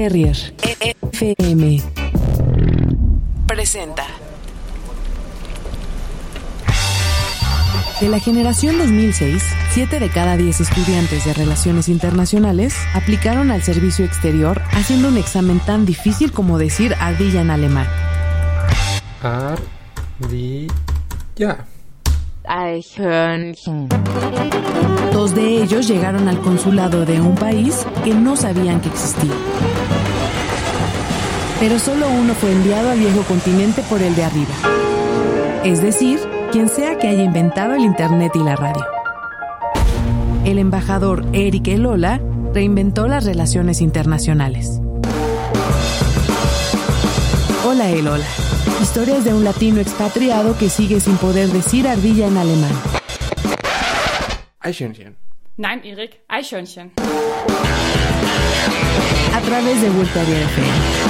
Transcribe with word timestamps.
Terrier 0.00 0.54
FM 1.12 1.82
presenta. 3.46 4.06
De 8.00 8.08
la 8.08 8.18
generación 8.18 8.78
2006, 8.78 9.44
7 9.72 10.00
de 10.00 10.08
cada 10.08 10.38
10 10.38 10.62
estudiantes 10.62 11.26
de 11.26 11.34
Relaciones 11.34 11.90
Internacionales 11.90 12.74
aplicaron 12.94 13.50
al 13.50 13.62
servicio 13.62 14.06
exterior 14.06 14.62
haciendo 14.72 15.08
un 15.08 15.18
examen 15.18 15.60
tan 15.60 15.84
difícil 15.84 16.32
como 16.32 16.56
decir 16.56 16.94
ardilla 16.98 17.42
en 17.42 17.50
alemán. 17.50 17.86
Ardilla. 19.22 20.70
Eichhörnchen. 22.48 23.88
Dos 25.12 25.34
de 25.34 25.62
ellos 25.62 25.86
llegaron 25.86 26.26
al 26.26 26.40
consulado 26.40 27.04
de 27.04 27.20
un 27.20 27.34
país 27.34 27.86
que 28.02 28.14
no 28.14 28.34
sabían 28.36 28.80
que 28.80 28.88
existía. 28.88 29.34
Pero 31.60 31.78
solo 31.78 32.08
uno 32.08 32.34
fue 32.34 32.50
enviado 32.52 32.90
al 32.90 32.98
viejo 32.98 33.22
continente 33.24 33.82
por 33.82 34.00
el 34.00 34.16
de 34.16 34.24
arriba. 34.24 34.54
Es 35.62 35.82
decir, 35.82 36.18
quien 36.50 36.70
sea 36.70 36.98
que 36.98 37.06
haya 37.06 37.22
inventado 37.22 37.74
el 37.74 37.82
Internet 37.82 38.32
y 38.34 38.38
la 38.38 38.56
radio. 38.56 38.82
El 40.46 40.58
embajador 40.58 41.26
Eric 41.34 41.68
Elola 41.68 42.18
reinventó 42.54 43.08
las 43.08 43.26
relaciones 43.26 43.82
internacionales. 43.82 44.80
Hola 47.66 47.90
Elola. 47.90 48.26
Historias 48.80 49.22
de 49.24 49.34
un 49.34 49.44
latino 49.44 49.82
expatriado 49.82 50.56
que 50.56 50.70
sigue 50.70 50.98
sin 50.98 51.18
poder 51.18 51.50
decir 51.50 51.86
ardilla 51.86 52.26
en 52.26 52.38
alemán. 52.38 52.72
Eichhörnchen. 54.62 55.14
Nein, 55.58 55.82
Erik, 55.84 56.22
Eichhörnchen. 56.26 56.92
A 59.34 59.40
través 59.42 59.82
de 59.82 59.90
Terrier 59.90 60.42
FM. 60.42 61.09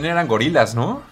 también 0.00 0.12
eran 0.12 0.28
gorilas, 0.28 0.74
¿no? 0.74 1.02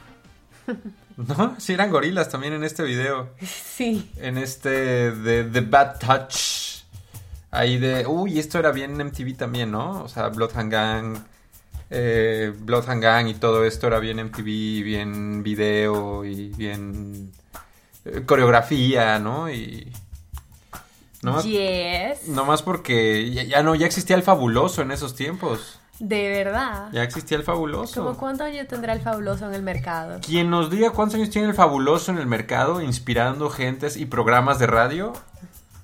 ¿No? 1.16 1.56
Sí, 1.58 1.72
eran 1.74 1.90
gorilas 1.90 2.28
también 2.30 2.52
en 2.54 2.64
este 2.64 2.82
video. 2.84 3.28
Sí. 3.44 4.10
En 4.16 4.38
este 4.38 5.10
de 5.12 5.44
The 5.44 5.60
Bad 5.60 5.98
Touch. 5.98 6.84
Ahí 7.50 7.78
de. 7.78 8.06
Uy, 8.06 8.38
esto 8.38 8.58
era 8.58 8.70
bien 8.72 8.96
MTV 8.96 9.36
también, 9.36 9.70
¿no? 9.70 10.02
O 10.04 10.08
sea, 10.08 10.28
Bloodhound 10.28 10.72
Gang. 10.72 11.18
Eh, 11.90 12.52
Bloodhound 12.60 13.02
Gang 13.02 13.28
y 13.28 13.34
todo 13.34 13.64
esto 13.64 13.86
era 13.88 13.98
bien 13.98 14.18
MTV, 14.20 14.44
bien 14.82 15.42
video 15.42 16.24
y 16.24 16.48
bien. 16.50 17.32
eh, 18.04 18.22
coreografía, 18.24 19.18
¿no? 19.18 19.50
Y. 19.50 19.90
No, 21.22 21.42
Yes. 21.42 22.28
no 22.28 22.44
más 22.44 22.62
porque 22.62 23.30
ya, 23.32 23.42
ya 23.42 23.62
no, 23.62 23.74
ya 23.74 23.86
existía 23.86 24.14
el 24.14 24.22
fabuloso 24.22 24.82
en 24.82 24.92
esos 24.92 25.14
tiempos. 25.16 25.77
De 25.98 26.28
verdad. 26.28 26.90
Ya 26.92 27.02
existía 27.02 27.36
el 27.36 27.42
fabuloso. 27.42 28.04
¿Cómo 28.04 28.16
cuántos 28.16 28.46
años 28.46 28.68
tendrá 28.68 28.92
el 28.92 29.00
fabuloso 29.00 29.46
en 29.48 29.54
el 29.54 29.62
mercado? 29.62 30.20
Quien 30.20 30.48
nos 30.50 30.70
diga 30.70 30.90
cuántos 30.90 31.16
años 31.16 31.30
tiene 31.30 31.48
el 31.48 31.54
fabuloso 31.54 32.12
en 32.12 32.18
el 32.18 32.26
mercado, 32.26 32.80
inspirando 32.80 33.50
gentes 33.50 33.96
y 33.96 34.06
programas 34.06 34.58
de 34.58 34.68
radio, 34.68 35.12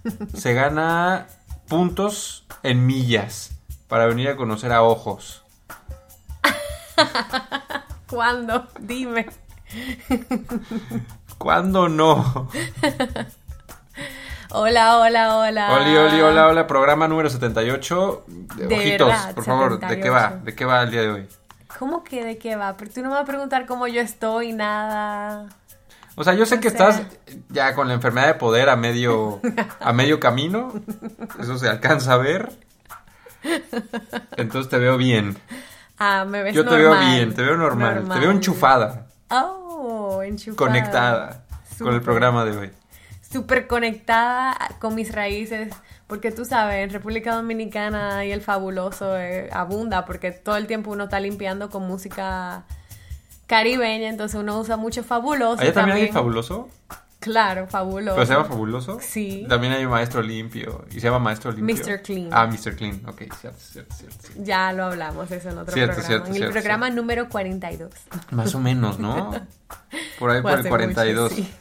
se 0.34 0.54
gana 0.54 1.26
puntos 1.68 2.44
en 2.62 2.86
millas 2.86 3.52
para 3.88 4.06
venir 4.06 4.28
a 4.28 4.36
conocer 4.36 4.72
a 4.72 4.82
ojos. 4.82 5.42
¿Cuándo? 8.08 8.68
Dime. 8.78 9.26
¿Cuándo 11.38 11.88
no? 11.88 12.48
Hola, 14.56 14.98
hola, 14.98 15.36
hola. 15.38 15.72
Oli, 15.74 15.96
oli, 15.96 16.20
hola, 16.20 16.46
hola, 16.46 16.66
programa 16.68 17.08
número 17.08 17.28
78. 17.28 18.24
De 18.56 18.66
Ojitos, 18.76 19.08
verdad, 19.08 19.34
por 19.34 19.44
favor, 19.44 19.80
¿de 19.80 20.00
qué 20.00 20.10
va? 20.10 20.20
78. 20.28 20.44
¿De 20.44 20.54
qué 20.54 20.64
va 20.64 20.82
el 20.82 20.90
día 20.92 21.00
de 21.00 21.08
hoy? 21.10 21.28
¿Cómo 21.78 22.04
que 22.04 22.24
de 22.24 22.38
qué 22.38 22.54
va? 22.54 22.76
Pero 22.76 22.90
tú 22.92 23.02
no 23.02 23.08
me 23.08 23.14
vas 23.14 23.24
a 23.24 23.26
preguntar 23.26 23.66
cómo 23.66 23.88
yo 23.88 24.00
estoy, 24.00 24.52
nada. 24.52 25.48
O 26.14 26.22
sea, 26.22 26.34
yo 26.34 26.46
sé 26.46 26.56
O 26.56 26.60
que 26.60 26.70
sea- 26.70 26.88
estás 26.90 27.06
ya 27.48 27.74
con 27.74 27.88
la 27.88 27.94
enfermedad 27.94 28.28
de 28.28 28.34
poder 28.34 28.68
a 28.68 28.76
medio, 28.76 29.40
a 29.80 29.92
medio 29.92 30.20
camino. 30.20 30.72
Eso 31.40 31.58
se 31.58 31.68
alcanza 31.68 32.12
a 32.12 32.18
ver. 32.18 32.52
Entonces 34.36 34.70
te 34.70 34.78
veo 34.78 34.96
bien. 34.96 35.36
Ah, 35.98 36.24
me 36.28 36.44
ves 36.44 36.54
Yo 36.54 36.64
te 36.64 36.76
veo 36.76 36.96
bien, 36.96 37.34
te 37.34 37.42
veo 37.42 37.56
normal, 37.56 38.08
te 38.08 38.18
veo 38.20 38.30
enchufada, 38.30 39.06
Oh, 39.30 40.22
enchufada. 40.22 40.56
conectada 40.68 41.44
con 41.78 41.92
el 41.92 42.00
programa 42.02 42.44
de 42.44 42.56
hoy. 42.56 42.72
Súper 43.34 43.66
conectada 43.66 44.56
con 44.78 44.94
mis 44.94 45.10
raíces. 45.12 45.74
Porque 46.06 46.30
tú 46.30 46.44
sabes, 46.44 46.84
en 46.84 46.90
República 46.90 47.34
Dominicana 47.34 48.24
y 48.24 48.30
el 48.30 48.40
fabuloso 48.40 49.18
eh, 49.18 49.50
abunda. 49.52 50.04
Porque 50.04 50.30
todo 50.30 50.56
el 50.56 50.68
tiempo 50.68 50.92
uno 50.92 51.04
está 51.04 51.18
limpiando 51.18 51.68
con 51.68 51.84
música 51.84 52.62
caribeña. 53.48 54.08
Entonces 54.08 54.40
uno 54.40 54.60
usa 54.60 54.76
mucho 54.76 55.02
fabuloso. 55.02 55.60
¿Allá 55.60 55.72
también 55.72 55.98
hay 55.98 56.12
fabuloso? 56.12 56.68
Claro, 57.18 57.66
fabuloso. 57.66 58.16
¿Pero 58.16 58.26
se 58.26 58.32
llama 58.34 58.44
fabuloso? 58.44 58.98
Sí. 59.00 59.46
También 59.48 59.72
hay 59.72 59.84
un 59.84 59.90
maestro 59.90 60.22
limpio. 60.22 60.84
¿Y 60.90 61.00
se 61.00 61.00
llama 61.00 61.18
maestro 61.18 61.50
limpio? 61.50 61.74
Mr. 61.74 62.02
Clean. 62.02 62.28
Ah, 62.30 62.46
Mr. 62.46 62.76
Clean. 62.76 63.00
Ok, 63.06 63.22
cierto, 63.40 63.58
cierto, 63.58 63.94
cierto. 63.94 64.16
cierto. 64.20 64.44
Ya 64.44 64.72
lo 64.74 64.84
hablamos 64.84 65.28
eso 65.30 65.48
en 65.48 65.58
otro 65.58 65.72
Cierto, 65.72 65.94
programa. 65.94 66.24
cierto, 66.24 66.36
en 66.36 66.42
el 66.44 66.50
programa 66.52 66.90
número 66.90 67.28
42. 67.28 67.90
Más 68.30 68.54
o 68.54 68.60
menos, 68.60 69.00
¿no? 69.00 69.30
Por 70.18 70.30
ahí 70.30 70.42
por 70.42 70.52
el 70.52 70.60
hace 70.60 70.68
42. 70.68 71.32
mucho, 71.32 71.42
sí. 71.42 71.54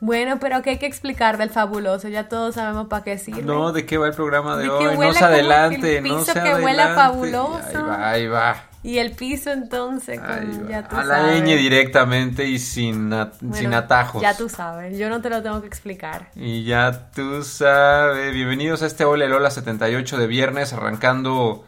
Bueno, 0.00 0.38
pero 0.38 0.62
¿qué 0.62 0.70
hay 0.70 0.78
que 0.78 0.86
explicar 0.86 1.38
del 1.38 1.50
fabuloso? 1.50 2.08
Ya 2.08 2.28
todos 2.28 2.54
sabemos 2.56 2.88
para 2.88 3.04
qué 3.04 3.18
sirve. 3.18 3.42
No, 3.42 3.72
¿de 3.72 3.86
qué 3.86 3.98
va 3.98 4.06
el 4.06 4.14
programa 4.14 4.56
de, 4.56 4.68
hoy? 4.68 4.84
No 4.84 4.98
huela 4.98 5.12
se 5.14 5.24
adelante, 5.24 5.98
el 5.98 6.04
no 6.04 6.18
piso 6.18 6.32
se 6.32 6.42
que 6.42 6.54
huela 6.54 6.84
adelante. 6.84 6.94
fabuloso. 6.94 7.78
Ahí 7.78 7.82
va, 7.82 8.10
ahí 8.10 8.26
va. 8.26 8.56
Y 8.82 8.98
el 8.98 9.12
piso 9.12 9.50
entonces, 9.50 10.20
con, 10.20 10.68
ya 10.68 10.86
tú 10.86 10.94
a 10.94 11.04
la 11.04 11.16
sabes. 11.16 11.42
ñ 11.42 11.56
directamente 11.56 12.44
y 12.44 12.60
sin, 12.60 13.10
Bueno, 13.10 13.30
sin 13.52 13.74
atajos. 13.74 14.22
Ya 14.22 14.36
tú 14.36 14.48
sabes, 14.48 14.96
yo 14.96 15.08
no 15.08 15.20
te 15.20 15.28
lo 15.28 15.42
tengo 15.42 15.60
que 15.60 15.66
explicar. 15.66 16.28
Y 16.36 16.62
ya 16.62 17.10
tú 17.10 17.42
sabes, 17.42 18.32
bienvenidos 18.32 18.82
a 18.82 18.86
este 18.86 19.04
Ole 19.04 19.28
Lola 19.28 19.50
78 19.50 20.18
de 20.18 20.26
viernes, 20.28 20.72
arrancando 20.72 21.64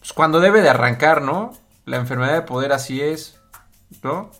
pues, 0.00 0.12
cuando 0.12 0.40
debe 0.40 0.60
de 0.60 0.68
arrancar, 0.68 1.22
¿no? 1.22 1.52
La 1.84 1.98
enfermedad 1.98 2.34
de 2.34 2.42
poder 2.42 2.72
así 2.72 3.00
es, 3.00 3.38
¿no? 4.02 4.32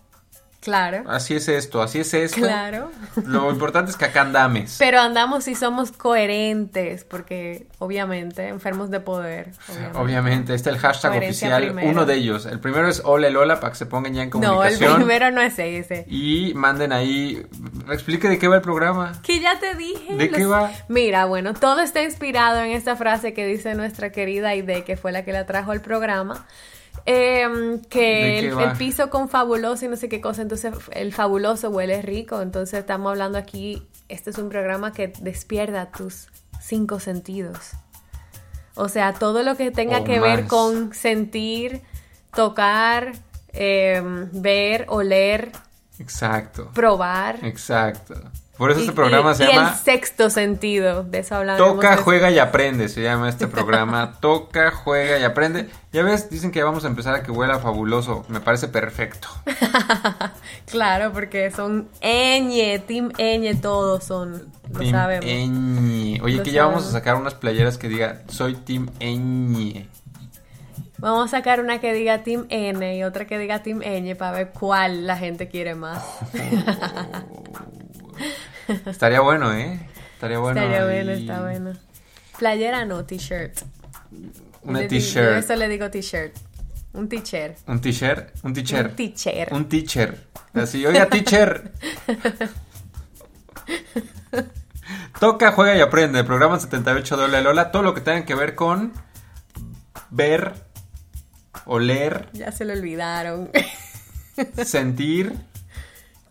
Claro, 0.67 1.05
Así 1.09 1.35
es 1.37 1.47
esto, 1.49 1.81
así 1.81 2.01
es 2.01 2.13
esto. 2.13 2.41
claro. 2.41 2.91
Lo 3.25 3.53
importante 3.53 3.93
es 3.93 3.97
que 3.97 4.05
acá 4.07 4.23
andames. 4.23 4.75
Pero 4.81 4.99
andamos 4.99 5.47
y 5.47 5.55
somos 5.55 5.93
coherentes, 5.93 7.05
porque 7.05 7.69
obviamente, 7.79 8.49
enfermos 8.49 8.91
de 8.91 8.99
poder. 8.99 9.53
Obviamente. 9.69 9.99
Obviamente, 9.99 10.55
este 10.55 10.71
es 10.71 10.75
el 10.75 10.83
hashtag 10.83 11.13
Coherencia 11.13 11.47
oficial, 11.49 11.63
primero. 11.67 11.89
uno 11.91 12.05
de 12.05 12.15
ellos. 12.15 12.47
El 12.47 12.59
primero 12.59 12.89
es 12.89 13.01
Ole 13.05 13.31
Lola 13.31 13.61
para 13.61 13.71
que 13.73 13.79
se 13.79 13.87
pongan 13.87 14.13
ya 14.13 14.23
en 14.25 14.31
No, 14.31 14.37
el 14.65 14.75
comunicación. 14.75 14.97
primero 14.97 15.31
no 15.31 15.41
es 15.41 15.57
ese. 15.57 16.05
Y 16.09 16.53
manden 16.55 16.93
ahí, 16.93 17.47
explique 17.93 18.29
de 18.29 18.37
qué 18.41 18.49
va 18.49 18.57
el 18.57 18.63
programa. 18.63 19.13
Que 19.23 19.39
ya 19.39 19.61
te 19.61 19.77
dije. 19.77 20.15
¿De 20.17 20.29
qué 20.31 20.47
va? 20.47 20.73
Mira, 20.89 21.27
bueno, 21.27 21.55
todo 21.55 21.81
está 21.81 22.03
inspirado 22.03 22.59
en 22.61 22.73
esta 22.73 22.97
frase 22.97 23.33
que 23.35 23.47
dice 23.47 23.77
nuestra 23.77 24.11
querida 24.11 24.49
Aide, 24.49 24.83
que 24.83 24.97
fue 24.97 25.13
la 25.13 25.25
que 25.25 25.33
la 25.33 25.47
trajo 25.47 25.71
al 25.71 25.81
programa. 25.81 26.45
Em, 27.06 27.81
¿De 27.81 27.88
que 27.88 28.38
el, 28.38 28.73
piso 28.76 29.11
con 29.11 29.29
fabuloso 29.29 29.85
y 29.85 29.88
no 29.88 29.97
sé 29.97 30.08
qué 30.08 30.20
cosa, 30.20 30.43
entonces 30.43 30.75
el 30.93 31.12
fabuloso 31.12 31.70
huele 31.70 32.03
rico. 32.03 32.43
Entonces 32.43 32.81
estamos 32.81 33.11
hablando 33.11 33.38
aquí, 33.38 33.87
este 34.08 34.31
es 34.31 34.38
un 34.38 34.49
programa 34.49 34.93
que 34.93 35.08
despierta 35.20 35.91
tus 35.91 36.29
cinco 36.61 37.00
sentidos. 37.00 37.73
O 38.75 38.88
sea, 38.88 39.14
todo 39.14 39.43
lo 39.43 39.56
que 39.56 39.70
tenga 39.70 40.05
que 40.05 40.20
ver 40.20 40.47
con 40.47 40.93
sentir, 40.93 41.82
tocar, 42.35 43.12
em, 43.53 44.29
ver, 44.32 44.85
oler, 44.88 45.50
Exacto, 45.99 46.70
probar. 46.75 47.38
exacto. 47.43 48.14
Por 48.58 48.70
eso 48.70 48.81
Y- 48.81 48.85
este 48.85 48.94
programa 48.94 49.32
y- 49.32 49.34
se 49.34 49.44
y 49.44 49.48
llama 49.48 49.69
el 49.70 49.75
sexto 49.77 50.31
sentido, 50.31 51.03
de 51.05 51.19
eso 51.19 51.34
hablábamos. 51.36 51.75
Toca, 51.75 51.96
juega 51.98 52.31
y 52.31 52.39
aprende, 52.39 52.89
se 52.89 53.03
llama 53.03 53.29
este 53.29 53.46
programa. 53.48 54.15
Toca, 54.20 54.70
juega 54.70 55.19
y 55.19 55.25
aprende. 55.25 55.69
Ya 55.93 56.03
ves, 56.03 56.31
dicen 56.31 56.51
que 56.53 56.63
vamos 56.63 56.84
a 56.84 56.89
empezar 56.89 57.15
a 57.15 57.22
que 57.22 57.31
huela 57.31 57.58
fabuloso. 57.58 58.25
Me 58.29 58.41
parece 58.41 58.69
perfecto. 58.69 59.29
Claro, 60.67 61.13
porque 61.13 61.51
son 61.51 61.89
ñ, 62.03 62.81
team 62.86 63.10
ñ, 63.19 63.60
todos 63.60 64.05
son, 64.05 64.51
lo 64.72 64.79
Team 64.81 64.91
sabemos. 64.91 65.25
Ñ. 65.25 66.20
Oye, 66.22 66.36
Lo 66.39 66.43
que 66.43 66.51
ya 66.51 66.67
vamos 66.67 66.86
a 66.86 66.91
sacar 66.91 67.15
unas 67.17 67.34
playeras 67.34 67.79
que 67.79 67.89
diga 67.89 68.22
soy 68.29 68.55
Team 68.55 68.89
Ñ. 69.01 69.86
Vamos 70.98 71.27
a 71.32 71.36
sacar 71.36 71.60
una 71.60 71.79
que 71.79 71.93
diga 71.93 72.22
team 72.25 72.46
N 72.48 72.96
y 72.96 73.05
otra 73.05 73.27
que 73.27 73.39
diga 73.39 73.63
team 73.63 73.81
ñ 73.81 74.17
para 74.17 74.32
ver 74.32 74.51
cuál 74.58 75.06
la 75.06 75.17
gente 75.17 75.46
quiere 75.48 75.75
más. 75.75 76.03
Estaría 78.87 79.20
bueno, 79.20 79.53
¿eh? 79.55 79.79
Estaría 80.15 80.39
bueno. 80.39 80.61
Estaría 80.61 80.85
bueno, 80.85 81.15
y 81.15 81.20
está 81.20 81.41
bueno. 81.43 81.73
Playera 82.39 82.85
no, 82.85 83.05
t-shirt. 83.05 83.61
Una 84.63 84.82
Yo 84.82 84.89
t-shirt. 84.89 85.37
eso 85.39 85.56
le 85.56 85.69
digo 85.69 85.91
t-shirt. 85.91 86.37
Un 86.93 87.08
t-shirt. 87.08 87.58
Un 87.69 87.81
t-shirt. 87.81 88.35
Un 88.43 88.53
teacher. 88.55 88.87
Un 88.89 88.94
t-shirt. 88.96 89.53
Un 89.53 89.69
teacher. 89.69 90.27
Así, 90.55 90.85
oiga, 90.87 91.06
teacher. 91.08 91.73
Toca, 95.20 95.53
juega 95.53 95.77
y 95.77 95.81
aprende. 95.81 96.25
Programa 96.25 96.58
78 96.58 97.17
de 97.17 97.25
Hola 97.25 97.41
Lola. 97.41 97.70
Todo 97.70 97.82
lo 97.82 97.94
que 97.94 98.01
tenga 98.01 98.25
que 98.25 98.35
ver 98.35 98.55
con 98.55 98.93
ver, 100.11 100.55
oler, 101.65 102.29
Ya 102.32 102.53
se 102.53 102.65
lo 102.65 102.73
olvidaron. 102.73 103.51
sentir, 104.65 105.32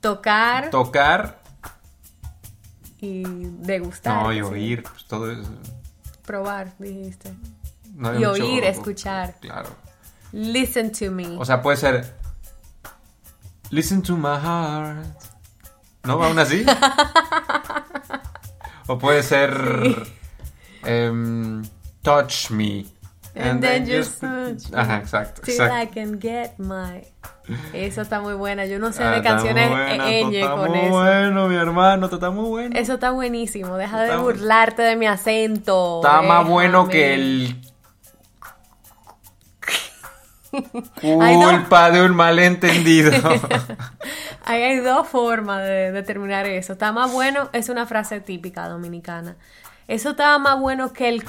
Tocar 0.01 0.69
tocar. 0.69 1.39
Y 3.05 3.23
degustar. 3.59 4.23
No, 4.23 4.31
y 4.33 4.37
sí. 4.37 4.41
oír. 4.41 4.83
Pues 4.83 5.05
todo 5.05 5.31
eso. 5.31 5.49
Probar, 6.25 6.73
dijiste. 6.79 7.33
No 7.95 8.13
Y 8.13 8.17
mucho- 8.17 8.31
oír, 8.31 8.63
escuchar. 8.63 9.35
Claro. 9.39 9.69
Listen 10.31 10.91
to 10.91 11.11
me. 11.11 11.37
O 11.37 11.45
sea, 11.45 11.61
puede 11.61 11.77
ser. 11.77 12.15
Listen 13.69 14.01
to 14.01 14.17
my 14.17 14.37
heart. 14.41 15.05
¿No? 16.03 16.21
¿Aún 16.23 16.37
así? 16.39 16.65
o 18.87 18.97
puede 18.97 19.23
ser. 19.23 20.05
em, 20.83 21.63
touch 22.01 22.51
me. 22.51 22.85
And 23.35 23.61
then 23.61 23.85
just 23.85 24.21
touch 24.21 24.71
me. 24.71 24.77
Ajá, 24.79 24.97
exacto. 24.97 25.41
Till 25.41 25.53
exacto. 25.55 25.75
I 25.83 25.87
can 25.93 26.19
get 26.21 26.51
my. 26.57 27.03
Eso 27.73 28.01
está 28.01 28.21
muy 28.21 28.33
buena. 28.33 28.65
Yo 28.65 28.79
no 28.79 28.91
sé 28.93 29.03
Ah, 29.03 29.11
de 29.11 29.17
está 29.17 29.29
canciones 29.31 29.69
ñ 29.69 30.33
está 30.33 30.55
con 30.55 30.69
muy 30.71 30.79
eso. 30.79 30.89
bueno, 30.89 31.47
mi 31.47 31.55
hermano, 31.55 32.05
está 32.07 32.29
muy 32.31 32.49
bueno. 32.49 32.79
Eso 32.79 32.93
está 32.95 33.11
buenísimo. 33.11 33.75
Deja 33.77 33.99
de 34.01 34.05
Está- 34.07 34.17
burlarte 34.21 34.81
de 34.83 34.95
mi 34.95 35.05
acento. 35.05 36.01
Está 36.03 36.21
más 36.21 36.47
bueno 36.47 36.87
que 36.87 37.13
el. 37.13 37.61
Culpa 41.01 41.91
de 41.91 42.01
un 42.05 42.15
malentendido. 42.15 43.11
Hay 44.45 44.77
dos 44.77 45.07
formas 45.07 45.61
de 45.63 45.91
determinar 45.91 46.45
eso. 46.45 46.73
Está 46.73 46.91
más 46.91 47.11
bueno, 47.11 47.49
es 47.51 47.67
una 47.69 47.85
frase 47.85 48.21
típica 48.21 48.67
dominicana. 48.69 49.35
Eso 49.87 50.11
estaba 50.11 50.37
más 50.39 50.59
bueno 50.59 50.93
que 50.93 51.09
el. 51.09 51.23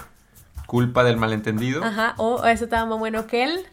Culpa 0.67 1.05
del 1.05 1.17
malentendido. 1.17 1.83
Ajá, 1.85 2.15
o 2.19 2.45
eso 2.45 2.65
estaba 2.65 2.87
más 2.87 2.99
bueno 2.99 3.27
que 3.27 3.45
el. 3.45 3.67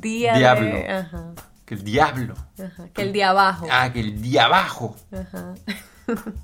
Día 0.00 0.32
de- 0.34 0.38
Diablo. 0.38 0.76
ajá, 0.88 1.24
Que 1.64 1.74
el 1.74 1.82
diablo. 1.84 2.34
ajá, 2.58 2.88
que 2.94 3.02
el 3.02 3.12
día 3.12 3.30
abajo. 3.30 3.66
Ah, 3.70 3.92
que 3.92 4.00
el 4.00 4.22
día 4.22 4.44
abajo. 4.44 4.96
Ajá. 5.12 5.54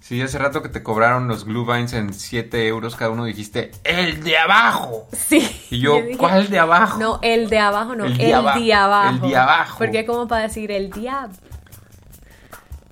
Sí, 0.00 0.20
hace 0.20 0.38
rato 0.38 0.60
que 0.60 0.68
te 0.68 0.82
cobraron 0.82 1.28
los 1.28 1.44
glue 1.44 1.64
vines 1.64 1.92
en 1.92 2.12
7 2.14 2.66
euros 2.66 2.96
cada 2.96 3.12
uno 3.12 3.24
dijiste, 3.24 3.70
¡el 3.84 4.20
de 4.24 4.36
abajo! 4.36 5.06
Sí. 5.12 5.48
Y 5.70 5.78
yo, 5.78 6.02
dije, 6.02 6.16
¿cuál 6.18 6.50
de 6.50 6.58
abajo? 6.58 6.98
No, 6.98 7.20
el 7.22 7.48
de 7.48 7.60
abajo, 7.60 7.94
no, 7.94 8.06
El 8.06 8.10
el, 8.12 8.18
de 8.18 8.34
abajo. 8.34 8.58
el 8.58 9.20
de 9.30 9.36
abajo. 9.36 9.78
Porque 9.78 10.00
es 10.00 10.06
como 10.08 10.26
para 10.26 10.42
decir 10.48 10.72
el 10.72 10.90
diablo. 10.90 11.36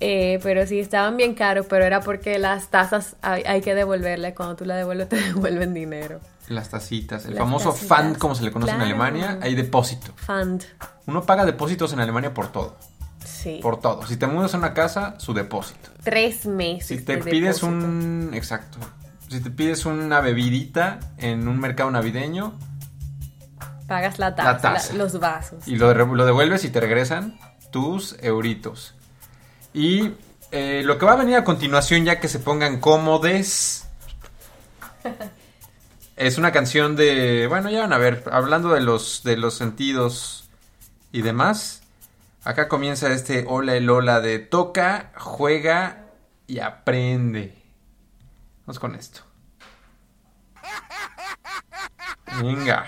Eh, 0.03 0.39
pero 0.41 0.65
sí, 0.65 0.79
estaban 0.79 1.15
bien 1.15 1.35
caros, 1.35 1.67
pero 1.69 1.85
era 1.85 2.01
porque 2.01 2.39
las 2.39 2.69
tasas 2.69 3.15
hay, 3.21 3.43
hay 3.43 3.61
que 3.61 3.75
devolverle. 3.75 4.33
Cuando 4.33 4.55
tú 4.55 4.65
la 4.65 4.75
devuelves, 4.75 5.07
te 5.09 5.15
devuelven 5.21 5.73
dinero. 5.73 6.19
Las 6.49 6.69
tacitas. 6.69 7.25
El 7.25 7.31
Las 7.35 7.39
famoso 7.39 7.71
tacitas. 7.71 8.17
como 8.17 8.33
se 8.35 8.43
le 8.43 8.51
conoce 8.51 8.71
Claro. 8.73 8.83
en 8.85 8.89
Alemania, 8.91 9.39
hay 9.41 9.53
depósito. 9.55 10.11
Fund. 10.15 10.63
Uno 11.05 11.23
paga 11.23 11.45
depósitos 11.45 11.93
en 11.93 11.99
Alemania 11.99 12.33
por 12.33 12.51
todo. 12.51 12.75
Sí. 13.23 13.59
Por 13.61 13.79
todo. 13.79 14.05
Si 14.07 14.17
te 14.17 14.25
mudas 14.25 14.53
a 14.55 14.57
una 14.57 14.73
casa, 14.73 15.13
su 15.19 15.33
depósito. 15.33 15.91
Tres 16.03 16.47
meses. 16.47 16.87
Si 16.87 16.97
te 17.05 17.17
de 17.17 17.23
pides 17.23 17.57
depósito. 17.61 17.67
un... 17.67 18.31
Exacto. 18.33 18.79
Si 19.29 19.39
te 19.39 19.51
pides 19.51 19.85
una 19.85 20.19
bebidita 20.19 20.99
en 21.19 21.47
un 21.47 21.59
mercado 21.59 21.89
navideño 21.91 22.57
Pagas 23.87 24.19
la 24.19 24.35
taza, 24.35 24.51
La 24.53 24.57
taza. 24.59 24.93
la- 24.93 24.97
los 24.99 25.19
vasos. 25.19 25.67
y 25.67 25.75
lo, 25.75 25.93
lo 25.93 26.25
devuelves 26.25 26.63
y 26.65 26.69
te 26.69 26.79
regresan 26.79 27.37
tus 27.71 28.15
euritos. 28.21 28.95
Y 29.73 30.11
eh, 30.51 30.81
lo 30.83 30.97
que 30.97 31.05
va 31.05 31.13
a 31.13 31.17
venir 31.17 31.35
a 31.35 31.43
continuación, 31.43 32.05
ya 32.05 32.19
que 32.19 32.27
se 32.27 32.39
pongan 32.39 32.79
cómodes, 32.79 33.87
es 36.15 36.37
una 36.37 36.51
canción 36.51 36.95
de... 36.95 37.47
Bueno, 37.47 37.69
ya 37.69 37.81
van 37.81 37.93
a 37.93 37.97
ver, 37.97 38.23
hablando 38.31 38.69
de 38.73 38.81
los, 38.81 39.23
de 39.23 39.37
los 39.37 39.55
sentidos 39.55 40.49
y 41.11 41.21
demás. 41.21 41.81
Acá 42.43 42.67
comienza 42.67 43.11
este 43.11 43.45
hola 43.47 43.75
el 43.75 43.89
hola 43.89 44.19
de 44.19 44.39
toca, 44.39 45.11
juega 45.15 46.05
y 46.47 46.59
aprende. 46.59 47.55
Vamos 48.65 48.79
con 48.79 48.95
esto. 48.95 49.21
Venga. 52.41 52.85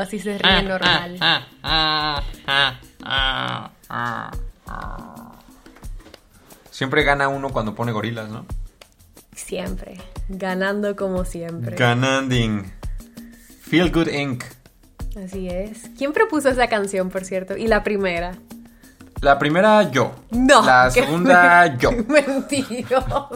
Así 0.00 0.18
se 0.18 0.38
Ah, 0.42 0.60
ríe 0.60 0.68
normal. 0.68 1.18
Siempre 6.70 7.02
gana 7.04 7.28
uno 7.28 7.50
cuando 7.50 7.74
pone 7.74 7.92
gorilas, 7.92 8.28
¿no? 8.30 8.46
Siempre. 9.34 9.98
Ganando 10.28 10.96
como 10.96 11.24
siempre. 11.24 11.76
Gananding. 11.76 12.72
Feel 13.62 13.90
Good 13.92 14.08
Inc. 14.08 14.44
Así 15.24 15.48
es. 15.48 15.90
¿Quién 15.98 16.12
propuso 16.12 16.48
esa 16.48 16.68
canción, 16.68 17.10
por 17.10 17.24
cierto? 17.24 17.56
Y 17.56 17.66
la 17.66 17.82
primera. 17.82 18.36
La 19.20 19.38
primera, 19.38 19.90
yo. 19.90 20.14
No. 20.30 20.62
La 20.64 20.90
segunda, 20.90 21.76
yo. 21.76 21.90
Mentiroso. 22.08 23.28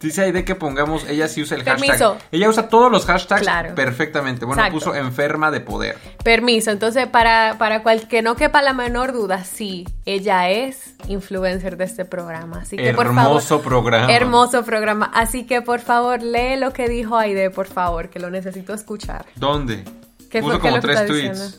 Dice 0.00 0.22
ahí 0.22 0.32
de 0.32 0.44
que 0.46 0.54
pongamos, 0.54 1.06
ella 1.08 1.28
sí 1.28 1.42
usa 1.42 1.58
el 1.58 1.64
Permiso. 1.64 1.92
hashtag. 2.14 2.28
Ella 2.32 2.48
usa 2.48 2.68
todos 2.70 2.90
los 2.90 3.04
hashtags 3.04 3.42
Claro. 3.42 3.74
perfectamente. 3.74 4.46
Bueno, 4.46 4.62
Exacto. 4.62 4.78
puso 4.78 4.94
enferma 4.94 5.50
de 5.50 5.60
poder. 5.60 5.98
Permiso, 6.24 6.70
entonces 6.70 7.06
para, 7.06 7.56
para 7.58 7.82
cual 7.82 8.08
que 8.08 8.22
no 8.22 8.34
quepa 8.34 8.62
la 8.62 8.72
menor 8.72 9.12
duda, 9.12 9.44
sí, 9.44 9.86
ella 10.06 10.48
es 10.48 10.94
influencer 11.08 11.76
de 11.76 11.84
este 11.84 12.06
programa. 12.06 12.60
Así 12.62 12.78
que 12.78 12.94
por 12.94 13.06
favor. 13.14 13.20
Hermoso 13.42 13.60
programa. 13.60 14.10
Hermoso 14.10 14.64
programa. 14.64 15.10
Así 15.12 15.44
que 15.46 15.60
por 15.60 15.80
favor, 15.80 16.22
lee 16.22 16.56
lo 16.58 16.72
que 16.72 16.88
dijo 16.88 17.18
Aide, 17.18 17.50
por 17.50 17.66
favor, 17.66 18.08
que 18.08 18.18
lo 18.20 18.30
necesito 18.30 18.72
escuchar. 18.72 19.26
¿Dónde? 19.36 19.84
¿Qué 20.30 20.40
puso 20.40 20.52
fue 20.58 20.60
como 20.60 20.74
que 20.76 20.80
tres 20.80 21.06
tweets. 21.06 21.38
diciendo? 21.38 21.56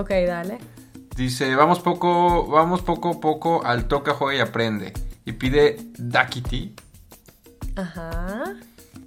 Ok, 0.00 0.10
dale. 0.26 0.58
Dice, 1.14 1.54
vamos 1.56 1.80
poco, 1.80 2.46
vamos 2.46 2.80
poco 2.80 3.10
a 3.10 3.20
poco 3.20 3.62
al 3.66 3.84
toca, 3.84 4.14
juega 4.14 4.38
y 4.38 4.40
aprende. 4.40 4.94
Y 5.26 5.32
pide 5.32 5.76
Dakiti. 5.98 6.74
Ajá. 7.76 8.54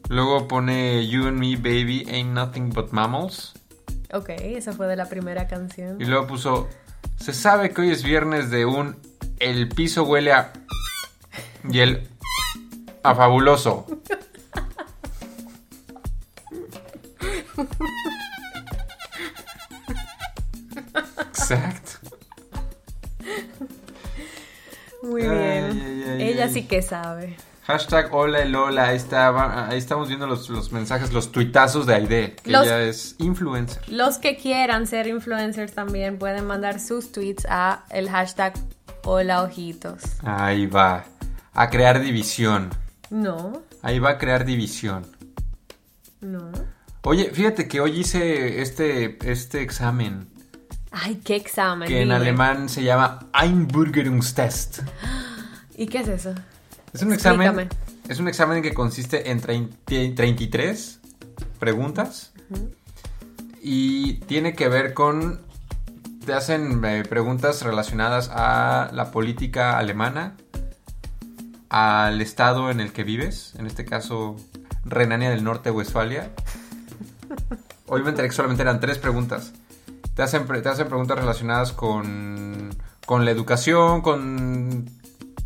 Luego 0.09 0.47
pone 0.47 1.07
You 1.07 1.27
and 1.27 1.39
Me 1.39 1.55
Baby 1.55 2.05
Ain't 2.09 2.31
Nothing 2.31 2.69
But 2.71 2.91
Mammals. 2.91 3.53
Ok, 4.13 4.29
esa 4.29 4.73
fue 4.73 4.87
de 4.87 4.95
la 4.95 5.09
primera 5.09 5.47
canción. 5.47 5.99
Y 5.99 6.05
luego 6.05 6.27
puso, 6.27 6.69
se 7.17 7.33
sabe 7.33 7.71
que 7.71 7.81
hoy 7.81 7.89
es 7.91 8.03
viernes 8.03 8.49
de 8.51 8.65
un 8.65 8.95
El 9.39 9.67
piso 9.69 10.03
huele 10.03 10.31
a... 10.31 10.53
Y 11.69 11.79
el... 11.79 12.07
A 13.03 13.15
fabuloso. 13.15 13.85
Exacto. 21.27 21.91
Muy 25.03 25.21
bien. 25.21 25.33
ay, 25.33 26.03
ay, 26.07 26.23
ella 26.29 26.49
sí 26.49 26.63
que 26.65 26.81
sabe. 26.81 27.37
Hashtag 27.67 28.13
hola 28.13 28.45
Lola, 28.45 28.89
ahí, 28.89 28.95
está, 28.97 29.67
ahí 29.69 29.77
estamos 29.79 30.07
viendo 30.07 30.27
los, 30.27 30.49
los 30.49 30.71
mensajes, 30.71 31.11
los 31.11 31.31
tuitazos 31.31 31.87
de 31.87 31.95
Aide, 31.95 32.35
que 32.43 32.51
Los- 32.51 32.67
ella 32.67 32.83
es 32.83 33.15
influencer. 33.17 33.81
Los 33.89 34.19
que 34.19 34.37
quieran 34.37 34.85
ser 34.85 35.07
influencers 35.07 35.73
también 35.73 36.19
pueden 36.19 36.45
mandar 36.45 36.79
sus 36.79 37.11
tweets 37.11 37.47
a 37.49 37.83
el 37.89 38.07
hashtag 38.09 38.53
hola 39.03 39.41
ojitos. 39.41 40.03
Ahí 40.23 40.67
va, 40.67 41.05
a 41.53 41.69
crear 41.71 42.01
división. 42.01 42.69
No, 43.09 43.61
Ahí 43.81 43.97
va 43.99 44.11
a 44.11 44.17
crear 44.19 44.45
división. 44.45 45.05
no. 46.21 46.51
Oye, 47.07 47.29
fíjate 47.31 47.67
que 47.67 47.79
hoy 47.81 47.99
hice 47.99 48.63
este, 48.63 49.19
este 49.31 49.61
examen 49.61 50.27
Ay, 50.91 51.21
qué 51.23 51.35
examen. 51.35 51.87
que 51.87 52.01
en 52.01 52.11
alemán 52.11 52.67
se 52.67 52.83
llama 52.83 53.27
Einbürgerungstest. 53.33 54.79
¿Y 55.77 55.85
qué 55.85 55.99
es 55.99 56.07
eso? 56.07 56.33
Es 56.95 57.01
un 57.01 57.11
examen, 57.11 57.67
es 58.07 58.19
un 58.19 58.29
examen 58.29 58.63
que 58.63 58.73
consiste 58.73 59.29
en 59.29 59.41
30 59.41 59.75
33 60.15 61.01
preguntas 61.59 62.31
y 63.61 64.13
tiene 64.27 64.53
que 64.53 64.69
ver 64.69 64.93
con 64.93 65.41
te 66.25 66.31
hacen 66.31 66.85
eh, 66.85 67.03
preguntas 67.03 67.63
relacionadas 67.63 68.29
a 68.31 68.91
la 68.93 69.11
política 69.11 69.77
alemana, 69.77 70.37
al 71.67 72.21
estado 72.21 72.71
en 72.71 72.79
el 72.79 72.93
que 72.93 73.03
vives, 73.03 73.55
en 73.59 73.67
este 73.67 73.83
caso 73.83 74.37
Renania 74.85 75.29
del 75.29 75.43
Norte 75.43 75.71
Westfalia. 75.71 76.31
Hoy 77.87 78.03
me 78.03 78.11
enteré 78.11 78.29
que 78.29 78.35
solamente 78.35 78.63
eran 78.63 78.79
tres 78.79 78.99
preguntas. 78.99 79.51
Te 80.13 80.23
hacen, 80.23 80.47
te 80.47 80.69
hacen 80.69 80.87
preguntas 80.87 81.19
relacionadas 81.19 81.73
con, 81.73 82.73
con 83.05 83.25
la 83.25 83.31
educación, 83.31 84.01
con 84.01 84.89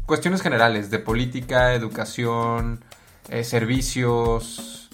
cuestiones 0.09 0.41
generales 0.41 0.89
de 0.89 0.97
política, 0.97 1.75
educación, 1.75 2.83
eh, 3.29 3.43
servicios, 3.43 4.89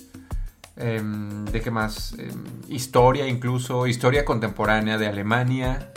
em, 0.75 1.45
¿de 1.45 1.61
qué 1.61 1.71
más? 1.71 2.13
Em, 2.19 2.43
historia 2.67 3.25
incluso, 3.25 3.87
historia 3.87 4.25
contemporánea 4.25 4.97
de 4.97 5.07
Alemania. 5.07 5.93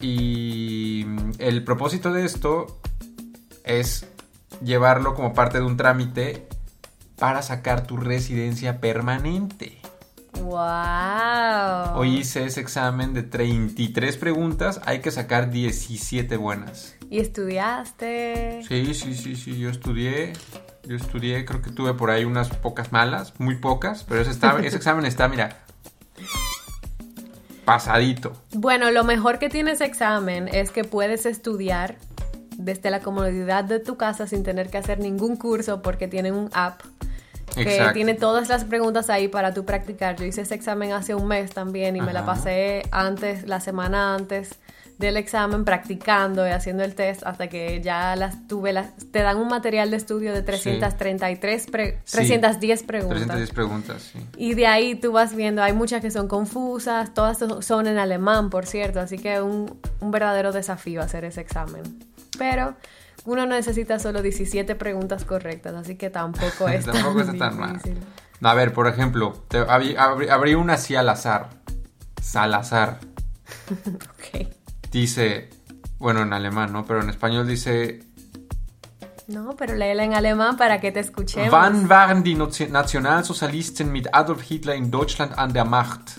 Y 0.00 1.06
el 1.38 1.62
propósito 1.62 2.12
de 2.12 2.24
esto 2.24 2.80
es 3.62 4.04
llevarlo 4.64 5.14
como 5.14 5.32
parte 5.32 5.58
de 5.58 5.64
un 5.64 5.76
trámite 5.76 6.48
para 7.20 7.40
sacar 7.40 7.86
tu 7.86 7.98
residencia 7.98 8.80
permanente. 8.80 9.78
Wow. 10.40 11.94
Hoy 11.94 12.16
hice 12.16 12.46
ese 12.46 12.60
examen 12.60 13.14
de 13.14 13.22
33 13.22 14.16
preguntas, 14.16 14.80
hay 14.86 14.98
que 14.98 15.12
sacar 15.12 15.52
17 15.52 16.36
buenas. 16.36 16.96
¿Y 17.12 17.20
estudiaste? 17.20 18.62
Sí, 18.66 18.94
sí, 18.94 19.14
sí, 19.14 19.36
sí, 19.36 19.58
yo 19.58 19.68
estudié, 19.68 20.32
yo 20.84 20.96
estudié, 20.96 21.44
creo 21.44 21.60
que 21.60 21.70
tuve 21.70 21.92
por 21.92 22.08
ahí 22.10 22.24
unas 22.24 22.48
pocas 22.48 22.90
malas, 22.90 23.34
muy 23.38 23.56
pocas, 23.56 24.02
pero 24.08 24.22
ese, 24.22 24.30
está- 24.30 24.58
ese 24.64 24.76
examen 24.78 25.04
está, 25.04 25.28
mira, 25.28 25.58
pasadito. 27.66 28.32
Bueno, 28.54 28.90
lo 28.90 29.04
mejor 29.04 29.38
que 29.38 29.50
tiene 29.50 29.72
ese 29.72 29.84
examen 29.84 30.48
es 30.48 30.70
que 30.70 30.84
puedes 30.84 31.26
estudiar 31.26 31.96
desde 32.56 32.88
la 32.88 33.00
comodidad 33.00 33.64
de 33.64 33.78
tu 33.78 33.98
casa 33.98 34.26
sin 34.26 34.42
tener 34.42 34.70
que 34.70 34.78
hacer 34.78 34.98
ningún 34.98 35.36
curso 35.36 35.82
porque 35.82 36.08
tiene 36.08 36.32
un 36.32 36.48
app 36.54 36.80
que 37.54 37.60
Exacto. 37.60 37.92
tiene 37.92 38.14
todas 38.14 38.48
las 38.48 38.64
preguntas 38.64 39.10
ahí 39.10 39.28
para 39.28 39.52
tú 39.52 39.66
practicar. 39.66 40.16
Yo 40.16 40.24
hice 40.24 40.40
ese 40.40 40.54
examen 40.54 40.92
hace 40.92 41.14
un 41.14 41.28
mes 41.28 41.52
también 41.52 41.94
y 41.94 42.00
me 42.00 42.14
la 42.14 42.20
Ajá. 42.20 42.26
pasé 42.36 42.84
antes, 42.90 43.46
la 43.46 43.60
semana 43.60 44.14
antes 44.14 44.54
del 45.02 45.16
examen 45.18 45.64
practicando 45.66 46.46
y 46.46 46.50
haciendo 46.50 46.82
el 46.84 46.94
test 46.94 47.22
hasta 47.24 47.48
que 47.48 47.82
ya 47.82 48.16
las 48.16 48.46
tuve 48.48 48.72
las 48.72 48.94
te 49.12 49.20
dan 49.20 49.36
un 49.36 49.48
material 49.48 49.90
de 49.90 49.98
estudio 49.98 50.32
de 50.32 50.40
333 50.42 51.66
pre- 51.70 51.98
Sí. 52.04 52.16
310 52.16 52.82
preguntas. 52.84 53.16
310 53.18 53.50
preguntas, 53.50 54.10
sí. 54.12 54.18
Y 54.36 54.54
de 54.54 54.66
ahí 54.66 54.94
tú 54.94 55.12
vas 55.12 55.34
viendo, 55.36 55.62
hay 55.62 55.72
muchas 55.74 56.00
que 56.00 56.10
son 56.10 56.28
confusas, 56.28 57.12
todas 57.12 57.38
so- 57.38 57.60
son 57.60 57.86
en 57.86 57.98
alemán, 57.98 58.48
por 58.48 58.64
cierto, 58.66 59.00
así 59.00 59.18
que 59.18 59.40
un, 59.42 59.78
un 60.00 60.10
verdadero 60.10 60.52
desafío 60.52 61.02
hacer 61.02 61.24
ese 61.24 61.42
examen. 61.42 61.82
Pero 62.38 62.74
uno 63.24 63.44
necesita 63.46 63.98
solo 63.98 64.22
17 64.22 64.74
preguntas 64.76 65.24
correctas, 65.24 65.74
así 65.74 65.96
que 65.96 66.08
tampoco 66.10 66.68
es 66.68 66.86
Tampoco 66.86 67.20
tan 67.24 67.34
está 67.34 67.48
tan 67.50 67.58
mal. 67.58 67.72
difícil. 67.74 67.98
A 68.40 68.54
ver, 68.54 68.72
por 68.72 68.88
ejemplo, 68.88 69.32
te- 69.48 69.58
abrí, 69.58 69.94
abrí- 69.94 70.28
abrí 70.30 70.54
una 70.54 70.74
así 70.74 70.94
al 70.96 71.08
azar. 71.08 71.50
Salazar. 72.20 72.98
Ok. 73.84 74.48
Dice, 74.92 75.48
bueno, 75.98 76.22
en 76.22 76.32
alemán, 76.32 76.72
¿no? 76.72 76.84
Pero 76.84 77.02
en 77.02 77.08
español 77.10 77.46
dice, 77.48 78.04
No, 79.26 79.56
pero 79.56 79.74
léela 79.74 80.04
en 80.04 80.14
alemán 80.14 80.56
para 80.56 80.80
que 80.80 80.92
te 80.92 81.00
escuchemos. 81.00 81.50
Wann 81.52 81.88
waren 81.88 82.22
die 82.22 82.34
Nationalsozialisten 82.34 83.90
mit 83.90 84.08
Adolf 84.12 84.48
Hitler 84.50 84.76
in 84.76 84.90
Deutschland 84.90 85.32
an 85.38 85.52
der 85.52 85.64
Macht? 85.64 86.18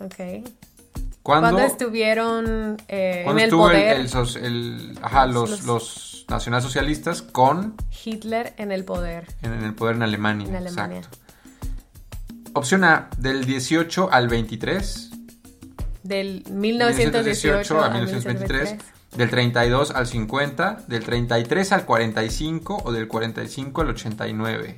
Ok. 0.00 0.44
¿Cuándo, 1.22 1.50
¿Cuándo 1.50 1.58
estuvieron 1.60 2.76
eh, 2.88 3.18
en 3.18 3.24
cuándo 3.24 3.40
el 3.42 3.44
estuvo 3.44 3.70
el- 3.70 3.76
poder 3.76 3.96
el 4.00 4.08
sos- 4.08 4.36
el- 4.36 4.98
ajá, 5.02 5.26
los, 5.26 5.50
Los- 5.50 5.62
los 5.64 6.24
nacionalsocialistas 6.28 7.22
con 7.22 7.74
Hitler 8.04 8.54
en 8.56 8.72
el 8.72 8.84
poder? 8.84 9.26
en, 9.42 9.52
en 9.52 9.64
el 9.64 9.74
poder 9.74 9.96
en 9.96 10.02
Alemania? 10.02 10.48
En 10.48 10.56
Alemania. 10.56 10.98
Exacto. 10.98 11.18
Opción 12.54 12.84
A, 12.84 13.10
del 13.18 13.44
18 13.44 14.08
al 14.10 14.28
23. 14.28 15.09
Del 16.02 16.44
1918 16.50 17.80
a 17.82 17.90
1923. 17.90 18.76
Del 19.16 19.28
32 19.28 19.90
al 19.90 20.06
50, 20.06 20.84
del 20.86 21.04
33 21.04 21.72
al 21.72 21.84
45 21.84 22.82
o 22.84 22.92
del 22.92 23.08
45 23.08 23.82
al 23.82 23.88
89. 23.90 24.76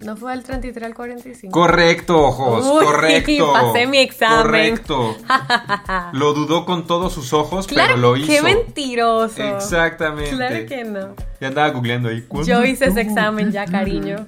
¿No 0.00 0.14
fue 0.16 0.32
del 0.32 0.44
33 0.44 0.84
al 0.88 0.94
45? 0.94 1.50
Correcto, 1.58 2.18
ojos, 2.22 2.64
Uy, 2.66 2.84
correcto. 2.84 3.52
pasé 3.54 3.86
mi 3.86 3.98
examen. 3.98 4.42
Correcto. 4.42 5.16
Lo 6.12 6.34
dudó 6.34 6.66
con 6.66 6.86
todos 6.86 7.14
sus 7.14 7.32
ojos, 7.32 7.66
Claro, 7.66 7.94
pero 7.94 8.00
lo 8.02 8.16
hizo. 8.16 8.26
qué 8.30 8.42
mentiroso. 8.42 9.42
Exactamente. 9.42 10.36
Claro 10.36 10.66
que 10.66 10.84
no. 10.84 11.14
Ya 11.40 11.48
andaba 11.48 11.70
googleando 11.70 12.10
ahí. 12.10 12.22
¿cuándo 12.28 12.46
Yo 12.46 12.62
hice 12.64 12.86
ese 12.86 13.00
examen 13.00 13.50
ya, 13.50 13.64
cariño. 13.64 14.26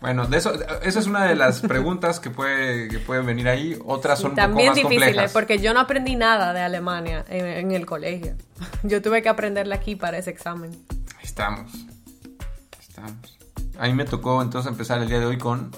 Bueno, 0.00 0.26
de 0.26 0.36
eso, 0.38 0.52
eso 0.82 0.98
es 1.00 1.06
una 1.06 1.24
de 1.24 1.34
las 1.34 1.60
preguntas 1.62 2.20
que, 2.20 2.30
puede, 2.30 2.88
que 2.88 2.98
pueden 3.00 3.26
venir 3.26 3.48
ahí. 3.48 3.76
Otras 3.84 4.20
son 4.20 4.30
un 4.30 4.36
También 4.36 4.68
poco 4.68 4.76
más 4.82 4.88
difíciles, 4.90 5.06
complejas. 5.08 5.32
porque 5.32 5.58
yo 5.58 5.74
no 5.74 5.80
aprendí 5.80 6.14
nada 6.14 6.52
de 6.52 6.60
Alemania 6.60 7.24
en, 7.28 7.46
en 7.46 7.72
el 7.72 7.84
colegio. 7.86 8.34
Yo 8.84 9.02
tuve 9.02 9.22
que 9.22 9.28
aprenderla 9.28 9.74
aquí 9.76 9.96
para 9.96 10.18
ese 10.18 10.30
examen. 10.30 10.70
Ahí 11.16 11.24
estamos. 11.24 11.72
Ahí 11.74 12.80
estamos. 12.80 13.38
A 13.78 13.86
mí 13.86 13.94
me 13.94 14.04
tocó 14.04 14.40
entonces 14.42 14.70
empezar 14.70 15.00
el 15.02 15.08
día 15.08 15.18
de 15.20 15.26
hoy 15.26 15.38
con... 15.38 15.70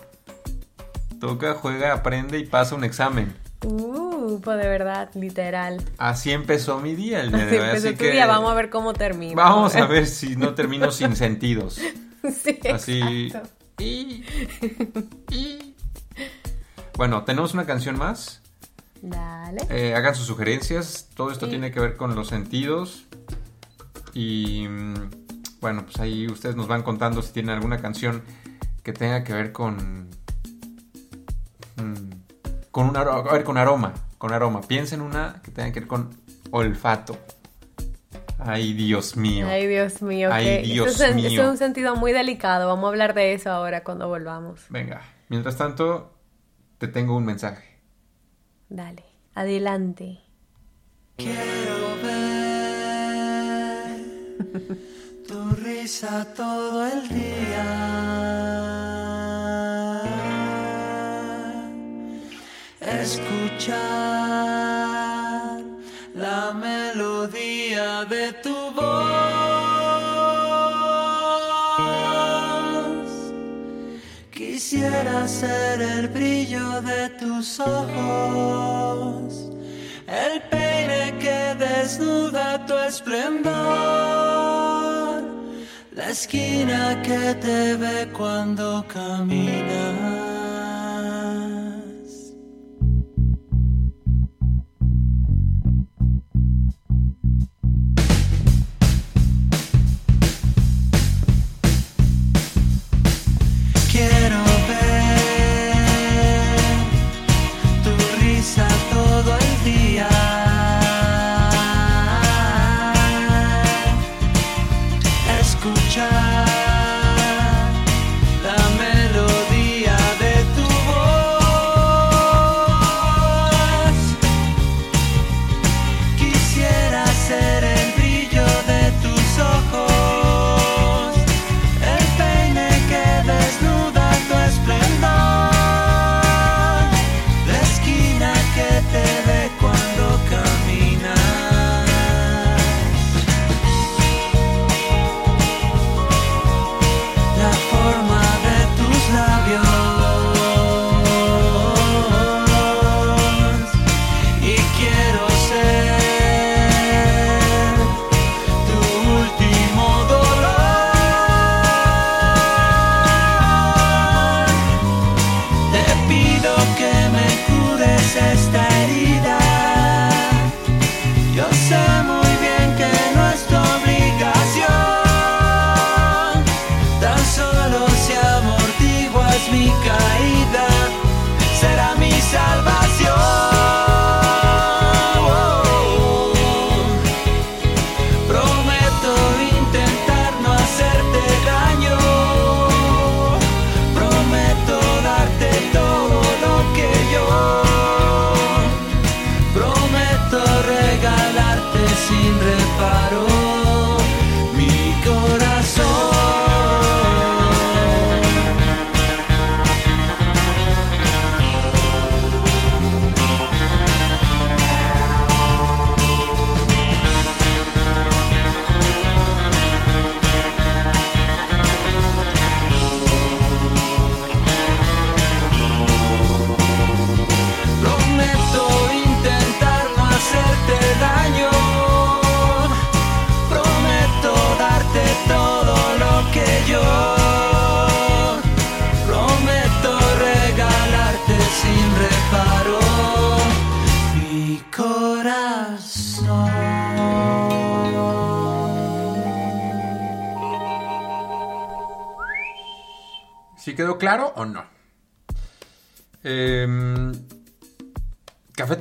Toca, 1.21 1.55
juega, 1.55 1.93
aprende 1.93 2.39
y 2.39 2.47
pasa 2.47 2.75
un 2.75 2.85
examen. 2.85 3.35
Uh, 3.67 4.31
supo, 4.31 4.53
de 4.53 4.67
verdad, 4.69 5.11
literal. 5.15 5.83
Así 5.99 6.33
empezó 6.33 6.81
mi 6.81 6.95
día 6.95 7.21
el 7.21 7.31
día 7.31 7.43
Así 7.43 7.51
de 7.51 7.61
hoy. 7.61 7.67
empezó 7.69 7.89
Así 7.89 7.97
tu 7.97 8.05
que 8.05 8.11
día, 8.13 8.27
vamos 8.27 8.51
a 8.51 8.55
ver 8.55 8.71
cómo 8.71 8.95
termina. 8.95 9.35
Vamos 9.35 9.77
a 9.77 9.87
ver 9.87 10.07
si 10.07 10.37
no 10.37 10.55
termino 10.55 10.91
sin 10.91 11.15
sentidos. 11.17 11.75
Sí, 11.75 12.59
Así. 12.73 13.27
exacto. 13.27 13.51
Y, 13.81 14.25
y. 15.31 15.75
Bueno, 16.97 17.25
tenemos 17.25 17.55
una 17.55 17.65
canción 17.67 17.97
más. 17.99 18.43
Dale. 19.03 19.63
Eh, 19.71 19.95
hagan 19.95 20.15
sus 20.15 20.27
sugerencias. 20.27 21.09
Todo 21.15 21.31
esto 21.31 21.47
Sí. 21.47 21.53
tiene 21.53 21.71
que 21.71 21.81
ver 21.81 21.97
con 21.97 22.15
los 22.15 22.29
sentidos. 22.29 23.07
Y 24.13 24.67
bueno, 25.61 25.85
pues 25.85 25.99
ahí 26.01 26.27
ustedes 26.27 26.57
nos 26.57 26.67
van 26.69 26.83
contando 26.83 27.23
si 27.23 27.33
tienen 27.33 27.55
alguna 27.55 27.79
canción 27.81 28.23
que 28.83 28.93
tenga 28.93 29.25
que 29.25 29.33
ver 29.33 29.53
con. 29.53 30.09
mm, 31.77 32.11
con 32.71 32.89
un 32.89 32.97
aroma. 32.97 33.31
A 33.31 33.33
ver, 33.33 33.45
con 33.45 33.57
aroma. 33.57 33.95
Con 34.19 34.33
aroma. 34.33 34.61
Piensen 34.61 35.01
una 35.01 35.41
que 35.43 35.51
tenga 35.51 35.73
que 35.73 35.81
ver 35.81 35.89
con 35.89 36.11
olfato. 36.51 37.17
Ay, 38.43 38.73
Dios 38.73 39.17
mío. 39.17 39.47
Ay, 39.49 39.67
Dios 39.67 40.03
mío. 40.03 40.31
Ay, 40.33 40.63
Dios 40.63 40.95
eso 40.95 41.05
es, 41.05 41.15
mío. 41.15 41.29
eso 41.29 41.43
es 41.43 41.49
un 41.49 41.59
sentido 41.59 41.97
muy 41.97 42.13
delicado. 42.13 42.69
Vamos 42.69 42.85
a 42.85 42.89
hablar 42.89 43.15
de 43.15 43.35
eso 43.35 43.51
ahora 43.51 43.85
cuando 43.85 44.09
volvamos. 44.09 44.63
Venga. 44.71 45.03
Mientras 45.29 45.57
tanto, 45.57 46.19
te 46.79 46.89
tengo 46.89 47.17
un 47.17 47.25
mensaje. 47.25 47.81
Dale, 48.69 49.05
adelante. 49.35 50.21
Quiero 51.17 51.97
ver 52.03 52.31
tu 55.27 55.51
risa 55.63 56.27
todo 56.35 56.87
el 56.87 57.09
día. 57.09 57.91
Escuchar 62.81 64.70
la 66.15 66.53
melodía 66.53 68.05
de 68.05 68.33
tu 68.43 68.55
voz. 68.73 68.91
Quisiera 74.31 75.29
ser 75.29 75.81
el 75.81 76.09
brillo 76.09 76.81
de 76.83 77.09
tus 77.11 77.61
ojos, 77.61 79.51
el 80.07 80.43
peine 80.51 81.15
que 81.19 81.55
desnuda 81.59 82.67
tu 82.67 82.75
esplendor, 82.75 83.55
la 85.93 86.09
esquina 86.11 87.01
que 87.03 87.35
te 87.35 87.77
ve 87.77 88.09
cuando 88.13 88.85
caminas. 88.89 90.40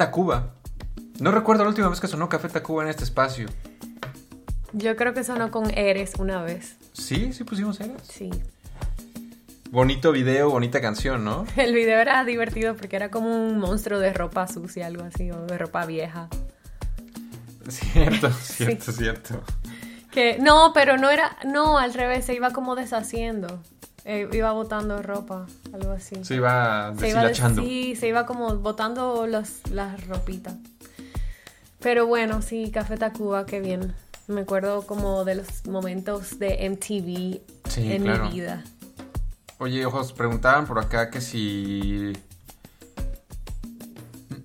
Tacuba. 0.10 0.56
No 1.19 1.30
recuerdo 1.30 1.63
la 1.63 1.69
última 1.69 1.88
vez 1.88 2.00
que 2.00 2.08
sonó 2.08 2.30
Café 2.30 2.50
Tacuba 2.50 2.82
en 2.82 2.89
este 2.89 3.04
espacio. 3.04 3.48
Yo 4.74 4.95
creo 4.95 5.13
que 5.13 5.24
sonó 5.24 5.52
con 5.52 5.69
Eres 5.69 6.13
una 6.17 6.41
vez. 6.41 6.78
Sí, 6.93 7.32
sí 7.32 7.43
pusimos 7.43 7.80
eras. 7.80 8.02
Sí. 8.10 8.32
Bonito 9.69 10.12
video, 10.12 10.50
bonita 10.50 10.82
canción, 10.82 11.24
¿no? 11.24 11.45
El 11.58 11.76
video 11.76 12.00
era 12.00 12.24
divertido 12.26 12.76
porque 12.76 12.95
era 12.95 13.12
como 13.12 13.30
un 13.30 13.60
monstruo 13.60 14.00
de 14.00 14.12
ropa 14.12 14.48
sucia, 14.48 14.88
algo 14.88 15.04
así, 15.04 15.30
o 15.30 15.45
de 15.45 15.60
ropa 15.60 15.86
vieja. 15.86 16.28
Cierto, 17.67 18.32
cierto, 18.41 18.91
cierto. 18.91 19.43
Que 20.10 20.39
no, 20.39 20.72
pero 20.74 20.98
no 20.98 21.12
era, 21.12 21.38
no, 21.45 21.78
al 21.78 21.93
revés, 21.93 22.26
se 22.26 22.34
iba 22.34 22.50
como 22.50 22.76
deshaciendo. 22.76 23.62
Eh, 24.12 24.28
iba 24.34 24.52
botando 24.54 25.04
ropa, 25.04 25.45
algo 25.72 25.91
así. 25.91 26.15
Se 26.24 26.34
iba 26.38 26.91
Se 26.98 27.10
iba, 27.10 27.22
deshilachando. 27.26 27.62
sí, 27.62 27.95
se 27.95 28.08
iba 28.08 28.26
como 28.26 28.56
botando 28.58 29.28
los, 29.28 29.62
las 29.69 30.08
ropitas. 30.08 30.56
Pero 31.80 32.08
bueno, 32.08 32.41
sí, 32.41 32.72
Café 32.72 32.98
Tacuba, 32.98 33.45
qué 33.45 33.60
bien. 33.60 33.93
Me 34.26 34.41
acuerdo 34.41 34.82
como 34.88 35.26
de 35.26 35.36
los 35.36 35.67
momentos 35.67 36.39
de 36.39 36.67
MTV 36.72 37.69
Sí, 37.69 37.91
en 37.91 38.02
claro. 38.04 38.26
mi 38.26 38.32
vida. 38.32 38.63
Oye, 39.60 39.86
ojos, 39.86 40.12
preguntaban 40.13 40.65
por 40.65 40.80
acá 40.80 41.12
que 41.12 41.22
si. 41.22 42.13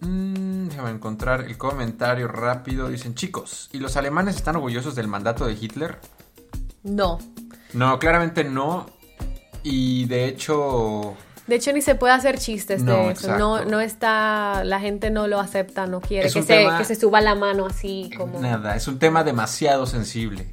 Mm, 0.00 0.68
déjame 0.68 0.90
encontrar 0.90 1.40
el 1.42 1.56
comentario 1.56 2.28
rápido. 2.28 2.88
Dicen, 2.88 3.14
chicos, 3.14 3.70
¿y 3.72 3.78
los 3.78 3.96
alemanes 3.96 4.36
están 4.36 4.56
orgullosos 4.56 4.94
del 4.94 5.08
mandato 5.08 5.46
de 5.46 5.54
Hitler? 5.54 5.96
No. 6.82 7.18
No, 7.72 7.98
claramente 7.98 8.44
no. 8.44 8.86
Y 9.64 10.04
de 10.04 10.26
hecho, 10.26 11.16
De 11.46 11.56
hecho, 11.56 11.72
ni 11.72 11.80
se 11.80 11.94
puede 11.94 12.12
hacer 12.12 12.38
chistes 12.38 12.82
No, 12.82 13.06
de 13.06 13.12
eso. 13.12 13.36
No, 13.38 13.80
está, 13.80 14.62
la 14.62 14.78
gente 14.78 15.10
no 15.10 15.26
lo 15.26 15.40
acepta, 15.40 15.86
no 15.86 16.00
quiere 16.00 16.24
que 16.24 16.30
se, 16.30 16.42
tema- 16.42 16.78
que 16.78 16.84
se 16.84 16.94
suba 16.94 17.20
la 17.20 17.34
mano 17.34 17.66
así 17.66 18.10
como... 18.16 18.38
nada, 18.40 18.76
es 18.76 18.86
un 18.88 18.98
tema 18.98 19.24
demasiado 19.24 19.86
sensible. 19.86 20.48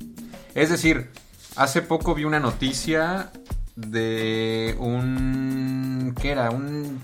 Es 0.55 0.69
decir, 0.69 1.11
hace 1.57 1.81
poco 1.81 2.15
vi 2.15 2.23
una 2.23 2.39
noticia 2.39 3.31
de 3.75 4.75
un... 4.79 6.15
¿Qué 6.19 6.31
era? 6.31 6.49
Un... 6.51 7.03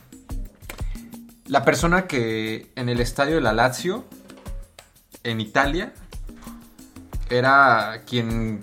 La 1.45 1.63
persona 1.63 2.07
que 2.07 2.71
en 2.75 2.89
el 2.89 2.99
estadio 3.01 3.35
de 3.35 3.41
la 3.41 3.53
Lazio, 3.53 4.05
en 5.23 5.39
Italia, 5.41 5.93
era 7.29 8.01
quien... 8.07 8.61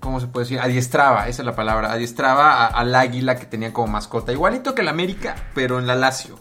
¿Cómo 0.00 0.18
se 0.18 0.26
puede 0.26 0.44
decir? 0.44 0.60
Adiestraba, 0.60 1.28
esa 1.28 1.42
es 1.42 1.46
la 1.46 1.54
palabra. 1.54 1.92
Adiestraba 1.92 2.66
al 2.66 2.94
águila 2.94 3.36
que 3.36 3.46
tenía 3.46 3.72
como 3.72 3.92
mascota. 3.92 4.32
Igualito 4.32 4.74
que 4.74 4.80
el 4.82 4.88
América, 4.88 5.36
pero 5.54 5.78
en 5.78 5.86
la 5.86 5.94
Lazio. 5.94 6.38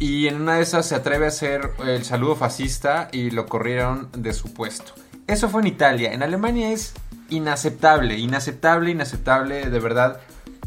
Y 0.00 0.26
en 0.26 0.42
una 0.42 0.56
de 0.56 0.62
esas 0.62 0.86
se 0.86 0.96
atreve 0.96 1.26
a 1.26 1.28
hacer 1.28 1.70
el 1.86 2.04
saludo 2.04 2.34
fascista 2.34 3.08
y 3.12 3.30
lo 3.30 3.46
corrieron 3.46 4.10
de 4.12 4.32
su 4.32 4.52
puesto. 4.52 4.92
Eso 5.28 5.48
fue 5.48 5.62
en 5.62 5.68
Italia. 5.68 6.12
En 6.12 6.22
Alemania 6.22 6.72
es 6.72 6.94
inaceptable, 7.30 8.18
inaceptable, 8.18 8.90
inaceptable. 8.90 9.70
De 9.70 9.78
verdad, 9.78 10.20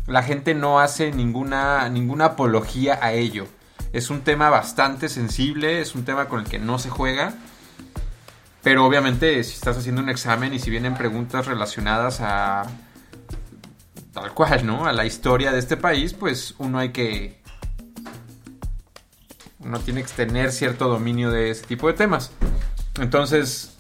la 0.08 0.24
gente 0.24 0.56
no 0.56 0.80
hace 0.80 1.12
ninguna, 1.12 1.90
ninguna 1.90 2.26
apología 2.26 3.00
a 3.02 3.12
ello. 3.12 3.48
Es 3.92 4.10
un 4.10 4.22
tema 4.22 4.50
bastante 4.50 5.10
sensible, 5.10 5.82
es 5.82 5.94
un 5.94 6.06
tema 6.06 6.30
con 6.30 6.40
el 6.40 6.48
que 6.48 6.60
no 6.60 6.80
se 6.80 6.90
juega. 6.90 7.34
Pero 8.64 8.86
obviamente 8.86 9.44
si 9.44 9.54
estás 9.54 9.78
haciendo 9.78 10.02
un 10.02 10.10
examen 10.10 10.54
y 10.54 10.60
si 10.60 10.70
vienen 10.70 10.96
preguntas 10.96 11.46
relacionadas 11.46 12.20
a 12.22 12.64
tal 14.14 14.34
cual, 14.34 14.66
¿no? 14.66 14.86
A 14.88 14.94
la 14.94 15.06
historia 15.06 15.52
de 15.52 15.60
este 15.60 15.78
país, 15.78 16.14
pues 16.14 16.56
uno 16.58 16.80
hay 16.80 16.90
que 16.92 17.42
uno 19.60 19.80
tiene 19.80 20.04
que 20.04 20.10
tener 20.14 20.52
cierto 20.52 20.88
dominio 20.88 21.30
de 21.32 21.50
ese 21.52 21.66
tipo 21.66 21.88
de 21.88 21.94
temas. 21.94 22.32
Entonces, 23.00 23.76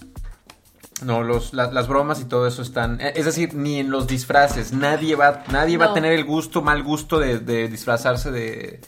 no, 1.04 1.24
los, 1.24 1.54
la- 1.54 1.72
las 1.72 1.88
bromas 1.88 2.20
y 2.20 2.26
todo 2.26 2.48
eso 2.48 2.62
están... 2.62 3.00
eh, 3.00 3.14
Es 3.16 3.26
decir, 3.26 3.54
ni 3.54 3.80
en 3.80 3.90
los 3.90 4.06
disfraces. 4.08 4.74
Nadie 4.74 5.16
va, 5.16 5.44
nadie 5.52 5.78
va 5.78 5.86
a 5.86 5.94
tener 5.94 6.14
el 6.14 6.26
gusto, 6.26 6.62
mal 6.62 6.84
gusto 6.84 7.20
de, 7.20 7.40
de 7.40 7.68
disfrazarse 7.70 8.32
de, 8.32 8.82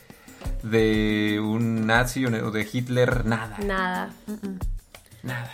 de 0.63 1.39
un 1.41 1.87
nazi 1.87 2.25
o 2.25 2.51
de 2.51 2.67
Hitler. 2.71 3.25
Nada, 3.25 3.57
Nada. 3.63 4.09
nada. 5.23 5.51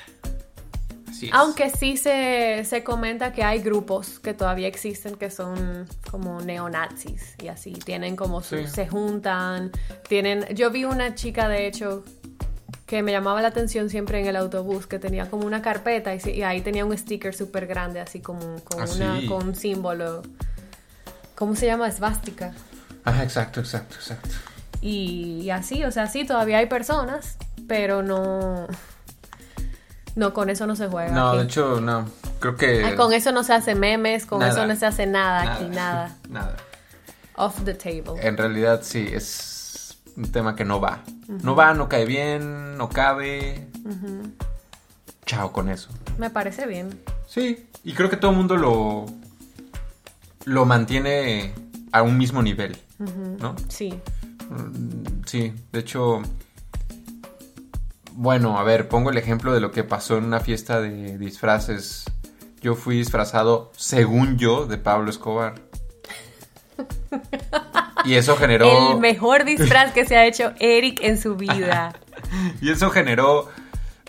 Así 1.16 1.28
es. 1.28 1.34
Aunque 1.34 1.70
sí 1.70 1.98
se, 1.98 2.64
se 2.66 2.84
comenta 2.84 3.32
que 3.34 3.44
hay 3.44 3.60
grupos 3.62 4.20
que 4.20 4.34
todavía 4.34 4.68
existen 4.68 5.16
que 5.16 5.30
son 5.30 5.88
como 6.12 6.42
neonazis 6.42 7.36
y 7.44 7.48
así. 7.48 7.74
Tienen 7.74 8.16
como 8.16 8.42
Sí. 8.42 8.68
se 8.68 8.88
juntan, 8.88 9.72
tienen... 10.10 10.46
Yo 10.56 10.72
vi 10.72 10.86
una 10.86 11.16
chica, 11.16 11.48
de 11.48 11.68
hecho, 11.68 12.04
que 12.86 13.02
me 13.02 13.12
llamaba 13.12 13.42
la 13.42 13.48
atención 13.48 13.90
siempre 13.90 14.20
en 14.20 14.28
el 14.28 14.36
autobús, 14.36 14.86
que 14.88 15.00
tenía 15.00 15.30
como 15.30 15.46
una 15.46 15.62
carpeta 15.62 16.14
y, 16.14 16.20
y 16.30 16.44
ahí 16.44 16.62
tenía 16.62 16.86
un 16.86 16.96
sticker 16.98 17.34
súper 17.34 17.66
grande, 17.66 18.00
así 18.00 18.20
como 18.20 18.60
con, 18.64 18.82
Ah, 18.82 18.86
una, 18.96 19.22
con 19.28 19.48
un 19.50 19.56
símbolo. 19.56 20.22
¿Cómo 21.36 21.56
se 21.56 21.66
llama? 21.66 21.88
Esvástica. 21.88 22.54
Ajá, 23.04 23.24
exacto, 23.24 23.60
exacto, 23.60 23.96
exacto. 23.96 24.30
Y, 24.82 25.42
y 25.44 25.50
así, 25.50 25.84
o 25.84 25.92
sea, 25.92 26.08
sí, 26.08 26.26
todavía 26.26 26.60
hay 26.60 26.68
personas, 26.68 27.38
pero 27.68 28.04
no... 28.04 28.68
No, 30.16 30.34
con 30.34 30.50
eso 30.50 30.66
no 30.66 30.76
se 30.76 30.88
juega. 30.88 31.12
No, 31.12 31.30
aquí. 31.30 31.38
de 31.40 31.44
hecho, 31.44 31.82
no. 31.82 32.06
Creo 32.40 32.56
que... 32.56 32.84
Ah, 32.86 32.96
Con 32.96 33.12
eso 33.14 33.32
no 33.32 33.44
se 33.44 33.54
hace 33.54 33.76
memes, 33.76 34.26
con 34.26 34.40
Nada. 34.40 34.52
eso 34.52 34.66
no 34.68 34.76
se 34.76 34.86
hace 34.86 35.06
nada, 35.08 35.54
aquí, 35.56 35.66
nada. 35.66 36.16
Nada. 36.30 36.56
Off 37.36 37.64
the 37.66 37.74
table. 37.74 38.26
En 38.26 38.38
realidad 38.38 38.80
sí, 38.84 39.10
es 39.12 39.98
un 40.16 40.32
tema 40.32 40.56
que 40.56 40.64
no 40.64 40.80
va. 40.80 41.02
No 41.28 41.56
va, 41.56 41.74
no 41.74 41.90
cae 41.90 42.06
bien, 42.06 42.78
no 42.78 42.88
cabe. 42.90 43.68
Chao 45.26 45.52
con 45.52 45.70
eso. 45.70 45.90
Me 46.18 46.30
parece 46.30 46.66
bien. 46.68 46.98
Sí, 47.28 47.68
y 47.84 47.94
creo 47.94 48.10
que 48.10 48.16
todo 48.18 48.32
el 48.32 48.38
mundo 48.38 48.56
lo, 48.56 49.06
lo 50.46 50.66
mantiene 50.66 51.54
a 51.92 52.04
un 52.04 52.18
mismo 52.18 52.42
nivel, 52.42 52.78
¿no? 53.40 53.56
Sí. 53.68 54.00
Mm, 54.50 55.24
Sí, 55.26 55.54
de 55.72 55.80
hecho, 55.80 56.22
bueno, 58.16 58.58
a 58.58 58.64
ver, 58.64 58.88
pongo 58.88 59.10
el 59.10 59.18
ejemplo 59.18 59.54
de 59.54 59.60
lo 59.60 59.72
que 59.72 59.84
pasó 59.84 60.18
en 60.18 60.24
una 60.24 60.40
fiesta 60.40 60.80
de 60.80 61.18
disfraces. 61.18 62.06
Yo 62.62 62.76
fui 62.76 62.98
disfrazado, 62.98 63.72
según 63.76 64.38
yo, 64.38 64.66
de 64.66 64.78
Pablo 64.78 65.10
Escobar. 65.10 65.56
Y 68.06 68.14
eso 68.14 68.38
generó... 68.38 68.94
El 68.94 69.00
mejor 69.00 69.44
disfraz 69.44 69.92
que 69.92 70.06
se 70.06 70.16
ha 70.16 70.26
hecho 70.26 70.54
Eric 70.60 71.00
en 71.02 71.22
su 71.22 71.36
vida. 71.36 71.94
Y 72.62 72.72
eso 72.72 72.90
generó 72.90 73.50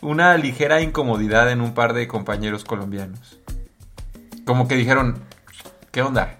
una 0.00 0.36
ligera 0.36 0.80
incomodidad 0.80 1.50
en 1.50 1.60
un 1.60 1.74
par 1.74 1.92
de 1.92 2.08
compañeros 2.08 2.64
colombianos. 2.64 3.40
Como 4.46 4.68
que 4.68 4.76
dijeron, 4.76 5.22
¿qué 5.90 6.02
onda? 6.02 6.38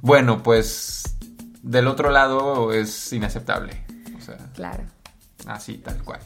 Bueno, 0.00 0.42
pues 0.42 1.16
del 1.62 1.88
otro 1.88 2.10
lado 2.10 2.72
es 2.72 3.12
inaceptable. 3.12 3.84
O 4.16 4.20
sea, 4.20 4.36
Claro. 4.54 4.84
Así, 5.46 5.78
tal 5.78 6.02
cual. 6.02 6.20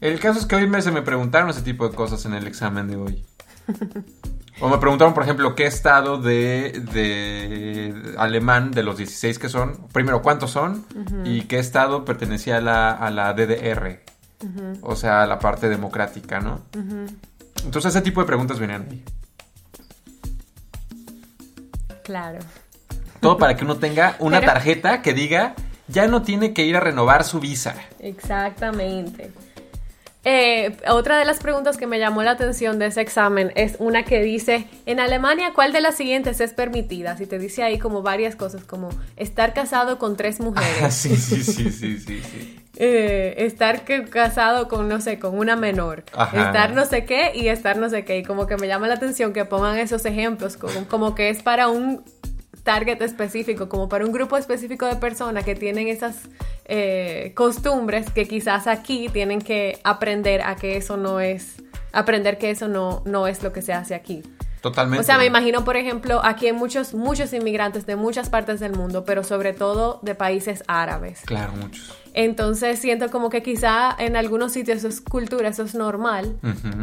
El 0.00 0.18
caso 0.18 0.40
es 0.40 0.46
que 0.46 0.56
hoy 0.56 0.66
me, 0.66 0.82
se 0.82 0.90
me 0.90 1.02
preguntaron 1.02 1.48
ese 1.50 1.62
tipo 1.62 1.88
de 1.88 1.94
cosas 1.94 2.24
en 2.24 2.34
el 2.34 2.46
examen 2.46 2.88
de 2.88 2.96
hoy. 2.96 3.24
O 4.60 4.68
me 4.68 4.78
preguntaron, 4.78 5.12
por 5.14 5.24
ejemplo, 5.24 5.56
qué 5.56 5.66
estado 5.66 6.18
de, 6.18 6.84
de 6.92 8.14
alemán 8.16 8.70
de 8.70 8.84
los 8.84 8.96
16 8.98 9.38
que 9.40 9.48
son, 9.48 9.88
primero, 9.92 10.22
cuántos 10.22 10.52
son 10.52 10.84
y 11.24 11.42
qué 11.42 11.58
estado 11.58 12.04
pertenecía 12.04 12.58
a 12.58 12.60
la, 12.60 12.92
a 12.92 13.10
la 13.10 13.32
DDR, 13.32 14.02
o 14.82 14.94
sea, 14.94 15.22
a 15.22 15.26
la 15.26 15.40
parte 15.40 15.68
democrática, 15.68 16.38
¿no? 16.40 16.60
Entonces 17.64 17.86
ese 17.96 18.02
tipo 18.02 18.20
de 18.20 18.26
preguntas 18.26 18.60
venían 18.60 18.86
ahí. 18.88 19.02
Claro. 22.04 22.38
Todo 23.20 23.38
para 23.38 23.56
que 23.56 23.64
uno 23.64 23.76
tenga 23.76 24.16
una 24.18 24.40
Pero- 24.40 24.52
tarjeta 24.52 25.02
que 25.02 25.14
diga, 25.14 25.54
ya 25.88 26.06
no 26.06 26.22
tiene 26.22 26.52
que 26.54 26.64
ir 26.64 26.76
a 26.76 26.80
renovar 26.80 27.24
su 27.24 27.40
visa. 27.40 27.74
Exactamente. 28.00 29.30
Eh, 30.24 30.76
otra 30.88 31.18
de 31.18 31.24
las 31.24 31.40
preguntas 31.40 31.76
que 31.76 31.88
me 31.88 31.98
llamó 31.98 32.22
la 32.22 32.30
atención 32.32 32.78
de 32.78 32.86
ese 32.86 33.00
examen 33.00 33.50
es 33.56 33.74
una 33.80 34.04
que 34.04 34.22
dice, 34.22 34.66
en 34.86 35.00
Alemania, 35.00 35.50
¿cuál 35.52 35.72
de 35.72 35.80
las 35.80 35.96
siguientes 35.96 36.40
es 36.40 36.52
permitida? 36.52 37.16
Y 37.18 37.26
te 37.26 37.40
dice 37.40 37.64
ahí 37.64 37.78
como 37.80 38.02
varias 38.02 38.36
cosas, 38.36 38.62
como 38.62 38.90
estar 39.16 39.52
casado 39.52 39.98
con 39.98 40.16
tres 40.16 40.38
mujeres. 40.40 40.78
Ah, 40.80 40.90
sí, 40.92 41.16
sí, 41.16 41.42
sí, 41.42 41.72
sí, 41.72 41.98
sí, 41.98 42.22
sí. 42.22 42.60
eh, 42.76 43.34
estar 43.38 43.84
que- 43.84 44.04
casado 44.04 44.68
con, 44.68 44.88
no 44.88 45.00
sé, 45.00 45.18
con 45.18 45.36
una 45.36 45.56
menor, 45.56 46.04
Ajá. 46.14 46.46
estar 46.46 46.72
no 46.72 46.84
sé 46.84 47.04
qué 47.04 47.32
y 47.34 47.48
estar 47.48 47.76
no 47.76 47.90
sé 47.90 48.04
qué. 48.04 48.18
Y 48.18 48.22
como 48.22 48.46
que 48.46 48.56
me 48.56 48.68
llama 48.68 48.86
la 48.86 48.94
atención 48.94 49.32
que 49.32 49.44
pongan 49.44 49.76
esos 49.78 50.04
ejemplos, 50.04 50.56
como, 50.56 50.86
como 50.86 51.14
que 51.16 51.30
es 51.30 51.42
para 51.42 51.66
un 51.66 52.04
target 52.62 53.02
específico, 53.02 53.68
como 53.68 53.88
para 53.88 54.04
un 54.04 54.12
grupo 54.12 54.36
específico 54.36 54.86
de 54.86 54.96
personas 54.96 55.44
que 55.44 55.54
tienen 55.54 55.88
esas 55.88 56.28
eh, 56.64 57.32
costumbres 57.34 58.10
que 58.10 58.26
quizás 58.26 58.66
aquí 58.66 59.08
tienen 59.12 59.40
que 59.40 59.80
aprender 59.84 60.42
a 60.42 60.56
que 60.56 60.76
eso 60.76 60.96
no 60.96 61.20
es, 61.20 61.56
aprender 61.92 62.38
que 62.38 62.50
eso 62.50 62.68
no, 62.68 63.02
no 63.04 63.26
es 63.26 63.42
lo 63.42 63.52
que 63.52 63.62
se 63.62 63.72
hace 63.72 63.94
aquí. 63.94 64.22
Totalmente. 64.62 65.00
O 65.00 65.04
sea, 65.04 65.18
me 65.18 65.26
imagino, 65.26 65.64
por 65.64 65.76
ejemplo, 65.76 66.20
aquí 66.24 66.46
hay 66.46 66.52
muchos, 66.52 66.94
muchos 66.94 67.32
inmigrantes 67.32 67.84
de 67.84 67.96
muchas 67.96 68.30
partes 68.30 68.60
del 68.60 68.72
mundo, 68.72 69.04
pero 69.04 69.24
sobre 69.24 69.52
todo 69.52 69.98
de 70.02 70.14
países 70.14 70.62
árabes. 70.68 71.22
Claro, 71.26 71.52
muchos. 71.54 71.98
Entonces 72.14 72.78
siento 72.78 73.10
como 73.10 73.28
que 73.28 73.42
quizá 73.42 73.94
en 73.98 74.16
algunos 74.16 74.52
sitios 74.52 74.78
eso 74.78 74.88
es 74.88 75.00
cultura, 75.00 75.48
eso 75.48 75.62
es 75.62 75.74
normal 75.74 76.36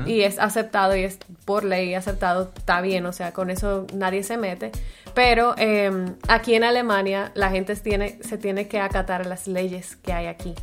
y 0.08 0.22
es 0.22 0.40
aceptado 0.40 0.96
y 0.96 1.04
es 1.04 1.20
por 1.46 1.64
ley 1.64 1.94
aceptado, 1.94 2.52
está 2.58 2.82
bien, 2.82 3.06
o 3.06 3.14
sea, 3.14 3.32
con 3.32 3.50
eso 3.50 3.86
nadie 3.94 4.24
se 4.24 4.38
mete. 4.38 4.72
Pero 5.14 5.54
eh, 5.58 5.92
aquí 6.28 6.56
en 6.56 6.64
Alemania 6.64 7.32
la 7.36 7.52
gente 7.52 7.76
tiene, 7.76 8.18
se 8.22 8.38
tiene 8.38 8.68
que 8.68 8.80
acatar 8.80 9.22
a 9.22 9.26
las 9.26 9.48
leyes 9.48 9.96
que 9.98 10.14
hay 10.14 10.26
aquí. 10.26 10.56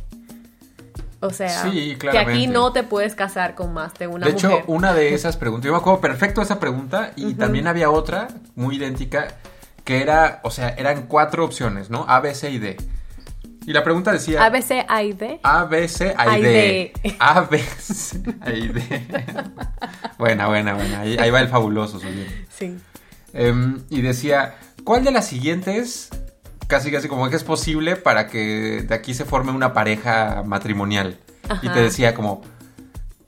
O 1.19 1.31
sea, 1.31 1.63
Sí, 1.63 1.95
que 1.99 2.17
aquí 2.17 2.47
no 2.47 2.71
te 2.73 2.83
puedes 2.83 3.15
casar 3.15 3.55
con 3.55 3.73
más 3.73 3.93
de 3.95 4.07
una 4.07 4.25
de 4.27 4.33
hecho, 4.33 4.49
mujer. 4.49 4.63
una 4.67 4.93
de 4.93 5.13
esas 5.15 5.35
preguntas, 5.37 5.65
yo 5.65 5.71
me 5.71 5.79
acuerdo 5.79 5.99
perfecto 5.99 6.41
esa 6.41 6.59
pregunta 6.59 7.11
y 7.15 7.33
también 7.33 7.67
había 7.67 7.89
otra 7.89 8.27
muy 8.55 8.75
idéntica 8.75 9.27
que 9.83 10.01
era, 10.01 10.41
o 10.43 10.51
sea, 10.51 10.69
eran 10.69 11.03
cuatro 11.07 11.43
opciones, 11.45 11.89
¿no? 11.89 12.05
A, 12.07 12.19
B, 12.19 12.35
C 12.35 12.51
y 12.51 12.59
D. 12.59 12.77
Y 13.65 13.73
la 13.73 13.83
pregunta 13.83 14.11
decía 14.11 14.45
A, 14.45 14.49
B, 14.49 14.61
C, 14.61 14.85
A 14.87 15.03
y 15.03 15.13
D. 15.13 15.39
A, 15.43 15.63
B, 15.65 15.87
C, 15.87 16.13
A 16.17 16.37
y 16.37 16.41
D. 16.41 16.93
A, 17.19 17.41
B, 17.41 17.59
C, 17.59 18.21
A 18.41 18.51
y 18.51 18.67
D. 18.69 19.07
buena, 20.17 20.47
buena, 20.47 20.73
buena. 20.73 21.01
Ahí, 21.01 21.17
ahí 21.17 21.29
va 21.31 21.41
el 21.41 21.47
fabuloso 21.49 21.99
subiendo. 21.99 22.31
Sí. 22.49 22.77
Em, 23.33 23.81
y 23.89 24.01
decía, 24.01 24.55
¿cuál 24.83 25.03
de 25.03 25.11
las 25.11 25.27
siguientes 25.27 26.09
casi 26.67 26.91
casi 26.91 27.07
como 27.07 27.29
que 27.29 27.35
es 27.35 27.43
posible 27.43 27.95
para 27.95 28.27
que 28.27 28.83
de 28.87 28.93
aquí 28.95 29.13
se 29.13 29.25
forme 29.25 29.51
una 29.51 29.73
pareja 29.73 30.43
matrimonial. 30.45 31.17
Y 31.43 31.67
Ajá. 31.67 31.73
te 31.73 31.81
decía 31.81 32.13
como 32.13 32.41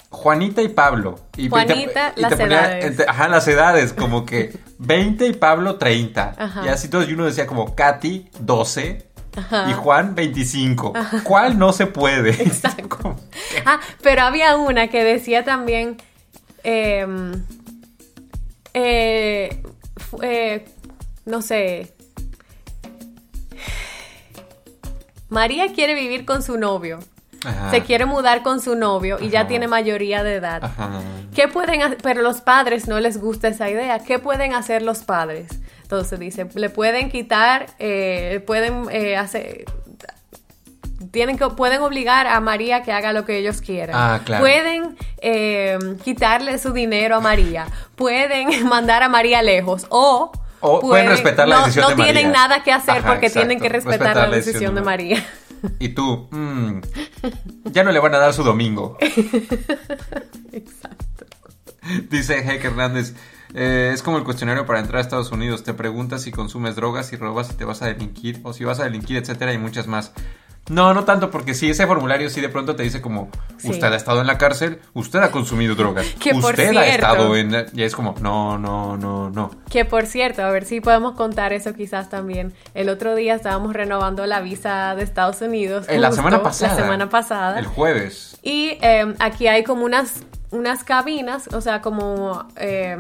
Juanita 0.10 0.62
y 0.62 0.68
Pablo. 0.70 1.20
Y 1.38 1.44
te- 1.44 1.50
Juanita, 1.50 2.14
y 2.16 2.22
las 2.22 2.34
ponía 2.36 2.46
edades. 2.66 2.86
entre- 2.86 3.06
ajá, 3.10 3.28
las 3.30 3.48
edades, 3.48 3.94
como 3.94 4.26
que 4.26 4.58
20 4.80 5.28
y 5.28 5.34
Pablo 5.34 5.78
30. 5.78 6.36
Ajá. 6.38 6.66
Y 6.66 6.68
así 6.70 6.88
todos, 6.90 7.08
y 7.08 7.14
uno 7.14 7.26
decía 7.26 7.48
como 7.48 7.76
Katy 7.76 8.30
12 8.40 9.08
Ajá. 9.38 9.70
y 9.70 9.74
Juan 9.74 10.16
25. 10.16 10.94
¿Cuál 11.24 11.58
no 11.60 11.72
se 11.74 11.86
puede? 11.88 12.30
Exacto. 12.44 13.16
Ah, 13.66 13.80
pero 14.02 14.24
había 14.24 14.58
una 14.58 14.88
que 14.90 15.04
decía 15.04 15.44
también. 15.46 15.98
em, 16.64 17.32
eh, 18.74 19.62
fu- 19.98 20.20
eh, 20.22 20.66
no 21.26 21.42
sé. 21.42 21.94
María 25.30 25.72
quiere 25.74 25.94
vivir 25.94 26.26
con 26.26 26.44
su 26.44 26.58
novio. 26.58 27.00
Ajá. 27.46 27.72
Se 27.72 27.84
quiere 27.84 28.06
mudar 28.06 28.44
con 28.44 28.60
su 28.60 28.76
novio 28.76 29.18
y 29.22 29.30
ya 29.30 29.48
tiene 29.48 29.68
mayoría 29.68 30.24
de 30.24 30.36
edad. 30.36 30.64
Ajá. 30.64 31.02
¿Qué 31.34 31.48
pueden 31.48 31.82
hacer? 31.82 31.98
Pero 32.04 32.22
los 32.22 32.42
padres 32.42 32.88
no 32.88 33.00
les 33.00 33.18
gusta 33.18 33.48
esa 33.48 33.70
idea. 33.70 34.00
¿Qué 34.00 34.20
pueden 34.20 34.54
hacer 34.54 34.82
los 34.82 35.00
padres? 35.00 35.48
Entonces 35.84 36.20
dice, 36.20 36.48
le 36.54 36.70
pueden 36.70 37.10
quitar, 37.10 37.68
eh, 37.80 38.44
pueden 38.46 38.86
eh, 38.92 39.18
hacer... 39.18 39.66
Tienen 41.12 41.38
que, 41.38 41.48
pueden 41.48 41.82
obligar 41.82 42.28
a 42.28 42.40
María 42.42 42.84
que 42.84 42.92
haga 42.92 43.14
lo 43.14 43.26
que 43.26 43.38
ellos 43.38 43.62
quieran. 43.62 43.96
Ah, 43.98 44.22
claro. 44.24 44.44
Pueden 44.44 44.98
eh, 45.22 45.80
quitarle 46.04 46.60
su 46.60 46.74
dinero 46.74 47.16
a 47.16 47.20
María. 47.22 47.66
Pueden 47.96 48.68
mandar 48.70 49.02
a 49.02 49.10
María 49.10 49.42
lejos. 49.42 49.88
O, 49.90 50.32
O 50.62 50.82
pueden 50.82 51.08
respetar 51.08 51.48
la 51.48 51.56
no, 51.56 51.62
decisión 51.62 51.84
no 51.84 51.90
de 51.90 51.96
María. 51.96 52.14
tienen 52.14 52.32
nada 52.32 52.64
que 52.64 52.72
hacer 52.72 52.98
Ajá, 52.98 53.08
porque 53.08 53.28
exacto. 53.28 53.48
tienen 53.48 53.62
que 53.64 53.70
respetar, 53.70 54.16
la 54.16 54.30
decisión 54.30 54.76
de 54.76 54.82
María. 54.82 55.26
Y 55.80 55.90
tú, 55.90 56.28
mm, 56.32 56.80
ya 57.66 57.84
no 57.84 57.92
le 57.92 58.00
van 58.00 58.16
a 58.16 58.18
dar 58.18 58.34
su 58.34 58.44
domingo. 58.44 58.98
Exacto. 60.52 61.26
Dice 62.10 62.40
Heck 62.40 62.64
Hernández, 62.64 63.14
eh, 63.54 63.92
es 63.94 64.04
como 64.04 64.18
el 64.18 64.24
cuestionario 64.24 64.66
para 64.66 64.80
entrar 64.80 65.00
a 65.00 65.02
Estados 65.02 65.32
Unidos. 65.32 65.64
Te 65.64 65.74
preguntas 65.74 66.22
si 66.22 66.32
consumes 66.32 66.76
drogas, 66.76 67.08
si 67.08 67.16
robas, 67.16 67.48
si 67.48 67.56
te 67.56 67.66
vas 67.66 67.82
a 67.82 67.88
delinquir, 67.88 68.40
o 68.44 68.54
si 68.54 68.64
vas 68.64 68.80
a 68.80 68.84
delinquir, 68.84 69.18
etcétera, 69.18 69.54
y 69.54 69.58
muchas 69.58 69.88
más. 69.88 70.14
No, 70.70 70.94
no 70.94 71.04
tanto, 71.04 71.32
porque 71.32 71.56
si 71.56 71.70
ese 71.70 71.88
formulario 71.88 72.30
sí 72.30 72.42
de 72.42 72.50
pronto 72.50 72.76
te 72.76 72.84
dice 72.84 73.02
como, 73.02 73.30
Sí. 73.58 73.72
usted 73.72 73.92
ha 73.92 73.96
estado 73.96 74.22
en 74.22 74.28
la 74.28 74.38
cárcel, 74.38 74.80
usted 74.94 75.18
ha 75.20 75.32
consumido 75.32 75.74
drogas, 75.74 76.06
Que 76.20 76.32
por 76.36 76.52
usted 76.52 76.70
ha 76.78 76.84
cierto- 76.84 76.90
estado 76.92 77.36
en... 77.36 77.52
la-". 77.52 77.66
Y 77.74 77.82
es 77.82 77.96
como, 77.96 78.14
no, 78.22 78.58
no, 78.60 78.96
no, 78.96 79.32
no. 79.32 79.50
Que 79.72 79.86
por 79.86 80.06
cierto, 80.06 80.44
a 80.44 80.52
ver 80.52 80.66
si 80.66 80.80
podemos 80.80 81.16
contar 81.16 81.54
eso 81.54 81.74
quizás 81.74 82.10
también. 82.10 82.54
El 82.76 82.90
otro 82.90 83.16
día 83.16 83.34
estábamos 83.34 83.74
renovando 83.74 84.26
la 84.28 84.42
visa 84.42 84.94
de 84.96 85.02
Estados 85.04 85.42
Unidos. 85.42 85.88
Eh, 85.90 85.98
la 85.98 86.10
justo, 86.10 86.22
semana 86.22 86.44
pasada. 86.44 86.76
La 86.76 86.82
semana 86.84 87.10
pasada. 87.10 87.58
El 87.60 87.66
jueves. 87.66 88.38
Y 88.44 88.78
eh, 88.82 89.16
aquí 89.20 89.48
hay 89.48 89.64
como 89.64 89.86
unas, 89.86 90.22
unas 90.52 90.84
cabinas, 90.84 91.48
o 91.54 91.62
sea, 91.62 91.82
como... 91.82 92.48
eh, 92.56 92.98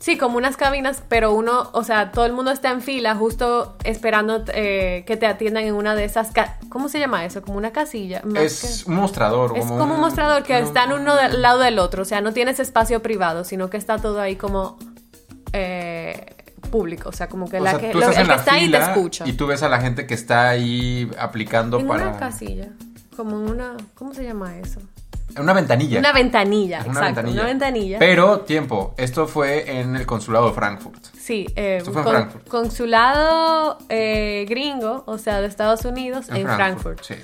sí, 0.00 0.16
como 0.16 0.38
unas 0.38 0.56
cabinas, 0.56 1.02
pero 1.08 1.32
uno, 1.34 1.68
o 1.72 1.84
sea, 1.84 2.10
todo 2.10 2.24
el 2.24 2.32
mundo 2.32 2.50
está 2.50 2.70
en 2.70 2.80
fila 2.80 3.14
justo 3.14 3.76
esperando 3.84 4.42
eh, 4.54 5.04
que 5.06 5.16
te 5.18 5.26
atiendan 5.26 5.64
en 5.64 5.74
una 5.74 5.94
de 5.94 6.04
esas... 6.06 6.30
ca- 6.32 6.58
¿Cómo 6.70 6.88
se 6.88 6.98
llama 6.98 7.24
eso? 7.26 7.42
Como 7.42 7.58
una 7.58 7.70
casilla. 7.72 8.22
Es 8.36 8.84
que- 8.84 8.90
un 8.90 8.96
mostrador. 8.96 9.56
es 9.58 9.66
como 9.66 9.94
un 9.94 10.00
mostrador 10.00 10.42
que 10.42 10.58
no- 10.58 10.66
están 10.66 10.92
uno 10.92 11.16
del 11.16 11.42
lado 11.42 11.58
del 11.60 11.78
otro, 11.78 12.02
o 12.02 12.06
sea, 12.06 12.20
no 12.22 12.32
tienes 12.32 12.60
espacio 12.60 13.02
privado, 13.02 13.44
sino 13.44 13.68
que 13.68 13.76
está 13.76 13.98
todo 13.98 14.18
ahí 14.20 14.36
como 14.36 14.78
eh, 15.52 16.34
público, 16.70 17.10
o 17.10 17.12
sea, 17.12 17.28
como 17.28 17.48
que, 17.48 17.60
O 17.60 17.64
la 17.64 17.70
sea, 17.72 17.78
que 17.80 17.94
lo- 17.94 18.08
el 18.08 18.26
que 18.26 18.34
está 18.34 18.54
ahí 18.54 18.70
te 18.70 18.78
escucha. 18.78 19.26
y 19.28 19.34
tú 19.34 19.46
ves 19.46 19.62
a 19.62 19.68
la 19.68 19.80
gente 19.80 20.06
que 20.06 20.14
está 20.14 20.48
ahí 20.48 21.10
aplicando 21.18 21.78
en 21.78 21.86
para... 21.86 22.08
una 22.08 22.18
casilla, 22.18 22.68
como 23.16 23.36
en 23.40 23.50
una, 23.50 23.76
¿cómo 23.94 24.12
se 24.14 24.24
llama 24.24 24.56
eso? 24.58 24.80
Una 25.38 25.52
ventanilla. 25.52 25.98
Una 25.98 26.12
ventanilla, 26.12 26.80
Ajá, 26.80 26.88
exacto, 26.88 27.30
una 27.30 27.44
ventanilla. 27.44 27.98
Pero, 27.98 28.40
tiempo, 28.40 28.94
esto 28.96 29.26
fue 29.26 29.80
en 29.80 29.96
el 29.96 30.06
consulado 30.06 30.48
de 30.48 30.54
Frankfurt. 30.54 31.04
Sí, 31.18 31.46
eh, 31.56 31.78
Esto 31.78 31.92
fue 31.92 32.02
en 32.02 32.08
Frankfurt. 32.08 32.48
consulado 32.48 33.78
eh, 33.88 34.46
gringo, 34.48 35.04
o 35.06 35.18
sea, 35.18 35.40
de 35.40 35.48
Estados 35.48 35.84
Unidos, 35.84 36.28
en, 36.30 36.46
Frankfurt. 36.46 37.02
Sí. 37.02 37.14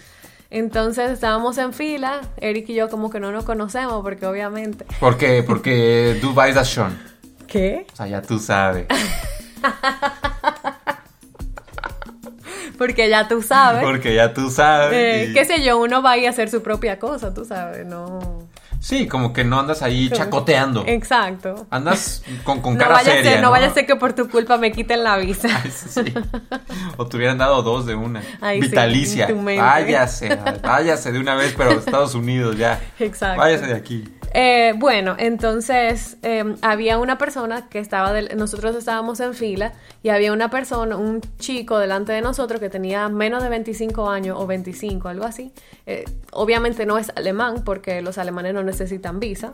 Entonces 0.50 1.10
estábamos 1.10 1.56
en 1.56 1.72
fila, 1.72 2.20
Eric 2.36 2.68
y 2.68 2.74
yo 2.74 2.90
como 2.90 3.08
que 3.08 3.20
no 3.20 3.32
nos 3.32 3.44
conocemos 3.44 4.02
porque 4.02 4.26
obviamente... 4.26 4.84
¿Por 5.00 5.16
qué? 5.16 5.42
Porque 5.42 6.18
du 6.20 6.34
weißt 6.34 6.54
das 6.54 6.68
schon. 6.68 6.98
¿Qué? 7.46 7.86
O 7.92 7.96
sea, 7.96 8.06
ya 8.06 8.20
tú 8.20 8.38
sabes. 8.38 8.86
Porque 12.78 13.08
ya 13.08 13.28
tú 13.28 13.42
sabes. 13.42 13.82
Porque 13.82 14.14
ya 14.14 14.32
tú 14.34 14.50
sabes. 14.50 14.92
Eh, 14.96 15.26
y- 15.30 15.32
qué 15.34 15.44
sé 15.44 15.62
yo, 15.62 15.78
uno 15.78 16.02
va 16.02 16.12
a 16.12 16.16
ir 16.18 16.26
a 16.26 16.30
hacer 16.30 16.50
su 16.50 16.62
propia 16.62 16.98
cosa, 16.98 17.32
tú 17.34 17.44
sabes, 17.44 17.86
no... 17.86 18.48
Sí, 18.80 19.06
como 19.06 19.32
que 19.32 19.44
no 19.44 19.60
andas 19.60 19.80
ahí 19.82 20.10
chacoteando. 20.10 20.82
Exacto. 20.88 21.68
Andas 21.70 22.24
con, 22.42 22.60
con 22.60 22.74
No 22.74 22.80
cara 22.80 22.94
vaya, 22.94 23.12
a 23.12 23.14
seria, 23.14 23.30
ser, 23.34 23.40
no 23.40 23.52
vaya 23.52 23.68
a 23.68 23.70
ser 23.74 23.86
que 23.86 23.94
por 23.94 24.12
tu 24.12 24.28
culpa 24.28 24.56
me 24.58 24.72
quiten 24.72 25.04
la 25.04 25.18
visa. 25.18 25.46
Ay, 25.62 25.70
sí. 25.70 26.00
O 26.96 27.06
te 27.06 27.16
hubieran 27.16 27.38
dado 27.38 27.62
dos 27.62 27.86
de 27.86 27.94
una. 27.94 28.22
Ay, 28.40 28.60
sí, 28.60 28.66
Vitalicia. 28.68 29.28
mente. 29.28 29.60
váyase, 29.62 30.36
váyase 30.64 31.12
de 31.12 31.20
una 31.20 31.36
vez, 31.36 31.54
pero 31.56 31.70
a 31.70 31.74
Estados 31.74 32.16
Unidos 32.16 32.56
ya. 32.56 32.80
Exacto. 32.98 33.38
Váyase 33.40 33.66
de 33.66 33.74
aquí. 33.76 34.04
Eh, 34.34 34.72
bueno, 34.78 35.14
entonces 35.18 36.16
eh, 36.22 36.54
había 36.62 36.98
una 36.98 37.18
persona 37.18 37.68
que 37.68 37.78
estaba, 37.78 38.12
del- 38.14 38.34
nosotros 38.36 38.74
estábamos 38.74 39.20
en 39.20 39.34
fila 39.34 39.72
y 40.02 40.08
había 40.08 40.32
una 40.32 40.48
persona, 40.48 40.96
un 40.96 41.20
chico 41.38 41.78
delante 41.78 42.12
de 42.12 42.22
nosotros 42.22 42.58
que 42.60 42.70
tenía 42.70 43.08
menos 43.10 43.42
de 43.42 43.50
25 43.50 44.08
años 44.08 44.38
o 44.40 44.46
25, 44.46 45.08
algo 45.08 45.24
así. 45.26 45.52
Eh, 45.86 46.04
obviamente 46.32 46.86
no 46.86 46.96
es 46.96 47.10
alemán 47.14 47.62
porque 47.64 48.00
los 48.00 48.16
alemanes 48.16 48.54
no 48.54 48.62
necesitan 48.62 49.20
visa, 49.20 49.52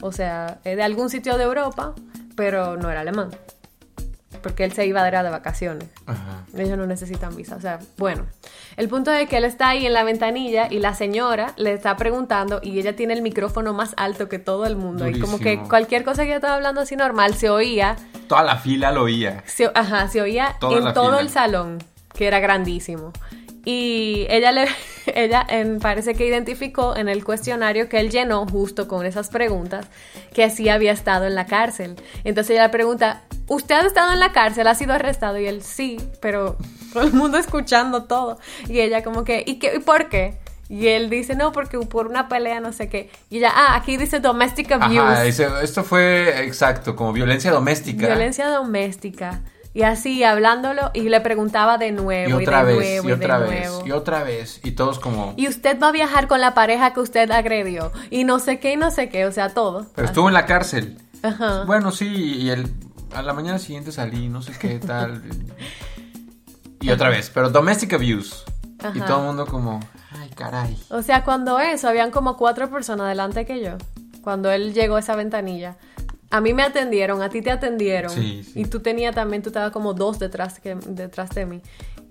o 0.00 0.10
sea, 0.10 0.58
es 0.64 0.76
de 0.76 0.82
algún 0.82 1.10
sitio 1.10 1.36
de 1.36 1.44
Europa, 1.44 1.94
pero 2.34 2.76
no 2.78 2.90
era 2.90 3.00
alemán. 3.02 3.28
Porque 4.44 4.62
él 4.62 4.72
se 4.72 4.86
iba 4.86 5.06
era 5.08 5.22
de 5.24 5.30
vacaciones. 5.30 5.88
Ajá. 6.06 6.44
Ellos 6.56 6.78
no 6.78 6.86
necesitan 6.86 7.34
visa. 7.34 7.56
O 7.56 7.60
sea, 7.60 7.80
bueno. 7.96 8.26
El 8.76 8.88
punto 8.88 9.10
es 9.10 9.28
que 9.28 9.38
él 9.38 9.44
está 9.44 9.70
ahí 9.70 9.86
en 9.86 9.92
la 9.94 10.04
ventanilla 10.04 10.68
y 10.70 10.78
la 10.80 10.94
señora 10.94 11.54
le 11.56 11.72
está 11.72 11.96
preguntando 11.96 12.60
y 12.62 12.78
ella 12.78 12.94
tiene 12.94 13.14
el 13.14 13.22
micrófono 13.22 13.72
más 13.72 13.94
alto 13.96 14.28
que 14.28 14.38
todo 14.38 14.66
el 14.66 14.76
mundo. 14.76 15.08
Y 15.08 15.18
como 15.18 15.38
que 15.38 15.44
Durísimo. 15.50 15.68
cualquier 15.68 16.04
cosa 16.04 16.22
que 16.22 16.28
ella 16.28 16.36
estaba 16.36 16.54
hablando 16.56 16.82
así 16.82 16.94
normal 16.94 17.34
se 17.34 17.48
oía. 17.48 17.96
Toda 18.28 18.42
la 18.42 18.56
fila 18.58 18.92
lo 18.92 19.04
oía. 19.04 19.42
Se, 19.46 19.70
ajá, 19.74 20.08
se 20.08 20.20
oía 20.20 20.56
Toda 20.60 20.88
en 20.88 20.94
todo 20.94 21.06
fila. 21.10 21.20
el 21.20 21.30
salón, 21.30 21.78
que 22.12 22.26
era 22.26 22.38
grandísimo. 22.38 23.12
Y 23.64 24.26
ella 24.28 24.52
le, 24.52 24.66
ella 25.06 25.46
parece 25.80 26.14
que 26.14 26.26
identificó 26.26 26.96
en 26.96 27.08
el 27.08 27.24
cuestionario 27.24 27.88
que 27.88 27.98
él 27.98 28.10
llenó 28.10 28.46
justo 28.46 28.88
con 28.88 29.06
esas 29.06 29.30
preguntas 29.30 29.86
que 30.34 30.50
sí 30.50 30.68
había 30.68 30.92
estado 30.92 31.24
en 31.26 31.34
la 31.34 31.46
cárcel. 31.46 31.96
Entonces 32.24 32.50
ella 32.50 32.64
le 32.64 32.68
pregunta, 32.70 33.22
¿usted 33.48 33.74
ha 33.74 33.86
estado 33.86 34.12
en 34.12 34.20
la 34.20 34.32
cárcel? 34.32 34.66
¿Ha 34.66 34.74
sido 34.74 34.92
arrestado? 34.92 35.38
Y 35.38 35.46
él, 35.46 35.62
sí, 35.62 35.98
pero 36.20 36.56
todo 36.92 37.04
el 37.04 37.12
mundo 37.12 37.38
escuchando 37.38 38.04
todo. 38.04 38.38
Y 38.68 38.80
ella 38.80 39.02
como 39.02 39.24
que, 39.24 39.42
¿y, 39.46 39.58
qué, 39.58 39.74
¿y 39.76 39.80
por 39.80 40.08
qué? 40.08 40.38
Y 40.68 40.88
él 40.88 41.10
dice, 41.10 41.36
no, 41.36 41.52
porque 41.52 41.78
por 41.78 42.06
una 42.06 42.28
pelea, 42.28 42.60
no 42.60 42.72
sé 42.72 42.88
qué. 42.88 43.10
Y 43.28 43.38
ella, 43.38 43.52
ah, 43.54 43.76
aquí 43.76 43.96
dice 43.96 44.20
domestic 44.20 44.72
abuse. 44.72 44.98
Ajá, 44.98 45.22
dice, 45.22 45.46
esto 45.62 45.84
fue 45.84 46.44
exacto, 46.44 46.96
como 46.96 47.12
violencia 47.12 47.50
doméstica. 47.50 48.06
Violencia 48.06 48.48
doméstica. 48.48 49.42
Y 49.74 49.82
así 49.82 50.22
hablándolo 50.22 50.92
y 50.94 51.08
le 51.08 51.20
preguntaba 51.20 51.78
de 51.78 51.90
nuevo 51.90 52.30
y, 52.30 52.32
otra 52.44 52.64
de 52.64 52.76
vez, 52.76 53.02
nuevo 53.02 53.08
y 53.08 53.12
otra 53.12 53.40
de 53.40 53.50
vez, 53.50 53.68
nuevo. 53.68 53.86
y 53.86 53.90
otra 53.90 54.22
vez. 54.22 54.60
Y 54.62 54.70
todos 54.72 55.00
como... 55.00 55.34
Y 55.36 55.48
usted 55.48 55.78
va 55.80 55.88
a 55.88 55.92
viajar 55.92 56.28
con 56.28 56.40
la 56.40 56.54
pareja 56.54 56.94
que 56.94 57.00
usted 57.00 57.28
agredió. 57.32 57.90
Y 58.08 58.22
no 58.22 58.38
sé 58.38 58.60
qué 58.60 58.74
y 58.74 58.76
no 58.76 58.92
sé 58.92 59.08
qué, 59.08 59.26
o 59.26 59.32
sea, 59.32 59.48
todo. 59.48 59.86
Pero 59.96 60.06
estuvo 60.06 60.28
en 60.28 60.34
la 60.34 60.46
cárcel. 60.46 60.98
Ajá. 61.24 61.64
Bueno, 61.64 61.90
sí, 61.90 62.06
y 62.06 62.50
el, 62.50 62.72
a 63.14 63.22
la 63.22 63.32
mañana 63.32 63.58
siguiente 63.58 63.92
salí, 63.92 64.28
no 64.28 64.42
sé 64.42 64.52
qué 64.58 64.78
tal. 64.78 65.22
y 66.80 66.90
otra 66.90 67.08
vez, 67.08 67.30
pero 67.32 67.50
domestic 67.50 67.94
abuse. 67.94 68.44
Y 68.94 69.00
todo 69.00 69.20
el 69.20 69.26
mundo 69.26 69.46
como, 69.46 69.80
ay, 70.10 70.28
caray. 70.30 70.76
O 70.90 71.00
sea, 71.00 71.24
cuando 71.24 71.58
eso, 71.58 71.88
habían 71.88 72.10
como 72.10 72.36
cuatro 72.36 72.70
personas 72.70 73.08
delante 73.08 73.46
que 73.46 73.62
yo. 73.62 73.78
Cuando 74.22 74.50
él 74.50 74.74
llegó 74.74 74.96
a 74.96 75.00
esa 75.00 75.16
ventanilla. 75.16 75.76
A 76.30 76.40
mí 76.40 76.52
me 76.52 76.62
atendieron, 76.64 77.22
a 77.22 77.28
ti 77.28 77.40
te 77.40 77.50
atendieron. 77.50 78.10
Sí, 78.10 78.42
sí. 78.44 78.60
Y 78.60 78.64
tú 78.66 78.80
tenías 78.80 79.14
también, 79.14 79.42
tú 79.42 79.50
estabas 79.50 79.70
como 79.70 79.94
dos 79.94 80.18
detrás, 80.18 80.58
que, 80.58 80.74
detrás 80.74 81.30
de 81.30 81.46
mí. 81.46 81.62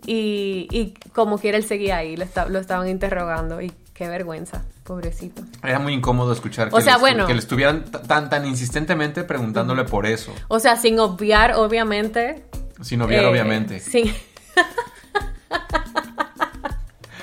Y, 0.06 0.68
y 0.72 0.94
como 1.14 1.38
quiera 1.38 1.58
él 1.58 1.66
seguía 1.66 1.98
ahí, 1.98 2.16
lo 2.16 2.60
estaban 2.60 2.88
interrogando. 2.88 3.62
Y 3.62 3.72
qué 3.94 4.08
vergüenza, 4.08 4.64
pobrecito. 4.84 5.42
Era 5.64 5.80
muy 5.80 5.94
incómodo 5.94 6.34
escuchar 6.34 6.70
que, 6.70 6.76
O 6.76 6.82
sea, 6.82 6.94
le, 6.94 6.98
estu- 6.98 7.02
bueno. 7.02 7.28
que 7.28 7.34
le 7.34 7.40
estuvieran 7.40 7.86
tan, 7.86 8.30
tan 8.30 8.46
insistentemente 8.48 9.24
preguntándole 9.24 9.84
por 9.86 10.06
eso. 10.06 10.34
O 10.48 10.60
sea, 10.60 10.76
sin 10.78 11.00
obviar, 11.00 11.54
obviamente. 11.56 12.44
Sin 12.82 13.02
obviar, 13.02 13.24
eh, 13.24 13.28
obviamente. 13.28 13.80
Sin, 13.80 14.14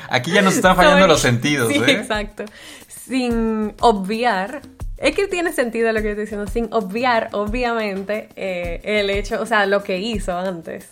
Aquí 0.08 0.32
ya 0.32 0.42
nos 0.42 0.54
están 0.56 0.74
fallando 0.74 0.98
Sorry. 1.00 1.08
los 1.12 1.20
sentidos, 1.20 1.72
Sí, 1.72 1.78
¿eh? 1.78 1.92
exacto. 1.92 2.44
Sin 2.88 3.74
obviar. 3.80 4.60
Es 4.96 5.14
que 5.14 5.28
tiene 5.28 5.52
sentido 5.52 5.92
lo 5.92 6.02
que 6.02 6.10
estoy 6.10 6.24
diciendo. 6.24 6.46
Sin 6.50 6.68
obviar, 6.72 7.28
obviamente, 7.32 8.28
eh, 8.36 8.80
el 8.84 9.08
hecho, 9.10 9.40
o 9.40 9.46
sea, 9.46 9.66
lo 9.66 9.82
que 9.84 9.98
hizo 9.98 10.36
antes. 10.36 10.88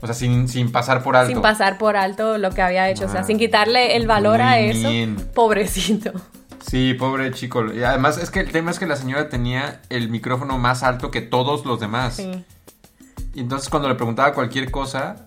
O 0.00 0.06
sea, 0.06 0.14
sin, 0.14 0.48
sin 0.48 0.70
pasar 0.72 1.02
por 1.02 1.16
alto. 1.16 1.32
sin 1.32 1.42
pasar 1.42 1.78
por 1.78 1.96
alto 1.96 2.38
lo 2.38 2.50
que 2.50 2.62
había 2.62 2.88
hecho, 2.90 3.06
o 3.06 3.08
sea, 3.08 3.20
Ah, 3.20 3.24
sin 3.24 3.38
quitarle 3.38 3.96
el 3.96 4.06
valor 4.06 4.40
a 4.42 4.58
eso. 4.58 4.88
bien. 4.88 5.16
Pobrecito. 5.34 6.12
Sí, 6.66 6.94
pobre 6.94 7.30
chico. 7.32 7.64
Y 7.72 7.82
además 7.84 8.16
es 8.18 8.30
que 8.30 8.40
el 8.40 8.50
tema 8.50 8.70
es 8.70 8.78
que 8.78 8.86
la 8.86 8.96
señora 8.96 9.28
tenía 9.28 9.82
el 9.90 10.08
micrófono 10.08 10.56
más 10.58 10.82
alto 10.82 11.10
que 11.10 11.20
todos 11.20 11.64
los 11.66 11.78
demás. 11.80 12.16
Sí. 12.16 12.44
Y 13.34 13.40
entonces 13.40 13.68
cuando 13.68 13.88
le 13.88 13.94
preguntaba 13.96 14.32
cualquier 14.32 14.70
cosa, 14.70 15.26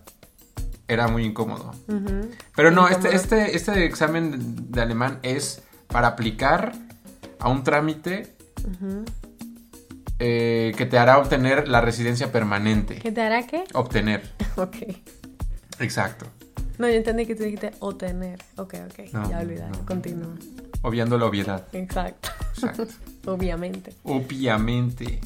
era 0.87 1.07
muy 1.07 1.23
incómodo. 1.25 1.73
Pero 2.55 2.71
no, 2.71 2.87
este, 2.87 3.09
Incómodo. 3.09 3.15
este, 3.15 3.55
este 3.55 3.85
examen 3.85 4.71
de 4.71 4.81
alemán 4.81 5.19
es 5.21 5.61
para 5.87 6.07
aplicar 6.07 6.73
a 7.39 7.49
un 7.49 7.63
trámite 7.63 8.35
eh, 10.19 10.73
que 10.77 10.85
te 10.85 10.97
hará 10.97 11.17
obtener 11.19 11.67
la 11.67 11.81
residencia 11.81 12.31
permanente. 12.31 12.95
¿Qué 12.99 13.11
te 13.11 13.21
hará 13.21 13.45
qué? 13.45 13.63
Obtener, 13.73 14.23
Ok. 14.55 14.75
exacto. 15.79 16.25
No, 16.77 16.87
yo 16.87 16.93
entendí 16.95 17.25
que 17.25 17.35
tú 17.35 17.43
dijiste 17.43 17.71
obtener. 17.79 18.39
Ok, 18.57 18.75
ok. 18.85 19.11
No, 19.13 19.29
ya 19.29 19.39
olvidado. 19.39 19.71
no. 19.71 19.85
Continúa. 19.85 20.35
Obviando 20.83 21.17
la 21.17 21.25
obviedad. 21.25 21.65
Exacto. 21.73 22.29
Exacto. 22.53 22.85
Obviamente. 23.25 23.93
Obviamente. 24.03 25.19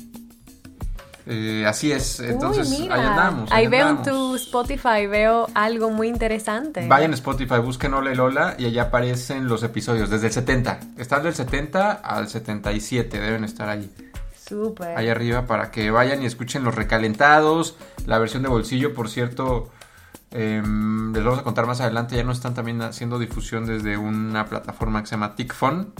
Eh, 1.27 1.65
así 1.67 1.91
es. 1.91 2.19
Entonces, 2.21 2.69
Uy, 2.71 2.79
mira. 2.83 2.95
ahí 2.95 3.01
andamos. 3.05 3.51
Ahí 3.51 3.67
veo 3.67 3.89
en 3.89 4.01
tu 4.01 4.35
Spotify, 4.35 5.05
veo 5.07 5.47
algo 5.53 5.91
muy 5.91 6.07
interesante. 6.07 6.87
Vayan 6.87 7.11
a 7.11 7.15
Spotify, 7.15 7.59
busquen 7.63 7.93
Ole 7.93 8.15
Lola 8.15 8.55
y 8.57 8.65
allá 8.65 8.83
aparecen 8.83 9.47
los 9.47 9.61
episodios 9.61 10.09
desde 10.09 10.27
el 10.27 10.33
70. 10.33 10.79
Están 10.97 11.21
del 11.21 11.35
70 11.35 11.91
al 11.91 12.27
77, 12.27 13.19
deben 13.19 13.43
estar 13.43 13.69
ahí. 13.69 13.91
Súper. 14.51 14.97
Ahí 14.97 15.07
arriba 15.07 15.45
para 15.45 15.71
que 15.71 15.91
vayan 15.91 16.21
y 16.21 16.25
escuchen 16.25 16.65
los 16.65 16.75
recalentados. 16.75 17.77
La 18.05 18.19
versión 18.19 18.43
de 18.43 18.49
bolsillo, 18.49 18.93
por 18.93 19.09
cierto, 19.09 19.71
em, 20.29 21.13
les 21.13 21.23
vamos 21.23 21.39
a 21.39 21.43
contar 21.43 21.67
más 21.67 21.79
adelante. 21.79 22.17
Ya 22.17 22.25
no 22.25 22.33
están 22.33 22.53
también 22.53 22.81
haciendo 22.81 23.17
difusión 23.17 23.65
desde 23.65 23.95
una 23.95 24.45
plataforma 24.47 24.99
que 24.99 25.07
se 25.07 25.11
llama 25.15 25.35
TicFun. 25.35 25.93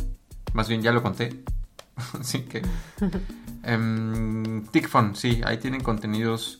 Más 0.52 0.68
bien 0.68 0.82
ya 0.82 0.92
lo 0.92 1.02
conté. 1.02 1.46
Así 2.20 2.42
que. 2.42 2.62
em, 3.64 4.66
TicFun, 4.66 5.16
sí, 5.16 5.42
ahí 5.46 5.58
tienen 5.58 5.82
contenidos 5.82 6.60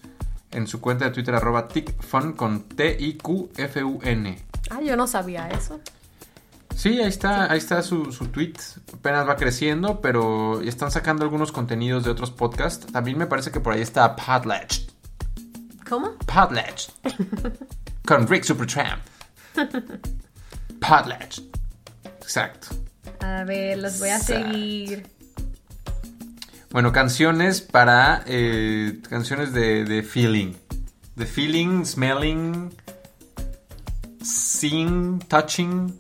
en 0.52 0.68
su 0.68 0.80
cuenta 0.80 1.04
de 1.04 1.12
Twitter, 1.12 1.36
arroba 1.36 1.68
TicFun 1.68 2.32
con 2.34 2.70
T-I-Q-F-U-N. 2.70 4.40
Ah, 4.70 4.80
yo 4.82 4.96
no 4.96 5.08
sabía 5.08 5.50
eso. 5.50 5.82
Sí, 6.76 7.00
ahí 7.00 7.08
está, 7.10 7.52
ahí 7.52 7.58
está 7.58 7.82
su, 7.84 8.12
su 8.12 8.28
tweet. 8.28 8.54
Apenas 8.94 9.28
va 9.28 9.36
creciendo, 9.36 10.02
pero 10.02 10.62
están 10.62 10.90
sacando 10.92 11.24
algunos 11.24 11.52
contenidos 11.52 12.04
de 12.06 12.10
otros 12.12 12.32
podcasts. 12.32 12.88
También 12.92 13.18
me 13.18 13.28
parece 13.28 13.52
que 13.52 13.60
por 13.60 13.74
ahí 13.74 13.82
está 13.82 14.16
Podlatch. 14.16 14.88
¿Cómo? 15.88 16.14
Podlatch. 16.26 16.90
Con 18.06 18.28
Rick 18.28 18.44
Supertramp. 18.46 19.02
Podlatch. 20.80 21.40
Exacto. 22.22 22.68
A 23.20 23.44
ver, 23.44 23.78
los 23.78 24.00
voy 24.00 24.10
a 24.10 24.18
Exacto. 24.18 24.52
seguir. 24.52 25.08
Bueno, 26.72 26.92
canciones 26.94 27.62
para. 27.62 28.24
eh, 28.26 29.00
canciones 29.10 29.54
de, 29.54 29.84
de 29.84 30.02
feeling. 30.04 30.54
De 31.16 31.26
feeling, 31.26 31.84
smelling, 31.86 32.74
seeing, 34.24 35.20
touching. 35.28 36.00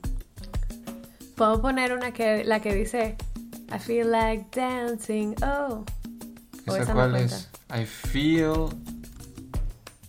Puedo 1.41 1.59
poner 1.59 1.91
una 1.91 2.11
que 2.11 2.43
la 2.43 2.59
que 2.59 2.75
dice 2.75 3.17
I 3.75 3.79
feel 3.79 4.11
like 4.11 4.45
dancing. 4.55 5.33
Oh. 5.41 5.83
¿Esa 6.67 6.93
cuál 6.93 7.15
es? 7.15 7.49
I 7.75 7.83
feel. 7.83 8.67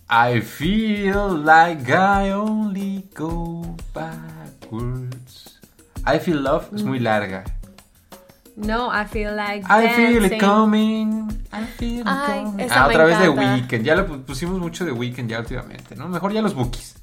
I 0.07 0.41
feel 0.41 1.43
like 1.43 1.91
I 1.91 2.31
only 2.33 3.09
go 3.15 3.63
backwards. 3.95 5.59
I 6.05 6.19
feel 6.19 6.43
love 6.43 6.67
es 6.75 6.83
Mm. 6.83 6.87
muy 6.87 6.99
larga. 6.99 7.43
No, 8.55 8.91
I 8.93 9.03
feel 9.07 9.35
like 9.35 9.65
I 9.67 9.89
feel 9.89 10.17
it 10.25 10.33
dancing. 10.33 10.39
coming. 10.39 11.27
I 11.51 11.65
feel 11.79 12.01
it 12.01 12.05
Ay, 12.05 12.43
coming. 12.43 12.59
esa 12.59 12.83
Ah, 12.83 12.87
me 12.87 12.93
otra 12.93 13.05
vez 13.05 13.17
de. 13.17 13.29
Weekend. 13.29 13.83
Ya 13.83 13.95
lo 13.95 14.07
pu- 14.07 14.21
pusimos 14.23 14.59
mucho 14.59 14.85
de 14.85 14.91
Weekend 14.91 15.31
ya 15.31 15.39
últimamente, 15.39 15.95
¿no? 15.95 16.07
Mejor 16.09 16.31
ya 16.31 16.43
los 16.43 16.53
bookies. 16.53 16.93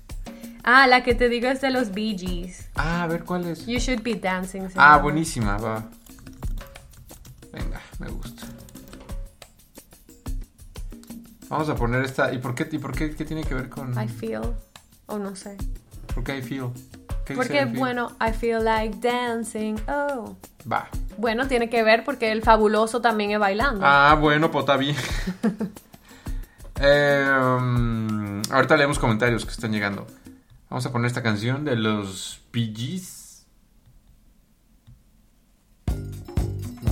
Ah, 0.63 0.87
la 0.87 1.03
que 1.03 1.15
te 1.15 1.29
digo 1.29 1.49
es 1.49 1.61
de 1.61 1.71
los 1.71 1.93
Bee 1.93 2.17
Gees. 2.19 2.69
Ah, 2.75 3.03
a 3.03 3.07
ver 3.07 3.25
cuál 3.25 3.47
es. 3.47 3.67
You 3.67 3.79
should 3.79 4.03
be 4.03 4.15
dancing. 4.15 4.69
Ah, 4.77 4.99
buenísima, 4.99 5.57
va. 5.57 5.85
Venga, 7.53 7.81
me 7.99 8.09
gusta. 8.09 8.47
Vamos 11.49 11.69
a 11.69 11.75
poner 11.75 12.05
esta. 12.05 12.33
¿Y 12.33 12.39
por 12.39 12.55
qué, 12.55 12.69
y 12.71 12.79
por 12.79 12.93
qué, 12.95 13.15
qué 13.15 13.25
tiene 13.25 13.43
que 13.43 13.55
ver 13.55 13.69
con.? 13.69 13.93
I 14.01 14.07
feel. 14.09 14.43
O 15.07 15.19
no 15.19 15.35
sé. 15.35 15.57
¿Por 16.15 16.23
qué 16.23 16.39
I 16.39 16.43
feel? 16.43 16.69
¿Qué 17.25 17.35
dice 17.35 17.37
Porque, 17.37 17.63
I 17.63 17.65
feel? 17.67 17.79
bueno, 17.79 18.13
I 18.21 18.33
feel 18.33 18.63
like 18.65 18.99
dancing. 19.01 19.77
Oh. 19.89 20.37
Va. 20.71 20.89
Bueno, 21.17 21.49
tiene 21.49 21.69
que 21.69 21.83
ver 21.83 22.05
porque 22.05 22.31
el 22.31 22.43
fabuloso 22.43 23.01
también 23.01 23.33
es 23.33 23.39
bailando. 23.39 23.85
Ah, 23.85 24.17
bueno, 24.21 24.51
pues 24.51 24.63
está 24.63 24.77
bien. 24.77 24.97
Eh, 26.83 27.29
um, 27.31 28.41
ahorita 28.51 28.75
leemos 28.75 28.99
comentarios 28.99 29.45
que 29.45 29.51
están 29.51 29.71
llegando. 29.71 30.07
Vamos 30.71 30.87
a 30.87 30.93
poner 30.93 31.09
esta 31.09 31.21
canción 31.21 31.65
de 31.65 31.75
los 31.75 32.43
Gees. 32.53 33.45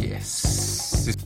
Yes. 0.01 1.17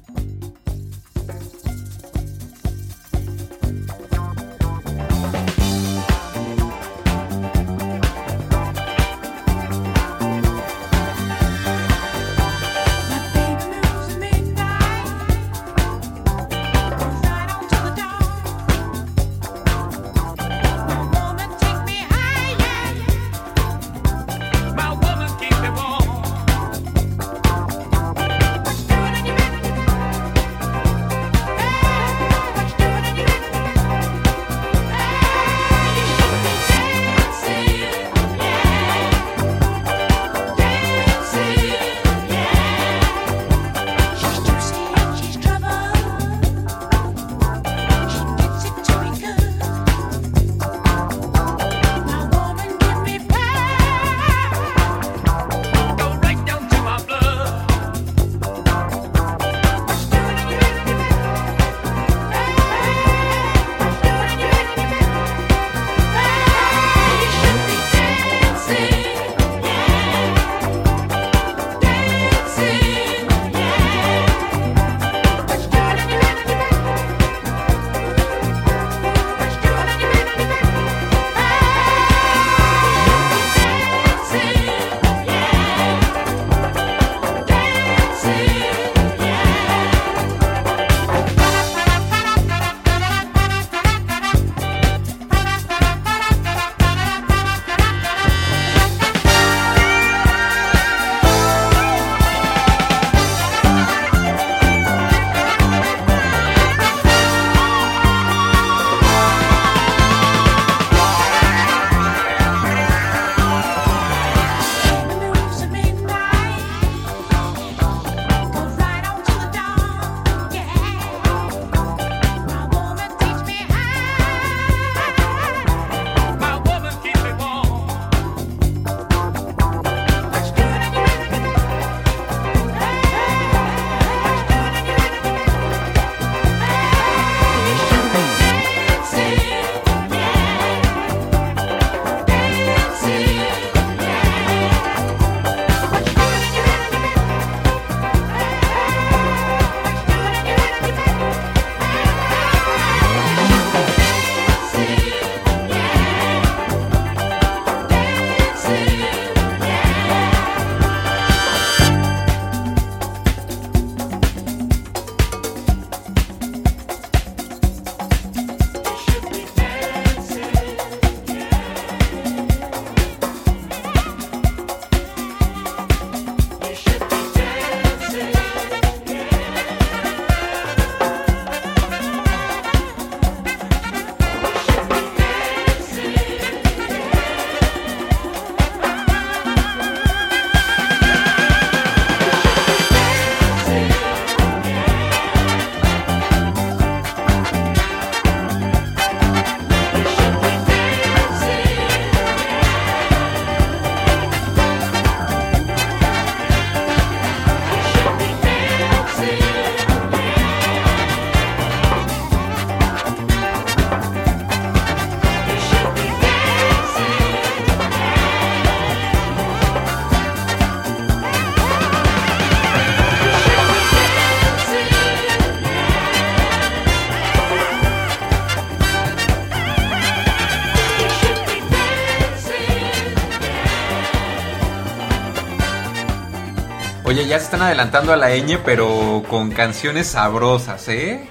Oye, 237.23 237.31
ya 237.31 237.39
se 237.39 237.45
están 237.45 237.63
adelantando 237.63 238.13
a 238.13 238.17
la 238.17 238.31
ñ, 238.37 238.59
pero 238.65 239.23
con 239.31 239.53
canciones 239.53 240.09
sabrosas, 240.09 240.89
¿eh? 240.89 241.25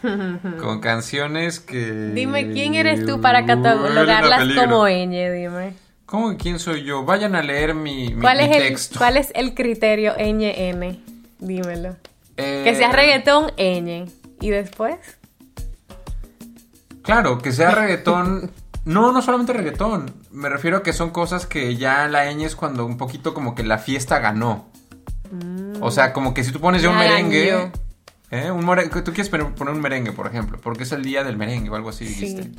Con 0.60 0.80
canciones 0.80 1.58
que... 1.58 2.10
Dime, 2.14 2.52
¿quién 2.52 2.74
eres 2.76 3.04
tú 3.04 3.20
para 3.20 3.44
catalogarlas 3.44 4.46
como 4.54 4.86
ñ? 4.86 5.08
Dime. 5.34 5.72
¿Cómo 6.04 6.36
quién 6.36 6.60
soy 6.60 6.84
yo? 6.84 7.04
Vayan 7.04 7.34
a 7.34 7.42
leer 7.42 7.74
mi, 7.74 8.14
mi- 8.14 8.20
¿Cuál 8.20 8.38
mi 8.38 8.44
es, 8.44 8.56
el, 8.56 8.62
texto. 8.68 8.98
¿Cuál 8.98 9.16
es 9.16 9.32
el 9.34 9.54
criterio 9.54 10.14
ñ-n? 10.16 11.00
Dímelo. 11.40 11.96
Eh, 12.36 12.60
Que 12.62 12.76
sea 12.76 12.92
reggaetón, 12.92 13.50
ñ. 13.58 14.08
¿Y 14.40 14.50
después? 14.50 14.94
Claro, 17.02 17.38
que 17.38 17.50
sea 17.50 17.72
reggaetón. 17.72 18.52
No, 18.86 19.12
no 19.12 19.20
solamente 19.20 19.52
reggaetón. 19.52 20.14
Me 20.30 20.48
refiero 20.48 20.78
a 20.78 20.82
que 20.82 20.92
son 20.94 21.10
cosas 21.10 21.46
que 21.46 21.76
ya 21.76 22.08
la 22.08 22.24
ñ 22.32 22.44
es 22.44 22.56
cuando 22.56 22.86
un 22.86 22.96
poquito 22.96 23.34
como 23.34 23.54
que 23.54 23.62
la 23.64 23.78
fiesta 23.78 24.18
ganó. 24.20 24.66
O 25.80 25.90
sea, 25.90 26.12
como 26.12 26.32
que 26.32 26.44
si 26.44 26.52
tú 26.52 26.60
pones 26.60 26.82
ya 26.82 26.90
un 26.90 26.96
merengue. 26.96 27.70
¿eh? 28.30 28.50
Un 28.50 28.64
more- 28.64 28.88
Tú 28.88 29.12
quieres 29.12 29.28
poner 29.28 29.74
un 29.74 29.80
merengue, 29.80 30.12
por 30.12 30.26
ejemplo, 30.26 30.58
porque 30.62 30.84
es 30.84 30.92
el 30.92 31.02
día 31.02 31.24
del 31.24 31.36
merengue 31.36 31.68
o 31.70 31.74
algo 31.74 31.90
así, 31.90 32.04
dijiste. 32.06 32.44
Sí. 32.44 32.54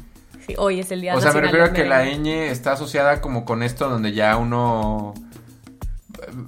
Sí, 0.47 0.55
hoy 0.57 0.79
es 0.79 0.91
el 0.91 1.01
día 1.01 1.15
O 1.15 1.19
sea, 1.21 1.31
me 1.33 1.41
refiero 1.41 1.65
a 1.65 1.73
que 1.73 1.85
la 1.85 1.99
merengue. 1.99 2.47
ñ 2.47 2.51
está 2.51 2.73
asociada 2.73 3.19
como 3.21 3.43
con 3.43 3.63
esto 3.63 3.89
donde 3.89 4.13
ya 4.13 4.37
uno 4.37 5.13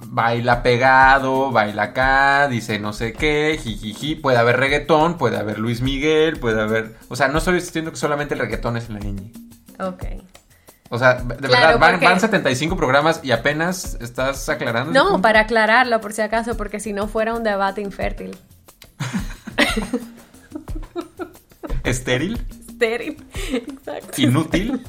baila 0.08 0.62
pegado, 0.62 1.50
baila 1.52 1.82
acá, 1.84 2.48
dice 2.48 2.78
no 2.78 2.92
sé 2.92 3.12
qué, 3.12 3.58
jijiji, 3.62 4.14
puede 4.14 4.36
haber 4.38 4.58
reggaetón, 4.58 5.16
puede 5.16 5.36
haber 5.38 5.58
Luis 5.58 5.80
Miguel, 5.80 6.38
puede 6.38 6.60
haber... 6.60 6.96
O 7.08 7.16
sea, 7.16 7.28
no 7.28 7.38
estoy 7.38 7.54
diciendo 7.54 7.90
que 7.90 7.96
solamente 7.96 8.34
el 8.34 8.40
reggaetón 8.40 8.76
es 8.76 8.90
la 8.90 8.98
ñ. 9.00 9.32
Ok. 9.88 10.04
O 10.92 10.98
sea, 10.98 11.14
de 11.14 11.36
Claro, 11.36 11.50
verdad, 11.50 11.78
van, 11.78 11.90
porque- 11.92 12.06
van 12.06 12.20
75 12.20 12.76
programas 12.76 13.20
y 13.22 13.30
apenas 13.30 13.96
estás 14.00 14.48
aclarando. 14.48 14.92
No, 14.92 15.22
para 15.22 15.40
aclararlo 15.40 16.00
por 16.00 16.12
si 16.12 16.20
acaso, 16.22 16.56
porque 16.56 16.80
si 16.80 16.92
no 16.92 17.06
fuera 17.06 17.32
un 17.34 17.44
debate 17.44 17.80
infértil. 17.80 18.36
Estéril, 21.84 22.40
Estéril. 22.68 23.16
Exacto. 23.52 24.20
inútil. 24.20 24.84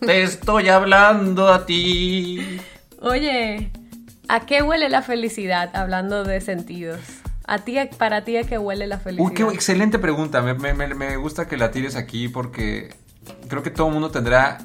Te 0.00 0.22
estoy 0.22 0.68
hablando 0.68 1.48
a 1.52 1.66
ti. 1.66 2.60
Oye, 3.00 3.70
¿a 4.28 4.40
qué 4.46 4.62
huele 4.62 4.88
la 4.88 5.02
felicidad? 5.02 5.70
Hablando 5.74 6.24
de 6.24 6.40
sentidos. 6.40 7.00
¿A 7.46 7.58
ti, 7.58 7.76
para 7.98 8.24
ti, 8.24 8.36
¿a 8.36 8.44
qué 8.44 8.58
huele 8.58 8.86
la 8.86 8.98
felicidad? 8.98 9.28
Uy, 9.28 9.34
qué 9.34 9.42
excelente 9.54 9.98
pregunta. 9.98 10.40
Me, 10.40 10.54
me- 10.54 11.16
gusta 11.16 11.46
que 11.46 11.56
la 11.56 11.70
tires 11.70 11.94
aquí 11.96 12.28
porque 12.28 12.94
creo 13.48 13.62
que 13.62 13.70
todo 13.70 13.88
el 13.88 13.92
mundo 13.92 14.10
tendrá 14.10 14.58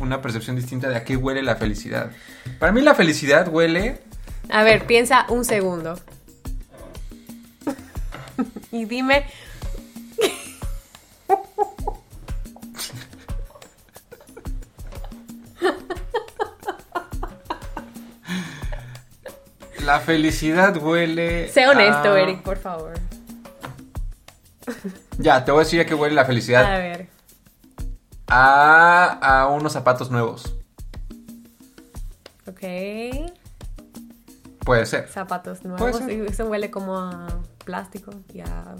una 0.00 0.22
percepción 0.22 0.56
distinta 0.56 0.88
de 0.88 0.96
a 0.96 1.04
qué 1.04 1.16
huele 1.16 1.42
la 1.42 1.56
felicidad. 1.56 2.10
Para 2.58 2.72
mí 2.72 2.80
la 2.82 2.94
felicidad 2.94 3.48
huele... 3.48 4.00
A 4.48 4.62
ver, 4.62 4.86
piensa 4.86 5.26
un 5.28 5.44
segundo. 5.44 5.98
y 8.72 8.84
dime, 8.84 9.24
La 19.84 20.00
felicidad 20.00 20.76
huele... 20.82 21.48
sé 21.52 21.66
honesto, 21.68 22.12
a- 22.12 22.20
Eric, 22.20 22.42
por 22.42 22.56
favor. 22.56 22.94
Ya, 25.18 25.44
te 25.44 25.50
voy 25.52 25.60
a 25.60 25.64
decir 25.64 25.80
a 25.80 25.84
qué 25.86 25.94
huele 25.94 26.14
la 26.14 26.22
A 26.22 26.24
felicidad. 26.24 26.64
ver. 26.78 27.08
A, 28.28 29.18
a 29.42 29.48
unos 29.48 29.72
zapatos 29.72 30.10
nuevos. 30.10 30.54
Ok. 32.46 32.60
Puede 34.64 34.86
ser. 34.86 35.08
Zapatos 35.08 35.62
nuevos. 35.64 35.98
ser. 35.98 36.10
Eso 36.26 36.46
huele 36.46 36.70
como 36.70 36.98
a 36.98 37.26
plástico 37.64 38.12
y 38.32 38.40
a 38.40 38.74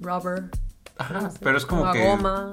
rubber. 0.00 0.50
Ajá, 0.98 1.20
no 1.20 1.30
sé, 1.30 1.38
pero 1.40 1.56
es 1.56 1.64
como 1.64 1.86
a 1.86 1.92
que... 1.92 2.04
goma. 2.04 2.52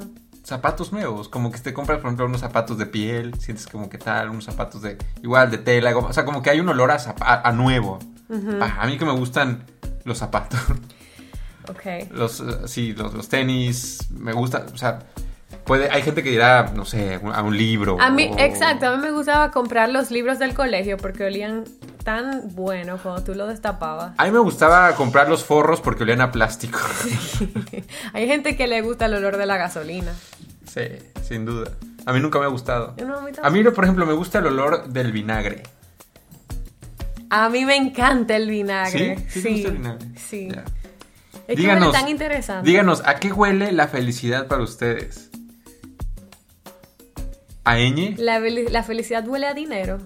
Zapatos 0.49 0.91
nuevos, 0.91 1.29
como 1.29 1.51
que 1.51 1.59
te 1.59 1.73
compras, 1.73 1.99
por 1.99 2.07
ejemplo, 2.07 2.25
unos 2.25 2.41
zapatos 2.41 2.77
de 2.77 2.85
piel, 2.87 3.35
sientes 3.39 3.67
como 3.67 3.87
que 3.89 3.97
tal, 3.99 4.29
unos 4.31 4.45
zapatos 4.45 4.81
de 4.81 4.97
igual 5.21 5.51
de 5.51 5.59
tela, 5.59 5.95
o 5.95 6.11
sea, 6.11 6.25
como 6.25 6.41
que 6.41 6.49
hay 6.49 6.59
un 6.59 6.67
olor 6.69 6.89
a, 6.91 6.97
a, 7.21 7.47
a 7.47 7.51
nuevo. 7.51 7.99
Ah, 8.59 8.79
a 8.81 8.87
mí 8.87 8.97
que 8.97 9.05
me 9.05 9.11
gustan 9.13 9.63
los 10.05 10.17
zapatos, 10.17 10.59
Ok. 11.69 12.09
los, 12.11 12.39
eh, 12.41 12.67
sí, 12.67 12.93
los, 12.93 13.13
los 13.13 13.29
tenis, 13.29 13.99
me 14.11 14.33
gustan, 14.33 14.63
o 14.73 14.77
sea, 14.77 14.99
puede, 15.65 15.89
hay 15.91 16.01
gente 16.01 16.23
que 16.23 16.31
dirá, 16.31 16.71
no 16.73 16.83
sé, 16.85 17.19
a 17.33 17.41
un 17.43 17.55
libro. 17.55 17.97
A 17.99 18.09
mí, 18.09 18.27
o- 18.31 18.39
exacto, 18.39 18.87
a 18.87 18.95
mí 18.97 19.03
me 19.03 19.11
gustaba 19.11 19.51
comprar 19.51 19.89
los 19.89 20.09
libros 20.09 20.39
del 20.39 20.53
colegio 20.55 20.97
porque 20.97 21.25
olían 21.25 21.63
tan 22.03 22.55
bueno 22.55 22.97
cuando 22.97 23.23
tú 23.23 23.35
lo 23.35 23.45
destapabas. 23.45 24.13
A 24.17 24.25
mí 24.25 24.31
me 24.31 24.39
gustaba 24.39 24.95
comprar 24.95 25.29
los 25.29 25.43
forros 25.43 25.79
porque 25.81 26.03
olían 26.03 26.21
a 26.21 26.31
plástico. 26.31 26.79
Hay 28.13 28.27
gente 28.27 28.55
que 28.55 28.67
le 28.67 28.81
gusta 28.81 29.05
el 29.05 29.13
olor 29.15 29.37
de 29.37 29.45
la 29.45 29.57
gasolina. 29.57 30.11
Sí, 30.73 30.81
sin 31.27 31.45
duda. 31.45 31.71
A 32.05 32.13
mí 32.13 32.19
nunca 32.19 32.39
me 32.39 32.45
ha 32.45 32.49
gustado. 32.49 32.95
No, 33.05 33.17
a 33.17 33.21
mí 33.21 33.31
A 33.41 33.49
mí, 33.49 33.63
por 33.63 33.83
ejemplo, 33.83 34.05
me 34.05 34.13
gusta 34.13 34.39
el 34.39 34.47
olor 34.47 34.87
del 34.89 35.11
vinagre. 35.11 35.63
A 37.29 37.49
mí 37.49 37.65
me 37.65 37.75
encanta 37.75 38.35
el 38.35 38.49
vinagre. 38.49 39.17
¿Sí? 39.27 39.41
¿Sí 39.41 39.43
te 39.43 39.51
gusta 39.51 39.67
el 39.69 39.77
vinagre? 39.77 40.07
Sí. 40.15 40.47
Es 41.47 41.55
que 41.55 41.55
Díganos, 41.55 41.87
huele 41.87 41.99
tan 41.99 42.09
interesante. 42.09 42.69
Díganos, 42.69 43.01
¿a 43.05 43.15
qué 43.15 43.31
huele 43.31 43.71
la 43.71 43.87
felicidad 43.87 44.47
para 44.47 44.63
ustedes? 44.63 45.29
¿A 47.63 47.77
ñ? 47.77 48.15
La 48.17 48.83
felicidad 48.83 49.27
huele 49.27 49.47
a 49.47 49.53
dinero. 49.53 49.99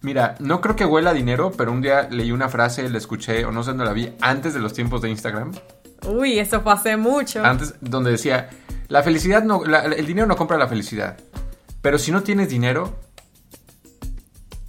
Mira, 0.00 0.36
no 0.38 0.60
creo 0.60 0.76
que 0.76 0.84
huela 0.84 1.10
a 1.10 1.14
dinero, 1.14 1.52
pero 1.56 1.72
un 1.72 1.82
día 1.82 2.08
leí 2.10 2.30
una 2.30 2.48
frase, 2.48 2.88
la 2.88 2.98
escuché, 2.98 3.44
o 3.44 3.52
no 3.52 3.62
sé 3.62 3.70
dónde 3.70 3.84
la 3.84 3.92
vi, 3.92 4.12
antes 4.20 4.54
de 4.54 4.60
los 4.60 4.72
tiempos 4.72 5.02
de 5.02 5.10
Instagram, 5.10 5.52
Uy, 6.06 6.38
eso 6.38 6.60
fue 6.60 6.72
hace 6.72 6.96
mucho. 6.96 7.44
antes, 7.44 7.74
donde 7.80 8.12
decía, 8.12 8.48
la 8.88 9.02
felicidad 9.02 9.42
no, 9.42 9.64
la- 9.64 9.84
el 9.84 10.06
dinero 10.06 10.26
no 10.26 10.36
compra 10.36 10.56
la 10.58 10.68
felicidad, 10.68 11.16
pero 11.82 11.98
si 11.98 12.10
no 12.12 12.22
tienes 12.22 12.48
dinero, 12.48 12.96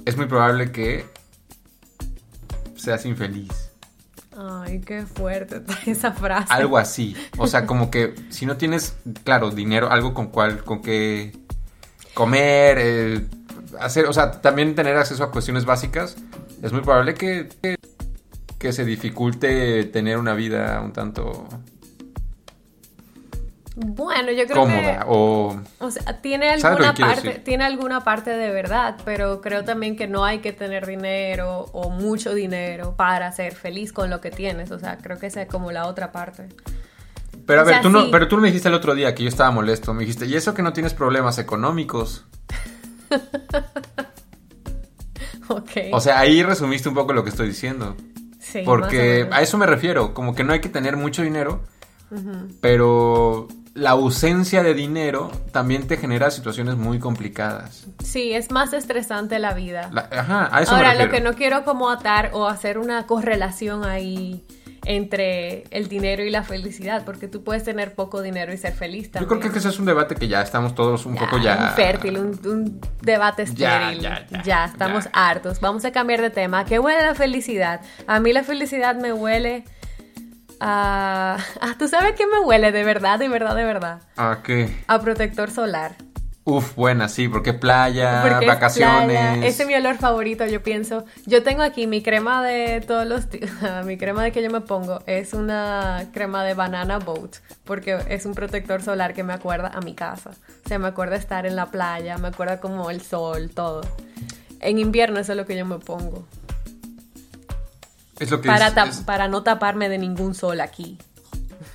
es 0.06 0.18
muy 0.18 0.26
probable 0.28 0.72
que 0.72 1.06
seas 2.76 3.06
infeliz. 3.06 3.50
Ay, 4.38 4.80
qué 4.80 5.06
fuerte 5.06 5.62
esa 5.86 6.14
frase. 6.14 6.48
Algo 6.54 6.78
así. 6.78 7.16
O 7.38 7.48
sea, 7.48 7.66
como 7.66 7.92
que 7.92 8.16
si 8.30 8.46
no 8.46 8.56
tienes, 8.58 8.96
claro, 9.24 9.52
dinero, 9.52 9.92
algo 9.92 10.14
con 10.14 10.28
cual, 10.28 10.64
con 10.64 10.82
que 10.82 11.34
comer, 12.14 12.78
eh, 12.80 13.26
hacer, 13.80 14.06
o 14.06 14.14
sea, 14.14 14.32
también 14.42 14.76
tener 14.76 14.96
acceso 14.98 15.24
a 15.24 15.32
cuestiones 15.32 15.66
básicas, 15.66 16.16
es 16.62 16.72
muy 16.72 16.82
probable 16.82 17.14
que, 17.16 17.50
que, 17.62 17.76
que 18.58 18.74
se 18.74 18.86
dificulte 18.86 19.84
tener 19.86 20.18
una 20.18 20.34
vida 20.34 20.82
un 20.82 20.92
tanto 20.94 21.48
Bueno, 23.76 24.32
yo 24.32 24.46
creo 24.46 24.58
cómoda 24.64 25.00
que... 25.00 25.06
o... 25.08 25.62
O 25.80 25.92
sea, 25.92 26.22
tiene 26.22 26.60
¿Sabes 26.60 26.80
lo 26.80 26.86
alguna 26.88 26.94
parte, 26.94 27.30
tiene 27.40 27.64
alguna 27.64 28.04
parte 28.04 28.32
de 28.32 28.52
verdad, 28.52 28.98
pero 29.06 29.40
creo 29.42 29.64
también 29.64 29.96
que 29.96 30.08
no 30.08 30.26
hay 30.26 30.40
que 30.40 30.52
tener 30.52 30.86
dinero 30.86 31.66
o 31.72 31.90
mucho 31.90 32.34
dinero 32.34 32.96
para 32.98 33.32
ser 33.32 33.54
feliz 33.56 33.94
con 33.94 34.10
lo 34.10 34.20
que 34.22 34.32
tienes. 34.32 34.72
O 34.72 34.80
sea, 34.80 34.98
creo 34.98 35.18
que 35.18 35.28
esa 35.28 35.42
es 35.44 35.48
como 35.48 35.72
la 35.72 35.86
otra 35.88 36.12
parte. 36.12 36.50
Pero 37.46 37.62
a 37.62 37.64
O 37.64 37.66
ver, 37.66 37.76
sea, 37.76 37.82
tú 37.82 37.90
no, 37.90 38.02
sí. 38.04 38.10
pero 38.12 38.28
tú 38.28 38.38
me 38.38 38.48
dijiste 38.48 38.68
el 38.68 38.74
otro 38.76 38.96
día 38.96 39.16
que 39.16 39.24
yo 39.24 39.30
estaba 39.30 39.52
molesto, 39.52 39.94
me 39.94 40.02
dijiste, 40.02 40.26
¿y 40.26 40.36
eso 40.36 40.54
que 40.54 40.62
no 40.62 40.74
tienes 40.74 40.94
problemas 40.94 41.38
económicos? 41.38 42.26
Ok. 45.48 45.72
O 45.94 46.00
sea, 46.00 46.20
ahí 46.20 46.44
resumiste 46.44 46.90
un 46.90 46.96
poco 46.96 47.12
lo 47.14 47.24
que 47.24 47.32
estoy 47.32 47.48
diciendo. 47.48 47.96
Sí, 48.40 48.62
Porque 48.64 49.28
a 49.32 49.42
eso 49.42 49.58
me 49.58 49.66
refiero, 49.66 50.14
como 50.14 50.36
que 50.36 50.44
no 50.44 50.54
hay 50.54 50.60
que 50.62 50.70
tener 50.70 50.96
mucho 50.96 51.24
dinero, 51.24 51.64
pero 52.62 53.48
la 53.80 53.92
ausencia 53.92 54.62
de 54.64 54.74
dinero 54.74 55.32
también 55.52 55.88
te 55.88 55.98
genera 55.98 56.30
situaciones 56.32 56.76
muy 56.76 57.00
complicadas. 57.00 57.88
Sí, 58.04 58.34
es 58.34 58.52
más 58.52 58.74
estresante 58.74 59.40
la 59.40 59.54
vida. 59.54 59.90
La- 59.94 60.10
ajá, 60.12 60.50
a 60.52 60.62
eso 60.62 60.76
Ahora, 60.76 60.94
me 60.96 61.06
lo 61.06 61.12
que 61.12 61.22
no 61.22 61.34
quiero 61.34 61.64
como 61.64 61.90
atar 61.90 62.32
o 62.34 62.48
hacer 62.48 62.78
una 62.78 63.06
correlación 63.08 63.86
ahí 63.86 64.44
entre 64.86 65.66
el 65.72 65.90
dinero 65.90 66.24
y 66.24 66.30
la 66.30 66.44
felicidad, 66.44 67.04
porque 67.06 67.28
tú 67.28 67.44
puedes 67.44 67.64
tener 67.64 67.94
poco 67.96 68.22
dinero 68.22 68.54
y 68.54 68.58
ser 68.58 68.74
feliz 68.74 69.08
Yo 69.08 69.12
también. 69.20 69.40
creo 69.40 69.52
que 69.52 69.60
ese 69.60 69.70
es 69.70 69.78
un 69.80 69.86
debate 69.86 70.16
que 70.16 70.28
ya 70.28 70.42
estamos 70.42 70.74
todos 70.74 71.06
un 71.06 71.16
poco 71.16 71.38
ya... 71.38 71.70
Infértil, 71.72 72.18
un, 72.18 72.40
un 72.46 72.82
debate 73.02 73.46
Ya, 73.54 73.92
estéril. 73.92 74.02
ya, 74.02 74.26
Ya, 74.30 74.44
ya, 74.44 74.66
estamos 74.66 75.10
hartos. 75.14 75.60
Vamos 75.60 75.84
a 75.86 75.92
cambiar 75.92 76.22
de 76.22 76.30
tema. 76.30 76.60
¿A 76.60 76.66
¿Qué 76.66 76.80
huele 76.80 77.02
la 77.06 77.14
felicidad? 77.14 77.82
A 78.08 78.20
mí 78.20 78.32
la 78.34 78.44
felicidad 78.44 78.96
me 78.96 79.12
huele 79.14 79.66
a... 80.60 81.38
ah, 81.62 81.76
¿Tú 81.78 81.88
sabes 81.88 82.14
qué 82.16 82.26
me 82.28 82.40
huele 82.40 82.72
de 82.72 82.84
verdad, 82.84 83.20
de 83.20 83.30
verdad, 83.30 83.56
de 83.56 83.64
verdad? 83.64 84.02
¿A 84.18 84.40
qué? 84.44 84.76
A 84.88 85.00
protector 85.00 85.52
solar. 85.52 85.96
Uf, 86.46 86.76
buena, 86.76 87.10
sí, 87.10 87.28
porque 87.28 87.54
playa, 87.54 88.24
Porque 88.24 88.46
es 88.46 88.52
vacaciones... 88.52 89.06
playa. 89.06 89.46
Ese 89.46 89.64
es 89.64 89.68
mi 89.68 89.76
olor 89.76 89.98
favorito, 89.98 90.48
yo 90.48 90.64
pienso. 90.64 91.06
Yo 91.28 91.44
tengo 91.44 91.62
aquí 91.62 91.86
mi 91.86 92.02
crema 92.02 92.44
de 92.44 92.82
todos 92.82 93.06
los 93.06 93.28
mi 93.86 93.98
crema 93.98 94.24
de 94.24 94.32
que 94.32 94.42
yo 94.42 94.50
me 94.50 94.62
pongo 94.62 95.02
es 95.06 95.34
una 95.34 96.08
crema 96.12 96.44
de 96.44 96.56
banana 96.56 96.98
boat. 96.98 97.36
Porque 97.66 98.00
es 98.08 98.26
un 98.26 98.34
protector 98.34 98.82
solar 98.82 99.14
que 99.14 99.24
me 99.24 99.34
acuerda 99.34 99.68
a 99.68 99.82
mi 99.82 99.94
casa. 99.94 100.32
O 100.66 100.68
sea, 100.68 100.80
me 100.80 100.88
acuerda 100.88 101.18
estar 101.18 101.46
en 101.46 101.56
la 101.56 101.68
playa, 101.68 102.18
me 102.18 102.30
acuerda 102.30 102.60
como 102.60 102.90
el 102.90 103.02
sol, 103.02 103.52
todo. 103.54 103.82
En 104.60 104.80
invierno 104.80 105.20
eso 105.20 105.34
es 105.34 105.38
lo 105.38 105.46
que 105.46 105.56
yo 105.56 105.66
me 105.66 105.78
pongo. 105.78 106.26
Es 108.20 108.32
lo 108.32 108.42
que 108.42 108.48
Para, 108.48 108.68
es- 108.68 108.76
tap- 108.76 108.90
es 108.90 108.98
para 108.98 109.28
no 109.28 109.44
taparme 109.44 109.90
de 109.90 109.98
ningún 109.98 110.36
sol 110.36 110.60
aquí. 110.62 110.98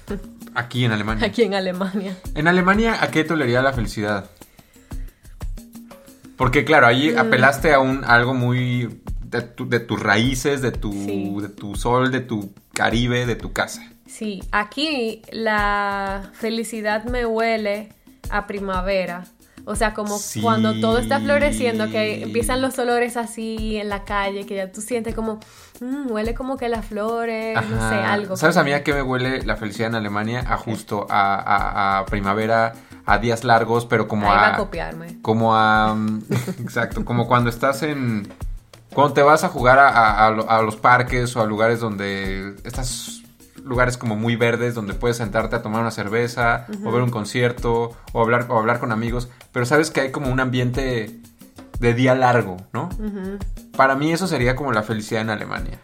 aquí 0.55 0.84
en 0.84 0.92
Alemania. 0.92 1.26
Aquí 1.26 1.42
en 1.42 1.55
Alemania. 1.55 2.16
En 2.34 2.49
Alemania, 2.49 2.99
¿a 3.03 3.09
qué 3.11 3.24
te 3.24 3.32
olería 3.34 3.62
la 3.62 3.72
felicidad? 3.72 4.26
Porque 6.36 6.64
claro, 6.64 6.86
ahí 6.86 7.12
Mm. 7.12 7.18
apelaste 7.18 7.72
a 7.72 7.78
un 7.80 8.05
a 8.05 8.14
algo 8.14 8.34
muy 8.34 9.01
de, 9.22 9.42
tu- 9.42 9.68
de 9.68 9.80
tus 9.80 10.01
raíces, 10.01 10.62
de 10.62 10.72
tu, 10.72 10.92
Sí. 10.92 11.34
de 11.40 11.49
tu 11.49 11.74
sol, 11.76 12.11
de 12.11 12.20
tu 12.20 12.53
Caribe, 12.72 13.24
de 13.24 13.36
tu 13.36 13.53
casa. 13.53 13.82
Sí, 14.07 14.42
aquí 14.53 15.22
la 15.30 16.30
felicidad 16.34 17.05
me 17.05 17.24
huele 17.24 17.90
a 18.30 18.47
primavera. 18.49 19.24
O 19.67 19.77
sea, 19.77 19.95
como 19.95 20.19
Sí. 20.19 20.43
cuando 20.43 20.79
todo 20.81 20.99
está 20.99 21.21
floreciendo, 21.21 21.89
que 21.91 22.23
empiezan 22.23 22.61
los 22.61 22.79
olores 22.79 23.17
así 23.17 23.77
en 23.79 23.89
la 23.89 24.05
calle, 24.05 24.45
que 24.45 24.57
ya 24.57 24.71
tú 24.71 24.81
sientes 24.83 25.15
como, 25.15 25.41
mm, 25.81 26.11
huele 26.11 26.35
como 26.35 26.57
que 26.59 26.69
las 26.69 26.85
flores, 26.85 27.57
no 27.71 27.89
sé, 27.89 27.95
algo. 27.95 28.37
¿Sabes 28.37 28.57
a 28.59 28.62
mí 28.62 28.73
a 28.73 28.85
qué 28.85 28.93
me 28.93 29.01
huele 29.03 29.43
la 29.43 29.57
felicidad 29.57 29.89
en 29.89 29.95
Alemania? 29.95 30.45
A 30.47 30.57
justo 30.59 31.07
a, 31.09 31.35
a- 31.37 31.99
a 32.01 32.05
primavera, 32.07 32.75
a 33.07 33.19
días 33.19 33.43
largos, 33.45 33.87
pero 33.87 34.07
como 34.07 34.31
Ahí 34.31 34.37
va 34.37 34.47
a 34.49 34.55
a 34.55 34.57
copiarme. 34.59 35.19
como 35.23 35.57
a 35.57 35.95
mm, 35.95 36.23
exacto, 36.62 37.05
como 37.05 37.27
cuando 37.27 37.49
estás 37.51 37.83
en 37.83 38.29
cuando 38.93 39.15
te 39.15 39.23
vas 39.23 39.43
a 39.45 39.49
jugar 39.49 39.79
a, 39.79 39.89
a- 39.89 40.27
a 40.27 40.31
lo- 40.31 40.49
a 40.51 40.62
los 40.62 40.77
parques 40.77 41.35
o 41.37 41.41
a 41.43 41.47
lugares 41.47 41.81
donde 41.81 42.55
estas 42.65 43.23
lugares 43.65 43.97
como 43.97 44.15
muy 44.17 44.37
verdes 44.37 44.75
donde 44.75 44.95
puedes 44.95 45.17
sentarte 45.17 45.57
a 45.57 45.62
tomar 45.62 45.81
una 45.81 45.91
cerveza 45.91 46.67
o 46.85 46.93
ver 46.93 47.03
un 47.03 47.11
concierto 47.11 47.97
o 48.12 48.21
hablar 48.23 48.47
o 48.51 48.59
hablar 48.59 48.79
con 48.79 48.93
amigos, 48.93 49.29
pero 49.53 49.65
sabes 49.67 49.91
que 49.91 50.01
hay 50.03 50.11
como 50.12 50.31
un 50.31 50.39
ambiente 50.41 51.19
de 51.81 51.95
día 51.95 52.15
largo, 52.15 52.57
¿no? 52.73 52.89
Para 53.77 53.95
mí 53.97 54.12
eso 54.12 54.27
sería 54.27 54.55
como 54.55 54.73
la 54.73 54.83
felicidad 54.83 55.23
en 55.23 55.31
Alemania. 55.31 55.79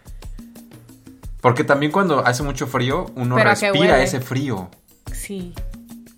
Porque 1.40 1.64
también 1.64 1.90
cuando 1.90 2.24
hace 2.26 2.42
mucho 2.42 2.66
frío, 2.66 3.06
uno 3.16 3.34
Pero 3.36 3.50
¿a 3.50 3.54
qué 3.54 3.70
respira 3.70 4.02
ese 4.02 4.20
frío. 4.20 4.68
Sí, 5.12 5.54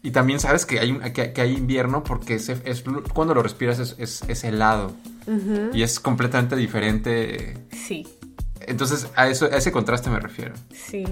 Y 0.03 0.11
también 0.11 0.41
sabes 0.41 0.67
que 0.67 0.81
hay, 0.81 0.99
que, 1.13 1.33
que 1.33 1.41
hay 1.41 1.53
invierno 1.55 2.03
porque 2.03 2.35
es, 2.35 2.51
cuando 3.15 3.35
lo 3.35 3.43
respiras 3.43 3.79
es, 3.79 3.95
es- 3.99 4.23
es 4.29 4.43
helado. 4.45 4.93
Y 5.73 5.83
es 5.83 6.01
completamente 6.01 6.57
diferente. 6.57 7.57
sí, 7.71 8.09
Entonces 8.61 9.07
a, 9.15 9.29
eso, 9.29 9.45
a 9.47 9.57
ese 9.57 9.71
contraste 9.71 10.11
me 10.11 10.19
refiero. 10.19 10.55
sí. 10.75 11.05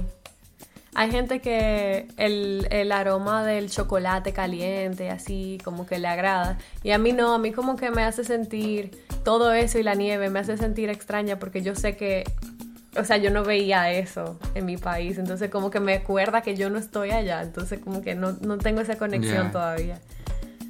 Hay 0.95 1.11
gente 1.11 1.41
que 1.41 2.09
el, 2.17 2.67
el 2.71 2.91
aroma 2.91 3.45
del 3.45 3.71
chocolate 3.71 4.33
caliente, 4.33 5.09
así, 5.11 5.59
como 5.65 5.87
que 5.87 5.99
le 5.99 6.09
agrada. 6.09 6.59
Y 6.83 6.91
a 6.91 6.99
mí 6.99 7.13
no, 7.13 7.33
a 7.33 7.39
mí 7.39 7.53
como 7.53 7.77
que 7.77 7.91
me 7.91 8.03
hace 8.03 8.25
sentir 8.25 8.91
todo 9.25 9.53
eso 9.53 9.79
y 9.79 9.85
la 9.85 9.95
nieve, 9.95 10.31
me 10.31 10.41
hace 10.41 10.57
sentir 10.57 10.91
extraña 10.91 11.39
porque 11.39 11.63
yo 11.63 11.77
sé 11.77 11.97
que, 11.97 12.25
o 12.97 13.05
sea, 13.05 13.19
yo 13.19 13.31
no 13.31 13.45
veía 13.45 13.93
eso 13.93 14.39
en 14.55 14.67
mi 14.67 14.77
país. 14.77 15.17
Entonces 15.19 15.49
como 15.49 15.71
que 15.71 15.79
me 15.79 15.95
acuerda 15.95 16.43
que 16.43 16.57
yo 16.57 16.71
no 16.71 16.79
estoy 16.79 17.11
allá. 17.11 17.43
Entonces 17.43 17.79
como 17.79 18.03
que 18.03 18.17
no, 18.17 18.33
no 18.41 18.59
tengo 18.59 18.81
esa 18.81 18.97
conexión 18.97 19.53
todavía. 19.53 20.01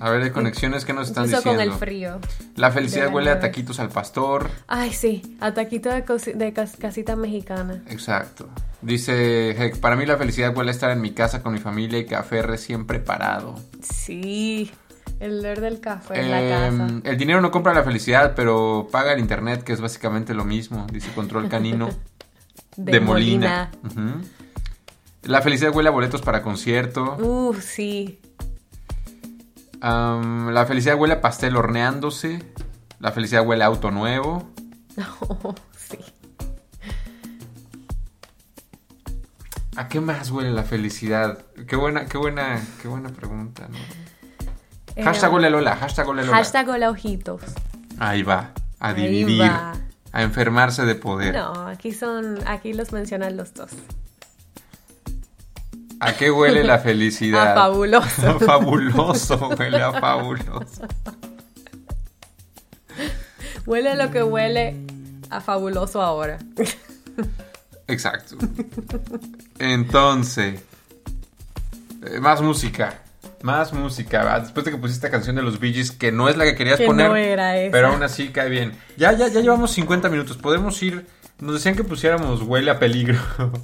A 0.01 0.11
ver, 0.11 0.23
de 0.25 0.33
conexiones 0.33 0.85
que 0.85 0.93
nos 0.95 1.09
están 1.09 1.25
Incluso 1.27 1.43
diciendo. 1.51 1.63
con 1.63 1.73
el 1.75 1.79
frío. 1.79 2.19
La 2.57 2.71
felicidad 2.71 3.07
la 3.09 3.13
huele 3.15 3.31
a 3.31 3.39
taquitos 3.41 3.79
al 3.81 3.91
pastor. 3.91 4.51
Ay, 4.67 4.93
sí, 4.93 5.37
a 5.41 5.53
taquito 5.53 5.91
de, 5.91 6.05
cosi- 6.07 6.33
de 6.35 6.53
cas- 6.53 6.77
casita 6.77 7.17
mexicana. 7.17 7.83
Exacto. 7.89 8.49
Dice, 8.83 9.51
Heck, 9.51 9.77
para 9.79 9.97
mí 9.97 10.07
la 10.07 10.17
felicidad 10.17 10.57
huele 10.57 10.71
a 10.71 10.73
estar 10.75 10.91
en 10.91 11.01
mi 11.03 11.11
casa 11.13 11.43
con 11.43 11.53
mi 11.53 11.59
familia 11.59 11.99
y 11.99 12.07
café 12.07 12.41
recién 12.43 12.87
preparado. 12.87 13.57
Sí, 13.83 14.71
el 15.21 15.41
olor 15.41 15.61
del 15.61 15.81
café 15.81 16.19
en 16.19 16.31
la 16.31 16.67
Em, 16.67 16.79
casa. 16.79 17.01
el 17.05 17.17
dinero 17.19 17.43
no 17.43 17.51
compra 17.51 17.75
la 17.75 17.83
felicidad, 17.83 18.33
pero 18.35 18.89
paga 18.91 19.13
el 19.13 19.21
internet, 19.21 19.63
que 19.65 19.75
es 19.75 19.83
básicamente 19.83 20.33
lo 20.33 20.47
mismo, 20.47 20.87
dice 20.91 21.13
Control 21.15 21.49
Canino. 21.51 21.91
de, 22.77 23.01
Molina. 23.01 23.71
La 25.23 25.43
felicidad 25.43 25.75
huele 25.75 25.91
a 25.91 25.93
boletos 25.93 26.23
para 26.23 26.41
concierto. 26.43 27.17
Uh, 27.19 27.55
sí. 27.61 28.19
La 29.81 30.65
felicidad 30.67 30.97
huele 30.99 31.15
a 31.15 31.21
pastel 31.21 31.57
horneándose. 31.57 32.45
La 32.99 33.13
felicidad 33.13 33.47
huele 33.47 33.65
a 33.65 33.67
auto 33.69 33.91
nuevo. 33.91 34.49
Oh, 35.21 35.55
sí. 35.77 35.97
¿A 39.77 39.89
qué 39.89 40.01
más 40.01 40.31
huele 40.31 40.51
la 40.51 40.63
felicidad? 40.65 41.39
Qué 41.67 41.77
buena, 41.77 42.05
qué 42.07 42.19
buena, 42.19 42.61
qué 42.83 42.89
buena 42.89 43.09
pregunta, 43.11 43.69
¿no? 43.69 43.79
Eh, 44.97 45.03
Hashtag 45.05 45.33
huele 45.33 45.49
Lola, 45.49 45.77
hashtag 45.77 46.07
huele 46.09 46.25
Lola. 46.25 46.37
Hashtag 46.37 46.69
hola 46.69 46.91
ojitos. 46.91 47.41
Ahí 47.99 48.23
va, 48.23 48.51
a 48.81 48.89
Ahí 48.89 49.07
dividir, 49.09 49.41
va. 49.43 49.73
a 50.13 50.23
enfermarse 50.23 50.85
de 50.85 50.97
poder. 50.97 51.35
No, 51.35 51.53
aquí 51.69 51.93
son, 51.93 52.39
aquí 52.47 52.73
los 52.75 52.93
mencionan 52.93 53.37
los 53.37 53.55
dos. 53.55 53.71
¿A 56.01 56.15
qué 56.15 56.31
huele 56.31 56.65
la 56.65 56.79
felicidad? 56.79 57.53
A 57.53 57.55
fabuloso. 57.55 58.41
fabuloso, 58.47 59.49
huele 59.59 59.83
a 59.83 59.93
fabuloso. 59.93 60.83
Huele 63.67 63.95
lo 63.95 64.11
que 64.11 64.23
huele 64.23 64.77
a 65.29 65.41
fabuloso 65.41 66.01
ahora. 66.03 66.39
Exacto. 67.87 68.37
Entonces, 69.59 70.63
eh, 72.07 72.21
más 72.21 72.41
música. 72.41 73.03
Más 73.43 73.73
música. 73.73 74.25
¿va? 74.25 74.41
Después 74.41 74.65
de 74.65 74.73
que 74.73 74.79
pusiste 74.79 75.07
esta 75.07 75.11
canción 75.11 75.37
de 75.37 75.43
los 75.43 75.61
Bee 75.61 75.73
Gees, 75.73 75.93
que 75.93 76.13
no 76.13 76.29
es 76.29 76.37
la 76.37 76.45
que 76.45 76.55
querías 76.55 76.79
Que 76.79 76.87
poner. 76.87 77.09
no 77.11 77.17
era 77.17 77.59
esa. 77.59 77.73
Pero 77.73 77.89
aún 77.89 78.03
así 78.03 78.29
cae 78.31 78.49
bien. 78.49 78.73
Ya, 78.97 79.13
ya, 79.13 79.29
ya 79.29 79.41
llevamos 79.41 79.71
50 79.73 80.09
minutos. 80.09 80.37
Podemos 80.39 80.83
ir. 80.83 81.07
Nos 81.39 81.55
decían 81.55 81.75
que 81.75 81.85
pusiéramos 81.85 82.43
huele 82.43 82.71
a 82.71 82.79
peligro. 82.79 83.19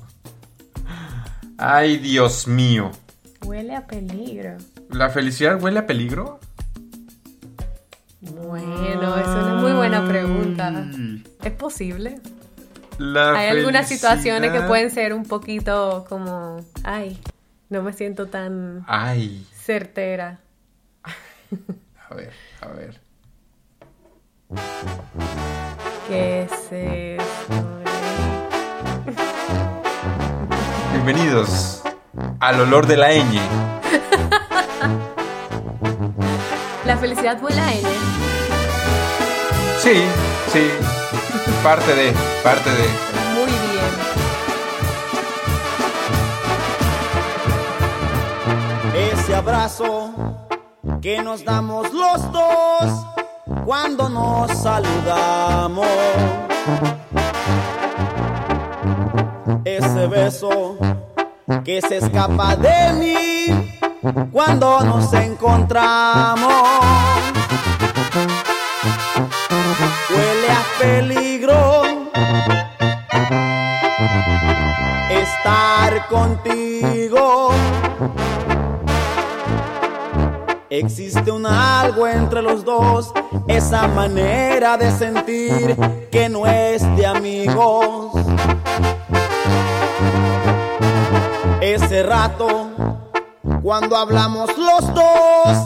Ay, 1.58 1.96
Dios 1.98 2.46
mío. 2.46 2.90
Huele 3.44 3.76
a 3.76 3.86
peligro. 3.86 4.56
¿La 4.90 5.08
felicidad 5.08 5.62
huele 5.62 5.78
a 5.78 5.86
peligro? 5.86 6.38
Bueno, 8.20 9.16
es 9.18 9.26
una 9.28 9.54
muy 9.54 9.72
buena 9.72 10.06
pregunta. 10.06 10.90
¿Es 11.42 11.52
posible? 11.52 12.20
La 12.98 13.38
Hay 13.38 13.48
algunas 13.48 13.88
situaciones 13.88 14.50
que 14.52 14.62
pueden 14.62 14.90
ser 14.90 15.12
un 15.12 15.24
poquito 15.24 16.06
como, 16.08 16.64
ay, 16.82 17.18
no 17.68 17.82
me 17.82 17.92
siento 17.92 18.26
tan 18.26 18.84
Ay. 18.86 19.46
certera. 19.54 20.40
A 22.08 22.14
ver, 22.14 22.32
a 22.60 22.68
ver. 22.68 23.00
¿Qué 26.08 26.42
es 26.42 26.52
esto? 26.70 27.75
Bienvenidos 31.06 31.82
al 32.40 32.60
olor 32.62 32.88
de 32.88 32.96
la 32.96 33.12
ñ. 33.12 33.38
La 36.84 36.96
felicidad 36.96 37.40
huele 37.40 37.60
a 37.60 37.74
ella. 37.74 37.88
Sí, 39.78 40.02
sí. 40.52 40.68
Parte 41.62 41.94
de, 41.94 42.12
parte 42.42 42.70
de. 42.70 42.88
Muy 43.36 43.52
bien. 48.96 49.12
Ese 49.12 49.36
abrazo 49.36 50.12
que 51.00 51.22
nos 51.22 51.44
damos 51.44 51.92
los 51.92 52.32
dos 52.32 53.06
cuando 53.64 54.08
nos 54.08 54.50
saludamos. 54.58 55.86
Ese 59.64 60.06
beso 60.08 60.76
que 61.64 61.80
se 61.80 61.98
escapa 61.98 62.56
de 62.56 62.92
mí 62.94 63.68
cuando 64.32 64.80
nos 64.80 65.12
encontramos. 65.12 66.52
Huele 70.10 70.50
a 70.50 70.64
peligro 70.80 71.82
estar 75.10 76.08
contigo. 76.08 77.50
Existe 80.68 81.30
un 81.30 81.46
algo 81.46 82.08
entre 82.08 82.42
los 82.42 82.64
dos, 82.64 83.12
esa 83.46 83.86
manera 83.86 84.76
de 84.76 84.90
sentir 84.90 85.76
que 86.10 86.28
no 86.28 86.46
es 86.46 86.82
de 86.96 87.06
amigos. 87.06 88.25
Ese 91.60 92.02
rato, 92.02 92.70
cuando 93.62 93.96
hablamos 93.96 94.50
los 94.58 94.94
dos, 94.94 95.58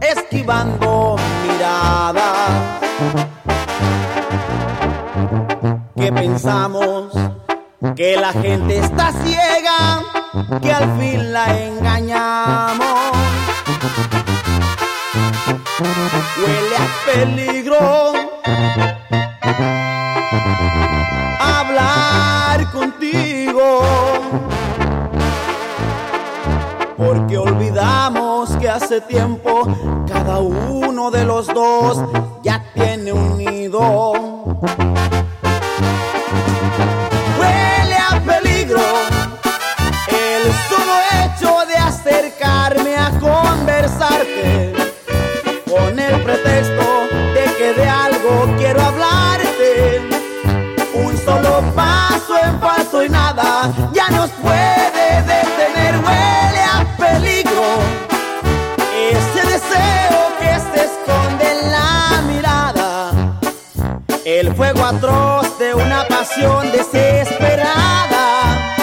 esquivando 0.00 1.16
miradas, 1.42 2.22
que 5.96 6.12
pensamos 6.12 7.12
que 7.96 8.16
la 8.16 8.32
gente 8.32 8.78
está 8.78 9.12
ciega, 9.12 10.02
que 10.60 10.72
al 10.72 10.98
fin 10.98 11.32
la 11.32 11.58
engañamos. 11.58 13.10
Huele 16.36 16.76
a 16.76 17.12
peligro 17.12 18.12
hace 28.74 29.00
tiempo 29.02 29.68
cada 30.08 30.38
uno 30.38 31.12
de 31.12 31.24
los 31.24 31.46
dos 31.46 31.96
ya 32.42 32.60
tiene 32.74 33.12
un 33.12 33.38
nido. 33.38 34.12
Huele 37.38 37.96
a 37.96 38.20
peligro 38.26 38.80
el 40.08 40.42
solo 40.68 40.94
hecho 41.14 41.66
de 41.68 41.76
acercarme 41.76 42.96
a 42.96 43.10
conversarte 43.20 44.74
con 45.70 45.96
el 45.96 46.20
pretexto 46.22 46.84
de 47.32 47.44
que 47.56 47.74
de 47.80 47.88
algo 47.88 48.56
quiero 48.58 48.82
hablarte. 48.82 50.02
Un 50.94 51.16
solo 51.18 51.62
paso 51.76 52.34
en 52.42 52.60
falso 52.60 53.04
y 53.04 53.08
nada 53.08 53.72
ya 53.92 54.08
nos 54.10 54.30
puede 54.30 54.63
Fuego 64.56 64.84
atroz 64.84 65.58
de 65.58 65.74
una 65.74 66.06
pasión 66.06 66.70
desesperada. 66.70 68.76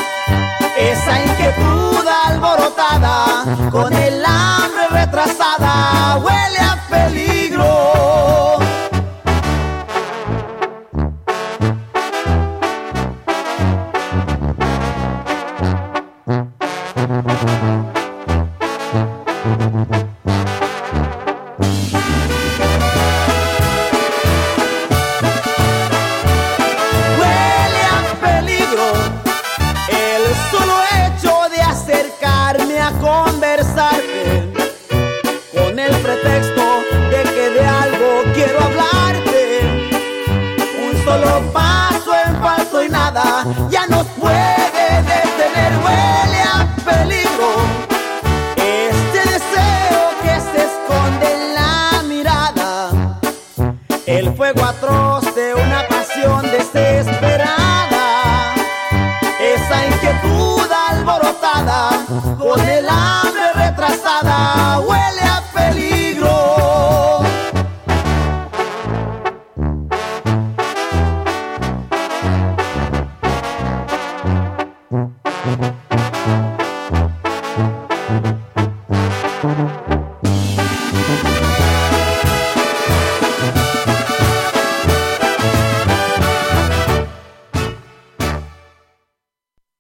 Esa 0.78 1.24
inquietud 1.24 2.06
alborotada 2.26 3.46
con 3.72 3.94
el 3.94 4.26
hambre 4.26 4.81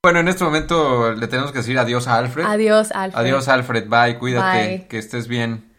Bueno, 0.03 0.19
en 0.19 0.29
este 0.29 0.43
momento 0.43 1.11
le 1.13 1.27
tenemos 1.27 1.51
que 1.51 1.59
decir 1.59 1.77
adiós 1.77 2.07
a 2.07 2.15
Alfred. 2.17 2.43
Adiós, 2.45 2.91
Alfred. 2.91 3.21
Adiós, 3.21 3.47
Alfred. 3.47 3.87
Bye, 3.87 4.17
cuídate. 4.17 4.67
Bye. 4.67 4.87
Que 4.87 4.97
estés 4.97 5.27
bien. 5.27 5.71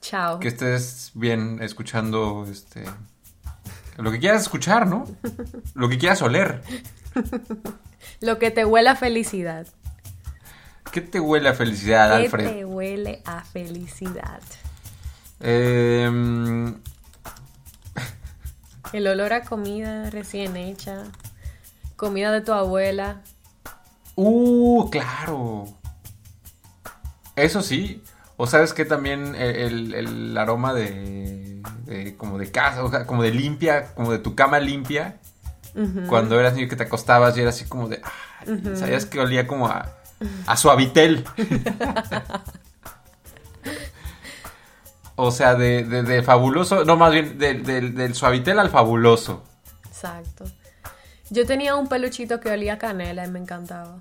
Chao. 0.00 0.40
Que 0.40 0.48
estés 0.48 1.10
bien 1.12 1.58
escuchando 1.60 2.46
este. 2.50 2.84
Lo 3.98 4.10
que 4.10 4.20
quieras 4.20 4.40
escuchar, 4.40 4.86
¿no? 4.86 5.04
Lo 5.74 5.90
que 5.90 5.98
quieras 5.98 6.22
oler. 6.22 6.62
Lo 8.22 8.38
que 8.38 8.50
te 8.50 8.64
huele 8.64 8.88
a 8.88 8.96
felicidad. 8.96 9.66
¿Qué 10.90 11.02
te 11.02 11.20
huele 11.20 11.50
a 11.50 11.54
felicidad, 11.54 12.08
¿Qué 12.16 12.24
Alfred? 12.24 12.48
te 12.50 12.64
huele 12.64 13.20
a 13.26 13.42
felicidad? 13.44 14.40
Eh, 15.40 16.10
El 18.94 19.06
olor 19.08 19.34
a 19.34 19.42
comida 19.42 20.08
recién 20.08 20.56
hecha. 20.56 21.02
Comida 21.96 22.30
de 22.32 22.40
tu 22.42 22.52
abuela. 22.52 23.22
Uh, 24.14 24.88
claro. 24.90 25.64
Eso 27.34 27.62
sí. 27.62 28.02
O 28.38 28.46
sabes 28.46 28.72
que 28.74 28.84
también 28.84 29.34
el, 29.34 29.94
el 29.94 30.36
aroma 30.38 30.74
de, 30.74 31.62
de- 31.86 32.16
como 32.16 32.36
de 32.38 32.50
casa, 32.50 32.84
o 32.84 32.90
sea, 32.90 33.06
como 33.06 33.22
de 33.22 33.30
limpia, 33.30 33.94
como 33.94 34.12
de 34.12 34.18
tu 34.18 34.34
cama 34.34 34.58
limpia. 34.60 35.16
Cuando 36.08 36.40
eras 36.40 36.54
niño 36.54 36.68
que 36.68 36.76
te 36.76 36.84
acostabas 36.84 37.36
y 37.36 37.40
era 37.40 37.50
así 37.50 37.66
como 37.66 37.86
de, 37.88 38.00
ah, 38.02 38.44
sabías 38.76 39.04
que 39.04 39.20
olía 39.20 39.46
como 39.46 39.66
a, 39.68 39.86
a 40.46 40.56
suavitel. 40.56 41.22
o 45.16 45.30
sea, 45.30 45.54
de, 45.54 45.84
de- 45.84 46.02
de 46.02 46.22
fabuloso, 46.22 46.84
no 46.84 46.96
más 46.96 47.12
bien 47.12 47.38
de- 47.38 47.54
del- 47.54 47.94
del 47.94 48.14
suavitel 48.14 48.58
al 48.58 48.70
fabuloso. 48.70 49.42
Exacto. 49.86 50.44
Yo 51.30 51.46
tenía 51.46 51.76
un 51.76 51.88
peluchito 51.88 52.40
que 52.40 52.50
olía 52.50 52.74
a 52.74 52.78
canela 52.78 53.26
y 53.26 53.30
me 53.30 53.38
encantaba. 53.38 54.00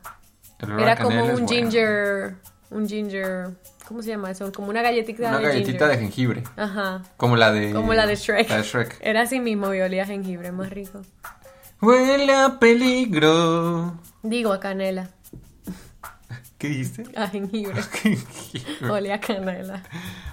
Era 0.80 0.96
como 0.98 1.24
un 1.24 1.32
bueno. 1.32 1.48
ginger. 1.48 2.36
Un 2.70 2.88
ginger. 2.88 3.50
¿Cómo 3.88 4.02
se 4.02 4.10
llama 4.10 4.32
eso? 4.32 4.52
Como 4.52 4.70
una 4.70 4.82
galletita 4.82 5.30
Una 5.30 5.38
de 5.38 5.44
galletita 5.44 5.72
ginger. 5.72 5.90
de 5.90 5.98
jengibre. 5.98 6.44
Ajá. 6.58 7.02
Como 7.18 7.36
la 7.36 7.52
de... 7.52 7.72
Como 7.72 7.94
la 7.94 8.08
de 8.08 8.16
Shrek. 8.16 8.50
La 8.50 8.58
de 8.58 8.64
Shrek. 8.64 8.98
Era 9.02 9.22
así 9.22 9.40
mismo 9.40 9.74
y 9.74 9.82
olía 9.82 10.04
a 10.04 10.06
jengibre, 10.08 10.52
más 10.52 10.70
rico. 10.70 11.02
Huele 11.82 12.34
a 12.34 12.58
peligro. 12.60 14.00
Digo 14.24 14.52
a 14.54 14.60
canela. 14.60 15.10
¿Qué 16.58 16.70
dijiste? 16.70 17.04
A 17.16 17.28
jengibre. 17.28 17.80
olía 18.90 19.16
a 19.16 19.20
canela. 19.20 19.84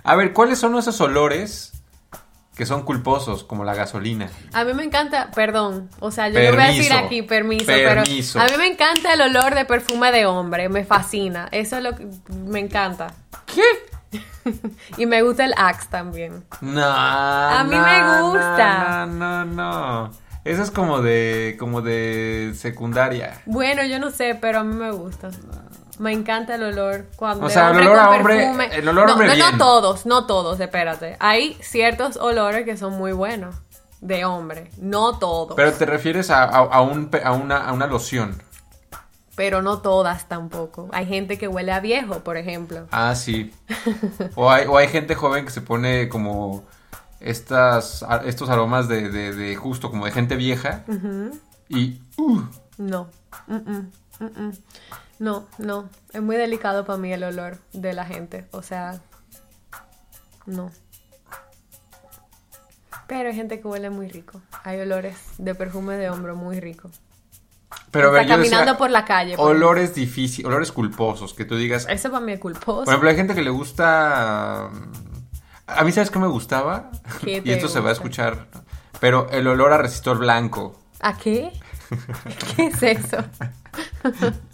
A 0.04 0.16
ver, 0.16 0.32
¿cuáles 0.32 0.58
son 0.58 0.76
esos 0.76 1.00
olores 1.00 1.72
que 2.56 2.66
son 2.66 2.82
culposos, 2.82 3.44
como 3.44 3.64
la 3.64 3.74
gasolina? 3.74 4.28
A 4.52 4.64
mí 4.64 4.74
me 4.74 4.84
encanta, 4.84 5.30
perdón, 5.34 5.88
o 6.00 6.10
sea, 6.10 6.28
yo 6.28 6.40
lo 6.40 6.52
voy 6.52 6.64
a 6.64 6.68
decir 6.68 6.92
aquí, 6.92 7.22
permiso, 7.22 7.66
Permiso. 7.66 8.38
pero 8.38 8.54
a 8.54 8.56
mí 8.56 8.62
me 8.62 8.72
encanta 8.72 9.14
el 9.14 9.22
olor 9.22 9.54
de 9.54 9.64
perfume 9.64 10.12
de 10.12 10.26
hombre, 10.26 10.68
me 10.68 10.84
fascina, 10.84 11.48
eso 11.50 11.78
es 11.78 11.82
lo 11.82 11.94
que 11.96 12.06
me 12.28 12.60
encanta. 12.60 13.14
¿Qué? 13.46 13.62
y 14.96 15.06
me 15.06 15.22
gusta 15.22 15.44
el 15.44 15.54
Axe 15.56 15.88
también. 15.90 16.44
No. 16.60 16.84
A 16.84 17.64
mí 17.64 17.76
no, 17.76 17.82
me 17.82 18.22
gusta. 18.22 19.06
No, 19.06 19.44
no, 19.44 19.44
no. 19.44 20.10
Eso 20.44 20.62
es 20.62 20.70
como 20.70 21.00
de, 21.00 21.56
como 21.58 21.82
de 21.82 22.52
secundaria. 22.56 23.40
Bueno, 23.46 23.84
yo 23.84 23.98
no 23.98 24.10
sé, 24.10 24.36
pero 24.40 24.60
a 24.60 24.64
mí 24.64 24.74
me 24.74 24.90
gusta. 24.90 25.30
Me 25.98 26.12
encanta 26.12 26.54
el 26.54 26.62
olor 26.62 27.06
cuando 27.16 27.46
O 27.46 27.50
sea, 27.50 27.64
el 27.66 27.70
hombre 27.72 27.86
olor 27.88 27.98
a 27.98 28.10
hombre- 28.10 28.36
perfume. 28.36 28.68
el 28.72 28.88
olor 28.88 29.06
no, 29.06 29.12
hombre 29.12 29.28
no, 29.28 29.34
bien. 29.34 29.46
no 29.52 29.58
todos, 29.58 30.06
no 30.06 30.26
todos, 30.26 30.58
espérate. 30.60 31.16
Hay 31.20 31.54
ciertos 31.60 32.16
olores 32.16 32.64
que 32.64 32.76
son 32.76 32.94
muy 32.94 33.12
buenos 33.12 33.54
de 34.00 34.24
hombre, 34.24 34.70
no 34.78 35.18
todos, 35.18 35.54
Pero 35.54 35.72
te 35.72 35.86
refieres 35.86 36.30
a, 36.30 36.42
a- 36.44 36.48
a 36.64 36.80
un, 36.80 37.10
a, 37.22 37.32
una, 37.32 37.58
a 37.58 37.72
una 37.72 37.86
loción. 37.86 38.42
pero 39.36 39.62
no 39.62 39.78
todas 39.78 40.28
tampoco. 40.28 40.88
Hay 40.92 41.06
gente 41.06 41.38
que 41.38 41.46
huele 41.48 41.72
a 41.72 41.80
viejo, 41.80 42.20
por 42.20 42.36
ejemplo. 42.36 42.86
Ah, 42.90 43.14
sí. 43.14 43.52
O 44.34 44.50
hay, 44.50 44.66
o 44.66 44.76
hay 44.78 44.88
gente 44.88 45.14
joven 45.14 45.44
que 45.44 45.50
se 45.52 45.60
pone 45.60 46.08
como 46.08 46.64
estas, 47.20 48.04
estos 48.24 48.50
aromas 48.50 48.88
de, 48.88 49.08
de- 49.10 49.32
de 49.34 49.56
justo 49.56 49.90
como 49.90 50.04
de 50.06 50.10
gente 50.12 50.36
vieja. 50.36 50.84
Y 51.68 52.00
uh, 52.18 52.40
No. 52.78 53.08
Mm, 53.46 53.54
mm, 53.54 53.90
mm, 54.20 54.24
mm. 54.46 54.52
No, 55.22 55.46
no. 55.56 55.88
Es 56.12 56.20
muy 56.20 56.34
delicado 56.34 56.84
para 56.84 56.98
mí 56.98 57.12
el 57.12 57.22
olor 57.22 57.56
de 57.72 57.92
la 57.92 58.04
gente. 58.04 58.48
O 58.50 58.60
sea, 58.60 59.00
no. 60.46 60.72
Pero 63.06 63.28
hay 63.28 63.36
gente 63.36 63.60
que 63.60 63.68
huele 63.68 63.88
muy 63.88 64.08
rico. 64.08 64.40
Hay 64.64 64.80
olores 64.80 65.16
de 65.38 65.54
perfume 65.54 65.96
de 65.96 66.10
hombro 66.10 66.34
muy 66.34 66.58
rico. 66.58 66.90
pero 67.92 68.08
a 68.08 68.10
ver, 68.10 68.26
yo 68.26 68.36
decía, 68.36 68.50
caminando 68.50 68.76
por 68.76 68.90
la 68.90 69.04
calle. 69.04 69.36
por 69.36 69.52
olores 69.52 69.94
difíciles, 69.94 70.44
olores 70.44 70.72
culposos, 70.72 71.34
que 71.34 71.44
tú 71.44 71.54
digas. 71.54 71.86
Eso 71.88 72.10
para 72.10 72.24
mí 72.24 72.32
es 72.32 72.40
culposo. 72.40 72.82
Por 72.82 72.88
ejemplo, 72.88 73.10
hay 73.10 73.14
gente 73.14 73.36
que 73.36 73.42
le 73.42 73.50
gusta. 73.50 74.70
A 75.68 75.84
mí, 75.84 75.92
¿sabes 75.92 76.10
qué 76.10 76.18
me 76.18 76.26
gustaba? 76.26 76.90
¿Qué 77.20 77.40
y 77.44 77.52
esto 77.52 77.68
se 77.68 77.78
va 77.78 77.90
a 77.90 77.92
escuchar. 77.92 78.48
Pero 78.98 79.30
el 79.30 79.46
olor 79.46 79.72
a 79.72 79.78
resistor 79.78 80.18
blanco. 80.18 80.80
¿A 80.98 81.16
qué? 81.16 81.52
¿Qué 82.56 82.66
es 82.66 82.82
eso? 82.82 83.18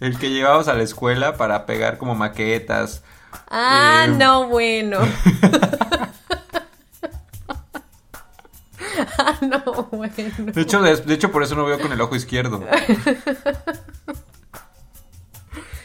El 0.00 0.18
que 0.18 0.30
llevábamos 0.30 0.68
a 0.68 0.74
la 0.74 0.82
escuela 0.82 1.36
para 1.36 1.66
pegar 1.66 1.98
como 1.98 2.14
maquetas. 2.14 3.02
Ah, 3.48 4.04
Eh, 4.06 4.12
no, 4.18 4.46
bueno. 4.48 4.98
ah, 9.18 9.34
no, 9.40 9.88
bueno. 9.92 10.12
De 10.38 10.60
hecho, 10.62 10.82
de, 10.82 10.96
de 10.96 11.14
hecho, 11.14 11.30
por 11.32 11.42
eso 11.42 11.54
no 11.54 11.64
veo 11.64 11.78
con 11.80 11.92
el 11.92 12.00
ojo 12.00 12.16
izquierdo. 12.16 12.62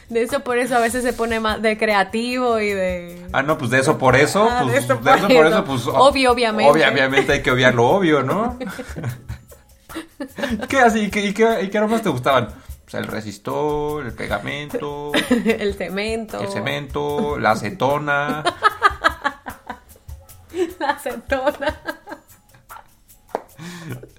De 0.08 0.22
eso 0.22 0.40
por 0.40 0.56
eso 0.56 0.74
a 0.74 0.80
veces 0.80 1.04
se 1.04 1.12
pone 1.12 1.38
más 1.38 1.60
de 1.60 1.76
creativo 1.76 2.58
y 2.60 2.70
de... 2.70 3.26
Ah, 3.34 3.42
no, 3.42 3.58
pues 3.58 3.70
de 3.70 3.78
eso 3.80 3.98
por 3.98 4.16
eso, 4.16 4.48
Ah, 4.50 4.60
pues 4.62 4.72
de 4.72 4.80
de 4.80 4.86
eso 4.86 4.98
por 5.28 5.46
eso. 5.46 5.48
eso, 5.48 5.64
pues. 5.64 5.86
Obvio, 5.86 6.32
obviamente. 6.32 6.72
obvia- 6.72 6.90
obviamente 6.90 7.32
hay 7.32 7.42
que 7.42 7.50
obviar 7.50 7.74
lo 7.74 7.86
obvio, 7.88 8.22
¿no? 8.22 8.58
¿Qué 10.68 10.78
así? 10.80 11.00
¿Y 11.00 11.10
qué, 11.10 11.26
y 11.26 11.34
qué, 11.34 11.62
y 11.62 11.68
qué 11.68 11.76
aromas 11.78 12.00
te 12.02 12.08
gustaban? 12.08 12.48
O 12.88 12.90
sea, 12.90 13.00
el 13.00 13.06
resistor, 13.06 14.06
el 14.06 14.14
pegamento, 14.14 15.12
el 15.44 15.74
cemento. 15.74 16.40
el 16.40 16.48
cemento, 16.48 17.38
la 17.38 17.50
acetona. 17.50 18.42
La 20.80 20.88
acetona. 20.90 21.78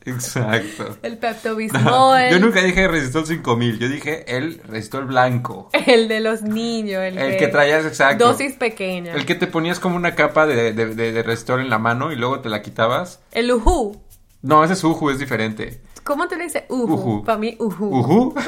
Exacto. 0.06 0.98
El 1.02 1.14
No, 1.14 1.20
Pepto-Bismol. 1.20 2.30
yo 2.30 2.40
nunca 2.40 2.62
dije 2.62 2.88
resistor 2.88 3.26
5000, 3.26 3.80
yo 3.80 3.90
dije 3.90 4.38
el 4.38 4.62
resistor 4.68 5.06
blanco. 5.06 5.70
El 5.88 6.08
de 6.08 6.20
los 6.20 6.44
niños. 6.44 7.02
El, 7.02 7.18
El 7.18 7.38
que 7.38 7.48
traías, 7.48 7.86
exacto. 7.86 8.26
Dosis 8.28 8.54
pequeña. 8.56 9.14
El 9.14 9.26
que 9.26 9.34
te 9.36 9.48
ponías 9.48 9.80
como 9.80 9.96
una 9.96 10.14
capa 10.14 10.46
de, 10.46 10.74
de, 10.74 10.94
de, 10.94 11.12
de 11.12 11.24
resistor 11.24 11.60
en 11.60 11.70
la 11.72 11.80
mano 11.80 12.12
y 12.12 12.16
luego 12.16 12.40
te 12.42 12.50
la 12.50 12.62
quitabas. 12.62 13.20
El 13.32 13.52
ujú. 13.52 14.00
No, 14.42 14.64
ese 14.64 14.74
es 14.74 14.84
Uju, 14.84 15.10
es 15.10 15.20
diferente. 15.20 15.82
¿Cómo 16.10 16.28
te 16.28 16.38
le 16.38 16.46
dices? 16.46 16.64
Ujú. 16.70 16.92
Ujú. 16.96 17.24
Para 17.24 17.38
mí, 17.38 17.56
ujú. 17.60 17.86
Ujú. 17.86 18.34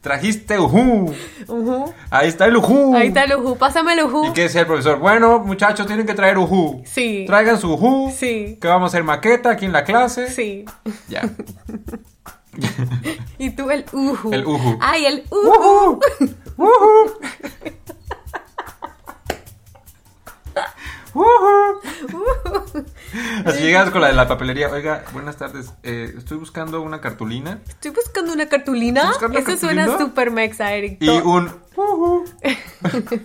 Trajiste 0.00 0.58
Uju. 0.58 1.12
Ujú. 1.48 1.92
Ahí 2.08 2.28
está 2.28 2.46
el 2.46 2.56
Uju. 2.56 2.96
Ahí 2.96 3.08
está 3.08 3.24
el 3.24 3.34
ujú. 3.36 3.56
Pásame 3.56 3.92
el 3.92 4.04
ujú. 4.04 4.28
¿Y 4.28 4.32
qué 4.32 4.44
decía 4.44 4.62
el 4.62 4.66
profesor? 4.66 5.00
Bueno, 5.00 5.38
muchachos, 5.40 5.86
tienen 5.86 6.06
que 6.06 6.14
traer 6.14 6.38
Uju. 6.38 6.82
Sí. 6.86 7.24
Traigan 7.26 7.60
su 7.60 7.74
Uju. 7.74 8.10
Sí. 8.16 8.56
Que 8.58 8.68
vamos 8.68 8.86
a 8.86 8.88
hacer 8.88 9.04
maqueta 9.04 9.50
aquí 9.50 9.66
en 9.66 9.72
la 9.72 9.84
clase. 9.84 10.30
Sí. 10.30 10.64
Ya. 11.08 11.28
Y 13.36 13.50
tú 13.50 13.68
el 13.70 13.84
ujú. 13.92 14.32
El 14.32 14.46
ujú. 14.46 14.78
Ay, 14.80 15.06
el 15.06 15.24
ujú. 15.28 15.50
Uju. 15.50 16.00
Uju. 16.56 17.10
Llegas 23.64 23.90
con 23.90 24.00
la 24.00 24.08
de 24.08 24.12
la 24.14 24.28
papelería. 24.28 24.68
Oiga, 24.70 25.04
buenas 25.12 25.36
tardes. 25.36 25.72
Eh, 25.82 26.14
estoy 26.16 26.36
buscando 26.38 26.80
una 26.82 27.00
cartulina 27.00 27.60
Estoy 27.68 27.90
buscando 27.92 28.32
una 28.32 28.46
cartulina. 28.48 29.00
¿Estás 29.00 29.14
buscando 29.14 29.38
Eso 29.38 29.56
suena 29.58 29.82
cartulina? 29.86 29.98
super 30.10 30.30
mexa, 30.30 30.72
Eric. 30.72 30.96
y 31.00 31.08
un 31.08 31.50
uju. 31.76 32.24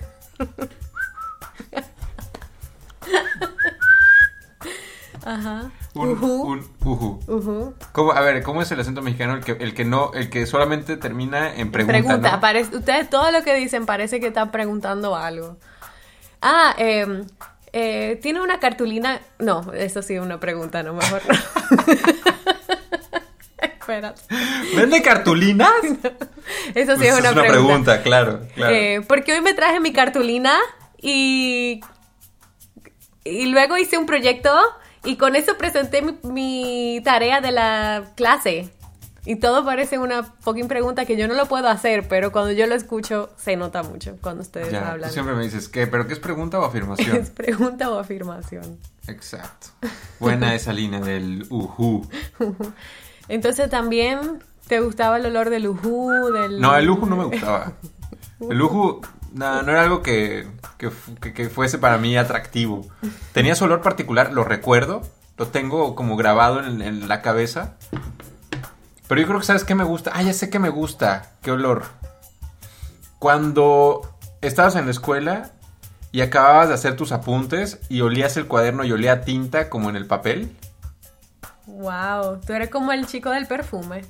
Ajá. 5.25 5.71
Un, 5.95 6.09
Ujú. 6.11 6.41
un. 6.43 6.69
Ujú. 7.27 7.73
¿Cómo- 7.91 8.11
a 8.13 8.21
ver, 8.21 8.41
¿cómo 8.43 8.61
es 8.61 8.71
el 8.71 8.79
acento 8.79 9.01
mexicano? 9.01 9.33
El 9.35 9.43
que, 9.43 9.51
el 9.59 9.73
que 9.73 9.83
no, 9.83 10.11
el 10.13 10.29
que 10.29 10.45
solamente 10.45 10.95
termina 10.97 11.53
en 11.55 11.71
pregunta. 11.71 11.99
Pregunta, 11.99 12.31
¿no? 12.33 12.39
parece- 12.39 12.75
ustedes 12.77 13.09
todo 13.09 13.29
lo 13.31 13.43
que 13.43 13.53
dicen 13.55 13.85
parece 13.85 14.19
que 14.19 14.27
están 14.27 14.51
preguntando 14.51 15.15
algo. 15.15 15.57
Ah, 16.41 16.73
eh, 16.77 17.23
eh, 17.73 18.19
tiene 18.21 18.41
una 18.41 18.59
cartulina. 18.59 19.19
No, 19.39 19.71
eso 19.73 20.01
sí 20.01 20.15
es 20.15 20.21
una 20.21 20.39
pregunta, 20.39 20.83
no 20.83 20.93
mejor. 20.93 21.21
no. 21.27 21.33
Espérate. 23.61 24.21
¿Vende 24.75 25.01
cartulinas? 25.01 25.71
Eso 26.75 26.93
sí 26.93 26.99
Pues 26.99 27.07
es 27.09 27.19
una, 27.19 27.31
pregunta. 27.31 27.41
pregunta, 27.43 28.03
claro, 28.03 28.41
claro. 28.55 28.75
Eh, 28.75 29.01
porque 29.07 29.33
hoy 29.33 29.41
me 29.41 29.53
traje 29.53 29.79
mi 29.79 29.91
cartulina 29.91 30.55
y, 31.01 31.81
y 33.23 33.45
luego 33.47 33.77
hice 33.77 33.97
un 33.97 34.05
proyecto 34.05 34.55
y 35.03 35.15
con 35.15 35.35
eso 35.35 35.57
presenté 35.57 36.01
mi, 36.01 36.17
mi 36.23 37.01
tarea 37.03 37.41
de 37.41 37.51
la 37.51 38.11
clase. 38.15 38.69
Y 39.29 39.35
todo 39.35 39.63
parece 39.63 39.99
una 39.99 40.23
fucking 40.23 40.67
pregunta 40.67 41.05
que 41.05 41.15
yo 41.15 41.27
no 41.27 41.35
lo 41.35 41.45
puedo 41.45 41.67
hacer, 41.67 42.07
pero 42.07 42.31
cuando 42.31 42.51
yo 42.51 42.65
lo 42.65 42.73
escucho 42.73 43.29
se 43.37 43.55
nota 43.57 43.83
mucho 43.83 44.17
cuando 44.21 44.41
ustedes 44.41 44.71
ya, 44.71 44.81
tú 44.81 44.87
hablan. 44.87 45.11
siempre 45.11 45.35
me 45.35 45.43
dices, 45.43 45.69
¿qué? 45.69 45.85
¿Pero 45.85 46.07
qué 46.07 46.13
es 46.13 46.19
pregunta 46.19 46.57
o 46.59 46.65
afirmación? 46.65 47.15
¿Es 47.15 47.29
pregunta 47.29 47.91
o 47.91 47.99
afirmación? 47.99 48.79
Exacto. 49.05 49.67
Buena 50.19 50.55
esa 50.55 50.73
línea 50.73 50.99
del 50.99 51.45
uju. 51.51 52.09
Entonces 53.27 53.69
también 53.69 54.41
te 54.67 54.79
gustaba 54.79 55.17
el 55.17 55.27
olor 55.27 55.51
del 55.51 55.67
ujú, 55.67 56.31
del... 56.33 56.59
No, 56.59 56.75
el 56.75 56.89
uju 56.89 57.05
no 57.05 57.15
me 57.15 57.25
gustaba. 57.25 57.73
El 58.49 58.59
uju 58.59 59.01
no, 59.33 59.61
no 59.61 59.71
era 59.71 59.83
algo 59.83 60.01
que, 60.01 60.47
que- 60.79 61.33
que 61.33 61.49
fuese 61.49 61.77
para 61.77 61.99
mí 61.99 62.17
atractivo. 62.17 62.87
Tenía 63.33 63.53
su 63.53 63.65
olor 63.65 63.81
particular, 63.81 64.33
lo 64.33 64.43
recuerdo, 64.43 65.03
lo 65.37 65.45
tengo 65.49 65.93
como 65.93 66.15
grabado 66.17 66.63
en, 66.65 66.81
en 66.81 67.07
la 67.07 67.21
cabeza. 67.21 67.75
Pero 69.09 69.19
yo 69.21 69.27
creo 69.27 69.39
que 69.41 69.45
sabes 69.45 69.65
qué 69.65 69.75
me 69.75 69.83
gusta. 69.83 70.11
Ah, 70.13 70.21
ya 70.21 70.31
sé 70.31 70.49
qué 70.49 70.59
me 70.59 70.69
gusta. 70.69 71.31
¿Qué 71.41 71.51
olor? 71.51 71.83
Cuando 73.17 74.09
estabas 74.41 74.75
en 74.75 74.85
la 74.85 74.91
escuela 74.91 75.51
y 76.11 76.21
acababas 76.21 76.69
de 76.69 76.75
hacer 76.75 76.95
tus 76.95 77.11
apuntes 77.11 77.79
y 77.89 78.01
olías 78.01 78.37
el 78.37 78.45
cuaderno 78.47 78.83
y 78.85 78.91
olía 78.91 79.21
tinta 79.25 79.69
como 79.69 79.89
en 79.89 79.95
el 79.95 80.05
papel. 80.05 80.55
Wow, 81.65 82.39
tú 82.45 82.53
eres 82.53 82.69
como 82.69 82.91
el 82.91 83.05
chico 83.07 83.29
del 83.31 83.45
perfume. 83.47 84.05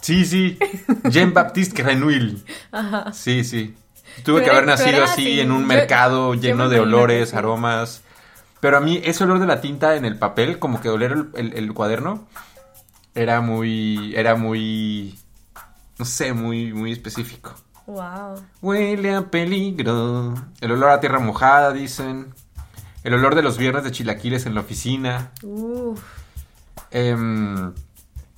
Sí, 0.00 0.24
sí. 0.26 0.58
Jean-Baptiste 1.04 1.82
Grenouille. 1.82 2.42
Ajá. 2.70 3.12
Sí, 3.12 3.44
sí. 3.44 3.76
Tuve 4.24 4.42
que 4.44 4.50
haber 4.50 4.66
nacido 4.66 5.04
así 5.04 5.22
así. 5.22 5.40
en 5.40 5.52
un 5.52 5.66
mercado 5.66 6.34
yo 6.34 6.40
lleno 6.40 6.68
de 6.68 6.80
olores, 6.80 7.30
que 7.30 7.36
aromas. 7.38 8.02
Pero 8.60 8.76
a 8.76 8.80
mí 8.80 9.00
ese 9.04 9.24
olor 9.24 9.38
de 9.40 9.46
la 9.46 9.60
tinta 9.60 9.96
en 9.96 10.04
el 10.04 10.18
papel, 10.18 10.58
como 10.58 10.80
que 10.80 10.88
oler 10.90 11.12
el, 11.12 11.28
el- 11.34 11.52
el 11.54 11.72
cuaderno, 11.72 12.26
era 13.14 13.40
muy, 13.40 14.14
era 14.16 14.36
muy, 14.36 15.18
no 15.98 16.04
sé, 16.04 16.32
muy, 16.32 16.72
muy 16.72 16.92
específico. 16.92 17.54
Wow. 17.86 18.42
Huele 18.60 19.14
a 19.14 19.22
peligro. 19.30 20.34
El 20.60 20.72
olor 20.72 20.90
a 20.90 21.00
tierra 21.00 21.18
mojada, 21.18 21.72
dicen. 21.72 22.34
El 23.04 23.14
olor 23.14 23.34
de 23.34 23.42
los 23.42 23.58
viernes 23.58 23.84
de 23.84 23.90
chilaquiles 23.90 24.46
en 24.46 24.54
la 24.54 24.60
oficina. 24.60 25.32
Uf. 25.42 26.00
Em, 26.90 27.72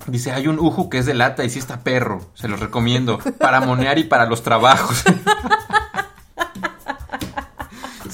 dice, 0.07 0.31
hay 0.31 0.47
un 0.47 0.59
uju 0.59 0.89
que 0.89 0.97
es 0.97 1.05
de 1.05 1.13
lata 1.13 1.43
y 1.43 1.49
sí 1.49 1.59
está 1.59 1.81
perro. 1.81 2.21
Se 2.33 2.47
los 2.47 2.59
recomiendo. 2.59 3.19
Para 3.37 3.61
monear 3.61 3.99
y 3.99 4.05
para 4.05 4.25
los 4.25 4.43
trabajos. 4.43 5.03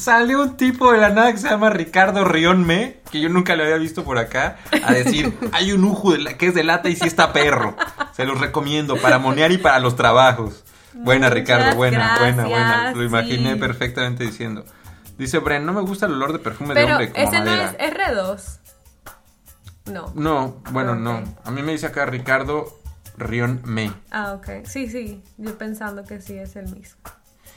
Salió 0.01 0.41
un 0.41 0.57
tipo 0.57 0.91
de 0.91 0.97
la 0.97 1.09
nada 1.09 1.31
que 1.31 1.37
se 1.37 1.47
llama 1.47 1.69
Ricardo 1.69 2.25
Rionme, 2.25 3.01
que 3.11 3.21
yo 3.21 3.29
nunca 3.29 3.55
lo 3.55 3.61
había 3.63 3.77
visto 3.77 4.03
por 4.03 4.17
acá, 4.17 4.57
a 4.83 4.93
decir, 4.93 5.31
hay 5.51 5.71
un 5.73 5.83
uju 5.83 6.13
de 6.13 6.17
la- 6.19 6.33
que 6.37 6.47
es 6.47 6.55
de 6.55 6.63
lata 6.63 6.89
y 6.89 6.95
sí 6.95 7.05
está 7.05 7.31
perro. 7.33 7.75
Se 8.13 8.25
los 8.25 8.39
recomiendo 8.41 8.97
para 8.97 9.19
monear 9.19 9.51
y 9.51 9.59
para 9.59 9.79
los 9.79 9.95
trabajos. 9.95 10.63
Buena, 10.93 11.27
Muchas 11.27 11.33
Ricardo, 11.35 11.75
buena, 11.75 12.17
buena, 12.19 12.47
buena. 12.47 12.91
Lo 12.93 13.03
imaginé 13.03 13.53
sí. 13.53 13.59
perfectamente 13.59 14.23
diciendo. 14.23 14.65
Dice 15.19 15.37
Bren, 15.37 15.67
no 15.67 15.73
me 15.73 15.81
gusta 15.81 16.07
el 16.07 16.13
olor 16.13 16.33
de 16.33 16.39
perfume 16.39 16.73
de 16.73 16.83
hombre 16.83 17.11
como 17.11 17.23
ese 17.23 17.37
no 17.39 17.45
madera. 17.45 17.75
es 17.77 17.93
R2. 17.93 18.57
No. 19.85 20.11
No, 20.15 20.61
bueno, 20.71 20.95
no. 20.95 21.21
A 21.43 21.51
mí 21.51 21.61
me 21.61 21.73
dice 21.73 21.85
acá 21.85 22.05
Ricardo 22.07 22.79
Rion 23.17 23.61
Me. 23.65 23.91
Ah, 24.09 24.33
ok. 24.33 24.65
Sí, 24.65 24.89
sí. 24.89 25.21
Yo 25.37 25.55
pensando 25.59 26.03
que 26.05 26.19
sí 26.21 26.37
es 26.39 26.55
el 26.55 26.65
mismo. 26.73 26.97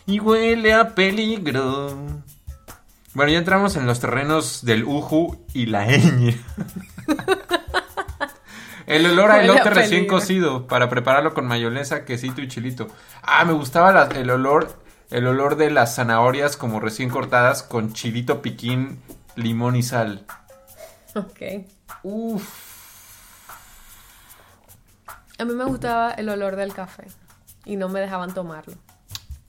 Y 0.07 0.21
huele 0.21 0.75
a 0.75 0.95
peligro. 0.95 1.97
Bueno, 3.15 3.31
ya 3.33 3.39
entramos 3.39 3.77
en 3.77 3.87
los 3.87 4.01
terrenos 4.01 4.65
del 4.65 4.85
uju 4.85 5.45
y 5.53 5.67
la 5.67 5.87
ñ. 5.87 6.37
El 8.87 9.07
olor 9.07 9.31
a 9.31 9.43
elote 9.43 9.71
recién 9.71 10.07
cocido 10.07 10.67
para 10.67 10.89
prepararlo 10.91 11.33
con 11.33 11.47
mayonesa, 11.47 12.05
quesito 12.05 12.43
y 12.43 12.49
chilito. 12.49 12.89
Ah, 13.23 13.45
me 13.45 13.53
gustaba 13.55 13.93
la- 13.93 14.05
el 14.21 14.29
olor 14.31 14.83
el 15.11 15.27
olor 15.29 15.57
de 15.57 15.71
las 15.71 15.95
zanahorias 15.95 16.57
como 16.57 16.81
recién 16.81 17.09
cortadas 17.09 17.62
con 17.62 17.93
chilito 17.93 18.43
piquín, 18.43 19.01
limón 19.37 19.77
y 19.77 19.83
sal. 19.83 20.27
Ok. 21.15 21.41
Uf. 22.03 22.43
A 25.39 25.45
mí 25.45 25.55
me 25.55 25.65
gustaba 25.65 26.11
el 26.12 26.29
olor 26.29 26.57
del 26.57 26.75
café. 26.75 27.05
Y 27.65 27.77
no 27.77 27.89
me 27.89 28.01
dejaban 28.01 28.35
tomarlo. 28.35 28.75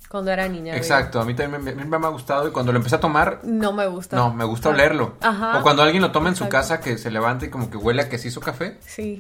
Cuando 0.10 0.32
era 0.32 0.48
niña. 0.48 0.76
Exacto, 0.78 1.20
a 1.20 1.26
mí 1.26 1.34
también 1.34 1.64
me, 1.64 1.74
me- 1.76 1.98
me 2.00 2.08
ha 2.08 2.10
gustado 2.10 2.48
y 2.48 2.52
cuando 2.52 2.72
lo 2.72 2.78
empecé 2.78 2.96
a 2.96 3.00
tomar 3.00 3.42
No 3.44 3.74
me 3.74 3.88
gusta. 3.88 4.16
No, 4.16 4.34
me 4.34 4.46
gusta 4.46 4.70
Ah, 4.70 4.74
olerlo. 4.74 5.16
Ajá. 5.22 5.60
O 5.60 5.64
cuando 5.64 5.82
alguien 5.84 6.02
lo 6.02 6.12
toma 6.12 6.30
en 6.30 6.36
su 6.36 6.48
casa 6.48 6.80
que 6.80 6.98
se 6.98 7.12
levanta 7.12 7.46
y 7.46 7.50
como 7.50 7.70
que 7.70 7.78
huele 7.78 8.04
a 8.04 8.10
que 8.10 8.18
se 8.18 8.30
hizo 8.30 8.40
café. 8.40 8.78
Sí. 8.86 9.20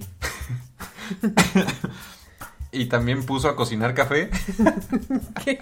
Y 2.71 2.87
también 2.87 3.25
puso 3.25 3.47
a 3.47 3.55
cocinar 3.55 3.93
café. 3.93 4.29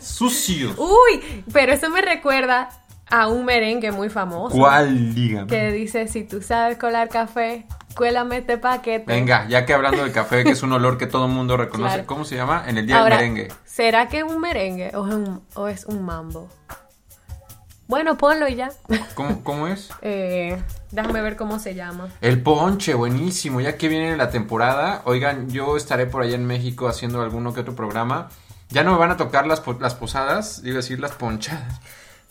Sucio. 0.00 0.74
Uy, 0.78 1.44
pero 1.52 1.72
eso 1.72 1.90
me 1.90 2.00
recuerda 2.00 2.70
a 3.10 3.28
un 3.28 3.44
merengue 3.44 3.92
muy 3.92 4.08
famoso. 4.08 4.56
¿Cuál? 4.56 5.14
Dígame. 5.14 5.46
Que 5.46 5.70
dice, 5.72 6.08
si 6.08 6.24
tú 6.24 6.42
sabes 6.42 6.78
colar 6.78 7.08
café, 7.08 7.66
cuélame 7.96 8.38
este 8.38 8.58
paquete. 8.58 9.04
Venga, 9.06 9.46
ya 9.48 9.66
que 9.66 9.74
hablando 9.74 10.02
del 10.02 10.12
café, 10.12 10.42
que 10.44 10.50
es 10.52 10.62
un 10.62 10.72
olor 10.72 10.98
que 10.98 11.06
todo 11.06 11.26
el 11.26 11.32
mundo 11.32 11.56
reconoce, 11.56 11.94
Claro. 11.94 12.06
¿cómo 12.06 12.24
se 12.24 12.36
llama? 12.36 12.64
En 12.66 12.78
el 12.78 12.86
día 12.86 12.98
Ahora, 12.98 13.18
del 13.18 13.30
merengue. 13.32 13.54
¿será 13.64 14.08
que 14.08 14.18
es 14.18 14.24
un 14.24 14.40
merengue 14.40 14.90
o 14.96 15.06
es 15.06 15.14
un, 15.14 15.42
o 15.54 15.68
es 15.68 15.84
un 15.84 16.02
mambo? 16.04 16.48
Bueno, 17.86 18.16
ponlo 18.16 18.48
y 18.48 18.54
ya. 18.54 18.70
¿Cómo, 19.14 19.44
cómo 19.44 19.68
es? 19.68 19.90
Eh, 20.02 20.60
déjame 20.90 21.20
ver 21.20 21.36
cómo 21.36 21.58
se 21.58 21.74
llama. 21.74 22.08
El 22.22 22.40
ponche, 22.42 22.94
buenísimo. 22.94 23.60
Ya 23.60 23.76
que 23.76 23.88
viene 23.88 24.16
la 24.16 24.30
temporada, 24.30 25.02
oigan, 25.04 25.50
yo 25.50 25.76
estaré 25.76 26.06
por 26.06 26.22
allá 26.22 26.34
en 26.34 26.46
México 26.46 26.88
haciendo 26.88 27.20
alguno 27.22 27.52
que 27.52 27.60
otro 27.60 27.74
programa. 27.76 28.30
Ya 28.70 28.82
no 28.84 28.92
me 28.92 28.98
van 28.98 29.10
a 29.10 29.16
tocar 29.18 29.46
las, 29.46 29.62
las 29.80 29.94
posadas, 29.94 30.62
iba 30.64 30.72
a 30.74 30.76
decir 30.76 30.98
las 30.98 31.12
ponchadas. 31.12 31.80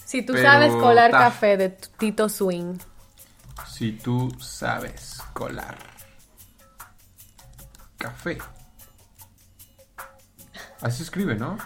Si 0.05 0.21
tú 0.21 0.33
Pero 0.33 0.49
sabes 0.49 0.73
colar 0.73 1.11
ta. 1.11 1.19
café 1.19 1.57
de 1.57 1.69
Tito 1.69 2.29
Swing. 2.29 2.77
Si 3.67 3.93
tú 3.93 4.31
sabes 4.39 5.21
colar 5.33 5.77
café. 7.97 8.37
Así 10.81 10.97
se 10.97 11.03
escribe, 11.03 11.35
¿no? 11.35 11.57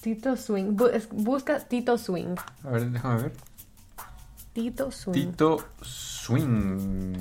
Tito 0.00 0.36
Swing. 0.36 0.76
Busca 1.12 1.60
Tito 1.60 1.96
Swing. 1.96 2.34
A 2.64 2.70
ver, 2.70 2.90
déjame 2.90 3.22
ver. 3.22 3.32
Tito 4.52 4.90
Swing. 4.90 5.12
Tito 5.14 5.68
Swing. 5.82 7.16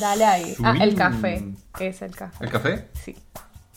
Dale 0.00 0.24
ahí. 0.24 0.56
Ah, 0.64 0.74
el 0.80 0.96
café. 0.96 1.54
Es 1.78 2.02
el 2.02 2.14
café. 2.14 2.44
¿El 2.44 2.50
café? 2.50 2.90
Sí. 2.92 3.16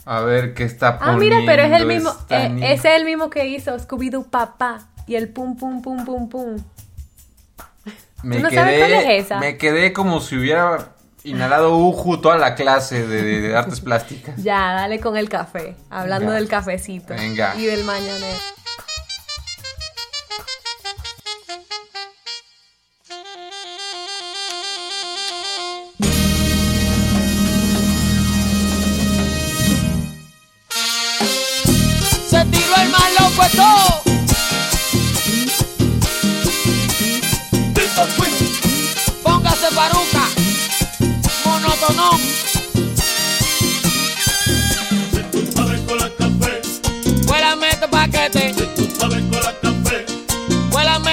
A 0.06 0.22
ver 0.22 0.54
qué 0.54 0.64
está 0.64 0.90
Ah, 0.90 1.00
poniendo 1.14 1.40
mira, 1.40 1.40
pero 1.46 1.64
es 1.64 1.80
el 1.82 1.86
mismo. 1.88 2.12
eh, 2.30 2.60
es 2.74 2.86
el 2.86 3.06
mismo 3.06 3.30
que 3.30 3.48
hizo 3.48 3.78
Scooby-Doo 3.78 4.26
Papá. 4.30 4.88
Y 5.08 5.16
el 5.16 5.30
pum, 5.30 5.56
pum, 5.58 5.82
pum, 5.82 6.06
pum, 6.06 6.30
pum. 6.30 6.58
Me 8.24 8.38
¿Tú 8.38 8.44
no 8.44 8.50
quedé, 8.50 8.60
sabes 8.60 8.80
cuál 8.80 8.94
es 8.94 9.26
esa? 9.26 9.40
Me 9.40 9.58
quedé 9.58 9.94
como 9.94 10.20
si 10.22 10.38
hubiera 10.38 10.90
inhalado 11.24 11.76
Uju 11.78 12.18
toda 12.22 12.38
la 12.38 12.54
clase 12.56 13.06
de, 13.08 13.22
de- 13.24 13.42
de 13.42 13.56
artes 13.56 13.82
plásticas. 13.82 14.42
Ya, 14.42 14.74
dale 14.74 15.00
con 15.00 15.18
el 15.18 15.28
café. 15.30 15.76
Hablando 15.90 16.28
Venga. 16.28 16.40
del 16.40 16.48
cafecito. 16.48 17.14
Venga. 17.16 17.56
Y 17.56 17.66
del 17.66 17.84
mañanero. 17.84 18.38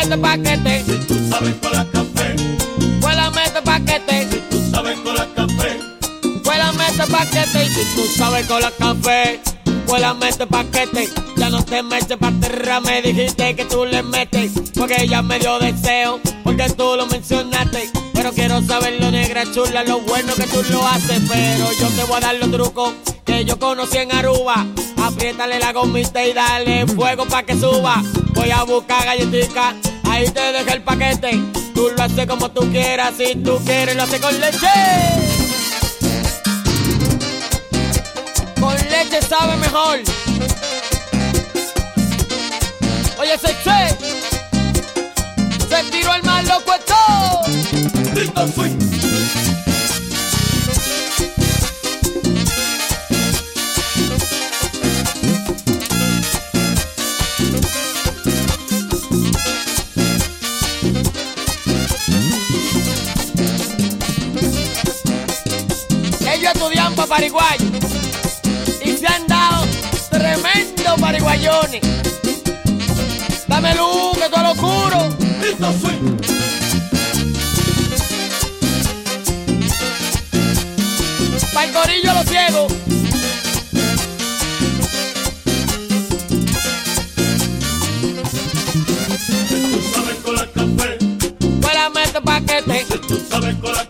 Este 0.08 0.22
paquete. 0.22 0.84
Huélame 3.02 3.44
este 3.44 3.60
paquete. 3.60 4.26
Huélame 6.46 6.86
este 6.86 7.06
paquete. 7.06 7.64
Y 7.64 7.68
si 7.68 7.94
tú 7.94 8.06
sabes 8.16 8.46
colar 8.46 8.72
café, 8.78 9.38
huélame 9.86 10.30
este 10.30 10.46
paquete. 10.46 11.10
Ya 11.36 11.50
no 11.50 11.62
te 11.62 11.82
metes 11.82 12.16
pa' 12.16 12.28
atrás, 12.28 12.82
me 12.82 13.02
dijiste 13.02 13.54
que 13.54 13.66
tú 13.66 13.84
le 13.84 14.02
metes. 14.02 14.52
Porque 14.78 14.96
ella 15.02 15.20
me 15.20 15.38
dio 15.40 15.58
deseo, 15.58 16.20
porque 16.42 16.70
tú 16.70 16.94
lo 16.96 17.06
mencionaste. 17.06 17.90
Pero 18.14 18.32
quiero 18.32 18.62
saber 18.62 18.98
lo 18.98 19.10
negra 19.10 19.44
chula, 19.52 19.84
lo 19.84 20.00
bueno 20.00 20.32
que 20.36 20.44
tú 20.44 20.62
lo 20.70 20.88
haces. 20.88 21.20
Pero 21.28 21.70
yo 21.78 21.88
te 21.88 22.04
voy 22.04 22.16
a 22.16 22.20
dar 22.20 22.34
los 22.36 22.50
trucos 22.50 22.94
que 23.26 23.44
yo 23.44 23.58
conocí 23.58 23.98
en 23.98 24.10
Aruba. 24.12 24.66
Apriétale 25.02 25.58
la 25.58 25.74
gomita 25.74 26.24
y 26.24 26.32
dale 26.32 26.86
fuego 26.86 27.26
pa' 27.26 27.42
que 27.42 27.54
suba. 27.54 28.02
Voy 28.34 28.50
a 28.50 28.62
buscar 28.62 29.04
galletica, 29.04 29.74
ahí 30.18 30.28
te 30.30 30.52
deja 30.52 30.72
el 30.72 30.82
paquete. 30.82 31.40
Tú 31.74 31.88
lo 31.96 32.02
haces 32.02 32.26
como 32.26 32.50
tú 32.50 32.68
quieras, 32.70 33.14
si 33.16 33.36
tú 33.36 33.58
quieres 33.64 33.94
lo 33.96 34.02
haces 34.02 34.20
con 34.20 34.38
leche. 34.40 34.66
Con 38.60 38.74
leche 38.74 39.22
sabe 39.22 39.56
mejor. 39.56 40.00
Oye, 43.20 43.38
se 43.38 43.48
se 45.68 45.84
tiró 45.90 46.14
el 46.14 46.22
más 46.22 46.44
loco 46.48 46.72
de 48.14 49.57
estudian 66.58 66.92
para 66.94 67.08
Paraguay 67.08 67.56
y 68.84 68.96
se 68.96 69.06
han 69.06 69.26
dado 69.28 69.64
tremendo 70.10 70.96
pariguayones. 71.00 71.80
Dame 73.46 73.74
luz, 73.76 74.18
que 74.18 74.28
todo 74.28 74.42
lo 74.42 74.50
oscuro. 74.50 75.08
Pa' 81.54 81.64
el 81.64 81.72
corillo 81.72 82.14
los 82.14 82.26
ciegos. 82.26 82.72
Huélame 91.62 92.02
este 92.02 92.20
paquete. 92.20 92.86
Huélame 93.30 93.87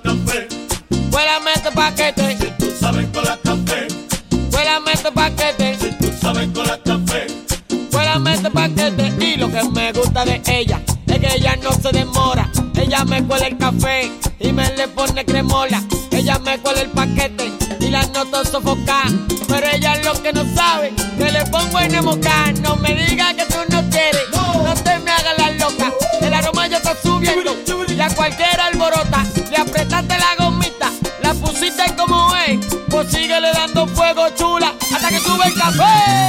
lo 9.48 9.62
que 9.62 9.68
me 9.70 9.92
gusta 9.92 10.24
de 10.24 10.42
ella 10.46 10.80
es 11.06 11.18
que 11.18 11.34
ella 11.36 11.56
no 11.62 11.72
se 11.72 11.90
demora. 11.90 12.50
Ella 12.76 13.04
me 13.04 13.22
cuela 13.24 13.46
el 13.46 13.56
café 13.56 14.10
y 14.38 14.52
me 14.52 14.68
le 14.76 14.88
pone 14.88 15.24
cremola. 15.24 15.82
Ella 16.10 16.38
me 16.38 16.58
cuela 16.58 16.80
el 16.82 16.90
paquete 16.90 17.52
y 17.80 17.88
la 17.88 18.06
noto 18.06 18.44
sofocar. 18.44 19.10
Pero 19.48 19.66
ella 19.72 19.94
es 19.94 20.04
lo 20.04 20.22
que 20.22 20.32
no 20.32 20.44
sabe, 20.54 20.92
que 21.16 21.32
le 21.32 21.44
pongo 21.46 21.80
en 21.80 21.94
emocar. 21.94 22.58
No 22.60 22.76
me 22.76 22.94
digas 22.94 23.34
que 23.34 23.44
tú 23.44 23.58
no 23.70 23.88
quieres, 23.90 24.22
no 24.32 24.74
te 24.74 24.98
me 24.98 25.10
hagas 25.10 25.38
la 25.38 25.50
loca. 25.52 25.92
El 26.20 26.34
aroma 26.34 26.66
ya 26.66 26.76
está 26.76 26.94
subiendo 27.02 27.56
y 27.88 28.00
a 28.00 28.08
cualquiera 28.10 28.66
alborota. 28.66 29.24
Le 29.50 29.56
apretaste 29.56 30.18
la 30.18 30.44
gomita, 30.44 30.92
la 31.22 31.32
pusiste 31.34 31.84
como 31.96 32.34
es. 32.36 32.58
Pues 32.90 33.10
síguele 33.10 33.50
dando 33.52 33.86
fuego 33.86 34.28
chula 34.36 34.74
hasta 34.94 35.08
que 35.08 35.18
sube 35.20 35.46
el 35.46 35.54
café. 35.54 36.27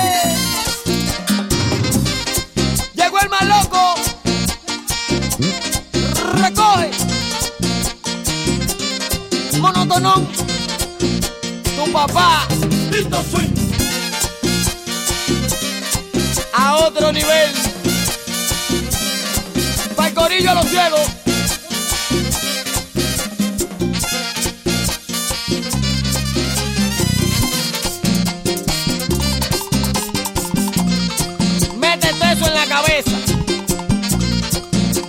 A 16.53 16.75
otro 16.75 17.11
nivel. 17.11 17.51
Pa' 19.95 20.07
el 20.07 20.13
corillo 20.13 20.51
a 20.51 20.53
los 20.55 20.65
ciegos. 20.67 21.07
Métete 31.77 32.31
eso 32.31 32.47
en 32.47 32.53
la 32.53 32.65
cabeza. 32.67 33.11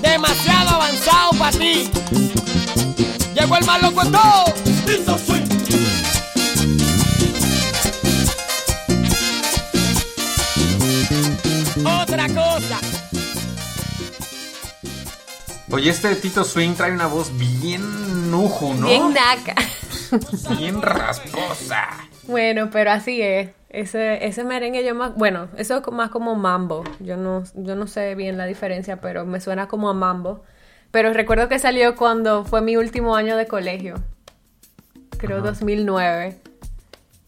Demasiado 0.03 0.71
avanzado 0.71 1.31
para 1.39 1.57
ti. 1.57 1.89
Llegó 3.35 3.57
el 3.57 3.65
más 3.65 3.83
loco 3.83 4.03
en 4.03 4.13
todo. 4.13 4.50
Oye, 15.73 15.91
este 15.91 16.17
Tito 16.17 16.43
Swing 16.43 16.75
trae 16.75 16.91
una 16.91 17.07
voz 17.07 17.31
bien 17.61 18.31
nuju, 18.31 18.75
¿no? 18.75 18.89
Bien 18.89 19.15
naca. 19.15 19.55
Bien 20.59 20.83
rasposa. 20.83 21.89
Bueno, 22.25 22.71
pero 22.73 22.91
así 22.91 23.23
es. 23.23 23.51
Ese, 23.69 24.27
ese 24.27 24.43
merengue 24.43 24.85
yo 24.85 24.97
más, 24.97 25.15
bueno, 25.15 25.47
eso 25.57 25.77
es 25.77 25.93
más 25.93 26.11
como 26.11 26.35
mambo. 26.35 26.83
Yo 26.99 27.17
no, 27.17 27.45
yo 27.55 27.77
no 27.77 27.87
sé 27.87 28.17
bien 28.17 28.37
la 28.37 28.47
diferencia, 28.47 29.01
pero 29.01 29.25
me 29.27 29.41
suena 29.41 29.69
como 29.69 29.89
a 29.89 29.95
mambo. 29.95 30.43
Pero 30.91 31.13
recuerdo 31.13 31.49
que 31.49 31.61
salió 31.61 31.95
cuando 31.95 32.45
fue 32.45 32.63
mi 32.63 32.77
último 32.77 33.15
año 33.15 33.37
de 33.37 33.47
colegio. 33.47 33.95
Creo 35.19 35.39
Ajá. 35.39 35.47
2009. 35.51 36.41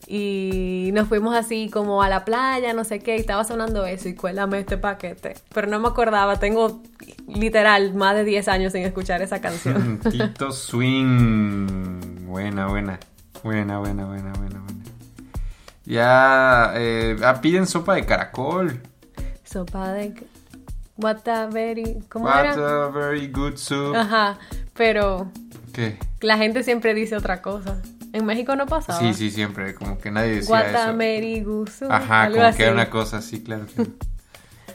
Y 0.07 0.90
nos 0.92 1.09
fuimos 1.09 1.34
así 1.34 1.70
como 1.70 2.03
a 2.03 2.09
la 2.09 2.24
playa, 2.24 2.72
no 2.72 2.84
sé 2.84 2.98
qué, 2.98 3.16
y 3.16 3.20
estaba 3.20 3.44
sonando 3.44 3.86
eso 3.86 4.09
y 4.09 4.14
cuélame 4.14 4.59
este 4.59 4.76
paquete. 4.76 5.34
Pero 5.55 5.68
no 5.68 5.80
me 5.80 5.88
acordaba, 5.88 6.38
tengo 6.38 6.82
literal 7.28 7.94
más 7.94 8.14
de 8.16 8.24
10 8.24 8.48
años 8.48 8.72
sin 8.72 8.82
escuchar 8.82 9.22
esa 9.22 9.40
canción. 9.40 10.00
Tito 10.11 10.53
Swing. 10.53 12.26
Buena, 12.26 12.66
buena. 12.66 12.98
Buena, 13.42 13.78
buena, 13.78 14.05
buena, 14.07 14.32
buena, 14.32 14.61
buena. 14.61 14.82
Ya 15.84 16.72
eh, 16.76 17.16
ah, 17.24 17.40
piden 17.40 17.66
sopa 17.66 17.94
de 17.94 18.07
caracol. 18.07 18.80
Sopa 19.44 19.92
de... 19.92 20.14
What 20.96 21.26
a 21.26 21.46
very... 21.46 22.03
¿Cómo 22.09 22.26
What 22.26 22.44
era? 22.44 22.84
a 22.84 22.88
very 22.90 23.28
good 23.28 23.57
soup. 23.57 23.96
Ajá, 23.96 24.38
pero 24.74 25.30
¿Qué? 25.72 25.98
la 26.20 26.36
gente 26.38 26.62
siempre 26.62 26.94
dice 26.94 27.16
otra 27.16 27.42
cosa. 27.42 27.80
En 28.13 28.25
México 28.27 28.55
no 28.57 28.67
pasaba. 28.67 28.99
Sí, 28.99 29.15
sí, 29.15 29.31
siempre. 29.31 29.75
Como 29.75 29.99
que 29.99 30.11
nadie 30.11 30.37
decía 30.37 30.61
eso. 30.61 30.71
Guatamerigusu, 30.73 31.87
Ajá, 31.91 32.25
algo 32.25 32.37
como 32.37 32.49
así. 32.49 32.57
que 32.59 32.63
era 32.65 32.73
una 32.73 32.91
cosa 32.91 33.17
así, 33.19 33.43
claro. 33.43 33.67
claro. 33.75 33.91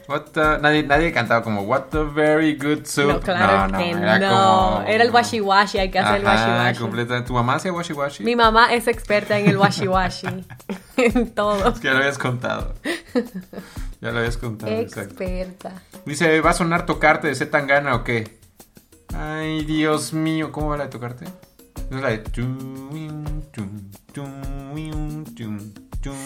What 0.08 0.38
a- 0.38 0.58
nadie, 0.60 0.84
nadie 0.84 1.12
cantaba 1.12 1.44
como 1.44 1.64
What 1.64 1.94
a 1.94 2.04
very 2.04 2.56
good 2.56 2.86
soup. 2.86 3.08
No, 3.08 3.20
claro 3.20 3.68
no, 3.68 3.78
que 3.78 3.92
era 3.92 4.18
no. 4.20 4.30
como- 4.30 4.88
Era 4.88 5.04
el 5.04 5.12
washi 5.12 5.42
washi, 5.42 5.80
hay 5.80 5.92
que 5.92 6.00
hacer 6.00 6.22
el 6.22 6.26
washi 6.26 6.44
Ajá, 6.50 6.64
washi. 6.64 6.80
completamente. 6.80 7.28
¿Tu 7.28 7.34
mamá 7.34 7.56
hacía 7.56 7.74
washi 7.74 7.92
washi? 7.94 8.24
Mi 8.24 8.36
mamá 8.36 8.74
es 8.74 8.88
experta 8.88 9.38
en 9.38 9.50
el 9.50 9.58
washi 9.58 9.88
washi. 9.88 10.28
en 10.98 11.32
todo. 11.36 11.68
Es 11.74 11.80
que 11.80 11.88
ya 11.88 11.94
lo 11.94 12.00
habías 12.00 12.18
contado. 12.18 12.74
Ya 14.00 14.12
lo 14.12 14.20
habías 14.20 14.38
contado, 14.38 14.72
exacto. 14.72 15.10
Experta. 15.24 15.72
Dice, 16.06 16.40
¿va 16.40 16.52
a 16.52 16.54
sonar 16.54 16.86
tocarte 16.86 17.28
de 17.28 17.36
Z 17.36 17.52
Tangana 17.52 17.94
o 17.96 18.04
qué? 18.06 18.40
Ay, 19.14 19.66
Dios 19.66 20.14
mío, 20.14 20.52
¿cómo 20.54 20.70
va 20.70 20.78
la 20.78 20.86
de 20.86 20.90
tocarte? 20.90 21.26
Es 21.90 22.02
la 22.02 22.10
de... 22.10 22.24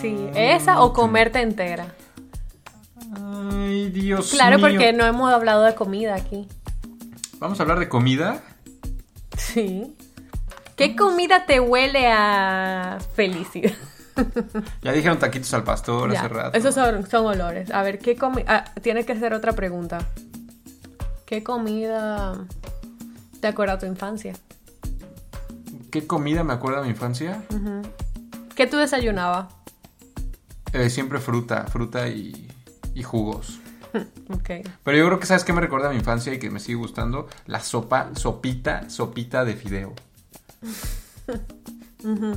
Sí, 0.02 0.30
esa 0.36 0.82
o 0.82 0.94
comerte 0.94 1.42
entera. 1.42 1.88
Ay, 3.16 3.90
Dios 3.90 4.32
Claro, 4.32 4.58
mío. 4.58 4.68
porque 4.68 4.94
no 4.94 5.06
hemos 5.06 5.32
hablado 5.32 5.64
de 5.64 5.76
comida 5.76 6.16
aquí. 6.16 6.48
Vamos 7.40 7.60
a 7.60 7.64
hablar 7.64 7.80
de 7.80 7.90
comida. 7.90 8.42
Sí. 9.38 9.96
¿Qué 10.76 10.96
comida 10.96 11.46
te 11.46 11.60
huele 11.60 12.08
a 12.08 12.98
felicidad? 13.16 13.72
Ya 14.84 14.92
dijeron 14.92 15.18
taquitos 15.18 15.52
al 15.54 15.64
pastor 15.64 16.12
Ya, 16.12 16.20
hace 16.20 16.28
rato. 16.28 16.58
Esos 16.58 16.76
son, 16.76 17.10
son 17.10 17.26
olores. 17.26 17.72
A 17.72 17.82
ver, 17.82 17.98
¿qué 17.98 18.16
comida? 18.18 18.66
tiene 18.84 19.06
que 19.06 19.16
ser 19.18 19.34
otra 19.34 19.54
pregunta. 19.54 20.00
¿Qué 21.26 21.44
comida 21.44 22.38
te 23.40 23.48
acuerda 23.48 23.80
tu 23.80 23.86
infancia? 23.86 24.34
¿Qué 25.92 26.08
comida 26.08 26.44
me 26.44 26.54
acuerdo 26.54 26.80
de 26.80 26.86
mi 26.86 26.92
infancia? 26.92 27.44
¿Qué 28.56 28.66
tú 28.66 28.78
desayunabas? 28.78 29.54
Eh, 30.72 30.90
siempre 30.90 31.20
fruta, 31.20 31.66
fruta 31.68 32.08
y, 32.08 32.48
y 32.96 33.04
jugos. 33.04 33.60
Ok. 34.30 34.50
Pero 34.86 34.98
yo 34.98 35.06
creo 35.06 35.20
que 35.20 35.26
sabes 35.26 35.44
qué 35.44 35.52
me 35.52 35.60
recuerda 35.60 35.90
a 35.90 35.92
mi 35.92 35.98
infancia 35.98 36.34
y 36.34 36.40
que 36.40 36.50
me 36.50 36.62
sigue 36.62 36.78
gustando 36.78 37.28
la 37.46 37.60
sopa, 37.60 38.12
sopita, 38.16 38.90
sopita 38.90 39.44
de 39.44 39.56
fideo. 39.56 39.94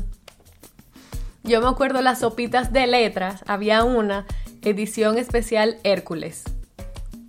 Yo 1.44 1.60
me 1.60 1.68
acuerdo 1.68 2.02
las 2.02 2.18
sopitas 2.18 2.72
de 2.72 2.88
letras. 2.88 3.44
Había 3.46 3.84
una 3.84 4.26
edición 4.62 5.16
especial 5.16 5.78
Hércules. 5.84 6.42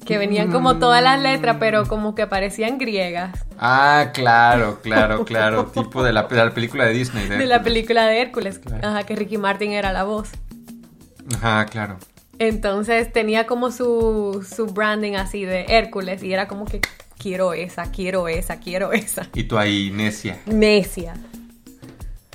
Que 0.06 0.18
venían 0.20 0.52
como 0.52 0.78
todas 0.78 1.02
las 1.02 1.20
letras, 1.20 1.58
pero 1.60 1.86
como 1.88 2.14
que 2.14 2.28
parecían 2.28 2.78
griegas. 2.78 3.44
Ah, 3.58 4.12
claro, 4.14 4.80
claro, 4.84 5.26
claro. 5.26 5.66
tipo 5.66 6.04
de 6.04 6.14
la, 6.14 6.24
de 6.24 6.36
la 6.36 6.54
película 6.54 6.86
de 6.86 6.94
Disney. 6.94 7.24
De 7.28 7.30
la 7.38 7.56
Hércules. 7.56 7.64
película 7.64 8.06
de 8.06 8.22
Hércules. 8.22 8.60
Claro. 8.60 8.88
Ajá, 8.88 9.04
que 9.04 9.16
Ricky 9.16 9.38
Martin 9.38 9.72
era 9.72 9.92
la 9.92 10.04
voz. 10.04 10.30
Ajá, 11.36 11.66
claro. 11.66 11.98
Entonces 12.38 13.12
tenía 13.12 13.48
como 13.48 13.72
su, 13.72 14.46
su 14.48 14.68
branding 14.68 15.14
así 15.14 15.46
de 15.46 15.66
Hércules 15.70 16.22
y 16.22 16.34
era 16.34 16.48
como 16.48 16.66
que 16.66 16.82
quiero 17.18 17.54
esa, 17.54 17.92
quiero 17.92 18.28
esa, 18.28 18.60
quiero 18.60 18.92
esa. 18.94 19.28
Y 19.34 19.46
tú 19.46 19.58
ahí, 19.58 19.90
necia, 19.92 20.38
Necia. 20.46 21.16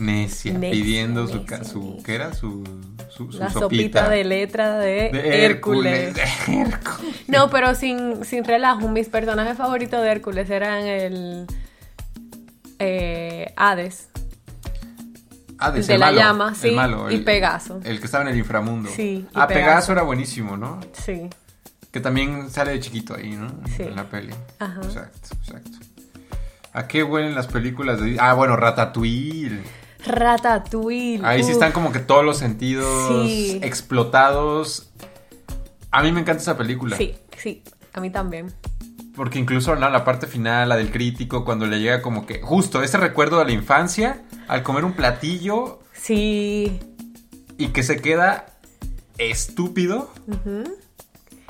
Necia, 0.00 0.52
Necia, 0.54 0.70
pidiendo 0.72 1.26
su, 1.28 1.38
necia, 1.42 1.64
su 1.64 2.02
¿qué 2.04 2.14
era? 2.14 2.32
Su, 2.34 2.64
su, 3.08 3.30
su 3.32 3.38
La 3.38 3.50
sopita. 3.50 3.60
sopita 3.60 4.08
de 4.08 4.24
letra 4.24 4.78
de, 4.78 5.10
De 5.10 5.44
Hércules. 5.44 6.14
Hércules, 6.14 6.14
de 6.14 6.22
Hércules. 6.62 7.14
No, 7.28 7.50
pero 7.50 7.74
sin, 7.74 8.24
sin 8.24 8.44
relajo, 8.44 8.88
mis 8.88 9.08
personajes 9.08 9.56
favoritos 9.56 10.02
de 10.02 10.10
Hércules 10.10 10.48
eran 10.50 10.86
el 10.86 11.46
eh, 12.78 13.52
Hades. 13.56 14.08
Hades, 15.58 15.86
de 15.88 15.94
el 15.94 16.00
la 16.00 16.06
malo, 16.06 16.18
llama, 16.18 16.48
el 16.50 16.56
sí, 16.56 16.70
malo, 16.70 17.10
y 17.10 17.16
el- 17.16 17.24
Pegaso. 17.24 17.80
El 17.84 17.98
que 18.00 18.06
estaba 18.06 18.22
en 18.24 18.30
el 18.30 18.38
inframundo. 18.38 18.88
Sí, 18.94 19.02
y 19.02 19.26
Ah, 19.34 19.46
Pegaso. 19.46 19.66
Pegaso. 19.66 19.92
era 19.92 20.02
buenísimo, 20.02 20.56
¿no? 20.56 20.80
Sí. 20.92 21.28
Que 21.92 22.00
también 22.00 22.48
sale 22.50 22.70
de 22.72 22.80
chiquito 22.80 23.14
ahí, 23.14 23.32
¿no? 23.32 23.48
Sí. 23.76 23.82
En 23.82 23.96
la 23.96 24.04
peli. 24.04 24.32
Ajá. 24.58 24.80
Exacto, 24.82 25.28
exacto. 25.42 25.78
¿A 26.72 26.86
qué 26.86 27.02
huelen 27.02 27.34
las 27.34 27.48
películas 27.48 28.00
de 28.00 28.16
Ah, 28.20 28.32
bueno, 28.34 28.56
Ratatouille. 28.56 29.60
Ratatouille. 30.06 31.20
Ahí 31.24 31.42
sí 31.42 31.52
están 31.52 31.72
como 31.72 31.92
que 31.92 31.98
todos 31.98 32.24
los 32.24 32.38
sentidos 32.38 33.08
Sí. 33.26 33.60
explotados. 33.62 34.90
A 35.90 36.02
mí 36.02 36.12
me 36.12 36.20
encanta 36.20 36.42
esa 36.42 36.56
película. 36.56 36.96
Sí, 36.96 37.14
sí, 37.36 37.62
a 37.92 38.00
mí 38.00 38.10
también. 38.10 38.52
Porque 39.16 39.38
incluso 39.38 39.74
¿no? 39.76 39.90
la 39.90 40.04
parte 40.04 40.26
final, 40.26 40.68
la 40.68 40.76
del 40.76 40.90
crítico, 40.90 41.44
cuando 41.44 41.66
le 41.66 41.80
llega 41.80 42.00
como 42.00 42.26
que 42.26 42.40
justo 42.40 42.82
ese 42.82 42.96
recuerdo 42.96 43.38
de 43.40 43.44
la 43.46 43.52
infancia, 43.52 44.22
al 44.48 44.62
comer 44.62 44.84
un 44.84 44.92
platillo 44.92 45.80
Sí. 45.92 46.78
y 47.58 47.68
que 47.68 47.82
se 47.82 48.00
queda 48.00 48.46
estúpido. 49.18 50.10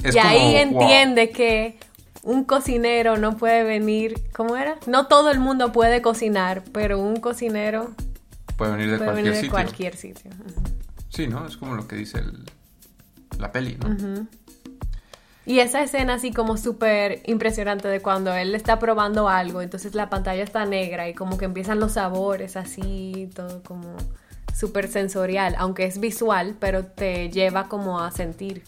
Es 0.03 0.15
y 0.15 0.19
ahí 0.19 0.53
wow. 0.71 0.83
entiende 0.83 1.31
que 1.31 1.79
un 2.23 2.45
cocinero 2.45 3.17
no 3.17 3.37
puede 3.37 3.63
venir, 3.63 4.23
¿cómo 4.35 4.57
era? 4.57 4.77
No 4.87 5.07
todo 5.07 5.31
el 5.31 5.39
mundo 5.39 5.73
puede 5.73 6.03
cocinar, 6.03 6.63
pero 6.73 6.99
un 6.99 7.17
cocinero 7.17 7.91
Puede 8.61 8.73
venir 8.73 8.91
de 8.91 8.99
puede 8.99 9.11
cualquier 9.13 9.25
venir 9.25 9.33
de 9.33 9.41
sitio. 9.41 9.51
cualquier 9.53 9.97
sitio. 9.97 10.31
Sí, 11.09 11.27
¿no? 11.27 11.47
Es 11.47 11.57
como 11.57 11.75
lo 11.77 11.89
que 11.89 11.97
dice 11.97 12.19
el- 12.19 12.45
la 13.39 13.51
peli, 13.53 13.79
¿no? 13.79 14.27
Y 15.47 15.61
esa 15.61 15.83
escena 15.83 16.13
así 16.15 16.31
como 16.31 16.59
súper 16.59 17.23
impresionante 17.25 17.89
de 17.89 18.03
cuando 18.03 18.35
él 18.35 18.55
está 18.55 18.79
probando 18.79 19.31
algo, 19.31 19.63
entonces 19.63 19.95
la 19.95 20.11
pantalla 20.11 20.43
está 20.43 20.67
negra 20.67 21.09
y 21.09 21.15
como 21.15 21.39
que 21.39 21.47
empiezan 21.47 21.81
los 21.81 21.93
sabores 21.93 22.57
así, 22.57 23.31
todo 23.35 23.63
como 23.63 23.97
súper 24.55 24.89
sensorial, 24.89 25.55
aunque 25.57 25.87
es 25.87 25.99
visual, 25.99 26.55
pero 26.61 26.85
te 26.85 27.31
lleva 27.31 27.67
como 27.69 28.01
a 28.01 28.11
sentir 28.11 28.63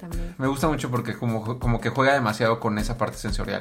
también. 0.00 0.34
Me 0.38 0.46
gusta 0.48 0.66
mucho 0.68 0.90
porque 0.90 1.16
como, 1.16 1.58
como 1.58 1.80
que 1.80 1.90
juega 1.90 2.14
demasiado 2.14 2.58
con 2.58 2.78
esa 2.78 2.96
parte 2.96 3.18
sensorial. 3.18 3.60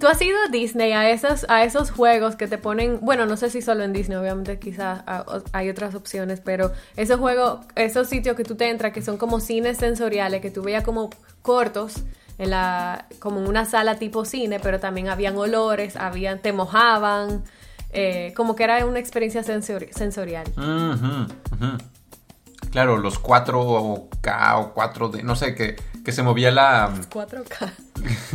¿Tú 0.00 0.06
has 0.08 0.20
ido 0.22 0.36
a 0.46 0.50
Disney 0.50 0.92
a 0.92 1.10
esos, 1.10 1.44
a 1.48 1.62
esos 1.64 1.90
juegos 1.90 2.36
que 2.36 2.48
te 2.48 2.58
ponen, 2.58 2.98
bueno, 3.02 3.26
no 3.26 3.36
sé 3.36 3.50
si 3.50 3.60
solo 3.62 3.84
en 3.84 3.92
Disney, 3.92 4.16
obviamente 4.16 4.58
quizás 4.58 5.02
hay 5.52 5.68
otras 5.68 5.94
opciones, 5.94 6.40
pero 6.40 6.72
esos 6.96 7.20
juegos, 7.20 7.60
esos 7.76 8.08
sitios 8.08 8.36
que 8.36 8.44
tú 8.44 8.54
te 8.56 8.68
entras 8.70 8.92
que 8.92 9.02
son 9.02 9.16
como 9.18 9.40
cines 9.40 9.76
sensoriales, 9.78 10.40
que 10.40 10.50
tú 10.50 10.62
veías 10.62 10.82
como 10.84 11.10
cortos, 11.42 11.94
en 12.36 12.50
la, 12.50 13.06
como 13.20 13.38
en 13.38 13.46
una 13.46 13.64
sala 13.64 13.96
tipo 13.98 14.24
cine, 14.24 14.58
pero 14.60 14.80
también 14.80 15.08
habían 15.08 15.36
olores, 15.36 15.94
habían, 15.94 16.40
te 16.40 16.52
mojaban, 16.52 17.44
eh, 17.90 18.32
como 18.36 18.56
que 18.56 18.64
era 18.64 18.84
una 18.86 18.98
experiencia 18.98 19.42
sensori- 19.42 19.92
sensorial. 19.92 20.44
Ujú, 20.56 21.26
ujú. 21.54 21.78
Claro, 22.74 22.96
los 22.96 23.22
4K 23.22 24.54
o 24.56 24.74
4D, 24.74 25.22
no 25.22 25.36
sé, 25.36 25.54
que, 25.54 25.76
que 26.04 26.10
se 26.10 26.24
movía 26.24 26.50
la... 26.50 26.90
4K. 27.08 27.72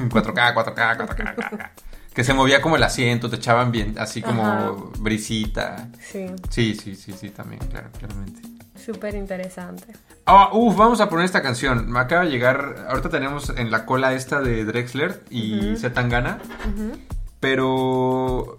4K, 0.10 0.54
4K, 0.56 0.98
4K, 0.98 1.36
4K. 1.36 1.70
Que 2.14 2.24
se 2.24 2.34
movía 2.34 2.62
como 2.62 2.78
el 2.78 2.84
asiento, 2.84 3.30
te 3.30 3.36
echaban 3.36 3.70
bien, 3.70 3.96
así 4.00 4.22
como 4.22 4.46
Ajá. 4.46 4.72
brisita. 5.00 5.90
Sí, 6.02 6.28
Sí, 6.50 6.74
sí, 6.74 6.96
sí, 6.96 7.12
sí, 7.12 7.32
también, 7.32 7.60
claro, 7.70 7.90
claramente. 7.98 8.42
súper 8.82 9.14
interesante. 9.16 9.94
Ah, 10.26 10.52
uf, 10.54 10.74
vamos 10.78 11.02
a 11.02 11.10
poner 11.10 11.26
esta 11.26 11.42
canción. 11.42 11.92
Me 11.92 12.00
acaba 12.00 12.24
de 12.24 12.30
llegar. 12.30 12.86
Ahorita 12.88 13.10
tenemos 13.10 13.50
en 13.50 13.72
la 13.72 13.86
cola 13.86 14.14
esta 14.14 14.40
de 14.40 14.64
Drexler 14.64 15.22
y 15.30 15.72
Ujú. 15.72 15.80
Zetangana. 15.82 16.40
Ujú. 16.74 16.98
Pero 17.42 18.58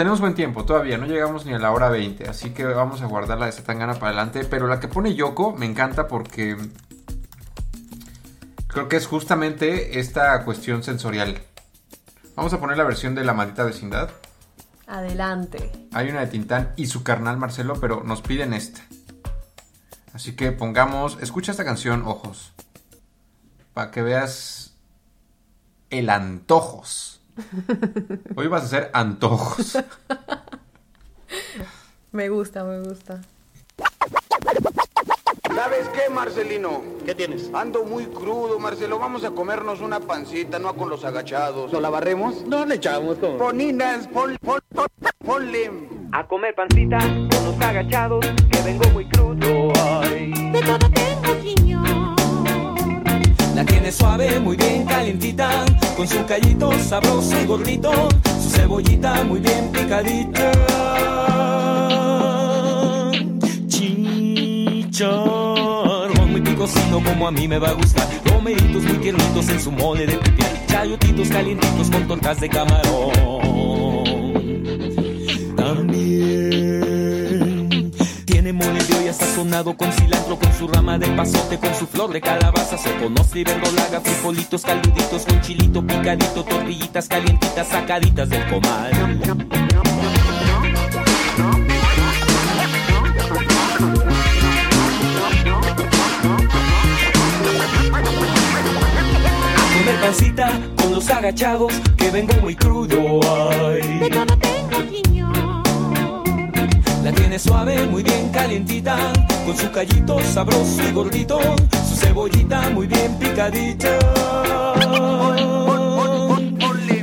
tenemos 0.00 0.22
buen 0.22 0.32
tiempo 0.32 0.64
todavía. 0.64 0.96
No 0.96 1.04
llegamos 1.04 1.44
ni 1.44 1.52
a 1.52 1.58
la 1.58 1.72
hora 1.72 1.90
20. 1.90 2.26
Así 2.26 2.54
que 2.54 2.64
vamos 2.64 3.02
a 3.02 3.04
guardar 3.04 3.38
la 3.38 3.44
de 3.44 3.52
Zetangana 3.52 3.92
para 3.92 4.06
adelante. 4.06 4.46
Pero 4.46 4.66
la 4.66 4.80
que 4.80 4.88
pone 4.88 5.14
Yoko 5.14 5.52
me 5.52 5.66
encanta 5.66 6.08
porque. 6.08 6.56
Creo 8.66 8.88
que 8.88 8.96
es 8.96 9.06
justamente 9.06 10.00
esta 10.00 10.42
cuestión 10.46 10.82
sensorial. 10.82 11.42
Vamos 12.34 12.54
a 12.54 12.58
poner 12.58 12.78
la 12.78 12.84
versión 12.84 13.14
de 13.14 13.24
La 13.24 13.34
Maldita 13.34 13.62
Vecindad. 13.62 14.08
Adelante. 14.86 15.70
Hay 15.92 16.08
una 16.08 16.20
de 16.20 16.28
Tintán 16.28 16.72
y 16.76 16.86
su 16.86 17.02
carnal 17.02 17.36
Marcelo, 17.36 17.74
pero 17.78 18.02
nos 18.02 18.22
piden 18.22 18.54
esta. 18.54 18.80
Así 20.14 20.32
que 20.32 20.50
pongamos, 20.50 21.18
escucha 21.20 21.50
esta 21.50 21.66
canción, 21.66 22.04
ojos, 22.06 22.54
para 23.74 23.90
que 23.90 24.00
veas 24.00 24.78
el 25.90 26.08
antojos. 26.08 27.19
Hoy 28.36 28.46
vas 28.48 28.62
a 28.62 28.66
hacer 28.66 28.90
antojos. 28.92 29.78
Me 32.12 32.28
gusta, 32.28 32.64
me 32.64 32.80
gusta. 32.80 33.20
¿Sabes 35.54 35.88
qué, 35.90 36.12
Marcelino? 36.12 36.82
¿Qué 37.06 37.14
tienes? 37.14 37.48
Ando 37.54 37.84
muy 37.84 38.06
crudo, 38.06 38.58
Marcelo. 38.58 38.98
Vamos 38.98 39.22
a 39.24 39.30
comernos 39.30 39.80
una 39.80 40.00
pancita, 40.00 40.58
no 40.58 40.74
con 40.74 40.90
los 40.90 41.04
agachados. 41.04 41.72
¿No 41.72 41.80
la 41.80 41.88
barremos? 41.88 42.44
No 42.46 42.66
le 42.66 42.74
echamos 42.76 43.16
con... 43.18 43.38
Poninas, 43.38 44.08
pon, 44.08 44.36
pon, 44.44 44.58
pon- 44.74 44.88
ponle... 45.24 45.70
A 46.12 46.26
comer 46.26 46.54
pancita 46.56 46.98
con 46.98 47.44
los 47.44 47.60
agachados, 47.60 48.26
que 48.50 48.62
vengo 48.62 48.90
muy 48.90 49.08
crudo. 49.08 49.72
Ay. 50.02 50.32
De 50.50 50.60
todo 50.62 50.90
tengo, 50.90 51.40
señor. 51.42 51.86
La 53.60 53.66
tiene 53.66 53.92
suave, 53.92 54.40
muy 54.40 54.56
bien 54.56 54.86
calientita, 54.86 55.66
con 55.94 56.08
su 56.08 56.24
callito 56.24 56.72
sabroso 56.82 57.38
y 57.42 57.44
gordito, 57.44 57.92
su 58.42 58.48
cebollita 58.48 59.22
muy 59.24 59.38
bien 59.40 59.70
picadita. 59.70 60.50
Chicharrón 63.68 65.10
muy 66.30 66.40
picosito 66.40 67.02
como 67.04 67.28
a 67.28 67.30
mí 67.30 67.46
me 67.46 67.58
va 67.58 67.68
a 67.68 67.72
gustar, 67.74 68.08
romeritos 68.24 68.82
muy 68.82 68.96
tiernitos 68.96 69.50
en 69.50 69.60
su 69.60 69.70
mole 69.70 70.06
de 70.06 70.16
pipián, 70.16 70.52
chayotitos 70.66 71.28
calientitos 71.28 71.90
con 71.90 72.08
tortas 72.08 72.40
de 72.40 72.48
camarón. 72.48 73.12
También 75.54 76.99
mole 78.60 78.84
de 78.84 79.12
sazonado 79.12 79.76
con 79.76 79.92
cilantro, 79.92 80.38
con 80.38 80.52
su 80.52 80.68
rama 80.68 80.98
de 80.98 81.08
pasote, 81.08 81.58
con 81.58 81.74
su 81.74 81.86
flor 81.86 82.12
de 82.12 82.20
calabaza, 82.20 82.76
soconostre 82.78 83.40
y 83.40 83.44
verdolaga, 83.44 84.00
frijolitos 84.00 84.62
caluditos 84.62 85.24
con 85.24 85.40
chilito 85.40 85.84
picadito, 85.84 86.44
tortillitas 86.44 87.08
calientitas 87.08 87.68
sacaditas 87.68 88.28
del 88.28 88.46
comal. 88.48 88.90
Comer 99.78 100.00
pancita 100.00 100.60
con 100.76 100.92
los 100.92 101.10
agachados, 101.10 101.72
que 101.96 102.10
vengo 102.10 102.34
muy 102.40 102.54
crudo. 102.54 103.20
Ay. 103.60 103.98
De 103.98 104.10
todo 104.10 104.36
tengo, 104.38 105.02
señor. 105.04 105.39
La 107.10 107.16
tiene 107.16 107.38
suave, 107.40 107.86
muy 107.88 108.04
bien 108.04 108.28
calientita, 108.28 108.96
con 109.44 109.56
su 109.56 109.68
callito 109.72 110.20
sabroso 110.20 110.80
y 110.88 110.92
gordito, 110.92 111.40
su 111.88 111.96
cebollita 111.96 112.70
muy 112.70 112.86
bien 112.86 113.18
picadita. 113.18 113.98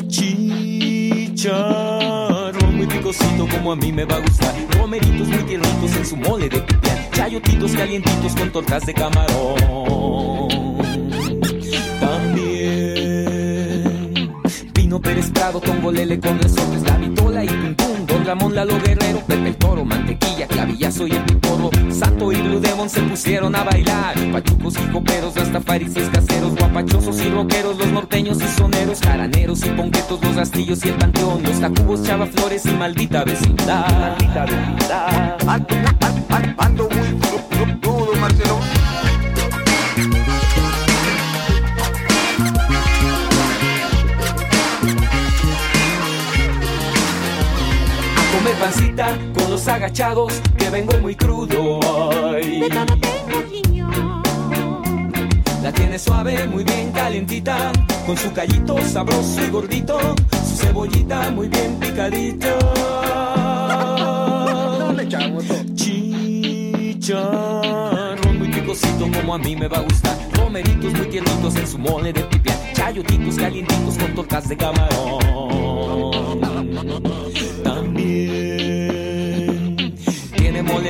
Chicharrón 0.07 1.57
muy 2.77 2.88
picosito 2.88 3.49
como 3.51 3.73
a 3.73 3.75
mí 3.75 3.91
me 3.91 4.05
va 4.05 4.15
a 4.15 4.19
gustar, 4.19 4.55
romeritos 4.77 5.27
muy 5.27 5.43
tiernitos 5.43 5.93
en 5.97 6.05
su 6.05 6.15
mole 6.15 6.47
de 6.47 6.61
pipián, 6.61 6.97
chayotitos 7.11 7.73
calientitos 7.73 8.34
con 8.34 8.49
tortas 8.49 8.85
de 8.85 8.93
camarón. 8.93 10.86
Pino 14.88 15.01
Pérez 15.01 15.30
Prado, 15.31 15.59
Tongolele 15.59 16.18
con 16.18 16.39
resortes, 16.41 16.81
la 16.84 16.95
vitola 16.95 17.43
y 17.43 17.47
pum 17.49 17.76
pum, 17.76 18.05
Don 18.05 18.26
Ramón 18.26 18.55
Lalo 18.55 18.80
Guerrero, 18.80 19.19
Pepe 19.27 19.49
el 19.49 19.55
Toro, 19.57 19.84
Mantequilla, 19.84 20.47
Clavillazo 20.47 21.05
y 21.07 21.11
el 21.11 21.23
Piporro, 21.23 21.69
Sato 21.91 22.31
y 22.31 22.38
Blue 22.41 22.61
Demon 22.61 22.89
se 22.89 23.01
pusieron 23.01 23.53
a 23.57 23.65
bailar, 23.65 24.15
pachucos 24.31 24.76
y 24.81 24.89
coperos, 24.93 25.35
rastafaris 25.35 25.91
y 25.97 25.99
caseros, 26.09 26.55
guapachosos 26.55 27.19
y 27.19 27.30
rockeros, 27.30 27.77
los 27.77 27.88
norteños 27.88 28.38
y 28.41 28.47
soneros, 28.57 29.01
jaraneros 29.01 29.65
y 29.65 29.69
ponquetos, 29.72 30.23
los 30.23 30.38
rastillos 30.38 30.85
y 30.85 30.88
el 30.88 30.95
panteón, 30.95 31.43
los 31.43 31.59
tacubos, 31.59 32.03
chava 32.03 32.26
flores 32.26 32.65
y 32.65 32.69
maldita 32.69 33.26
vecindad. 33.26 33.89
Maldita 33.99 34.45
vecindad. 34.45 35.38
Ando, 35.49 35.76
ando- 35.99 36.53
ando 36.59 36.89
muy 36.91 37.26
pancita 48.59 49.17
con 49.38 49.51
los 49.51 49.67
agachados, 49.67 50.41
que 50.57 50.69
vengo 50.69 50.97
muy 50.99 51.15
crudo. 51.15 51.79
Ay. 52.34 52.61
De 52.61 52.69
todo 52.69 52.85
tengo. 52.85 53.27
La 55.63 55.71
tiene 55.73 55.99
suave, 55.99 56.47
muy 56.47 56.63
bien 56.63 56.91
calientita, 56.93 57.73
con 58.05 58.15
su 58.15 58.31
callito 58.31 58.77
sabroso 58.84 59.43
y 59.45 59.49
gordito, 59.49 59.99
su 60.47 60.55
cebollita 60.55 61.29
muy 61.31 61.49
bien 61.49 61.77
picadita. 61.77 62.57
No 64.79 64.93
le 64.93 65.03
echamos. 65.03 65.43
Chicharrón 67.03 68.38
muy 68.38 68.47
picosito 68.47 69.09
como 69.13 69.35
a 69.35 69.38
mí 69.38 69.57
me 69.57 69.67
va 69.67 69.79
a 69.79 69.81
gustar, 69.81 70.17
romeritos 70.34 70.93
muy 70.93 71.07
tiernitos 71.07 71.57
en 71.57 71.67
su 71.67 71.77
mole 71.77 72.13
de 72.13 72.21
pipián, 72.21 72.57
chayotitos 72.73 73.35
calientitos 73.35 73.97
con 73.97 74.15
tortas 74.15 74.47
de 74.47 74.55
camarón. 74.55 75.17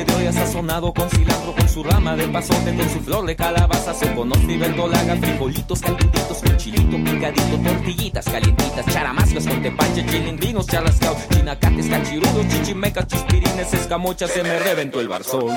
De 0.03 0.13
olla 0.15 0.31
sazonado 0.31 0.93
con 0.93 1.09
cilantro, 1.09 1.53
con 1.53 1.69
su 1.69 1.83
rama 1.83 2.15
de 2.15 2.27
pasote, 2.27 2.75
con 2.75 2.89
su 2.89 2.99
flor 2.99 3.25
de 3.25 3.35
calabaza, 3.35 3.93
se 3.93 4.13
conoce 4.13 4.51
y 4.51 4.57
verdolaga, 4.57 5.15
frijolitos 5.15 5.81
calientitos 5.81 6.37
con 6.43 6.57
chilito 6.57 6.97
picadito, 6.97 7.57
tortillitas 7.63 8.25
calientitas, 8.25 8.85
charamascas 8.87 9.47
con 9.47 9.61
tepache, 9.61 10.05
chilindrinos, 10.05 10.67
charrascao, 10.67 11.15
chinacates, 11.31 11.87
cachirudos, 11.87 12.47
chichimecas, 12.47 13.07
chispirines, 13.07 13.73
escamochas, 13.73 14.31
se 14.31 14.43
me 14.43 14.59
reventó 14.59 14.99
el 14.99 15.07
barzón. 15.07 15.55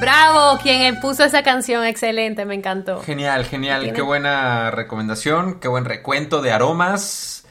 Bravo, 0.00 0.58
quien 0.60 0.98
puso 0.98 1.22
esa 1.22 1.44
canción, 1.44 1.84
excelente, 1.84 2.44
me 2.44 2.56
encantó. 2.56 3.00
Genial, 3.02 3.44
genial. 3.44 3.92
Qué 3.92 4.02
buena 4.02 4.72
recomendación, 4.72 5.60
qué 5.60 5.68
buen 5.68 5.84
recuento 5.84 6.42
de 6.42 6.50
aromas. 6.50 7.41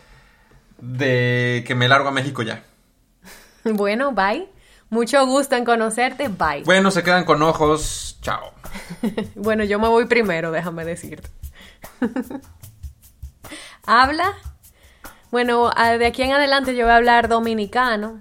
De 0.81 1.63
que 1.65 1.75
me 1.75 1.87
largo 1.87 2.09
a 2.09 2.11
México 2.11 2.41
ya. 2.41 2.63
Bueno, 3.63 4.11
bye. 4.11 4.49
Mucho 4.89 5.25
gusto 5.25 5.55
en 5.55 5.63
conocerte, 5.63 6.27
bye. 6.27 6.63
Bueno, 6.65 6.91
se 6.91 7.03
quedan 7.03 7.23
con 7.23 7.41
ojos. 7.41 8.17
Chao. 8.21 8.53
Bueno, 9.35 9.63
yo 9.63 9.79
me 9.79 9.87
voy 9.87 10.05
primero, 10.05 10.51
déjame 10.51 10.83
decirte. 10.83 11.29
¿Habla? 13.85 14.33
Bueno, 15.31 15.71
de 15.71 16.05
aquí 16.05 16.23
en 16.23 16.33
adelante 16.33 16.75
yo 16.75 16.85
voy 16.85 16.93
a 16.93 16.97
hablar 16.97 17.29
dominicano. 17.29 18.19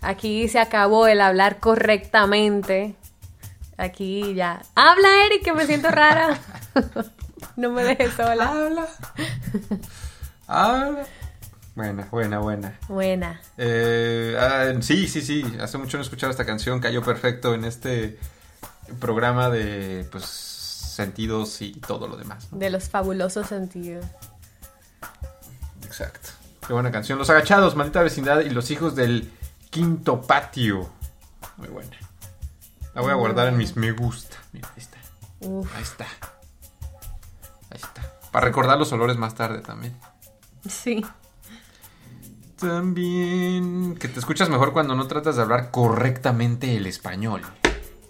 Aquí 0.00 0.48
se 0.48 0.58
acabó 0.58 1.06
el 1.06 1.20
hablar 1.20 1.60
correctamente. 1.60 2.96
Aquí 3.76 4.34
ya. 4.34 4.62
Habla, 4.74 5.08
Eric, 5.26 5.44
que 5.44 5.52
me 5.52 5.66
siento 5.66 5.90
rara. 5.90 6.38
no 7.56 7.70
me 7.70 7.84
dejes 7.84 8.12
sola. 8.14 8.48
Habla. 8.48 8.88
Habla. 10.46 11.06
Buena, 11.74 12.08
buena, 12.10 12.38
buena. 12.40 12.78
Buena. 12.88 13.40
Eh, 13.56 14.36
ah, 14.38 14.72
sí, 14.82 15.08
sí, 15.08 15.22
sí. 15.22 15.44
Hace 15.60 15.78
mucho 15.78 15.96
no 15.96 16.02
escuchaba 16.02 16.30
esta 16.30 16.44
canción. 16.44 16.80
Cayó 16.80 17.02
perfecto 17.02 17.54
en 17.54 17.64
este 17.64 18.18
programa 18.98 19.48
de 19.50 20.06
pues 20.10 20.24
sentidos 20.24 21.62
y 21.62 21.72
todo 21.72 22.08
lo 22.08 22.16
demás. 22.16 22.48
¿no? 22.50 22.58
De 22.58 22.70
los 22.70 22.88
fabulosos 22.88 23.46
sentidos. 23.46 24.04
Exacto. 25.84 26.30
Qué 26.66 26.72
buena 26.72 26.90
canción. 26.90 27.18
Los 27.18 27.30
agachados, 27.30 27.76
maldita 27.76 28.02
vecindad 28.02 28.40
y 28.40 28.50
los 28.50 28.70
hijos 28.70 28.94
del 28.94 29.30
quinto 29.70 30.22
patio. 30.22 30.90
Muy 31.56 31.68
buena. 31.68 31.96
La 32.94 33.00
voy 33.02 33.12
a 33.12 33.14
guardar 33.14 33.48
en 33.48 33.56
mis 33.56 33.76
me 33.76 33.92
gusta. 33.92 34.36
Mira, 34.52 34.68
ahí 34.74 34.82
está. 34.82 34.98
Uf, 35.40 35.74
Ahí 35.76 35.82
está. 35.82 36.06
Ahí 37.70 37.80
está. 37.80 38.02
Para 38.32 38.46
recordar 38.46 38.78
los 38.78 38.92
olores 38.92 39.16
más 39.16 39.34
tarde 39.34 39.60
también. 39.60 39.96
sí. 40.68 41.04
También 42.60 43.96
que 43.96 44.08
te 44.08 44.18
escuchas 44.18 44.48
mejor 44.50 44.72
cuando 44.72 44.94
no 44.94 45.06
tratas 45.06 45.36
de 45.36 45.42
hablar 45.42 45.70
correctamente 45.70 46.76
el 46.76 46.86
español. 46.86 47.40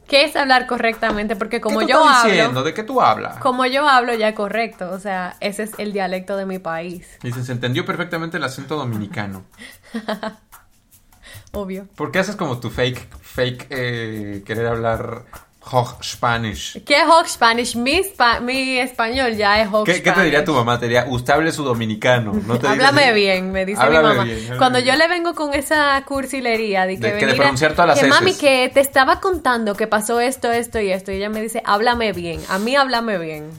¿Qué 0.08 0.24
es 0.24 0.34
hablar 0.34 0.66
correctamente? 0.66 1.36
Porque 1.36 1.60
como 1.60 1.78
¿Qué 1.78 1.86
tú 1.86 1.90
yo 1.92 2.00
estás 2.00 2.16
hablo, 2.24 2.32
diciendo? 2.32 2.62
¿De 2.64 2.74
qué 2.74 2.82
tú 2.82 3.00
hablas? 3.00 3.36
como 3.38 3.64
yo 3.66 3.88
hablo 3.88 4.12
ya 4.14 4.34
correcto, 4.34 4.90
o 4.90 4.98
sea, 4.98 5.36
ese 5.38 5.62
es 5.62 5.70
el 5.78 5.92
dialecto 5.92 6.36
de 6.36 6.46
mi 6.46 6.58
país, 6.58 7.06
Dicen, 7.22 7.44
se 7.44 7.52
entendió 7.52 7.86
perfectamente 7.86 8.38
el 8.38 8.42
acento 8.44 8.76
dominicano. 8.76 9.44
obvio. 11.52 11.86
¿Por 11.94 12.10
qué 12.10 12.18
haces 12.18 12.34
como 12.34 12.58
tu 12.58 12.70
fake, 12.70 13.08
fake, 13.22 13.66
eh, 13.70 14.42
querer 14.44 14.66
hablar 14.66 15.24
Hoch 15.62 16.02
Spanish. 16.02 16.82
¿Qué 16.84 16.94
es 16.94 17.02
Hawk 17.04 17.26
Spanish? 17.28 17.76
Mi, 17.76 17.96
spa- 17.98 18.40
mi 18.40 18.78
español 18.78 19.36
ya 19.36 19.60
es 19.60 19.68
Hawk 19.68 19.84
¿Qué, 19.84 20.02
qué 20.02 20.10
te 20.10 20.22
diría 20.22 20.42
tu 20.44 20.52
Spanish. 20.52 20.66
mamá? 20.66 20.80
Te 20.80 20.86
diría, 20.86 21.04
usted 21.08 21.34
hable 21.34 21.52
su 21.52 21.62
dominicano. 21.64 22.32
No 22.46 22.58
te 22.58 22.66
Háblame 22.66 23.04
así. 23.04 23.14
bien, 23.14 23.52
me 23.52 23.66
dice 23.66 23.84
mi 23.88 23.96
mamá. 23.96 24.24
bien, 24.24 24.56
Cuando 24.56 24.78
bien. 24.80 24.92
yo 24.94 24.98
le 24.98 25.06
vengo 25.08 25.34
con 25.34 25.52
esa 25.52 26.02
cursilería 26.06 26.86
de 26.86 26.94
que, 26.98 27.00
De 27.00 27.08
que 27.10 27.14
de 27.18 27.20
venir 27.26 27.36
pronunciar 27.36 27.72
todas 27.72 27.88
las 27.88 28.00
que 28.00 28.06
mami 28.06 28.34
que 28.34 28.70
te 28.72 28.80
estaba 28.80 29.20
contando 29.20 29.74
que 29.76 29.86
pasó 29.86 30.18
esto, 30.18 30.50
esto 30.50 30.80
y 30.80 30.90
esto 30.92 31.12
y 31.12 31.16
ella 31.16 31.28
me 31.28 31.42
dice, 31.42 31.62
háblame 31.66 32.12
bien. 32.14 32.40
A 32.48 32.58
mí 32.58 32.74
háblame 32.74 33.18
bien. 33.18 33.50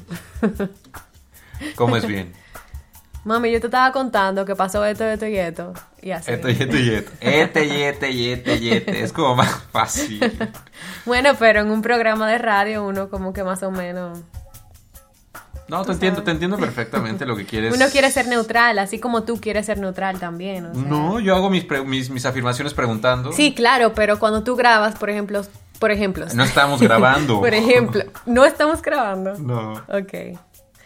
¿Cómo 1.75 1.95
es 1.97 2.05
bien? 2.07 2.33
Mami, 3.23 3.51
yo 3.51 3.59
te 3.59 3.67
estaba 3.67 3.91
contando 3.91 4.45
que 4.45 4.55
pasó 4.55 4.83
esto, 4.83 5.03
esto 5.05 5.27
y 5.27 5.37
esto. 5.37 5.73
Y 6.01 6.09
así. 6.11 6.31
Esto 6.31 6.49
y 6.49 6.53
esto 6.53 6.77
y 6.77 6.89
esto. 6.89 7.11
Este 7.21 7.65
y 7.65 7.81
este 7.83 8.09
y 8.11 8.31
este 8.31 8.55
y 8.57 8.69
este. 8.71 9.03
Es 9.03 9.13
como 9.13 9.35
más 9.35 9.51
fácil. 9.71 10.19
Bueno, 11.05 11.31
pero 11.37 11.61
en 11.61 11.69
un 11.71 11.81
programa 11.81 12.27
de 12.29 12.37
radio 12.39 12.83
uno 12.85 13.09
como 13.09 13.33
que 13.33 13.43
más 13.43 13.61
o 13.63 13.71
menos... 13.71 14.19
No, 15.67 15.85
te 15.85 15.93
entiendo, 15.93 16.21
te 16.23 16.31
entiendo 16.31 16.57
perfectamente 16.57 17.25
lo 17.25 17.35
que 17.35 17.45
quieres. 17.47 17.73
Uno 17.75 17.85
quiere 17.91 18.11
ser 18.11 18.27
neutral, 18.27 18.77
así 18.79 18.99
como 18.99 19.23
tú 19.23 19.39
quieres 19.39 19.65
ser 19.67 19.77
neutral 19.77 20.19
también. 20.19 20.65
o 20.65 20.73
sea. 20.73 20.83
No, 20.83 21.19
yo 21.19 21.35
hago 21.35 21.49
mis, 21.49 21.63
pre- 21.63 21.83
mis, 21.83 22.09
mis 22.09 22.25
afirmaciones 22.25 22.73
preguntando. 22.73 23.31
Sí, 23.31 23.53
claro, 23.53 23.93
pero 23.93 24.19
cuando 24.19 24.43
tú 24.43 24.55
grabas, 24.55 24.95
por 24.95 25.09
ejemplo, 25.09 25.43
por 25.79 25.91
ejemplo. 25.91 26.25
No 26.33 26.43
estamos 26.43 26.81
grabando. 26.81 27.39
por 27.39 27.53
ejemplo, 27.53 28.03
no 28.25 28.43
estamos 28.45 28.81
grabando. 28.81 29.37
No. 29.39 29.73
Ok. 29.87 30.37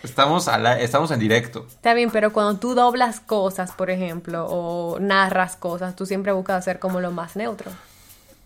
Estamos, 0.05 0.47
a 0.47 0.57
la- 0.57 0.79
estamos 0.79 1.11
en 1.11 1.19
directo. 1.19 1.65
Está 1.69 1.93
bien, 1.93 2.09
pero 2.11 2.31
cuando 2.31 2.57
tú 2.59 2.73
doblas 2.75 3.19
cosas, 3.19 3.71
por 3.71 3.89
ejemplo, 3.89 4.45
o 4.47 4.99
narras 4.99 5.55
cosas, 5.57 5.95
tú 5.95 6.05
siempre 6.05 6.31
buscas 6.31 6.63
ser 6.63 6.79
como 6.79 7.01
lo 7.01 7.11
más 7.11 7.35
neutro. 7.35 7.71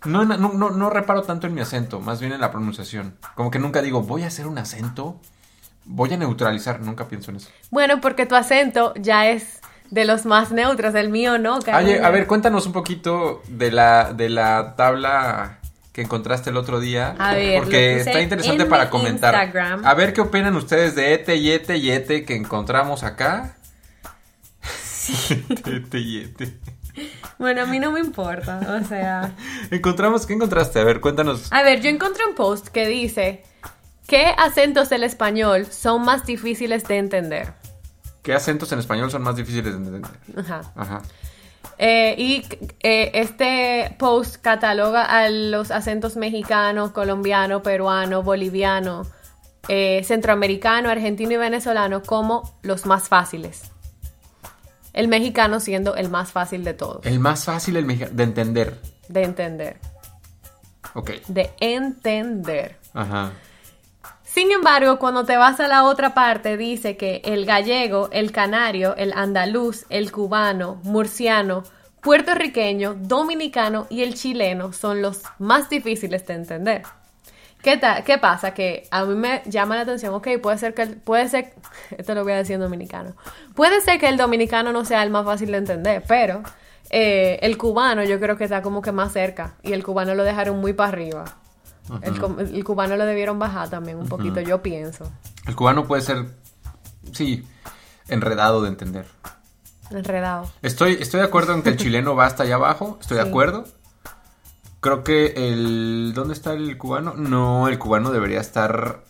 No, 0.06 0.23
no, 0.26 0.38
no, 0.38 0.69
no 0.72 0.90
reparo 0.90 1.23
tanto 1.23 1.45
en 1.48 1.53
mi 1.53 1.61
acento, 1.61 1.99
más 1.99 2.19
bien 2.22 2.31
en 2.31 2.40
la 2.41 2.52
pronunciación. 2.52 3.15
Como 3.36 3.52
que 3.52 3.60
nunca 3.60 3.81
digo, 3.81 4.02
voy 4.02 4.23
a 4.23 4.27
hacer 4.27 4.48
un 4.48 4.57
acento, 4.57 5.18
voy 5.86 6.14
a 6.14 6.18
neutralizar, 6.18 6.80
nunca 6.80 7.07
pienso 7.07 7.31
en 7.31 7.38
eso. 7.38 7.49
Bueno, 7.69 7.99
porque 8.02 8.26
tu 8.26 8.36
acento 8.36 8.94
ya 8.95 9.27
es 9.27 9.60
de 9.91 10.06
los 10.06 10.26
más 10.26 10.52
neutros, 10.52 10.95
el 10.95 11.10
mío 11.10 11.38
no, 11.38 11.60
Oye, 11.76 12.02
a 12.02 12.10
ver, 12.11 12.27
cuéntanos 12.27 12.65
un 12.65 12.73
poquito 12.73 13.41
de 13.48 13.72
la, 13.72 14.14
de 14.14 14.30
la 14.30 14.76
tabla 14.77 15.59
que 16.00 16.04
encontraste 16.04 16.50
el 16.50 16.56
otro 16.56 16.80
día. 16.80 17.14
A 17.20 17.34
ver, 17.34 17.60
porque 17.60 17.98
está 17.98 18.22
interesante 18.22 18.64
en 18.64 18.70
para 18.70 18.86
mi 18.86 18.90
comentar. 18.90 19.34
Instagram. 19.34 19.86
A 19.86 19.94
ver 19.96 20.14
qué 20.14 20.22
opinan 20.22 20.56
ustedes 20.56 20.96
de 20.96 21.14
este 21.14 21.36
y 21.36 21.52
este 21.52 21.76
y 21.76 21.92
este 21.92 22.24
que 22.24 22.36
encontramos 22.36 23.04
acá. 23.04 23.58
este 25.10 26.00
y 26.00 26.22
este. 26.22 26.58
Bueno, 27.38 27.64
a 27.64 27.66
mí 27.66 27.80
no 27.80 27.92
me 27.92 28.00
importa, 28.00 28.80
o 28.82 28.88
sea... 28.88 29.34
Encontramos, 29.72 30.26
¿qué 30.26 30.34
encontraste? 30.34 30.80
A 30.80 30.84
ver, 30.86 31.02
cuéntanos. 31.02 31.52
A 31.52 31.64
ver, 31.64 31.82
yo 31.82 31.90
encontré 31.90 32.26
un 32.26 32.36
post 32.36 32.70
que 32.70 32.88
dice, 32.88 33.44
¿qué 34.08 34.34
acentos 34.38 34.90
del 34.90 35.04
español 35.04 35.66
son 35.66 36.04
más 36.04 36.26
difíciles 36.26 36.86
de 36.86 36.98
entender? 36.98 37.54
¿Qué 38.24 38.34
acentos 38.34 38.72
en 38.72 38.80
español 38.80 39.12
son 39.12 39.22
más 39.22 39.36
difíciles 39.36 39.66
de 39.66 39.78
entender? 39.78 40.12
Ajá. 40.38 40.62
Ajá. 40.76 41.02
Eh, 41.81 42.14
y 42.18 42.45
eh, 42.81 43.11
este 43.14 43.95
post 43.97 44.35
cataloga 44.41 45.06
a 45.06 45.30
los 45.30 45.72
acentos 45.72 46.18
mexicano, 46.18 46.91
colombiano, 46.91 47.64
peruano, 47.64 48.22
boliviano, 48.22 49.03
eh, 49.69 50.03
centroamericano, 50.03 50.89
argentino 50.89 51.31
y 51.31 51.38
venezolano 51.38 52.03
como 52.03 52.57
los 52.64 52.85
más 52.85 53.07
fáciles. 53.07 53.72
El 54.91 55.07
mexicano 55.07 55.61
siendo 55.61 55.95
el 55.95 56.10
más 56.10 56.34
fácil 56.34 56.65
de 56.65 56.73
todos, 56.73 57.06
El 57.06 57.19
más 57.22 57.45
fácil 57.45 57.77
el 57.77 57.85
mexica- 57.85 58.10
de 58.11 58.23
entender. 58.23 58.81
de 59.07 59.23
entender. 59.23 59.77
Ok. 60.95 61.11
De 61.27 61.51
entender. 61.61 62.76
Ajá. 62.93 63.31
Sin 64.34 64.51
embargo, 64.51 64.99
cuando 64.99 65.26
te 65.26 65.38
vas 65.38 65.60
a 65.60 65.68
la 65.68 65.84
otra 65.84 66.14
parte, 66.14 66.56
dice 66.56 66.97
que 66.97 67.22
el 67.26 67.45
gallego, 67.45 68.10
el 68.11 68.31
canario, 68.31 68.95
el 68.95 69.11
andaluz, 69.14 69.85
el 69.89 70.11
cubano, 70.11 70.80
murciano, 70.84 71.64
puertorriqueño, 72.01 72.95
dominicano 72.99 73.88
y 73.89 74.03
el 74.03 74.14
chileno 74.14 74.72
son 74.72 75.01
los 75.01 75.23
más 75.39 75.69
difíciles 75.69 76.26
de 76.27 76.34
entender. 76.35 76.84
¿Qué, 77.64 77.80
¿Qué 78.06 78.18
pasa? 78.19 78.53
Que 78.53 78.88
a 78.91 79.03
mí 79.06 79.15
me 79.15 79.41
llama 79.45 79.76
la 79.76 79.81
atención, 79.81 80.14
ok, 80.14 80.27
puede 80.41 80.57
ser 80.57 80.73
que, 80.73 80.84
el- 80.84 80.97
puede 80.97 81.27
ser, 81.27 81.53
esto 81.97 82.15
lo 82.15 82.23
voy 82.23 82.34
a 82.34 82.38
decir 82.38 82.56
en 82.56 82.61
dominicano, 82.61 83.15
puede 83.56 83.81
ser 83.81 83.99
que 83.99 84.07
el 84.10 84.18
dominicano 84.18 84.72
no 84.72 84.85
sea 84.85 85.03
el 85.03 85.10
más 85.10 85.26
fácil 85.26 85.51
de 85.51 85.57
entender, 85.57 86.03
pero 86.07 86.43
eh, 86.91 87.39
el 87.41 87.57
cubano 87.57 88.03
yo 88.03 88.19
creo 88.19 88.38
que 88.38 88.45
está 88.45 88.61
como 88.61 88.81
que 88.81 88.91
más 88.93 89.11
cerca 89.14 89.56
y 89.64 89.73
el 89.73 89.84
cubano 89.84 90.15
lo 90.15 90.23
dejaron 90.23 90.60
muy 90.61 90.73
para 90.73 90.89
arriba. 90.89 91.26
El, 92.02 92.64
cubano 92.64 92.95
lo 92.98 93.06
debieron 93.06 93.40
bajar 93.40 93.70
también 93.70 93.98
un 93.98 94.07
poquito, 94.07 94.40
yo 94.41 94.61
pienso. 94.61 95.11
El 95.48 95.56
cubano 95.56 95.88
puede 95.88 96.02
ser, 96.02 96.26
sí, 97.11 97.48
enredado 98.07 98.61
de 98.61 98.70
entender. 98.70 99.06
Enredado. 99.90 100.52
Estoy, 100.61 100.98
estoy 100.99 101.22
de 101.22 101.26
acuerdo 101.26 101.53
en 101.53 101.64
que 101.64 101.70
el 101.70 101.78
chileno 101.78 102.16
va 102.16 102.26
hasta 102.26 102.44
allá 102.44 102.56
abajo, 102.56 102.98
estoy 103.02 103.18
de 103.18 103.24
acuerdo. 103.24 103.66
Creo 104.82 105.03
que 105.03 105.34
el... 105.36 106.14
¿Dónde 106.16 106.34
está 106.34 106.53
el 106.53 106.78
cubano? 106.78 107.14
No, 107.16 107.68
el 107.68 107.78
cubano 107.78 108.11
debería 108.11 108.40
estar 108.40 109.03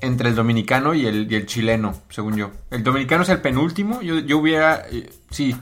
entre 0.00 0.30
el 0.30 0.34
dominicano 0.34 0.94
y 0.94 1.06
el, 1.06 1.30
y 1.30 1.36
el 1.36 1.46
chileno, 1.46 1.94
según 2.08 2.36
yo. 2.36 2.50
El 2.70 2.82
dominicano 2.82 3.22
es 3.22 3.28
el 3.28 3.40
penúltimo, 3.40 4.02
yo, 4.02 4.18
yo 4.18 4.38
hubiera... 4.38 4.86
eh, 4.90 5.10
sí, 5.30 5.52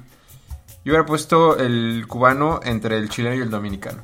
yo 0.85 0.93
hubiera 0.93 1.07
puesto 1.07 1.59
el 1.59 2.07
cubano 2.07 2.61
entre 2.63 2.97
el 2.97 3.09
chileno 3.09 3.37
y 3.37 3.41
el 3.41 3.51
dominicano. 3.51 4.03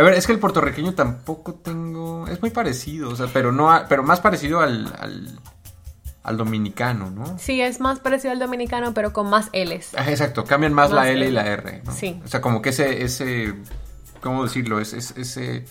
A 0.00 0.02
ver, 0.02 0.14
es 0.14 0.26
que 0.26 0.32
el 0.32 0.38
puertorriqueño 0.38 0.94
tampoco 0.94 1.54
tengo... 1.54 2.26
Es 2.28 2.40
muy 2.40 2.50
parecido, 2.50 3.10
o 3.10 3.16
sea, 3.16 3.26
pero, 3.32 3.52
no 3.52 3.70
a- 3.70 3.86
pero 3.86 4.02
más 4.02 4.20
parecido 4.20 4.60
al, 4.60 4.86
al, 4.98 5.38
al 6.22 6.36
dominicano, 6.38 7.10
¿no? 7.10 7.38
Sí, 7.38 7.60
es 7.60 7.80
más 7.80 8.00
parecido 8.00 8.32
al 8.32 8.38
dominicano, 8.38 8.94
pero 8.94 9.12
con 9.12 9.28
más 9.28 9.50
L's. 9.52 9.90
Ah, 9.96 10.08
Exacto, 10.10 10.44
cambian 10.44 10.72
más, 10.72 10.90
Más 10.90 10.96
la 11.04 11.10
L 11.10 11.26
y 11.28 11.30
la 11.30 11.46
R. 11.46 11.82
¿no? 11.84 11.92
Sí. 11.92 12.18
O 12.24 12.28
sea, 12.28 12.40
como 12.40 12.62
que 12.62 12.70
ese, 12.70 13.02
ese, 13.02 13.54
¿cómo 14.22 14.44
decirlo? 14.44 14.80
Es, 14.80 14.94
es- 14.94 15.14
ese, 15.18 15.66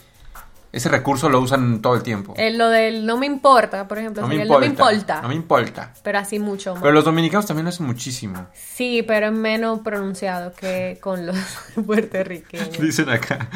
ese 0.71 0.89
recurso 0.89 1.29
lo 1.29 1.39
usan 1.39 1.81
todo 1.81 1.95
el 1.95 2.03
tiempo. 2.03 2.33
Eh, 2.37 2.51
lo 2.51 2.69
del 2.69 3.05
no 3.05 3.17
me 3.17 3.25
importa, 3.25 3.87
por 3.87 3.97
ejemplo, 3.97 4.21
no, 4.21 4.27
me 4.27 4.35
importa, 4.35 4.53
no 4.53 4.59
me 4.59 4.65
importa. 4.67 5.21
No 5.21 5.27
me 5.29 5.35
importa. 5.35 5.93
Pero 6.03 6.19
así 6.19 6.37
mucho 6.37 6.73
más. 6.73 6.81
Pero 6.81 6.93
los 6.93 7.05
dominicanos 7.05 7.47
también 7.47 7.65
lo 7.65 7.69
hacen 7.69 7.87
muchísimo. 7.87 8.47
Sí, 8.53 9.03
pero 9.03 9.27
es 9.27 9.33
menos 9.33 9.79
pronunciado 9.79 10.53
que 10.53 10.99
con 11.01 11.25
los 11.25 11.37
puertorriqueños. 11.85 12.79
Dicen 12.79 13.09
acá. 13.09 13.49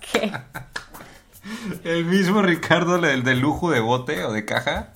¿Qué? 0.12 0.32
El 1.84 2.06
mismo 2.06 2.40
Ricardo, 2.42 2.96
el 2.96 3.22
de 3.22 3.34
lujo 3.34 3.70
de 3.70 3.80
bote 3.80 4.24
o 4.24 4.32
de 4.32 4.44
caja, 4.46 4.92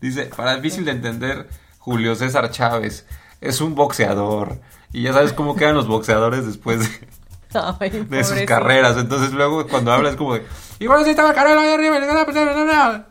dice, 0.00 0.30
para 0.36 0.56
difícil 0.56 0.84
de 0.86 0.92
entender, 0.92 1.48
Julio 1.78 2.14
César 2.14 2.50
Chávez 2.50 3.06
es 3.42 3.60
un 3.60 3.74
boxeador. 3.74 4.60
Y 4.92 5.02
ya 5.02 5.12
sabes 5.12 5.32
cómo 5.32 5.56
quedan 5.56 5.74
los 5.74 5.88
boxeadores 5.88 6.46
después 6.46 6.80
de, 6.80 7.08
Ay, 7.80 7.90
de 7.90 8.24
sus 8.24 8.40
carreras. 8.42 8.96
Entonces 8.96 9.32
luego 9.32 9.66
cuando 9.66 9.92
habla 9.92 10.10
es 10.10 10.16
como 10.16 10.34
de, 10.34 10.44
y 10.78 10.86
bueno, 10.86 11.04
si 11.04 11.10
estaba 11.10 11.30
el 11.30 11.34
Canelo 11.34 11.60
ahí 11.60 11.72
arriba, 11.72 11.96
y 11.96 12.00
le 12.00 12.06
gana, 12.06 12.24
pues, 12.24 12.36
no, 12.36 12.44
no, 12.44 12.64
no". 12.64 13.04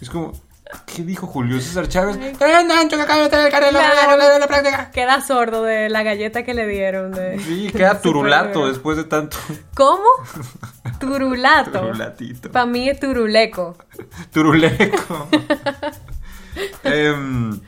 Es 0.00 0.10
como, 0.10 0.32
¿qué 0.84 1.02
dijo 1.02 1.26
Julio 1.26 1.60
César 1.60 1.88
Chávez? 1.88 2.16
¡Eh, 2.16 2.34
Claro. 2.38 2.68
Queda 4.92 5.20
sordo 5.22 5.62
de 5.62 5.88
la 5.88 6.02
galleta 6.02 6.44
que 6.44 6.54
le 6.54 6.66
dieron. 6.66 7.12
De... 7.12 7.38
Sí, 7.38 7.70
queda 7.76 8.00
turulato 8.00 8.68
después 8.68 8.96
de 8.96 9.04
tanto 9.04 9.36
¿Cómo? 9.74 10.04
Turulato. 11.00 11.80
turulatito. 11.80 12.52
Para 12.52 12.66
mí 12.66 12.88
es 12.88 13.00
turuleco. 13.00 13.76
Turuleco. 14.32 15.28
Em, 16.84 17.60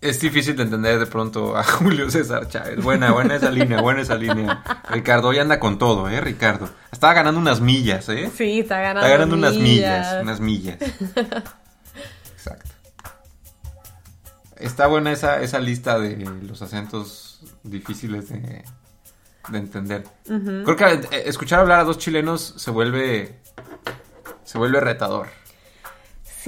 es 0.00 0.20
difícil 0.20 0.56
de 0.56 0.62
entender 0.62 0.98
de 0.98 1.06
pronto 1.06 1.56
a 1.56 1.64
Julio 1.64 2.10
César 2.10 2.48
Chávez. 2.48 2.82
Buena, 2.82 3.12
buena 3.12 3.36
esa 3.36 3.50
línea, 3.50 3.80
buena 3.80 4.02
esa 4.02 4.14
línea. 4.14 4.62
Ricardo 4.90 5.28
hoy 5.28 5.38
anda 5.38 5.58
con 5.58 5.78
todo, 5.78 6.08
¿eh, 6.08 6.20
Ricardo? 6.20 6.68
Estaba 6.92 7.14
ganando 7.14 7.40
unas 7.40 7.60
millas, 7.60 8.08
¿eh? 8.08 8.30
Sí, 8.34 8.60
está 8.60 8.78
ganando. 8.80 9.00
Está 9.00 9.10
ganando 9.10 9.34
unas 9.36 9.54
millas, 9.54 10.22
unas 10.22 10.40
millas. 10.40 10.78
Exacto. 12.32 12.70
Está 14.56 14.86
buena 14.86 15.12
esa, 15.12 15.40
esa 15.42 15.58
lista 15.60 15.98
de 15.98 16.16
los 16.42 16.62
acentos 16.62 17.40
difíciles 17.62 18.28
de, 18.28 18.64
de 19.48 19.58
entender. 19.58 20.04
Creo 20.24 20.76
que 20.76 20.84
eh, 20.84 21.22
escuchar 21.26 21.60
hablar 21.60 21.80
a 21.80 21.84
dos 21.84 21.98
chilenos 21.98 22.54
se 22.56 22.70
vuelve 22.70 23.38
se 24.44 24.56
vuelve 24.58 24.80
retador. 24.80 25.28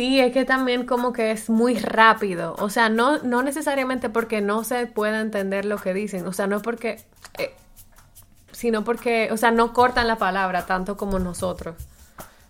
Sí, 0.00 0.18
es 0.18 0.32
que 0.32 0.46
también 0.46 0.86
como 0.86 1.12
que 1.12 1.30
es 1.30 1.50
muy 1.50 1.78
rápido. 1.78 2.54
O 2.58 2.70
sea, 2.70 2.88
no, 2.88 3.18
no 3.18 3.42
necesariamente 3.42 4.08
porque 4.08 4.40
no 4.40 4.64
se 4.64 4.86
pueda 4.86 5.20
entender 5.20 5.66
lo 5.66 5.76
que 5.76 5.92
dicen. 5.92 6.26
O 6.26 6.32
sea, 6.32 6.46
no 6.46 6.62
porque... 6.62 7.04
eh, 7.36 7.54
sino 8.50 8.82
porque, 8.82 9.28
o 9.30 9.36
sea, 9.36 9.50
no 9.50 9.74
cortan 9.74 10.08
la 10.08 10.16
palabra 10.16 10.64
tanto 10.64 10.96
como 10.96 11.18
nosotros, 11.18 11.76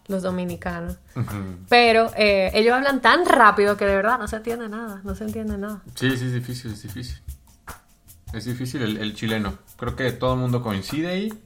los 0.06 0.22
dominicanos. 0.22 0.98
Pero 1.68 2.12
eh, 2.16 2.52
ellos 2.54 2.72
hablan 2.72 3.00
tan 3.00 3.26
rápido 3.26 3.76
que 3.76 3.84
de 3.84 3.96
verdad 3.96 4.16
no 4.20 4.28
se 4.28 4.36
entiende 4.36 4.68
nada, 4.68 5.00
no 5.02 5.16
se 5.16 5.24
entiende 5.24 5.58
nada. 5.58 5.82
Sí, 5.96 6.16
sí, 6.16 6.26
es 6.26 6.32
difícil, 6.32 6.72
es 6.72 6.82
difícil. 6.84 7.20
Es 8.32 8.44
difícil 8.44 8.82
el, 8.82 8.96
el 8.98 9.12
chileno. 9.16 9.58
Creo 9.76 9.96
que 9.96 10.12
todo 10.12 10.34
el 10.34 10.40
mundo 10.40 10.62
coincide 10.62 11.08
ahí. 11.08 11.42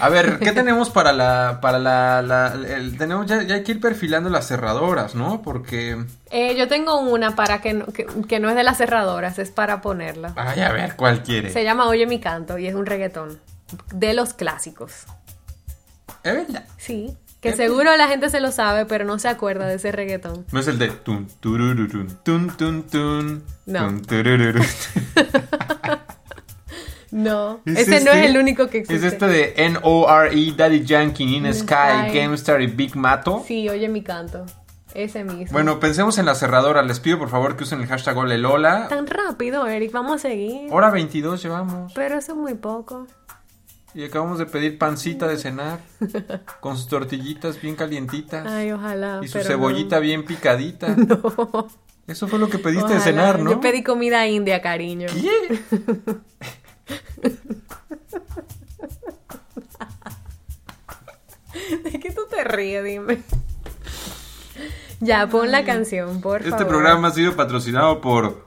A 0.00 0.08
ver, 0.08 0.38
¿qué 0.38 0.52
tenemos 0.52 0.90
para 0.90 1.12
la, 1.12 1.58
para 1.60 1.78
la, 1.78 2.22
la- 2.22 2.54
el- 2.54 2.96
tenemos 2.96 3.26
ya, 3.26 3.42
ya 3.42 3.56
hay 3.56 3.62
que 3.64 3.72
ir 3.72 3.80
perfilando 3.80 4.30
las 4.30 4.46
cerradoras, 4.46 5.14
¿no? 5.14 5.42
Porque, 5.42 6.04
Eh, 6.30 6.54
yo 6.56 6.68
tengo 6.68 7.00
una 7.00 7.34
para 7.34 7.60
que 7.60 7.74
no, 7.74 7.86
que, 7.86 8.06
que 8.28 8.38
no 8.38 8.48
es 8.50 8.56
de 8.56 8.62
las 8.62 8.78
cerradoras, 8.78 9.38
es 9.38 9.50
para 9.50 9.80
ponerla. 9.80 10.32
ay, 10.36 10.60
a 10.60 10.70
ver, 10.72 10.94
¿cuál 10.96 11.22
quiere? 11.22 11.50
Se 11.50 11.64
llama 11.64 11.86
Oye 11.88 12.06
mi 12.06 12.20
canto 12.20 12.58
y 12.58 12.66
es 12.68 12.74
un 12.74 12.86
reggaetón 12.86 13.40
de 13.92 14.14
los 14.14 14.32
clásicos. 14.34 15.06
¿Es 16.22 16.34
verdad? 16.34 16.64
Sí, 16.76 17.16
que 17.40 17.56
seguro 17.56 17.96
la 17.96 18.06
gente 18.08 18.28
se 18.28 18.40
lo 18.40 18.52
sabe, 18.52 18.84
pero 18.84 19.04
no 19.06 19.18
se 19.18 19.28
acuerda 19.28 19.66
de 19.66 19.76
ese 19.76 19.90
reggaetón. 19.90 20.44
No 20.52 20.60
es 20.60 20.68
el 20.68 20.78
de 20.78 20.88
tun, 20.88 21.26
turururun, 21.40 22.18
tun, 22.22 22.48
tun, 22.56 22.82
tun, 22.84 23.42
No. 23.66 23.86
tun. 23.88 24.02
No, 27.10 27.60
¿Es 27.64 27.78
ese 27.78 28.04
no 28.04 28.12
este? 28.12 28.24
es 28.24 28.30
el 28.30 28.36
único 28.36 28.68
que 28.68 28.78
existe. 28.78 29.06
Es 29.06 29.12
este 29.12 29.26
de 29.26 29.54
N-O-R-E, 29.56 30.52
Daddy 30.56 30.84
Yankee, 30.84 31.24
In 31.24 31.46
In 31.46 31.54
Sky, 31.54 31.64
Sky. 31.64 32.18
Gamestar 32.18 32.62
y 32.62 32.68
Big 32.68 32.94
Mato. 32.96 33.42
Sí, 33.46 33.68
Oye 33.68 33.88
mi 33.88 34.02
canto. 34.02 34.46
Ese 34.94 35.24
mismo. 35.24 35.52
Bueno, 35.52 35.78
pensemos 35.78 36.18
en 36.18 36.26
la 36.26 36.34
cerradora. 36.34 36.82
Les 36.82 36.98
pido 37.00 37.18
por 37.18 37.28
favor 37.28 37.56
que 37.56 37.64
usen 37.64 37.80
el 37.80 37.86
hashtag 37.86 38.16
Olelola. 38.16 38.88
Tan 38.88 39.06
rápido, 39.06 39.66
Eric, 39.66 39.92
vamos 39.92 40.16
a 40.16 40.18
seguir. 40.18 40.68
Hora 40.72 40.90
22 40.90 41.42
llevamos. 41.42 41.92
Pero 41.94 42.18
eso 42.18 42.32
es 42.32 42.38
muy 42.38 42.54
poco. 42.54 43.06
Y 43.94 44.04
acabamos 44.04 44.38
de 44.38 44.46
pedir 44.46 44.78
pancita 44.78 45.26
de 45.26 45.36
cenar. 45.36 45.80
con 46.60 46.76
sus 46.76 46.88
tortillitas 46.88 47.60
bien 47.60 47.76
calientitas. 47.76 48.46
Ay, 48.46 48.72
ojalá. 48.72 49.20
y 49.22 49.28
su 49.28 49.40
cebollita 49.40 49.96
no. 49.96 50.02
bien 50.02 50.24
picadita. 50.24 50.94
Eso 52.10 52.26
fue 52.26 52.40
lo 52.40 52.48
que 52.48 52.58
pediste 52.58 52.94
de 52.94 53.00
cenar, 53.00 53.38
¿no? 53.38 53.52
Yo 53.52 53.60
pedí 53.60 53.84
comida 53.84 54.26
india, 54.26 54.60
cariño. 54.60 55.06
¿Qué? 55.08 55.60
¿De 61.84 61.98
qué 62.00 62.10
tú 62.12 62.22
te 62.30 62.44
ríes? 62.44 62.84
Dime. 62.84 63.22
Ya, 65.00 65.26
pon 65.28 65.50
la 65.50 65.64
canción, 65.64 66.20
por 66.20 66.38
Este 66.40 66.50
favor. 66.50 66.68
programa 66.68 67.08
ha 67.08 67.10
sido 67.12 67.34
patrocinado 67.34 68.00
por 68.00 68.44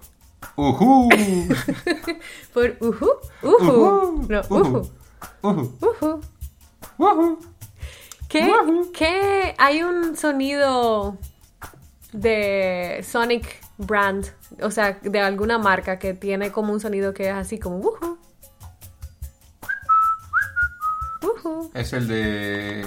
Uhu. 0.55 1.09
Por 2.53 2.77
uhu, 2.79 3.09
uhu. 3.41 4.25
No, 4.29 4.41
ujú, 4.49 4.89
uhu. 5.41 5.77
ujú. 5.79 6.21
Uhu. 6.99 7.39
¿Qué, 8.29 8.53
qué? 8.93 9.55
Hay 9.57 9.81
un 9.81 10.15
sonido 10.15 11.17
de 12.11 13.03
Sonic 13.07 13.47
Brand, 13.79 14.27
o 14.61 14.69
sea, 14.69 14.99
de 15.01 15.19
alguna 15.19 15.57
marca 15.57 15.97
que 15.97 16.13
tiene 16.13 16.51
como 16.51 16.71
un 16.73 16.79
sonido 16.79 17.13
que 17.15 17.29
es 17.29 17.33
así 17.33 17.57
como 17.57 17.77
uhu. 17.77 18.17
Es 21.73 21.93
el 21.93 22.07
de. 22.07 22.85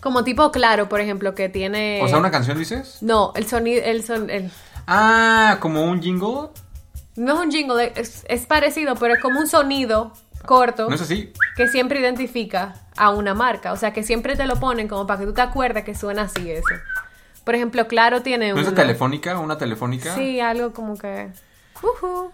Como 0.00 0.22
tipo 0.24 0.52
claro, 0.52 0.88
por 0.88 1.00
ejemplo, 1.00 1.34
que 1.34 1.48
tiene. 1.48 2.00
O 2.02 2.08
sea, 2.08 2.18
una 2.18 2.30
canción 2.30 2.58
dices. 2.58 2.98
No, 3.02 3.32
el 3.34 3.46
sonido, 3.46 3.82
el 3.84 4.04
son, 4.04 4.30
el. 4.30 4.50
Ah, 4.86 5.58
como 5.60 5.84
un 5.84 6.00
jingle. 6.02 6.48
No 7.16 7.34
es 7.34 7.40
un 7.46 7.50
jingle, 7.50 7.92
es, 7.96 8.24
es 8.28 8.46
parecido, 8.46 8.94
pero 8.96 9.14
es 9.14 9.20
como 9.22 9.40
un 9.40 9.46
sonido 9.46 10.12
corto 10.44 10.88
¿No 10.88 10.94
es 10.94 11.00
así? 11.00 11.32
que 11.56 11.66
siempre 11.66 11.98
identifica 11.98 12.74
a 12.96 13.10
una 13.10 13.34
marca. 13.34 13.72
O 13.72 13.76
sea, 13.76 13.92
que 13.92 14.02
siempre 14.02 14.36
te 14.36 14.46
lo 14.46 14.60
ponen 14.60 14.86
como 14.86 15.06
para 15.06 15.20
que 15.20 15.26
tú 15.26 15.32
te 15.32 15.40
acuerdes 15.40 15.82
que 15.84 15.94
suena 15.94 16.22
así 16.22 16.50
eso. 16.50 16.68
Por 17.42 17.54
ejemplo, 17.54 17.86
Claro 17.88 18.22
tiene 18.22 18.52
¿No 18.52 18.58
es 18.60 18.66
de 18.66 18.72
uno. 18.72 18.80
telefónica? 18.82 19.38
¿Una 19.38 19.56
telefónica? 19.56 20.14
Sí, 20.14 20.40
algo 20.40 20.72
como 20.72 20.96
que. 20.98 21.30
Ujú. 21.82 22.30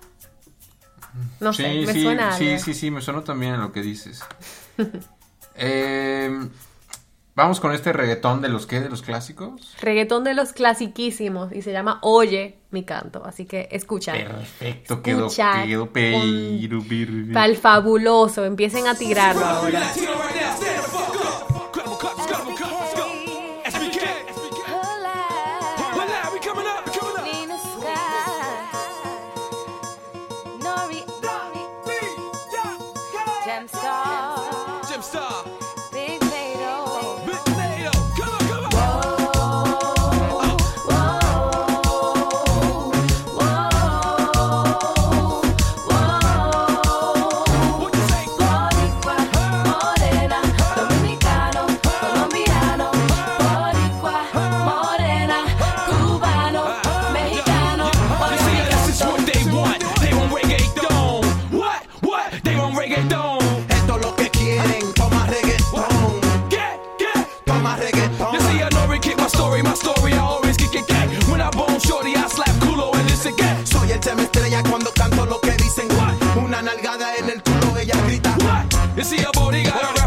No 1.40 1.52
sí, 1.52 1.62
sé, 1.62 1.86
me 1.86 1.92
sí, 1.92 2.02
suena 2.02 2.32
sí, 2.36 2.48
algo. 2.50 2.64
sí, 2.64 2.74
sí, 2.74 2.90
me 2.90 3.00
suena 3.00 3.22
también 3.22 3.54
a 3.54 3.58
lo 3.58 3.72
que 3.72 3.82
dices. 3.82 4.22
Eh, 5.56 6.48
Vamos 7.34 7.60
con 7.60 7.72
este 7.72 7.94
reggaetón 7.94 8.42
de 8.42 8.50
los 8.50 8.66
qué, 8.66 8.80
de 8.80 8.90
los 8.90 9.00
clásicos. 9.00 9.74
Reggaetón 9.80 10.22
de 10.22 10.34
los 10.34 10.52
clasiquísimos 10.52 11.50
y 11.52 11.62
se 11.62 11.72
llama 11.72 11.98
Oye 12.02 12.58
mi 12.70 12.84
canto. 12.84 13.24
Así 13.24 13.46
que 13.46 13.68
escucha. 13.70 14.12
Perfecto, 14.12 15.02
quedó, 15.02 15.26
Escucha 15.28 15.64
quedó 15.64 15.88
Para 17.32 17.46
el 17.46 17.56
fabuloso. 17.56 18.44
Empiecen 18.44 18.86
a 18.86 18.94
tirarlo 18.94 19.46
ahora. 19.46 19.80
See, 79.02 79.18
a 79.18 79.32
body 79.32 79.64
got 79.64 80.01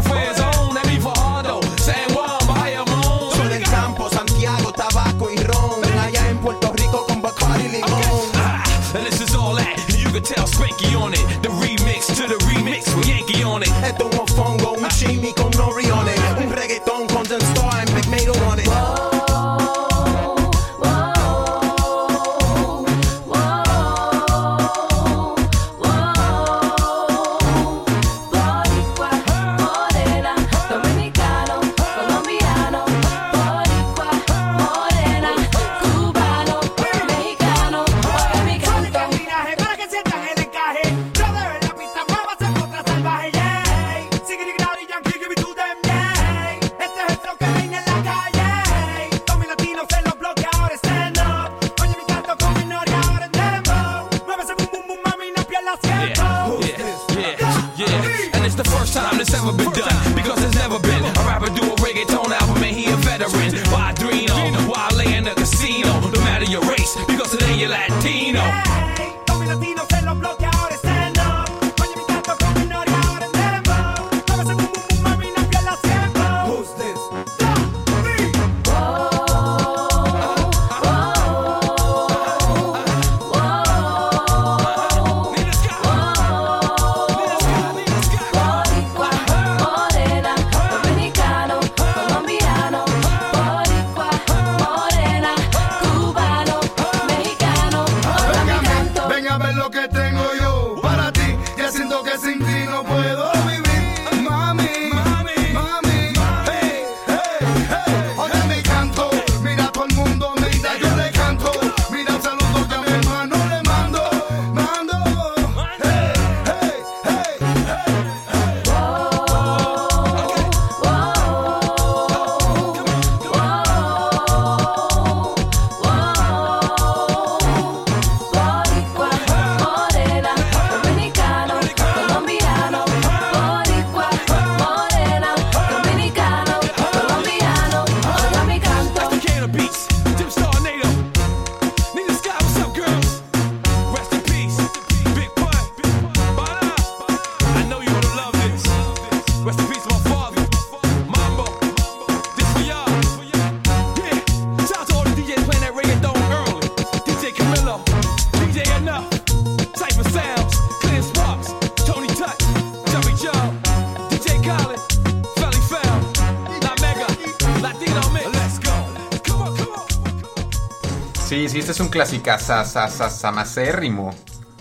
Oye, 171.36 171.50
sí, 171.50 171.58
este 171.58 171.72
es 171.72 171.80
un 171.80 171.88
clásica 171.88 172.38
samacérrimo. 172.38 174.14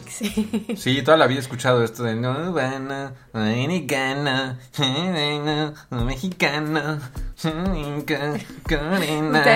Sí. 0.09 0.75
Sí, 0.75 1.01
toda 1.03 1.15
la 1.15 1.25
vida 1.25 1.39
he 1.39 1.41
escuchado 1.41 1.81
esto 1.85 2.03
de 2.03 2.15
no 2.15 2.51
van 2.51 3.13
dominicana, 3.31 4.59
mexicana, 5.89 6.99
Ustedes 7.37 8.43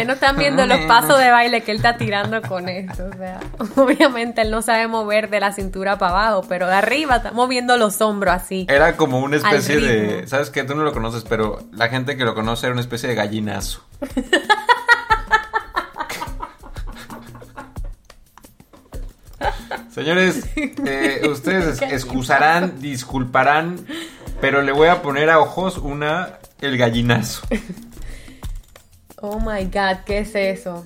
no 0.07 0.13
están 0.13 0.37
viendo 0.37 0.65
los 0.65 0.79
pasos 0.81 1.19
de 1.19 1.29
baile 1.29 1.61
que 1.61 1.71
él 1.71 1.77
está 1.77 1.97
tirando 1.97 2.41
con 2.41 2.69
esto. 2.69 3.09
O 3.13 3.17
sea, 3.17 3.41
obviamente 3.75 4.41
él 4.41 4.51
no 4.51 4.61
sabe 4.61 4.87
mover 4.87 5.29
de 5.29 5.41
la 5.41 5.51
cintura 5.51 5.97
para 5.97 6.11
abajo, 6.11 6.45
pero 6.47 6.67
de 6.67 6.75
arriba 6.75 7.17
está 7.17 7.31
moviendo 7.31 7.75
los 7.75 7.99
hombros 7.99 8.33
así. 8.33 8.65
Era 8.69 8.95
como 8.95 9.19
una 9.19 9.35
especie 9.35 9.81
de. 9.81 10.25
¿Sabes 10.25 10.51
qué? 10.51 10.63
Tú 10.63 10.73
no 10.73 10.83
lo 10.83 10.93
conoces, 10.93 11.25
pero 11.27 11.59
la 11.73 11.89
gente 11.89 12.15
que 12.15 12.23
lo 12.23 12.33
conoce 12.33 12.67
era 12.67 12.73
una 12.73 12.81
especie 12.81 13.09
de 13.09 13.15
gallinazo. 13.15 13.83
Señores, 19.99 20.45
eh, 20.55 21.27
ustedes 21.29 21.81
es- 21.81 21.91
excusarán, 21.93 22.79
disculparán, 22.79 23.85
pero 24.39 24.61
le 24.61 24.71
voy 24.71 24.87
a 24.87 25.01
poner 25.01 25.29
a 25.29 25.39
ojos 25.39 25.77
una. 25.77 26.39
El 26.61 26.77
gallinazo. 26.77 27.45
Oh 29.17 29.39
my 29.39 29.65
god, 29.65 30.03
¿qué 30.05 30.19
es 30.19 30.35
eso? 30.35 30.85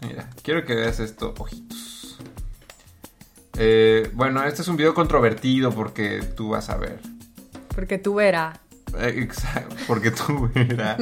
Mira, 0.00 0.28
quiero 0.42 0.64
que 0.64 0.74
veas 0.74 0.98
esto, 1.00 1.34
ojitos. 1.38 2.18
Eh, 3.58 4.10
bueno, 4.14 4.42
este 4.44 4.62
es 4.62 4.68
un 4.68 4.76
video 4.76 4.94
controvertido 4.94 5.70
porque 5.72 6.22
tú 6.36 6.50
vas 6.50 6.70
a 6.70 6.76
ver. 6.76 7.00
Porque 7.74 7.98
tú 7.98 8.14
verás. 8.14 8.58
Eh, 8.98 9.14
Exacto, 9.22 9.76
porque 9.86 10.10
tú 10.10 10.50
verás. 10.54 11.00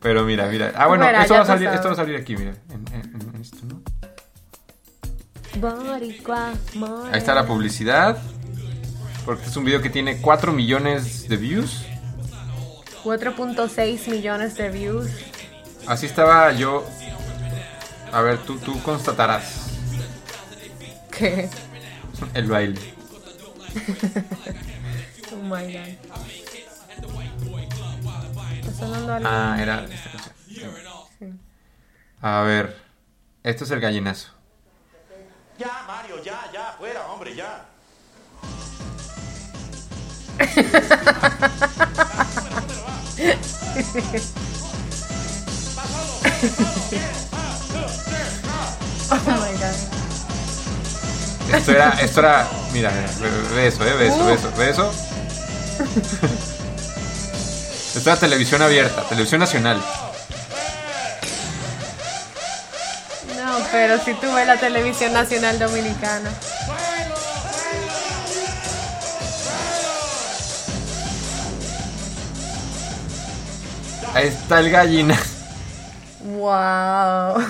Pero 0.00 0.24
mira, 0.24 0.46
mira. 0.48 0.72
Ah, 0.74 0.86
bueno, 0.86 1.04
Verá, 1.06 1.22
esto, 1.22 1.34
va 1.34 1.44
salir, 1.44 1.68
esto 1.68 1.88
va 1.88 1.92
a 1.92 1.96
salir 1.96 2.16
aquí, 2.16 2.36
mira. 2.36 2.54
En, 2.70 2.84
en- 2.94 3.34
en 3.34 3.40
esto, 3.40 3.58
¿no? 3.66 3.82
Boricua, 5.60 6.52
more. 6.74 7.10
Ahí 7.12 7.18
está 7.18 7.34
la 7.34 7.46
publicidad. 7.46 8.18
Porque 9.24 9.46
es 9.46 9.56
un 9.56 9.64
video 9.64 9.82
que 9.82 9.90
tiene 9.90 10.20
4 10.20 10.52
millones 10.52 11.28
de 11.28 11.36
views. 11.36 11.84
4.6 13.02 14.08
millones 14.08 14.56
de 14.56 14.70
views. 14.70 15.10
Así 15.86 16.06
estaba 16.06 16.52
yo. 16.52 16.86
A 18.12 18.20
ver, 18.20 18.38
tú, 18.38 18.58
tú 18.58 18.80
constatarás 18.82 19.66
¿Qué? 21.10 21.48
el 22.34 22.46
baile. 22.46 22.80
Oh 25.32 25.42
my 25.42 25.72
god. 25.72 25.96
Ah, 29.24 29.58
era 29.60 29.84
esta 29.84 30.10
canción. 30.10 31.40
A 32.22 32.42
ver, 32.42 32.76
esto 33.42 33.64
es 33.64 33.70
el 33.72 33.80
gallinazo. 33.80 34.35
Ya, 35.58 35.82
Mario, 35.86 36.22
ya, 36.22 36.38
ya, 36.52 36.74
fuera, 36.78 37.06
hombre, 37.06 37.34
ya. 37.34 37.64
Oh 49.08 49.16
my 49.24 49.52
god. 49.56 49.76
Esto 51.54 51.72
era, 51.72 51.90
esto 52.00 52.20
era, 52.20 52.46
mira, 52.72 52.90
mira, 52.90 53.08
ve, 53.20 53.54
ve 53.54 53.66
eso, 53.68 53.86
eh, 53.86 53.94
ve 53.94 54.08
eso, 54.08 54.26
ve 54.26 54.34
eso, 54.34 54.52
ve 54.58 54.70
eso. 54.70 54.92
Esto 57.96 58.10
era 58.10 58.20
televisión 58.20 58.60
abierta, 58.60 59.08
televisión 59.08 59.40
nacional. 59.40 59.80
No, 63.46 63.58
pero 63.70 63.96
si 64.00 64.12
tú 64.14 64.32
ves 64.34 64.44
la 64.44 64.56
televisión 64.56 65.12
nacional 65.12 65.56
dominicana. 65.56 66.30
Ahí 74.14 74.28
está 74.28 74.60
el 74.60 74.70
gallina. 74.70 75.18
Wow. 76.24 77.40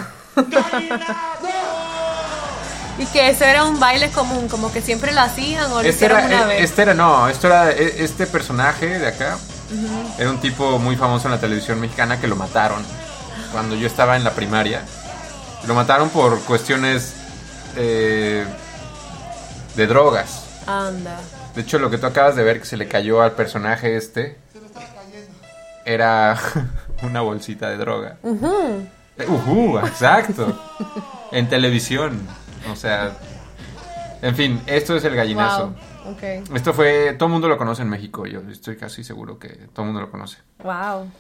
y 2.99 3.07
que 3.07 3.31
eso 3.31 3.45
era 3.45 3.65
un 3.65 3.79
baile 3.81 4.11
común, 4.11 4.49
como 4.49 4.73
que 4.73 4.81
siempre 4.83 5.13
lo 5.13 5.21
hacían 5.21 5.71
o 5.73 5.77
lo 5.77 5.81
Este 5.81 5.91
hicieron 6.07 6.19
era, 6.19 6.27
una 6.27 6.43
eh, 6.43 6.47
vez. 6.57 6.65
este 6.65 6.83
era, 6.83 6.95
no, 6.95 7.29
esto 7.29 7.47
era, 7.47 7.71
eh, 7.71 7.97
este 7.99 8.27
personaje 8.27 8.99
de 8.99 9.07
acá 9.07 9.39
era 10.19 10.31
un 10.31 10.39
tipo 10.41 10.79
muy 10.79 10.97
famoso 10.97 11.27
en 11.29 11.33
la 11.33 11.41
televisión 11.41 11.81
mexicana 11.81 12.21
que 12.21 12.27
lo 12.29 12.37
mataron 12.37 12.85
cuando 13.53 13.75
yo 13.77 13.87
estaba 13.87 14.17
en 14.17 14.25
la 14.25 14.33
primaria. 14.33 14.83
Lo 15.67 15.75
mataron 15.75 16.11
por 16.11 16.41
cuestiones 16.43 17.15
eh, 17.77 18.45
de 19.75 19.87
drogas. 19.87 20.63
Anda. 20.67 21.19
De 21.55 21.63
hecho, 21.63 21.79
lo 21.79 21.91
que 21.91 21.99
tú 21.99 22.07
acabas 22.07 22.37
de 22.37 22.45
ver 22.45 22.61
que 22.61 22.67
se 22.67 22.77
le 22.77 22.87
cayó 22.89 23.23
al 23.23 23.33
personaje 23.33 23.97
este 23.97 24.39
era 25.85 26.39
una 27.03 27.21
bolsita 27.21 27.71
de 27.71 27.77
droga. 27.79 28.19
Ujú. 28.23 28.87
Eh, 29.19 29.27
ujú, 29.27 29.79
exacto. 29.79 30.59
en 31.33 31.49
televisión. 31.49 32.21
O 32.71 32.77
sea, 32.77 33.13
en 34.23 34.35
fin, 34.35 34.61
esto 34.67 34.97
es 34.97 35.05
el 35.05 35.15
gallinazo. 35.17 35.75
Wow. 36.05 36.55
Esto 36.55 36.73
fue, 36.73 37.15
todo 37.15 37.27
el 37.27 37.33
mundo 37.33 37.49
lo 37.49 37.59
conoce 37.59 37.83
en 37.83 37.89
México, 37.89 38.27
yo 38.27 38.41
estoy 38.51 38.77
casi 38.77 39.03
seguro 39.03 39.39
que 39.39 39.49
todo 39.73 39.83
el 39.83 39.87
mundo 39.87 40.01
lo 40.01 40.11
conoce. 40.11 40.39
Wow. 40.63 41.11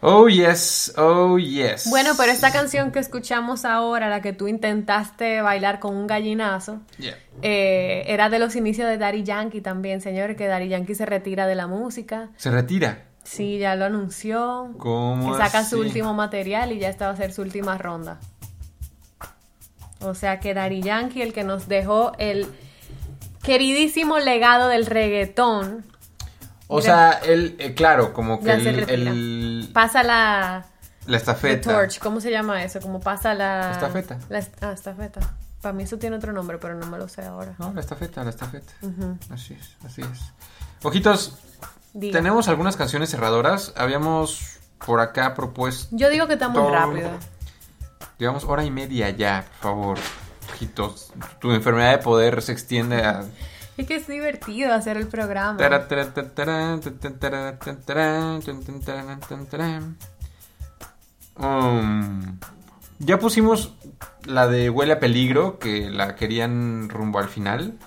Oh 0.00 0.28
yes, 0.28 0.92
oh 0.96 1.38
yes. 1.38 1.88
Bueno, 1.90 2.12
pero 2.16 2.32
esta 2.32 2.50
canción 2.52 2.90
que 2.90 2.98
escuchamos 2.98 3.64
ahora, 3.64 4.08
la 4.08 4.20
que 4.20 4.32
tú 4.32 4.48
intentaste 4.48 5.40
bailar 5.42 5.78
con 5.80 5.94
un 5.96 6.06
gallinazo, 6.08 6.80
Yeah. 6.98 7.16
eh, 7.42 8.04
era 8.08 8.28
de 8.28 8.38
los 8.40 8.56
inicios 8.56 8.88
de 8.88 8.98
Daddy 8.98 9.22
Yankee 9.22 9.60
también, 9.60 10.00
señores, 10.00 10.36
que 10.36 10.46
Daddy 10.48 10.68
Yankee 10.68 10.94
se 10.96 11.06
retira 11.06 11.46
de 11.46 11.54
la 11.54 11.66
música. 11.68 12.30
Se 12.36 12.50
retira. 12.50 13.04
Sí, 13.24 13.58
ya 13.58 13.76
lo 13.76 13.84
anunció. 13.84 14.74
¿Cómo 14.78 15.32
Que 15.32 15.38
saca 15.38 15.60
así? 15.60 15.70
su 15.70 15.78
último 15.80 16.12
material 16.14 16.72
y 16.72 16.80
ya 16.80 16.88
esta 16.88 17.06
va 17.06 17.12
a 17.12 17.16
ser 17.16 17.32
su 17.32 17.42
última 17.42 17.78
ronda. 17.78 18.18
O 20.00 20.14
sea 20.16 20.40
que 20.40 20.52
Daddy 20.54 20.82
Yankee, 20.82 21.22
el 21.22 21.32
que 21.32 21.44
nos 21.44 21.68
dejó 21.68 22.12
el 22.18 22.48
queridísimo 23.44 24.18
legado 24.18 24.66
del 24.68 24.86
reggaetón, 24.86 25.84
O 26.72 26.78
Mira. 26.80 26.82
sea, 26.82 27.32
él, 27.32 27.56
eh, 27.58 27.74
claro, 27.74 28.12
como 28.12 28.40
que 28.40 28.46
Ya 28.46 28.60
se 28.60 28.70
el, 28.70 28.76
retira. 28.76 28.94
el- 29.10 29.70
pasa 29.72 30.02
la 30.02 30.64
la 31.06 31.06
the 31.06 31.16
estafeta. 31.16 31.72
torch, 31.72 31.98
¿cómo 31.98 32.20
se 32.20 32.30
llama 32.30 32.62
eso? 32.64 32.80
Como 32.80 33.00
pasa 33.00 33.34
la 33.34 33.72
Estafeta. 33.72 34.18
La 34.28 34.38
est- 34.38 34.62
ah, 34.62 34.72
estafeta. 34.72 35.20
Para 35.60 35.72
mí 35.72 35.82
eso 35.84 35.98
tiene 35.98 36.16
otro 36.16 36.32
nombre, 36.32 36.58
pero 36.58 36.74
no 36.74 36.86
me 36.86 36.98
lo 36.98 37.08
sé 37.08 37.22
ahora. 37.22 37.54
No, 37.58 37.72
la 37.72 37.80
estafeta, 37.80 38.24
la 38.24 38.30
estafeta. 38.30 38.72
Ujú. 38.82 39.16
Así 39.30 39.54
es, 39.54 39.76
así 39.84 40.00
es. 40.02 40.20
Ojitos, 40.82 41.38
Diga. 41.92 42.12
tenemos 42.18 42.48
algunas 42.48 42.76
canciones 42.76 43.10
cerradoras. 43.10 43.72
Habíamos 43.76 44.58
por 44.84 45.00
acá 45.00 45.34
propuesto, 45.34 45.88
Yo 45.96 46.08
digo 46.08 46.26
que 46.26 46.32
está 46.34 46.48
muy 46.48 46.60
Todo- 46.62 46.72
rápido. 46.72 47.10
digamos, 48.18 48.44
hora 48.44 48.64
y 48.64 48.70
media 48.70 49.10
ya, 49.10 49.44
por 49.60 49.70
favor. 49.70 49.98
Ojitos, 50.54 51.12
tu 51.40 51.52
enfermedad 51.52 51.92
de 51.92 51.98
poder 51.98 52.42
se 52.42 52.52
extiende 52.52 53.02
a... 53.04 53.24
Es 53.76 53.86
que 53.86 53.96
es 53.96 54.06
divertido 54.06 54.72
hacer 54.72 54.96
el 54.96 55.08
programa. 55.08 55.56
Um, 61.36 62.38
ya 62.98 63.18
pusimos 63.18 63.74
la 64.24 64.46
de 64.46 64.68
Huele 64.70 64.92
a 64.92 65.00
Peligro, 65.00 65.58
que 65.58 65.90
la 65.90 66.14
querían 66.16 66.88
rumbo 66.88 67.18
al 67.18 67.28
final. 67.28 67.78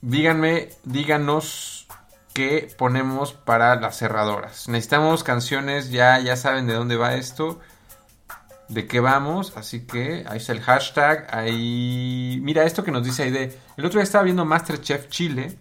Díganme, 0.00 0.70
díganos 0.84 1.86
qué 2.32 2.74
ponemos 2.78 3.32
para 3.32 3.76
las 3.76 3.98
cerradoras. 3.98 4.68
Necesitamos 4.68 5.22
canciones, 5.22 5.90
ya, 5.90 6.18
ya 6.20 6.36
saben 6.36 6.66
de 6.66 6.74
dónde 6.74 6.96
va 6.96 7.14
esto, 7.14 7.60
de 8.70 8.86
qué 8.86 9.00
vamos, 9.00 9.52
así 9.56 9.80
que 9.80 10.24
ahí 10.28 10.38
está 10.38 10.52
el 10.52 10.60
hashtag, 10.60 11.26
ahí... 11.32 12.38
Mira 12.42 12.64
esto 12.64 12.82
que 12.84 12.90
nos 12.90 13.04
dice 13.04 13.24
ahí 13.24 13.30
de... 13.30 13.58
El 13.76 13.84
otro 13.84 13.98
día 13.98 14.04
estaba 14.04 14.24
viendo 14.24 14.44
Masterchef 14.44 15.08
Chile 15.08 15.56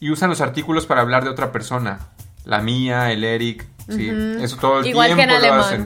y 0.00 0.10
usan 0.10 0.28
los 0.30 0.40
artículos 0.40 0.86
para 0.86 1.00
hablar 1.00 1.24
de 1.24 1.30
otra 1.30 1.52
persona. 1.52 2.00
La 2.44 2.60
mía, 2.60 3.12
el 3.12 3.24
Eric, 3.24 3.66
sí, 3.88 4.08
eso 4.40 4.56
todo 4.56 4.80
el 4.80 4.86
Igual 4.86 5.10
que 5.10 5.14
tiempo 5.16 5.34
en 5.34 5.40
lo 5.40 5.46
alemán. 5.46 5.60
hacen. 5.60 5.80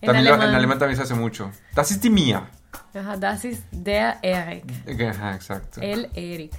En 0.00 0.06
También 0.06 0.24
lo- 0.24 0.34
en 0.34 0.40
alemán. 0.40 0.54
alemán 0.56 0.78
también 0.78 0.96
se 0.96 1.02
hace 1.02 1.14
mucho. 1.14 1.50
Das 1.74 1.90
ist 1.90 2.02
die 2.02 2.10
Mia. 2.10 2.48
Ajá, 2.94 3.16
das 3.16 3.44
ist 3.44 3.62
der 3.70 4.18
Eric. 4.22 4.64
Ajá, 5.08 5.34
exacto. 5.34 5.80
El 5.80 6.10
Eric. 6.14 6.52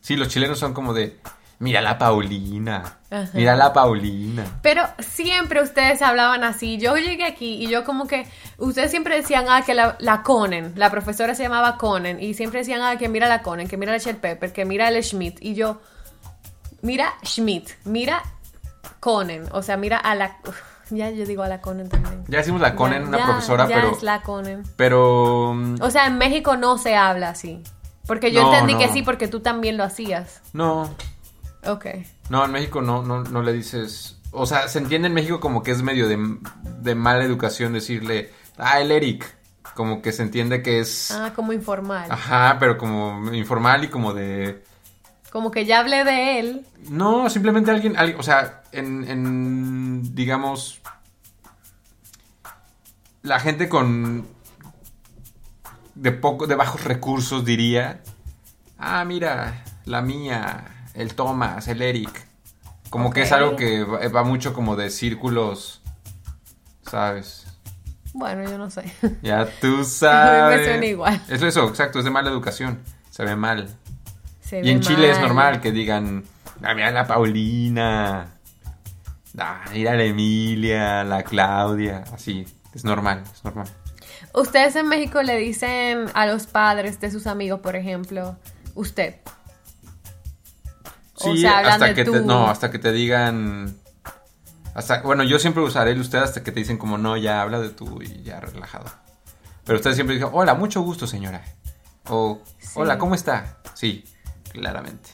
Sí, 0.00 0.16
los 0.16 0.28
chilenos 0.28 0.58
son 0.58 0.74
como 0.74 0.92
de, 0.92 1.18
mira 1.64 1.80
la 1.80 1.98
Paulina, 1.98 2.98
Ajá. 3.10 3.30
mira 3.34 3.56
la 3.56 3.72
Paulina. 3.72 4.44
Pero 4.62 4.82
siempre 5.00 5.62
ustedes 5.62 6.00
hablaban 6.02 6.44
así. 6.44 6.78
Yo 6.78 6.96
llegué 6.96 7.24
aquí 7.24 7.54
y 7.64 7.68
yo 7.68 7.84
como 7.84 8.06
que... 8.06 8.26
Ustedes 8.58 8.90
siempre 8.90 9.16
decían, 9.16 9.46
ah, 9.48 9.62
que 9.64 9.74
la, 9.74 9.96
la 9.98 10.22
Conen, 10.22 10.72
la 10.76 10.90
profesora 10.90 11.34
se 11.34 11.42
llamaba 11.42 11.76
Conen. 11.78 12.22
Y 12.22 12.34
siempre 12.34 12.60
decían, 12.60 12.82
ah, 12.82 12.96
que 12.96 13.08
mira 13.08 13.26
la 13.28 13.42
Conen, 13.42 13.66
que 13.66 13.76
mira 13.76 13.92
la 13.92 13.98
Shell 13.98 14.16
Pepper, 14.16 14.52
que 14.52 14.64
mira 14.64 14.88
el 14.88 15.02
Schmidt. 15.02 15.38
Y 15.40 15.54
yo, 15.54 15.80
mira 16.82 17.14
Schmidt, 17.24 17.70
mira 17.84 18.22
Conen. 19.00 19.46
O 19.52 19.62
sea, 19.62 19.76
mira 19.76 19.96
a 19.98 20.14
la... 20.14 20.36
uf, 20.46 20.56
Ya 20.90 21.10
yo 21.10 21.24
digo 21.24 21.42
a 21.42 21.48
la 21.48 21.60
Conen 21.60 21.88
también. 21.88 22.24
Ya 22.28 22.38
decimos 22.38 22.60
la 22.60 22.74
Conen, 22.76 23.02
Ya, 23.02 23.08
una 23.08 23.18
ya, 23.18 23.24
profesora, 23.24 23.66
ya 23.68 23.76
pero. 23.76 23.90
es 23.90 24.02
la 24.02 24.22
Conen. 24.22 24.62
Pero. 24.76 25.50
O 25.80 25.90
sea, 25.90 26.06
en 26.06 26.18
México 26.18 26.56
no 26.56 26.76
se 26.78 26.94
habla 26.94 27.30
así. 27.30 27.62
Porque 28.06 28.32
yo 28.32 28.42
No, 28.42 28.52
entendí 28.52 28.76
que 28.76 28.92
sí, 28.92 29.00
porque 29.02 29.28
tú 29.28 29.40
también 29.40 29.78
lo 29.78 29.82
hacías. 29.84 30.42
No. 30.52 30.90
Ok. 31.66 31.86
No, 32.30 32.44
en 32.44 32.52
México 32.52 32.80
no, 32.82 33.02
no, 33.02 33.22
no 33.22 33.42
le 33.42 33.52
dices. 33.52 34.18
O 34.32 34.46
sea, 34.46 34.68
se 34.68 34.78
entiende 34.78 35.08
en 35.08 35.14
México 35.14 35.40
como 35.40 35.62
que 35.62 35.70
es 35.70 35.82
medio 35.82 36.08
de, 36.08 36.18
de 36.80 36.94
mala 36.94 37.24
educación 37.24 37.72
decirle. 37.72 38.30
Ah, 38.58 38.80
el 38.80 38.90
Eric. 38.90 39.24
Como 39.74 40.02
que 40.02 40.12
se 40.12 40.22
entiende 40.22 40.62
que 40.62 40.78
es. 40.80 41.10
Ah, 41.10 41.32
como 41.34 41.52
informal. 41.52 42.10
Ajá, 42.10 42.56
pero 42.60 42.78
como 42.78 43.32
informal 43.34 43.84
y 43.84 43.88
como 43.88 44.12
de. 44.14 44.62
Como 45.32 45.50
que 45.50 45.64
ya 45.64 45.80
hablé 45.80 46.04
de 46.04 46.38
él. 46.38 46.66
No, 46.88 47.28
simplemente 47.28 47.70
alguien, 47.72 47.96
alguien- 47.96 48.20
o 48.20 48.22
sea, 48.22 48.62
en, 48.70 49.02
en, 49.08 50.14
digamos, 50.14 50.80
la 53.22 53.40
gente 53.40 53.68
con 53.68 54.26
de 55.96 56.12
poco, 56.12 56.46
de 56.46 56.54
bajos 56.54 56.84
recursos 56.84 57.44
diría, 57.44 58.00
ah, 58.78 59.04
mira, 59.04 59.64
la 59.86 60.02
mía, 60.02 60.64
el 60.94 61.14
Thomas, 61.14 61.68
el 61.68 61.82
Eric, 61.82 62.26
como 62.90 63.10
que 63.12 63.22
es 63.22 63.32
algo 63.32 63.56
que 63.56 63.84
va, 63.84 64.06
va 64.08 64.22
mucho 64.24 64.52
como 64.54 64.76
de 64.76 64.90
círculos, 64.90 65.82
¿sabes? 66.82 67.46
Bueno, 68.12 68.44
yo 68.48 68.58
no 68.58 68.70
sé. 68.70 68.84
Ya 69.22 69.46
tú 69.60 69.84
sabes. 69.84 70.60
Me 70.60 70.64
suena 70.64 70.86
igual. 70.86 71.20
Es 71.28 71.42
eso, 71.42 71.68
exacto, 71.68 71.98
es 71.98 72.04
de 72.04 72.10
mala 72.10 72.30
educación, 72.30 72.80
se 73.10 73.24
ve 73.24 73.36
mal. 73.36 73.68
Se 74.40 74.62
Y 74.62 74.70
ve 74.70 74.70
en 74.70 74.80
Chile 74.80 75.10
es 75.10 75.18
mal. 75.18 75.28
normal 75.28 75.60
que 75.60 75.72
digan, 75.72 76.24
ah, 76.62 76.74
mira 76.74 76.90
la 76.92 77.06
Paulina, 77.06 78.34
ah, 79.38 79.64
mira 79.72 79.94
la 79.96 80.04
Emilia, 80.04 81.02
la 81.04 81.22
Claudia, 81.24 82.04
así, 82.12 82.46
es 82.74 82.84
normal, 82.84 83.24
es 83.32 83.44
normal. 83.44 83.66
Ustedes 84.34 84.76
en 84.76 84.88
México 84.88 85.22
le 85.22 85.36
dicen 85.38 86.06
a 86.14 86.26
los 86.26 86.46
padres 86.46 87.00
de 87.00 87.10
sus 87.10 87.26
amigos, 87.26 87.60
por 87.60 87.76
ejemplo, 87.76 88.36
usted. 88.74 89.16
O 91.16 91.32
Sí, 91.32 91.38
sea, 91.42 91.58
hasta 91.60 91.94
que 91.94 92.04
tú. 92.04 92.12
te, 92.12 92.20
no, 92.20 92.48
hasta 92.48 92.70
que 92.70 92.78
te 92.78 92.92
digan, 92.92 93.76
hasta, 94.74 95.02
bueno, 95.02 95.22
yo 95.22 95.38
siempre 95.38 95.62
usaré 95.62 95.92
el 95.92 96.00
usted 96.00 96.18
hasta 96.18 96.42
que 96.42 96.50
te 96.52 96.60
dicen 96.60 96.76
como, 96.78 96.98
no, 96.98 97.16
ya 97.16 97.40
habla 97.42 97.60
de 97.60 97.70
tú 97.70 98.02
y 98.02 98.22
ya 98.22 98.40
relajado. 98.40 98.86
Pero 99.64 99.76
ustedes 99.78 99.96
siempre 99.96 100.16
dicen, 100.16 100.30
hola, 100.32 100.54
mucho 100.54 100.82
gusto 100.82 101.06
señora. 101.06 101.42
O, 102.08 102.40
hola, 102.74 102.98
¿cómo 102.98 103.14
está? 103.14 103.56
Sí, 103.74 104.04
claramente. 104.52 105.10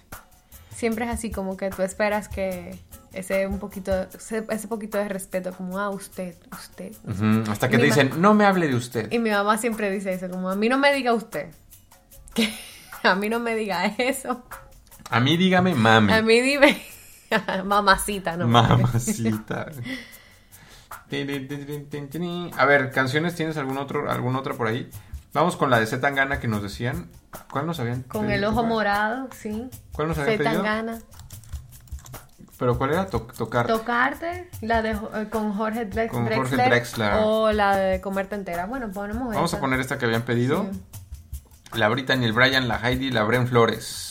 Siempre 0.74 1.04
es 1.04 1.10
así, 1.10 1.30
como 1.30 1.56
que 1.56 1.68
tú 1.70 1.82
esperas 1.82 2.28
que 2.28 2.78
ese 3.12 3.46
un 3.46 3.58
poquito, 3.58 3.92
ese, 4.14 4.44
ese 4.48 4.66
poquito 4.68 4.96
de 4.98 5.08
respeto, 5.08 5.52
como, 5.52 5.78
ah, 5.78 5.90
usted, 5.90 6.34
usted. 6.52 6.92
Hasta 7.50 7.68
que 7.68 7.76
Mi 7.76 7.82
te 7.82 7.86
dicen, 7.88 8.10
no 8.20 8.32
me 8.34 8.46
hable 8.46 8.66
de 8.68 8.74
usted. 8.74 9.12
Y 9.12 9.18
mi 9.18 9.30
mamá 9.30 9.58
siempre 9.58 9.90
dice 9.90 10.12
eso, 10.14 10.30
como, 10.30 10.48
a 10.48 10.56
mí 10.56 10.68
no 10.68 10.78
me 10.78 10.92
diga 10.94 11.12
usted. 11.12 11.48
Que 12.34 12.48
a 13.02 13.14
mí 13.16 13.28
no 13.28 13.40
me 13.40 13.54
diga 13.56 13.86
eso. 13.98 14.42
A 15.10 15.20
mí 15.20 15.36
dígame 15.36 15.74
mami. 15.74 16.12
A 16.12 16.22
mí 16.22 16.40
dime, 16.40 16.82
mamacita, 17.64 18.36
¿no? 18.36 18.46
Mamacita. 18.46 19.66
A 22.56 22.64
ver, 22.66 22.90
canciones, 22.92 23.34
¿tienes 23.34 23.56
algún 23.56 23.78
otro, 23.78 24.10
alguna 24.10 24.38
otra 24.38 24.54
por 24.54 24.68
ahí? 24.68 24.88
Vamos 25.32 25.56
con 25.56 25.68
la 25.70 25.80
de 25.80 25.86
Z 25.86 26.00
Tangana 26.00 26.38
que 26.38 26.46
nos 26.48 26.62
decían. 26.62 27.08
¿Cuál 27.50 27.66
nos 27.66 27.80
habían 27.80 28.02
Con 28.02 28.22
pedido? 28.26 28.36
el 28.36 28.44
ojo 28.44 28.64
morado, 28.64 29.28
sí. 29.36 29.68
¿Cuál 29.92 30.08
nos 30.08 30.18
habían 30.18 30.38
Se 30.38 30.44
pedido? 30.44 30.62
gana. 30.62 30.98
¿Pero 32.58 32.76
cuál 32.78 32.90
era? 32.90 33.06
To- 33.06 33.22
tocar. 33.22 33.66
Tocarte, 33.66 34.50
la 34.60 34.82
de 34.82 34.90
eh, 34.90 35.28
con 35.30 35.52
Jorge, 35.54 35.88
Drex- 35.90 36.10
Con 36.10 36.24
Jorge 36.28 36.36
Drexler, 36.56 36.68
Drexler. 36.68 37.12
o 37.24 37.50
la 37.52 37.76
de 37.76 38.00
comerte 38.00 38.34
entera. 38.34 38.66
Bueno, 38.66 38.90
ponemos 38.92 39.34
Vamos 39.34 39.54
a 39.54 39.60
poner 39.60 39.80
esta 39.80 39.98
que 39.98 40.04
habían 40.04 40.22
pedido. 40.22 40.68
La 41.74 41.88
Brittany, 41.88 42.24
el 42.24 42.32
Brian, 42.32 42.68
la 42.68 42.76
Heidi, 42.88 43.10
la 43.10 43.22
Bren 43.24 43.48
Flores. 43.48 44.09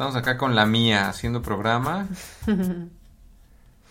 Estamos 0.00 0.16
acá 0.16 0.38
con 0.38 0.54
la 0.54 0.64
mía 0.64 1.10
haciendo 1.10 1.42
programa. 1.42 2.08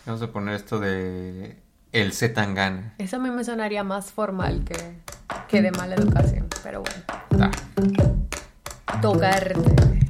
Vamos 0.07 0.21
a 0.23 0.31
poner 0.31 0.55
esto 0.55 0.79
de 0.79 1.55
El 1.91 2.13
Z 2.13 2.33
Tangana. 2.33 2.95
Eso 2.97 3.17
a 3.17 3.19
mí 3.19 3.29
me 3.29 3.43
sonaría 3.43 3.83
más 3.83 4.11
formal 4.11 4.63
que, 4.65 4.95
que 5.47 5.61
de 5.61 5.69
mala 5.69 5.93
educación, 5.93 6.47
pero 6.63 6.81
bueno. 6.81 7.51
Tocarte. 9.03 10.09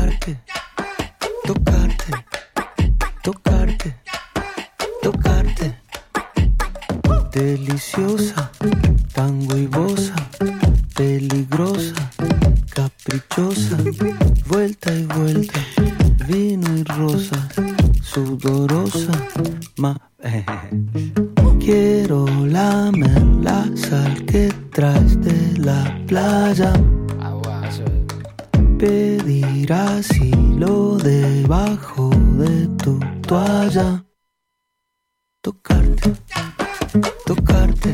Deliciosa, 7.41 8.51
tango 9.13 9.57
y 9.57 9.65
bosa, 9.65 10.13
peligrosa, 10.95 12.11
caprichosa, 12.69 13.77
vuelta 14.45 14.93
y 14.93 15.05
vuelta, 15.07 15.59
vino 16.27 16.77
y 16.77 16.83
rosa, 16.83 17.49
sudorosa, 18.03 19.11
ma. 19.77 19.97
Quiero 21.59 22.27
lamer 22.45 23.23
la 23.41 23.65
sal 23.75 24.23
que 24.27 24.53
traes 24.71 25.19
de 25.21 25.57
la 25.57 25.99
playa. 26.05 26.73
Pedir 28.77 29.73
asilo 29.73 30.97
debajo 30.97 32.11
de 32.37 32.67
tu 32.77 32.99
toalla. 33.27 34.05
Tocarte, 35.41 36.13
tocarte, 37.25 37.93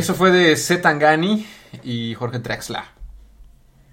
Eso 0.00 0.14
fue 0.14 0.30
de 0.30 0.56
Z 0.56 0.80
Tangani 0.80 1.46
y 1.84 2.14
Jorge 2.14 2.38
Drexler. 2.38 2.80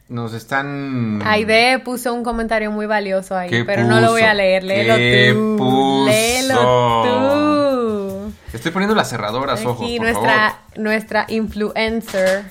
Nos 0.07 0.33
están... 0.33 1.21
Aide 1.25 1.79
puso 1.79 2.13
un 2.13 2.23
comentario 2.23 2.71
muy 2.71 2.85
valioso 2.85 3.35
ahí, 3.35 3.49
¿Qué 3.49 3.65
pero 3.65 3.83
no 3.83 3.99
lo 3.99 4.11
voy 4.11 4.21
a 4.21 4.33
leer. 4.33 4.63
Léelo 4.63 4.95
¿Qué 4.95 5.31
tú. 5.33 5.57
puso? 5.57 6.05
Léelo 6.05 7.03
tú. 7.03 8.33
Estoy 8.53 8.71
poniendo 8.71 8.95
las 8.95 9.09
cerradoras, 9.09 9.65
ojos, 9.65 9.85
Aquí 9.85 9.99
nuestra, 9.99 10.51
favor. 10.51 10.79
nuestra 10.79 11.25
influencer. 11.27 12.45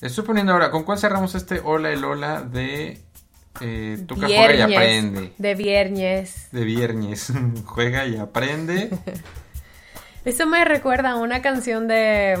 Estoy 0.00 0.24
poniendo 0.24 0.52
ahora, 0.52 0.72
¿con 0.72 0.82
cuál 0.82 0.98
cerramos 0.98 1.36
este 1.36 1.60
Hola 1.62 1.92
el 1.92 2.04
Hola 2.04 2.42
de 2.42 3.00
eh, 3.60 4.04
Toca, 4.04 4.26
juega 4.26 4.52
y 4.52 4.60
aprende? 4.62 5.32
De 5.38 5.54
viernes. 5.54 6.48
De 6.50 6.64
viernes. 6.64 7.32
juega 7.66 8.04
y 8.04 8.16
aprende. 8.16 8.90
Eso 10.24 10.46
me 10.46 10.64
recuerda 10.64 11.10
a 11.10 11.16
una 11.16 11.42
canción 11.42 11.86
de, 11.86 12.36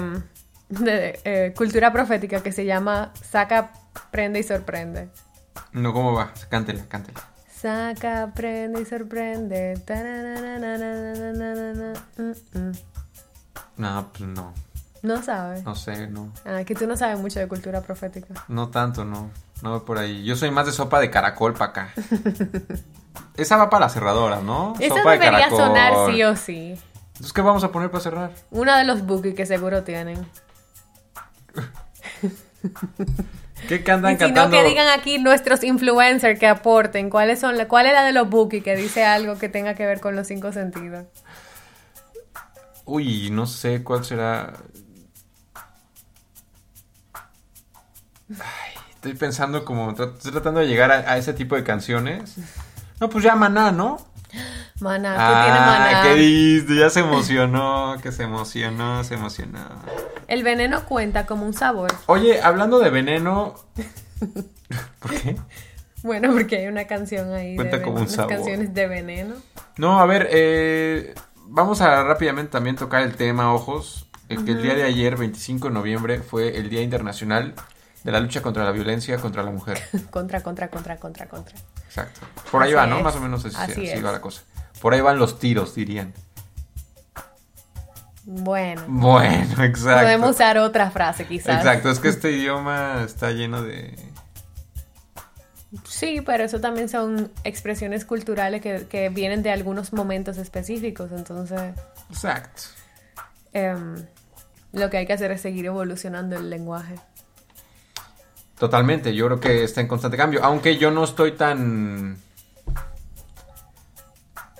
mm, 0.70 0.82
de 0.82 1.20
eh, 1.24 1.54
cultura 1.56 1.92
profética 1.92 2.42
que 2.42 2.52
se 2.52 2.64
llama 2.64 3.12
Saca, 3.20 3.72
prende 4.10 4.40
y 4.40 4.42
sorprende. 4.42 5.08
No, 5.72 5.92
¿cómo 5.92 6.12
va? 6.12 6.32
Cántela, 6.48 6.84
cántela. 6.88 7.20
Saca, 7.48 8.32
prende 8.34 8.82
y 8.82 8.84
sorprende. 8.84 9.74
No, 13.76 14.08
pues 14.12 14.28
no. 14.28 14.52
No 15.02 15.22
sabes. 15.22 15.62
No 15.64 15.74
sé, 15.74 16.06
no. 16.06 16.32
Ah, 16.46 16.64
que 16.64 16.74
tú 16.74 16.86
no 16.86 16.96
sabes 16.96 17.18
mucho 17.18 17.38
de 17.38 17.46
cultura 17.46 17.82
profética. 17.82 18.32
No 18.48 18.68
tanto, 18.68 19.04
no. 19.04 19.30
No 19.62 19.84
por 19.84 19.98
ahí. 19.98 20.24
Yo 20.24 20.36
soy 20.36 20.50
más 20.50 20.64
de 20.64 20.72
sopa 20.72 21.00
de 21.00 21.10
caracol 21.10 21.52
para 21.52 21.70
acá. 21.70 21.88
Esa 23.36 23.56
va 23.56 23.68
para 23.68 23.86
las 23.86 23.92
cerradoras, 23.92 24.42
¿no? 24.42 24.74
Esa 24.80 25.02
debería 25.02 25.50
sonar 25.50 25.92
sí 26.10 26.22
o 26.22 26.36
sí. 26.36 26.78
Entonces, 27.14 27.32
¿qué 27.32 27.40
vamos 27.42 27.62
a 27.64 27.70
poner 27.72 27.90
para 27.90 28.02
cerrar? 28.02 28.32
Uno 28.50 28.76
de 28.76 28.84
los 28.84 29.06
bookies 29.06 29.34
que 29.34 29.46
seguro 29.46 29.82
tienen. 29.84 30.26
¿Qué 33.68 33.82
cantan 33.82 34.12
y 34.14 34.18
si 34.18 34.32
no, 34.32 34.50
que 34.50 34.64
digan 34.64 34.88
aquí 34.98 35.18
nuestros 35.18 35.62
influencers 35.64 36.38
que 36.38 36.46
aporten. 36.46 37.08
¿Cuáles 37.10 37.40
son? 37.40 37.56
la- 37.56 37.68
¿Cuál 37.68 37.86
es 37.86 37.92
la 37.92 38.02
de 38.04 38.12
los 38.12 38.28
bookies 38.28 38.62
que 38.62 38.76
dice 38.76 39.04
algo 39.04 39.38
que 39.38 39.48
tenga 39.48 39.74
que 39.74 39.86
ver 39.86 40.00
con 40.00 40.16
los 40.16 40.26
cinco 40.26 40.52
sentidos? 40.52 41.06
Uy, 42.84 43.30
no 43.30 43.46
sé 43.46 43.82
cuál 43.82 44.04
será. 44.04 44.52
Ay, 48.30 48.74
estoy 48.94 49.14
pensando 49.14 49.64
como. 49.64 49.90
Estoy 49.90 50.32
tratando 50.32 50.60
de 50.60 50.66
llegar 50.66 50.90
a, 50.90 51.12
a 51.12 51.16
ese 51.16 51.32
tipo 51.32 51.54
de 51.56 51.64
canciones. 51.64 52.36
No, 53.00 53.08
pues 53.08 53.24
ya 53.24 53.34
Maná, 53.36 53.72
¿no? 53.72 53.98
Maná, 54.84 55.10
¿qué 55.16 55.42
tiene 55.44 55.60
Maná? 55.60 56.00
Ah, 56.00 56.02
¿qué 56.04 56.14
dices? 56.14 56.76
Ya 56.78 56.90
se 56.90 57.00
emocionó, 57.00 57.96
que 58.02 58.12
se 58.12 58.22
emocionó, 58.24 59.02
se 59.02 59.14
emocionó. 59.14 59.58
El 60.28 60.42
veneno 60.44 60.84
cuenta 60.84 61.26
como 61.26 61.44
un 61.46 61.54
sabor. 61.54 61.92
Oye, 62.06 62.40
hablando 62.42 62.78
de 62.78 62.90
veneno. 62.90 63.54
¿Por 65.00 65.10
qué? 65.20 65.36
Bueno, 66.02 66.32
porque 66.32 66.56
hay 66.58 66.66
una 66.66 66.86
canción 66.86 67.32
ahí 67.32 67.56
Cuenta 67.56 67.78
de 67.78 67.82
como 67.82 67.98
un 68.00 68.08
sabor. 68.08 68.30
canciones 68.34 68.74
de 68.74 68.86
veneno. 68.86 69.34
No, 69.76 69.98
a 70.00 70.06
ver, 70.06 70.28
eh, 70.30 71.14
vamos 71.46 71.80
a 71.80 72.04
rápidamente 72.04 72.52
también 72.52 72.76
tocar 72.76 73.02
el 73.02 73.16
tema, 73.16 73.52
ojos. 73.54 74.06
eh, 74.28 74.36
que 74.44 74.52
el 74.52 74.62
día 74.62 74.74
de 74.74 74.82
ayer, 74.84 75.16
25 75.16 75.68
de 75.68 75.74
noviembre, 75.74 76.20
fue 76.20 76.56
el 76.58 76.68
Día 76.70 76.82
Internacional 76.82 77.54
de 78.02 78.12
la 78.12 78.20
Lucha 78.20 78.42
contra 78.42 78.64
la 78.64 78.70
Violencia 78.70 79.16
contra 79.18 79.42
la 79.42 79.50
Mujer. 79.50 79.80
Contra, 80.10 80.42
contra, 80.42 80.68
contra, 80.68 80.98
contra, 80.98 81.26
contra. 81.26 81.56
Exacto. 81.86 82.20
Por 82.50 82.62
ahí 82.62 82.68
Así 82.68 82.74
va, 82.76 82.86
¿no? 82.86 82.98
es. 82.98 83.02
Más 83.04 83.16
o 83.16 83.20
menos 83.20 83.44
así, 83.46 83.56
Así 83.58 83.90
así 83.90 84.02
va 84.02 84.12
la 84.12 84.20
cosa. 84.20 84.42
Por 84.84 84.92
ahí 84.92 85.00
van 85.00 85.18
los 85.18 85.38
tiros, 85.38 85.74
dirían. 85.74 86.12
Bueno. 88.24 88.82
Bueno, 88.86 89.64
exacto. 89.64 90.02
Podemos 90.02 90.30
usar 90.32 90.58
otra 90.58 90.90
frase 90.90 91.24
quizás. 91.24 91.56
Exacto, 91.56 91.88
es 91.88 92.00
que 92.00 92.08
este 92.08 92.32
idioma 92.32 93.02
está 93.02 93.30
lleno 93.30 93.62
de... 93.62 93.96
Sí, 95.84 96.20
pero 96.20 96.44
eso 96.44 96.60
también 96.60 96.90
son 96.90 97.32
expresiones 97.44 98.04
culturales 98.04 98.60
que, 98.60 98.86
que 98.86 99.08
vienen 99.08 99.42
de 99.42 99.52
algunos 99.52 99.94
momentos 99.94 100.36
específicos. 100.36 101.12
Entonces, 101.12 101.72
Exacto. 102.10 102.64
em, 103.54 104.04
lo 104.74 104.90
que 104.90 104.98
hay 104.98 105.06
que 105.06 105.14
hacer 105.14 105.30
es 105.30 105.40
seguir 105.40 105.64
evolucionando 105.64 106.36
el 106.36 106.50
lenguaje. 106.50 106.96
Totalmente, 108.58 109.14
yo 109.14 109.24
creo 109.28 109.40
que 109.40 109.64
está 109.64 109.80
en 109.80 109.88
constante 109.88 110.18
cambio, 110.18 110.44
aunque 110.44 110.76
yo 110.76 110.90
no 110.90 111.04
estoy 111.04 111.32
tan... 111.32 112.18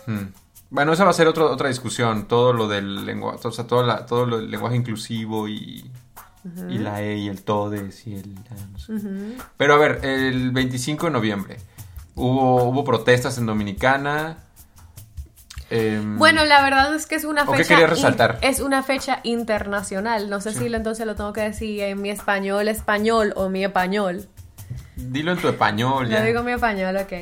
Hmm. 0.07 0.29
Bueno, 0.71 0.93
esa 0.93 1.05
va 1.05 1.11
a 1.11 1.15
ser 1.15 1.29
otro- 1.29 1.51
otra 1.51 1.69
discusión, 1.69 2.27
todo 2.27 2.53
lo 2.53 2.67
del 2.69 3.05
lenguaje, 3.07 3.39
o 3.47 3.53
sea, 3.53 3.67
todo, 3.67 3.83
la- 3.85 4.07
todo 4.07 4.27
lo 4.27 4.39
del 4.39 4.51
lenguaje 4.51 4.77
inclusivo 4.77 5.47
y, 5.49 5.91
y 6.69 6.79
la 6.79 7.01
E 7.03 7.17
y 7.17 7.29
el 7.29 7.43
todes 7.43 8.07
y 8.07 8.15
el... 8.17 8.35
no 8.73 8.79
sé. 8.79 8.93
Pero 9.57 9.75
a 9.75 9.77
ver, 9.79 10.01
el 10.05 10.51
25 10.51 11.07
de 11.07 11.13
noviembre 11.13 11.57
hubo, 12.17 12.65
hubo 12.65 12.83
protestas 12.85 13.39
en 13.39 13.47
Dominicana. 13.47 14.39
em, 15.71 16.19
Bueno, 16.19 16.45
la 16.45 16.63
verdad 16.63 16.95
es 16.95 17.07
que 17.07 17.15
es 17.15 17.25
una 17.25 17.43
¿O 17.45 17.53
qué 17.53 17.59
fecha. 17.59 17.69
querías 17.71 17.91
resaltar? 17.91 18.39
in- 18.43 18.49
es 18.51 18.61
una 18.61 18.83
fecha 18.83 19.21
internacional. 19.23 20.29
No 20.29 20.41
sé 20.41 20.53
Sí. 20.53 20.59
si 20.61 20.69
lo- 20.69 20.77
entonces 20.77 21.07
lo 21.07 21.15
tengo 21.15 21.33
que 21.33 21.41
decir 21.43 21.81
en 21.83 22.03
mi 22.03 22.11
español 22.11 22.69
español 22.69 23.33
o 23.37 23.49
mi 23.49 23.65
español. 23.65 24.27
Dilo 24.97 25.33
en 25.33 25.39
tu 25.39 25.49
español. 25.49 26.05
Lo 26.05 26.11
ya. 26.11 26.23
digo 26.25 26.41
en 26.41 26.47
mi 26.47 26.53
español, 26.53 26.97
ok. 26.97 27.13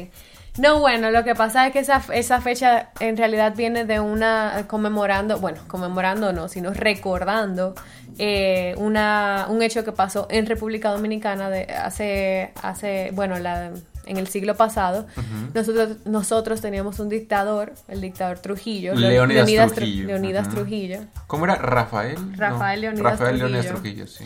No, 0.58 0.80
bueno, 0.80 1.10
lo 1.10 1.24
que 1.24 1.34
pasa 1.34 1.66
es 1.66 1.72
que 1.72 1.78
esa, 1.78 2.02
esa 2.12 2.40
fecha 2.42 2.90
en 3.00 3.16
realidad 3.16 3.54
viene 3.56 3.84
de 3.86 4.00
una 4.00 4.64
conmemorando, 4.68 5.38
bueno, 5.38 5.60
conmemorando 5.66 6.32
no, 6.34 6.48
sino 6.48 6.74
recordando 6.74 7.74
eh, 8.18 8.74
una, 8.76 9.46
un 9.48 9.62
hecho 9.62 9.82
que 9.82 9.92
pasó 9.92 10.26
en 10.30 10.44
República 10.44 10.90
Dominicana 10.90 11.48
de 11.48 11.64
hace, 11.72 12.52
hace 12.62 13.10
bueno, 13.14 13.38
la, 13.38 13.70
en 14.04 14.16
el 14.18 14.26
siglo 14.28 14.54
pasado. 14.54 15.06
Nosotros, 15.54 15.96
nosotros 16.04 16.60
teníamos 16.60 16.98
un 16.98 17.08
dictador, 17.08 17.72
el 17.88 18.02
dictador 18.02 18.38
Trujillo, 18.40 18.94
Leónidas 18.94 19.48
Tru- 19.48 19.74
Trujillo. 19.76 20.06
Leonidas. 20.08 20.48
Trujillo. 20.50 21.00
¿Cómo 21.28 21.46
era? 21.46 21.54
¿Rafael? 21.54 22.16
Rafael 22.36 22.80
No, 22.80 22.88
Leónidas 22.88 23.12
Rafael 23.18 23.38
Trujillo. 23.38 23.62
Trujillo, 23.68 24.06
sí. 24.06 24.24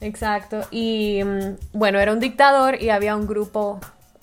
Exacto. 0.00 0.62
Y 0.72 1.22
mm, 1.24 1.56
bueno, 1.78 2.00
era 2.00 2.12
un 2.12 2.18
dictador 2.20 2.82
y 2.82 2.90
había 2.90 3.14
un 3.14 3.26
grupo, 3.28 3.78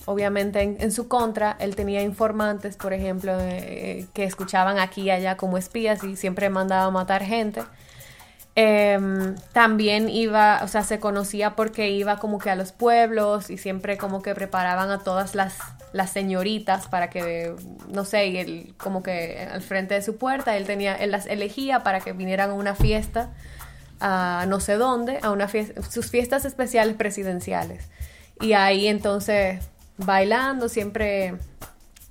obviamente, 0.06 0.62
en, 0.62 0.92
su 0.92 1.08
contra. 1.08 1.56
Él 1.60 1.76
tenía 1.76 2.02
informantes, 2.02 2.76
por 2.76 2.92
ejemplo, 2.92 3.36
eh, 3.38 4.06
que 4.14 4.24
escuchaban 4.24 4.78
aquí 4.78 5.02
y 5.02 5.10
allá 5.10 5.36
como 5.36 5.58
espías 5.58 6.02
y 6.02 6.16
siempre 6.16 6.48
mandaba 6.48 6.84
a 6.86 6.90
matar 6.90 7.22
gente. 7.22 7.62
Em, 8.54 9.34
también 9.52 10.08
iba, 10.08 10.60
o 10.64 10.68
sea, 10.68 10.82
se 10.82 10.98
conocía 10.98 11.56
porque 11.56 11.90
iba 11.90 12.16
como 12.16 12.38
que 12.38 12.48
a 12.48 12.56
los 12.56 12.72
pueblos 12.72 13.50
y 13.50 13.58
siempre 13.58 13.98
como 13.98 14.22
que 14.22 14.34
preparaban 14.34 14.90
a 14.90 15.00
todas 15.00 15.34
las, 15.34 15.58
las 15.92 16.10
señoritas 16.10 16.88
para 16.88 17.10
que, 17.10 17.54
no 17.88 18.06
sé, 18.06 18.28
y 18.28 18.38
él 18.38 18.74
como 18.78 19.02
que 19.02 19.46
al 19.52 19.60
frente 19.60 19.92
de 19.92 20.00
su 20.00 20.16
puerta, 20.16 20.56
él 20.56 20.64
tenía, 20.64 20.94
él 20.94 21.10
las 21.10 21.26
elegía 21.26 21.82
para 21.82 22.00
que 22.00 22.14
vinieran 22.14 22.50
a 22.50 22.54
una 22.54 22.74
fiesta 22.74 23.34
a 24.00 24.46
no 24.48 24.60
sé 24.60 24.76
dónde, 24.76 25.18
a 25.22 25.32
una 25.32 25.48
fiesta, 25.48 25.82
sus 25.82 26.10
fiestas 26.10 26.46
especiales 26.46 26.96
presidenciales. 26.96 27.88
Y 28.40 28.54
ahí 28.54 28.86
entonces 28.86 29.68
bailando, 29.98 30.68
siempre 30.68 31.34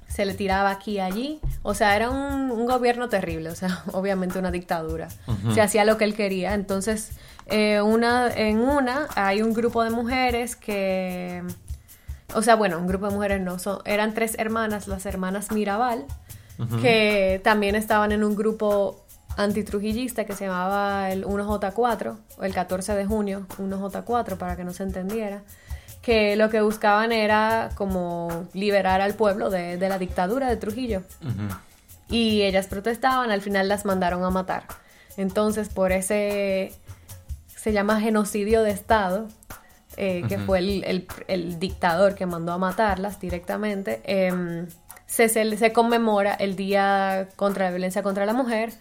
se 0.07 0.25
le 0.25 0.33
tiraba 0.33 0.71
aquí 0.71 0.93
y 0.93 0.99
allí. 0.99 1.39
O 1.61 1.73
sea, 1.73 1.95
era 1.95 2.09
un, 2.09 2.49
un 2.51 2.65
gobierno 2.65 3.09
terrible, 3.09 3.49
o 3.49 3.55
sea, 3.55 3.83
obviamente 3.91 4.39
una 4.39 4.51
dictadura. 4.51 5.09
Se 5.53 5.61
hacía 5.61 5.83
lo 5.83 5.97
que 5.97 6.05
él 6.05 6.15
quería. 6.15 6.53
Entonces, 6.53 7.11
eh, 7.47 7.81
una, 7.81 8.33
en 8.33 8.59
una 8.59 9.07
hay 9.15 9.41
un 9.41 9.53
grupo 9.53 9.83
de 9.83 9.89
mujeres 9.89 10.55
que... 10.55 11.43
O 12.33 12.41
sea, 12.41 12.55
bueno, 12.55 12.79
un 12.79 12.87
grupo 12.87 13.07
de 13.07 13.13
mujeres 13.13 13.41
no, 13.41 13.59
son, 13.59 13.79
eran 13.85 14.13
tres 14.13 14.35
hermanas, 14.39 14.87
las 14.87 15.05
hermanas 15.05 15.51
Mirabal, 15.51 16.05
que 16.81 17.39
también 17.43 17.75
estaban 17.75 18.11
en 18.11 18.23
un 18.23 18.35
grupo 18.35 19.05
antitrujillista 19.37 20.25
que 20.25 20.33
se 20.33 20.45
llamaba 20.45 21.11
el 21.11 21.23
1J4, 21.23 22.17
o 22.37 22.43
el 22.43 22.53
14 22.53 22.95
de 22.95 23.05
junio, 23.05 23.45
1J4, 23.59 24.37
para 24.37 24.55
que 24.55 24.63
no 24.63 24.73
se 24.73 24.83
entendiera, 24.83 25.43
que 26.05 26.35
lo 26.35 26.51
que 26.51 26.61
buscaban 26.61 27.11
era 27.11 27.71
como 27.73 28.47
liberar 28.53 29.01
al 29.01 29.15
pueblo 29.15 29.49
de, 29.49 29.77
de 29.77 29.89
la 29.89 29.97
dictadura 29.97 30.47
de 30.47 30.55
Trujillo. 30.55 31.01
Y 32.09 32.43
ellas 32.43 32.67
protestaban, 32.67 33.31
al 33.31 33.41
final 33.41 33.67
las 33.67 33.85
mandaron 33.85 34.23
a 34.23 34.29
matar. 34.29 34.63
Entonces, 35.17 35.69
por 35.69 35.91
ese, 35.91 36.71
se 37.55 37.73
llama 37.73 37.99
genocidio 37.99 38.61
de 38.61 38.69
Estado, 38.69 39.27
eh, 39.97 40.23
que 40.29 40.35
Ujú. 40.35 40.45
fue 40.45 40.59
el, 40.59 40.83
el- 40.83 41.07
el 41.27 41.59
dictador 41.59 42.13
que 42.13 42.27
mandó 42.27 42.51
a 42.53 42.59
matarlas 42.59 43.19
directamente, 43.19 44.01
em, 44.05 44.67
se, 45.07 45.27
se, 45.29 45.57
se 45.57 45.73
conmemora 45.73 46.35
el 46.35 46.55
Día 46.55 47.29
contra 47.35 47.65
la 47.65 47.71
Violencia 47.71 48.03
contra 48.03 48.27
la 48.27 48.33
Mujer. 48.33 48.71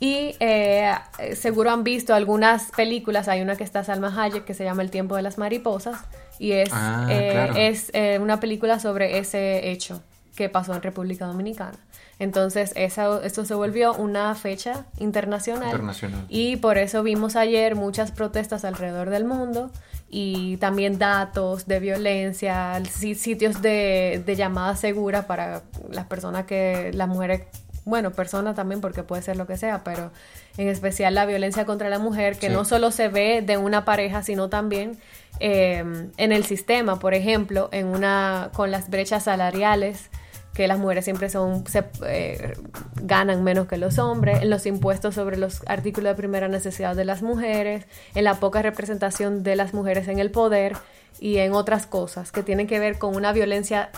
Y 0.00 0.36
eh, 0.38 0.94
seguro 1.34 1.70
han 1.72 1.82
visto 1.84 2.14
algunas 2.14 2.70
películas, 2.70 3.26
hay 3.28 3.42
una 3.42 3.56
que 3.56 3.64
está 3.64 3.82
Salma 3.84 4.14
Hayek 4.16 4.44
que 4.44 4.54
se 4.54 4.62
llama 4.64 4.82
El 4.82 4.90
tiempo 4.92 5.16
de 5.16 5.22
las 5.22 5.36
mariposas 5.38 5.98
y 6.38 6.52
es, 6.52 6.68
Ah, 6.72 7.06
eh, 7.10 7.28
claro. 7.32 7.54
es 7.56 7.90
eh, 7.94 8.18
una 8.20 8.40
película 8.40 8.78
sobre 8.78 9.18
ese 9.18 9.70
hecho 9.70 10.02
que 10.36 10.48
pasó 10.48 10.74
en 10.74 10.82
República 10.82 11.26
Dominicana. 11.26 11.76
Entonces, 12.20 12.72
esa, 12.74 13.24
esto 13.24 13.44
se 13.44 13.54
volvió 13.54 13.94
una 13.94 14.34
fecha 14.34 14.86
internacional. 14.98 15.68
Internacional. 15.70 16.24
Y 16.28 16.56
por 16.56 16.76
eso 16.78 17.02
vimos 17.04 17.36
ayer 17.36 17.76
muchas 17.76 18.10
protestas 18.10 18.64
alrededor 18.64 19.10
del 19.10 19.24
mundo 19.24 19.70
y 20.10 20.56
también 20.56 20.98
datos 20.98 21.66
de 21.68 21.78
violencia, 21.80 22.82
si- 22.90 23.14
sitios 23.14 23.62
de, 23.62 24.22
de 24.26 24.36
llamada 24.36 24.74
segura 24.74 25.26
para 25.28 25.62
las 25.90 26.06
personas 26.06 26.44
que, 26.46 26.90
las 26.94 27.06
mujeres, 27.08 27.42
bueno, 27.88 28.12
personas 28.12 28.54
también 28.54 28.80
porque 28.80 29.02
puede 29.02 29.22
ser 29.22 29.36
lo 29.36 29.46
que 29.46 29.56
sea, 29.56 29.82
pero 29.82 30.10
en 30.56 30.68
especial 30.68 31.14
la 31.14 31.24
violencia 31.26 31.64
contra 31.64 31.88
la 31.88 31.98
mujer, 31.98 32.36
que 32.38 32.48
Sí. 32.48 32.52
no 32.52 32.64
solo 32.64 32.90
se 32.90 33.08
ve 33.08 33.42
de 33.44 33.56
una 33.56 33.84
pareja, 33.84 34.22
sino 34.22 34.48
también 34.48 34.98
eh, 35.40 35.84
en 36.16 36.32
el 36.32 36.44
sistema, 36.44 36.98
por 36.98 37.14
ejemplo, 37.14 37.68
en 37.72 37.86
una 37.86 38.50
con 38.54 38.70
las 38.70 38.90
brechas 38.90 39.24
salariales 39.24 40.10
que 40.54 40.66
las 40.66 40.78
mujeres 40.78 41.04
siempre 41.04 41.30
son 41.30 41.64
se, 41.68 41.84
eh, 42.04 42.54
ganan 43.02 43.44
menos 43.44 43.68
que 43.68 43.76
los 43.76 43.98
hombres, 44.00 44.42
en 44.42 44.50
los 44.50 44.66
impuestos 44.66 45.14
sobre 45.14 45.36
los 45.36 45.62
artículos 45.68 46.10
de 46.10 46.16
primera 46.16 46.48
necesidad 46.48 46.96
de 46.96 47.04
las 47.04 47.22
mujeres, 47.22 47.86
en 48.16 48.24
la 48.24 48.34
poca 48.34 48.60
representación 48.60 49.44
de 49.44 49.54
las 49.54 49.72
mujeres 49.72 50.08
en 50.08 50.18
el 50.18 50.32
poder 50.32 50.76
y 51.20 51.38
en 51.38 51.52
otras 51.52 51.86
cosas 51.86 52.32
que 52.32 52.42
tienen 52.42 52.66
que 52.66 52.80
ver 52.80 52.98
con 52.98 53.14
una 53.14 53.32
violencia 53.32 53.90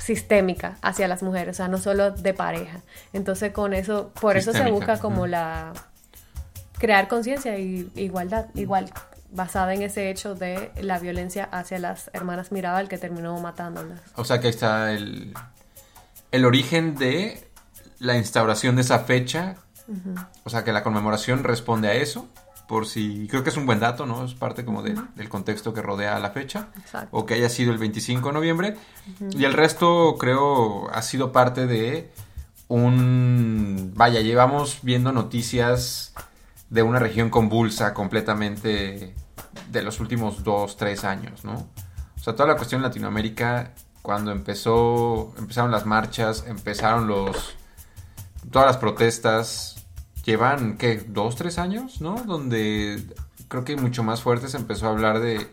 sistémica 0.00 0.76
hacia 0.82 1.06
las 1.08 1.22
mujeres, 1.22 1.56
o 1.56 1.58
sea, 1.58 1.68
no 1.68 1.78
solo 1.78 2.10
de 2.10 2.34
pareja. 2.34 2.80
Entonces, 3.12 3.52
con 3.52 3.74
eso, 3.74 4.10
por 4.20 4.36
eso 4.36 4.52
se 4.52 4.70
busca 4.70 4.98
como 4.98 5.26
la 5.26 5.72
crear 6.78 7.08
conciencia 7.08 7.58
y 7.58 7.90
igualdad, 7.94 8.46
igual 8.54 8.90
basada 9.32 9.74
en 9.74 9.82
ese 9.82 10.10
hecho 10.10 10.34
de 10.34 10.72
la 10.80 10.98
violencia 10.98 11.44
hacia 11.52 11.78
las 11.78 12.10
hermanas 12.12 12.50
Mirabal 12.50 12.88
que 12.88 12.98
terminó 12.98 13.38
matándolas. 13.38 14.00
O 14.16 14.24
sea 14.24 14.40
que 14.40 14.48
ahí 14.48 14.50
está 14.52 14.92
el, 14.92 15.32
el 16.32 16.44
origen 16.44 16.96
de 16.96 17.48
la 17.98 18.16
instauración 18.16 18.76
de 18.76 18.82
esa 18.82 19.00
fecha. 19.00 19.56
O 20.44 20.50
sea 20.50 20.62
que 20.64 20.72
la 20.72 20.82
conmemoración 20.84 21.42
responde 21.42 21.88
a 21.88 21.94
eso. 21.94 22.28
Por 22.70 22.86
si. 22.86 23.26
Creo 23.28 23.42
que 23.42 23.50
es 23.50 23.56
un 23.56 23.66
buen 23.66 23.80
dato, 23.80 24.06
¿no? 24.06 24.24
Es 24.24 24.34
parte 24.34 24.64
como 24.64 24.80
de- 24.82 24.94
del 25.16 25.28
contexto 25.28 25.74
que 25.74 25.82
rodea 25.82 26.20
la 26.20 26.30
fecha. 26.30 26.68
Exacto. 26.78 27.08
O 27.10 27.26
que 27.26 27.34
haya 27.34 27.48
sido 27.48 27.72
el 27.72 27.78
25 27.78 28.28
de 28.28 28.32
noviembre. 28.34 28.76
Y 29.30 29.44
el 29.44 29.54
resto, 29.54 30.14
creo, 30.18 30.88
ha 30.94 31.02
sido 31.02 31.32
parte 31.32 31.66
de 31.66 32.12
un. 32.68 33.92
Vaya, 33.96 34.20
llevamos 34.20 34.78
viendo 34.82 35.10
noticias 35.12 36.14
de 36.68 36.82
una 36.82 36.98
región 37.00 37.28
convulsa 37.28 37.92
completamente 37.94 39.14
de 39.70 39.82
los 39.82 39.98
últimos 40.00 40.44
dos, 40.44 40.76
tres 40.76 41.02
años, 41.04 41.44
¿no? 41.44 41.54
O 42.16 42.22
sea, 42.22 42.34
toda 42.36 42.48
la 42.50 42.56
cuestión 42.56 42.78
en 42.80 42.84
Latinoamérica, 42.84 43.72
cuando 44.02 44.30
empezó, 44.30 45.34
empezaron 45.38 45.70
las 45.72 45.86
marchas, 45.86 46.44
empezaron 46.46 47.08
los, 47.08 47.56
todas 48.52 48.66
las 48.68 48.76
protestas, 48.76 49.79
llevan, 50.30 50.76
¿qué? 50.78 51.04
Dos, 51.06 51.36
tres 51.36 51.58
años, 51.58 52.00
¿no? 52.00 52.14
Donde 52.26 53.04
creo 53.48 53.64
que 53.64 53.76
mucho 53.76 54.02
más 54.02 54.22
fuerte 54.22 54.48
se 54.48 54.56
empezó 54.56 54.86
a 54.86 54.90
hablar 54.90 55.20
de, 55.20 55.46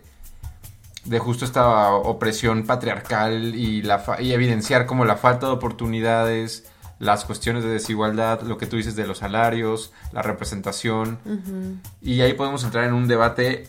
de 1.06 1.20
justo 1.20 1.46
esta 1.46 1.92
opresión 1.94 2.66
patriarcal 2.66 3.56
y, 3.56 3.82
la 3.82 4.00
fa- 4.00 4.22
y 4.22 4.34
evidenciar 4.34 4.86
como 4.86 5.04
la 5.06 5.16
falta 5.18 5.48
de 5.48 5.54
oportunidades, 5.54 6.66
las 7.00 7.26
cuestiones 7.26 7.64
de 7.64 7.70
desigualdad, 7.70 8.42
lo 8.42 8.58
que 8.58 8.66
tú 8.66 8.76
dices 8.78 8.96
de 8.96 9.06
los 9.08 9.20
salarios, 9.20 9.92
la 10.14 10.22
representación. 10.22 11.20
Ujú. 11.26 11.78
Y 12.02 12.22
ahí 12.22 12.34
podemos 12.34 12.64
entrar 12.64 12.86
en 12.86 12.94
un 12.94 13.08
debate 13.08 13.68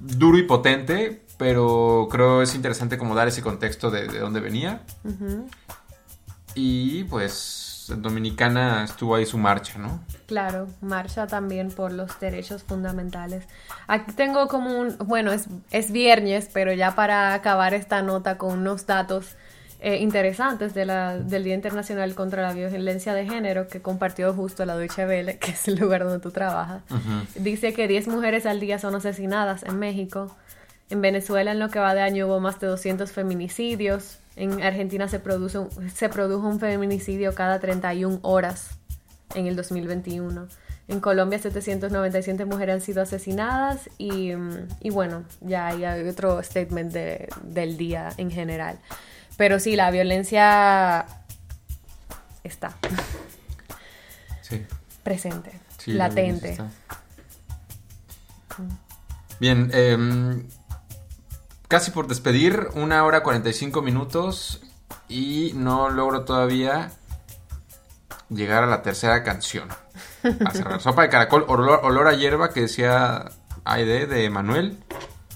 duro 0.00 0.36
y 0.38 0.42
potente, 0.42 1.22
pero 1.38 2.08
creo 2.10 2.42
es 2.42 2.54
interesante 2.54 2.98
como 2.98 3.14
dar 3.14 3.28
ese 3.28 3.42
contexto 3.42 3.90
de, 3.90 4.08
de 4.08 4.18
dónde 4.18 4.40
venía. 4.40 4.82
Ujú. 5.04 5.48
Y 6.54 7.04
pues 7.04 7.71
en 7.90 8.02
Dominicana 8.02 8.84
estuvo 8.84 9.14
ahí 9.14 9.26
su 9.26 9.38
marcha, 9.38 9.78
¿no? 9.78 10.00
Claro, 10.26 10.68
marcha 10.80 11.26
también 11.26 11.70
por 11.70 11.92
los 11.92 12.18
derechos 12.20 12.62
fundamentales. 12.62 13.44
Aquí 13.86 14.12
tengo 14.12 14.48
como 14.48 14.78
un, 14.78 14.96
bueno, 14.98 15.32
es, 15.32 15.46
es 15.70 15.90
viernes, 15.90 16.48
pero 16.52 16.72
ya 16.72 16.94
para 16.94 17.34
acabar 17.34 17.74
esta 17.74 18.02
nota 18.02 18.38
con 18.38 18.58
unos 18.58 18.86
datos 18.86 19.36
eh, 19.84 19.96
interesantes 19.96 20.74
de 20.74 20.86
la, 20.86 21.18
del 21.18 21.42
Día 21.42 21.54
Internacional 21.54 22.14
contra 22.14 22.42
la 22.42 22.52
Violencia 22.52 23.14
de 23.14 23.26
Género 23.26 23.66
que 23.66 23.82
compartió 23.82 24.32
justo 24.32 24.64
la 24.64 24.76
Deutsche 24.76 25.04
Welle, 25.04 25.38
que 25.40 25.50
es 25.50 25.66
el 25.66 25.74
lugar 25.74 26.04
donde 26.04 26.20
tú 26.20 26.30
trabajas. 26.30 26.82
Dice 27.34 27.72
que 27.72 27.88
10 27.88 28.06
mujeres 28.06 28.46
al 28.46 28.60
día 28.60 28.78
son 28.78 28.94
asesinadas 28.94 29.64
en 29.64 29.80
México. 29.80 30.36
En 30.88 31.00
Venezuela 31.00 31.50
en 31.50 31.58
lo 31.58 31.68
que 31.68 31.80
va 31.80 31.94
de 31.94 32.00
año 32.00 32.28
hubo 32.28 32.38
más 32.38 32.60
de 32.60 32.68
200 32.68 33.10
feminicidios. 33.10 34.20
En 34.36 34.62
Argentina 34.62 35.08
se, 35.08 35.18
produce 35.20 35.58
se 35.94 36.08
produjo 36.08 36.46
un 36.48 36.58
feminicidio 36.58 37.34
cada 37.34 37.60
31 37.60 38.18
horas 38.22 38.70
en 39.34 39.46
el 39.46 39.56
2021. 39.56 40.48
En 40.88 41.00
Colombia 41.00 41.38
797 41.38 42.44
mujeres 42.44 42.74
han 42.76 42.80
sido 42.80 43.02
asesinadas 43.02 43.88
y, 43.98 44.34
mm, 44.34 44.68
y 44.80 44.90
bueno, 44.90 45.24
ya 45.40 45.68
hay 45.68 45.84
otro 46.08 46.42
statement 46.42 46.92
de- 46.92 47.28
del 47.42 47.76
día 47.76 48.10
en 48.16 48.30
general. 48.30 48.78
Pero 49.36 49.58
sí, 49.58 49.76
la 49.76 49.90
violencia 49.90 51.06
está 52.44 52.74
Sí. 54.42 54.62
presente, 55.02 55.52
Sí, 55.78 55.92
la 55.92 56.08
latente. 56.08 56.52
violencia 56.52 56.70
Bien, 59.40 59.70
em, 59.72 60.46
casi 61.72 61.90
por 61.90 62.06
despedir, 62.06 62.68
una 62.74 63.02
hora 63.02 63.22
45 63.22 63.80
minutos 63.80 64.60
y 65.08 65.52
no 65.54 65.88
logro 65.88 66.26
todavía 66.26 66.92
llegar 68.28 68.62
a 68.62 68.66
la 68.66 68.82
tercera 68.82 69.22
canción. 69.22 69.70
A 70.44 70.50
cerrar. 70.50 70.82
Sopa 70.82 71.00
de 71.00 71.08
caracol, 71.08 71.46
olor, 71.48 71.80
olor 71.82 72.08
a 72.08 72.12
hierba 72.12 72.52
que 72.52 72.60
decía 72.60 73.24
Aide 73.64 74.06
de 74.06 74.28
Manuel. 74.28 74.84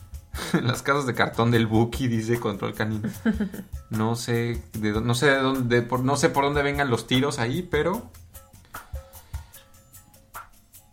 Las 0.62 0.82
casas 0.82 1.06
de 1.06 1.14
cartón 1.14 1.50
del 1.50 1.66
Buki, 1.66 2.06
dice 2.06 2.38
Control 2.38 2.74
Canino. 2.74 3.08
No 3.88 4.14
sé 4.14 4.62
de, 4.74 5.00
no 5.00 5.14
sé 5.14 5.30
de 5.30 5.38
dónde, 5.38 5.80
por, 5.80 6.00
no 6.00 6.16
sé 6.16 6.28
por 6.28 6.44
dónde 6.44 6.62
vengan 6.62 6.90
los 6.90 7.06
tiros 7.06 7.38
ahí, 7.38 7.62
pero 7.62 8.10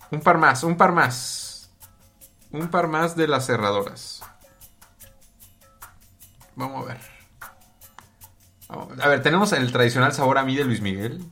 un 0.09 0.21
par 0.21 0.37
más, 0.37 0.63
un 0.63 0.77
par 0.77 0.93
más. 0.93 1.69
Un 2.51 2.69
par 2.69 2.87
más 2.87 3.17
de 3.17 3.27
las 3.27 3.47
cerradoras. 3.47 4.12
Vamos 6.55 6.83
a 6.83 6.87
ver. 6.93 6.97
Vamos 8.69 8.99
a 8.99 9.07
ver. 9.07 9.21
Tenemos 9.23 9.51
el 9.53 9.71
tradicional 9.71 10.13
sabor 10.13 10.37
a 10.37 10.43
mí 10.43 10.55
de 10.55 10.63
Luis 10.65 10.81
Miguel. 10.81 11.25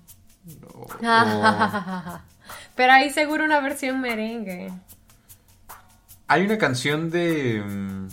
O- 0.73 0.81
o- 1.05 2.19
Pero 2.75 2.93
hay 2.93 3.09
seguro 3.11 3.43
una 3.45 3.59
versión 3.59 4.01
merengue. 4.01 4.71
hay 6.27 6.43
una 6.45 6.57
canción 6.57 7.09
de. 7.09 7.63
mm, 7.65 8.07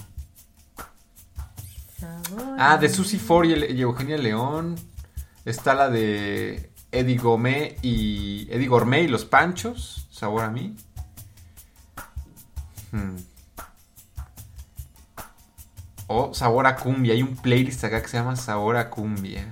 Ah, 2.59 2.77
de 2.77 2.89
Susi 2.89 3.19
Ford 3.19 3.47
y, 3.47 3.55
y 3.73 3.81
Eugenia 3.81 4.17
León. 4.19 4.77
Está 5.45 5.75
la 5.75 5.89
de 5.89 6.71
Eddie 6.93 7.17
Gourmet 7.17 7.79
y 7.83 8.47
Eddie 8.51 8.69
Gourmet 8.69 9.03
y 9.05 9.09
los 9.09 9.25
Panchos. 9.25 10.07
Sabor 10.11 10.45
a 10.45 10.51
mí. 10.51 10.77
Hmm. 12.93 13.17
O 16.09 16.35
Sabor 16.35 16.67
a 16.67 16.75
Cumbia. 16.77 17.13
Hay 17.15 17.23
un 17.23 17.37
playlist 17.37 17.85
acá 17.85 18.03
que 18.03 18.09
se 18.09 18.17
llama 18.17 18.35
Sabor 18.37 18.77
a 18.77 18.91
Cumbia. 18.91 19.47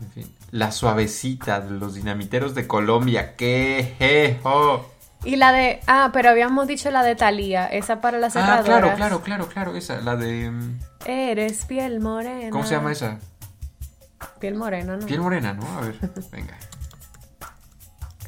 En 0.00 0.10
fin. 0.10 0.34
La 0.50 0.72
suavecita 0.72 1.60
de 1.60 1.70
los 1.70 1.94
dinamiteros 1.94 2.54
de 2.54 2.66
Colombia. 2.66 3.36
¡Qué 3.36 3.94
jejo! 3.98 4.90
Y 5.24 5.36
la 5.36 5.52
de. 5.52 5.80
Ah, 5.86 6.10
pero 6.12 6.30
habíamos 6.30 6.66
dicho 6.66 6.90
la 6.90 7.04
de 7.04 7.14
Thalía, 7.14 7.66
esa 7.66 8.00
para 8.00 8.18
las 8.18 8.34
Ah, 8.36 8.40
cerradoras. 8.40 8.66
claro, 8.66 8.96
claro, 8.96 9.20
claro, 9.22 9.48
claro. 9.48 9.76
Esa, 9.76 10.00
la 10.00 10.16
de. 10.16 10.50
mm, 10.50 10.78
Eres 11.06 11.64
piel 11.66 12.00
morena. 12.00 12.50
¿Cómo 12.50 12.64
se 12.64 12.74
llama 12.74 12.90
esa? 12.90 13.18
Piel 14.40 14.56
morena, 14.56 14.96
¿no? 14.96 15.06
Piel 15.06 15.20
morena, 15.20 15.52
¿no? 15.54 15.64
A 15.78 15.82
ver, 15.82 15.94
venga. 16.32 16.56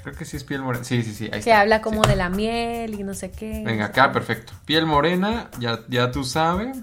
Creo 0.05 0.15
que 0.17 0.25
sí 0.27 0.37
es 0.37 0.45
piel 0.45 0.61
morena. 0.63 0.85
Sí, 0.85 1.03
sí, 1.03 1.13
sí. 1.15 1.25
Ahí 1.25 1.31
Que 1.31 1.39
está. 1.39 1.61
habla 1.63 1.81
como 1.83 2.03
de 2.03 2.15
la 2.15 2.29
miel 2.29 2.95
y 2.95 3.03
no 3.03 3.15
sé 3.15 3.31
qué. 3.33 3.63
Venga, 3.65 3.87
acá, 3.87 4.13
perfecto. 4.13 4.53
Piel 4.67 4.85
morena, 4.87 5.49
ya, 5.59 5.81
ya 5.89 6.13
tú 6.13 6.23
sabes. 6.25 6.77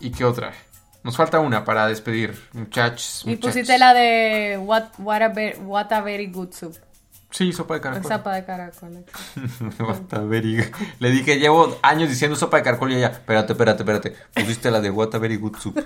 ¿Y 0.00 0.10
qué 0.10 0.24
otra? 0.24 0.52
Nos 1.02 1.16
falta 1.16 1.38
una 1.40 1.64
para 1.64 1.86
despedir, 1.86 2.38
muchachos. 2.52 3.22
Y 3.26 3.36
pusiste 3.36 3.78
la 3.78 3.94
de 3.94 4.58
What, 4.62 4.84
what, 4.98 5.22
a, 5.22 5.28
ver- 5.28 5.58
what 5.60 5.92
a 5.92 6.00
Very 6.00 6.26
Good 6.26 6.52
Soup. 6.52 6.76
Sí, 7.30 7.52
sopa 7.52 7.74
de 7.74 7.80
caracol. 7.80 8.10
Sopa 8.12 8.34
de 8.34 8.44
caracol. 8.44 9.04
What 9.80 10.12
a 10.12 10.20
very 10.20 10.70
Le 11.00 11.10
dije, 11.10 11.38
llevo 11.40 11.76
años 11.82 12.08
diciendo 12.08 12.36
sopa 12.36 12.58
de 12.58 12.62
caracol 12.62 12.92
y 12.92 12.96
ella, 12.96 13.08
espérate, 13.08 13.52
espérate, 13.54 13.82
espérate. 13.82 14.16
Pusiste 14.34 14.70
la 14.70 14.80
de 14.80 14.90
What 14.90 15.14
a 15.14 15.18
very 15.18 15.36
good 15.36 15.56
soup. 15.56 15.76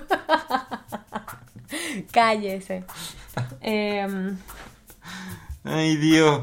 Cállese. 2.11 2.83
Em, 3.61 4.37
Ay, 5.63 5.97
Dios. 5.97 6.41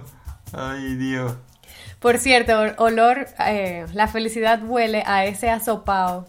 Ay, 0.53 0.95
Dios. 0.97 1.35
por 2.01 2.19
cierto, 2.19 2.59
ol- 2.61 2.75
olor, 2.79 3.27
eh, 3.47 3.87
la 3.93 4.07
felicidad 4.09 4.61
huele 4.63 5.03
a 5.07 5.25
ese 5.25 5.51
asopao, 5.51 6.27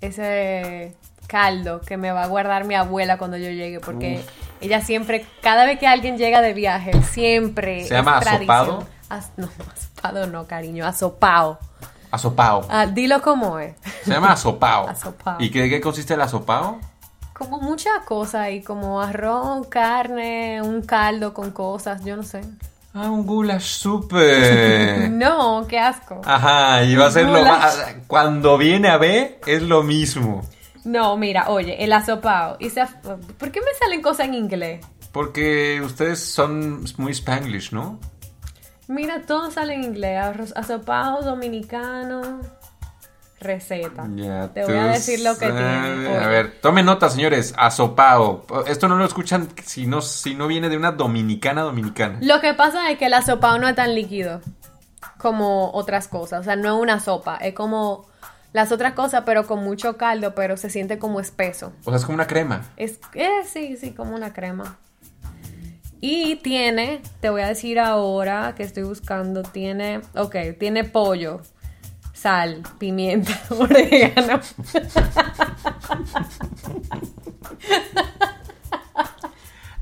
ese 0.00 0.96
caldo 1.26 1.80
que 1.80 1.96
me 1.96 2.12
va 2.12 2.24
a 2.24 2.26
guardar 2.26 2.64
mi 2.64 2.74
abuela 2.74 3.16
cuando 3.18 3.36
yo 3.36 3.50
llegue, 3.50 3.80
porque 3.80 4.18
Uf. 4.20 4.30
ella 4.60 4.80
siempre, 4.80 5.26
cada 5.42 5.64
vez 5.64 5.78
que 5.78 5.86
alguien 5.86 6.18
llega 6.18 6.40
de 6.42 6.52
viaje, 6.54 6.92
siempre. 7.02 7.84
¿Se 7.84 7.94
llama 7.94 8.18
asopado? 8.18 8.86
As- 9.08 9.32
no, 9.36 9.48
asopado 9.74 10.26
no, 10.26 10.46
cariño, 10.46 10.86
asopao. 10.86 11.58
Asopao. 12.10 12.66
Ah, 12.68 12.86
dilo 12.86 13.22
como 13.22 13.58
es. 13.58 13.74
Se 14.04 14.10
llama 14.10 14.32
asopao. 14.32 14.86
Asopao. 14.88 15.36
¿Y 15.40 15.50
qué, 15.50 15.70
qué 15.70 15.80
consiste 15.80 16.12
el 16.14 16.20
asopao? 16.20 16.78
Como 17.32 17.60
muchas 17.60 18.04
cosas 18.04 18.42
ahí, 18.42 18.62
como 18.62 19.00
arroz, 19.00 19.66
carne, 19.68 20.60
un 20.62 20.82
caldo 20.82 21.32
con 21.34 21.50
cosas, 21.50 22.04
yo 22.04 22.16
no 22.16 22.22
sé. 22.22 22.42
Ah, 22.94 23.10
un 23.10 23.26
goulash 23.26 23.62
súper. 23.78 25.10
No, 25.10 25.66
qué 25.66 25.78
asco. 25.78 26.20
Ajá, 26.24 26.84
y 26.84 26.94
va 26.94 27.06
a 27.06 27.10
ser 27.10 27.26
lo 27.26 27.42
más... 27.42 27.82
Cuando 28.06 28.58
viene 28.58 28.88
a 28.88 28.98
ver, 28.98 29.40
es 29.46 29.62
lo 29.62 29.82
mismo. 29.82 30.42
No, 30.84 31.16
mira, 31.16 31.48
oye, 31.48 31.82
el 31.82 31.92
asopao. 31.92 32.56
Y 32.58 32.68
se- 32.70 32.84
¿Por 33.38 33.50
qué 33.50 33.60
me 33.60 33.72
salen 33.78 34.02
cosas 34.02 34.26
en 34.26 34.34
inglés? 34.34 34.84
Porque 35.12 35.80
ustedes 35.82 36.20
son 36.24 36.84
muy 36.98 37.12
spanglish, 37.12 37.72
¿no? 37.72 37.98
Mira, 38.88 39.22
todo 39.26 39.50
sale 39.50 39.74
en 39.74 39.84
inglés. 39.84 40.18
Arroz, 40.22 40.52
asopao 40.56 41.22
dominicano. 41.22 42.40
Receta. 43.42 44.06
Ya 44.14 44.48
Te 44.48 44.64
voy 44.64 44.76
a 44.76 44.86
decir 44.86 45.20
lo 45.20 45.36
que 45.36 45.46
tiene. 45.46 46.16
A 46.16 46.28
ver, 46.28 46.60
tomen 46.60 46.86
nota, 46.86 47.10
señores. 47.10 47.54
Asopao. 47.56 48.44
Esto 48.66 48.88
no 48.88 48.96
lo 48.96 49.04
escuchan 49.04 49.48
si 49.64 49.86
no, 49.86 50.00
si 50.00 50.34
no 50.34 50.46
viene 50.46 50.68
de 50.68 50.76
una 50.76 50.92
dominicana 50.92 51.62
dominicana. 51.62 52.18
Lo 52.22 52.40
que 52.40 52.54
pasa 52.54 52.90
es 52.90 52.98
que 52.98 53.06
el 53.06 53.14
asopao 53.14 53.58
no 53.58 53.68
es 53.68 53.74
tan 53.74 53.94
líquido 53.94 54.40
como 55.18 55.70
otras 55.72 56.08
cosas. 56.08 56.40
O 56.40 56.44
sea, 56.44 56.56
no 56.56 56.76
es 56.76 56.82
una 56.82 57.00
sopa. 57.00 57.36
Es 57.36 57.54
como 57.54 58.06
las 58.52 58.72
otras 58.72 58.92
cosas, 58.92 59.22
pero 59.24 59.46
con 59.46 59.64
mucho 59.64 59.96
caldo, 59.96 60.34
pero 60.34 60.56
se 60.56 60.70
siente 60.70 60.98
como 60.98 61.20
espeso. 61.20 61.72
O 61.84 61.90
sea, 61.90 61.96
es 61.96 62.04
como 62.04 62.16
una 62.16 62.26
crema. 62.26 62.62
Es, 62.76 62.98
eh, 63.14 63.42
sí, 63.46 63.76
sí, 63.76 63.92
como 63.92 64.14
una 64.14 64.32
crema. 64.32 64.78
Y 66.04 66.36
tiene, 66.36 67.00
te 67.20 67.30
voy 67.30 67.42
a 67.42 67.46
decir 67.46 67.78
ahora 67.78 68.54
que 68.56 68.64
estoy 68.64 68.82
buscando, 68.82 69.44
tiene, 69.44 70.00
ok, 70.16 70.34
tiene 70.58 70.82
pollo, 70.82 71.40
sal, 72.22 72.62
pimienta, 72.78 73.32
orégano. 73.50 74.40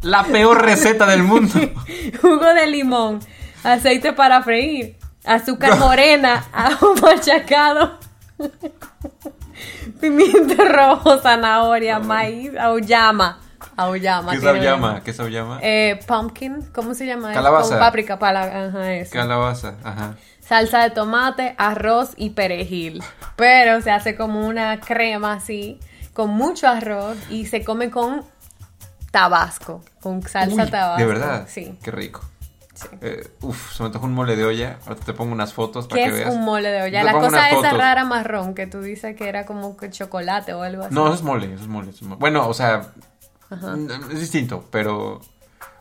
La 0.00 0.24
peor 0.24 0.62
receta 0.62 1.04
del 1.06 1.22
mundo. 1.22 1.52
jugo 2.22 2.54
de 2.54 2.66
limón, 2.66 3.20
aceite 3.62 4.14
para 4.14 4.42
freír, 4.42 4.96
azúcar 5.24 5.78
morena, 5.78 6.46
ajo 6.52 6.94
machacado, 7.02 7.98
pimiento 10.00 10.64
rojo, 10.64 11.18
zanahoria, 11.18 11.98
maíz, 11.98 12.52
auyama. 12.58 13.40
Auyama. 13.76 14.32
¿Qué 14.32 14.38
es 14.38 14.44
auyama? 14.44 15.02
¿Qué 15.02 15.10
es 15.10 15.20
auyama? 15.20 15.58
Eh, 15.62 16.00
pumpkin, 16.06 16.62
¿cómo 16.72 16.94
se 16.94 17.06
llama? 17.06 17.32
Calabaza. 17.32 17.70
Con 17.70 17.78
páprica, 17.78 18.18
para, 18.18 18.66
ajá, 18.66 18.94
eso. 18.94 19.12
Calabaza, 19.12 19.74
ajá. 19.84 20.16
Salsa 20.50 20.82
de 20.82 20.90
tomate, 20.90 21.54
arroz 21.58 22.10
y 22.16 22.30
perejil. 22.30 23.04
Pero 23.36 23.80
se 23.82 23.92
hace 23.92 24.16
como 24.16 24.44
una 24.44 24.80
crema 24.80 25.34
así, 25.34 25.78
con 26.12 26.30
mucho 26.30 26.66
arroz 26.66 27.16
y 27.30 27.46
se 27.46 27.62
come 27.62 27.88
con 27.88 28.24
tabasco, 29.12 29.84
con 30.00 30.20
salsa 30.24 30.64
Uy, 30.64 30.70
tabasco. 30.72 31.00
De 31.00 31.06
verdad. 31.06 31.46
Sí. 31.48 31.78
Qué 31.80 31.92
rico. 31.92 32.22
Eh, 33.00 33.30
uf, 33.42 33.76
se 33.76 33.84
me 33.84 33.86
antoja 33.86 34.04
un 34.06 34.12
mole 34.12 34.34
de 34.34 34.44
olla. 34.44 34.80
Ahorita 34.88 35.06
te 35.06 35.12
pongo 35.12 35.32
unas 35.32 35.54
fotos 35.54 35.86
para 35.86 36.02
¿Qué 36.02 36.08
que 36.08 36.16
es 36.16 36.24
veas. 36.24 36.34
un 36.34 36.44
mole 36.44 36.68
de 36.68 36.82
olla? 36.82 36.98
Te 36.98 37.04
La 37.04 37.12
cosa 37.12 37.50
esa 37.50 37.70
rara 37.70 38.04
marrón 38.04 38.56
que 38.56 38.66
tú 38.66 38.80
dices 38.80 39.14
que 39.14 39.28
era 39.28 39.46
como 39.46 39.76
que 39.76 39.88
chocolate 39.88 40.52
o 40.54 40.64
algo 40.64 40.82
así. 40.82 40.92
No, 40.92 41.06
eso 41.06 41.14
es 41.14 41.22
mole, 41.22 41.46
eso 41.54 41.62
es 41.62 41.68
mole. 41.68 41.90
eso 41.90 41.98
es 41.98 42.08
mole. 42.08 42.18
Bueno, 42.18 42.48
o 42.48 42.54
sea, 42.54 42.90
Ajá. 43.50 43.76
es 44.10 44.18
distinto, 44.18 44.66
pero... 44.72 45.20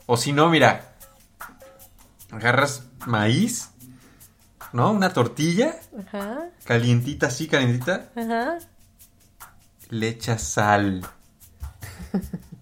O 0.06 0.16
si 0.16 0.32
no, 0.32 0.48
mira, 0.50 0.92
agarras 2.32 2.84
maíz, 3.08 3.69
¿no? 4.74 4.92
Una 4.92 5.12
tortilla, 5.14 5.76
Ajá, 6.08 6.46
calientita 6.64 7.28
así, 7.28 7.48
calientita, 7.48 8.10
ajá. 8.16 8.58
le 9.90 10.08
echas 10.10 10.42
sal, 10.44 11.06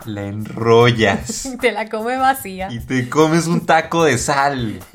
la 0.06 0.22
enrollas 0.24 1.50
Te 1.62 1.72
la 1.72 1.90
come 1.90 2.18
vacía. 2.18 2.72
y 2.72 2.80
te 2.80 3.10
comes 3.10 3.48
un 3.48 3.66
taco 3.66 4.04
de 4.06 4.18
sal. 4.18 4.80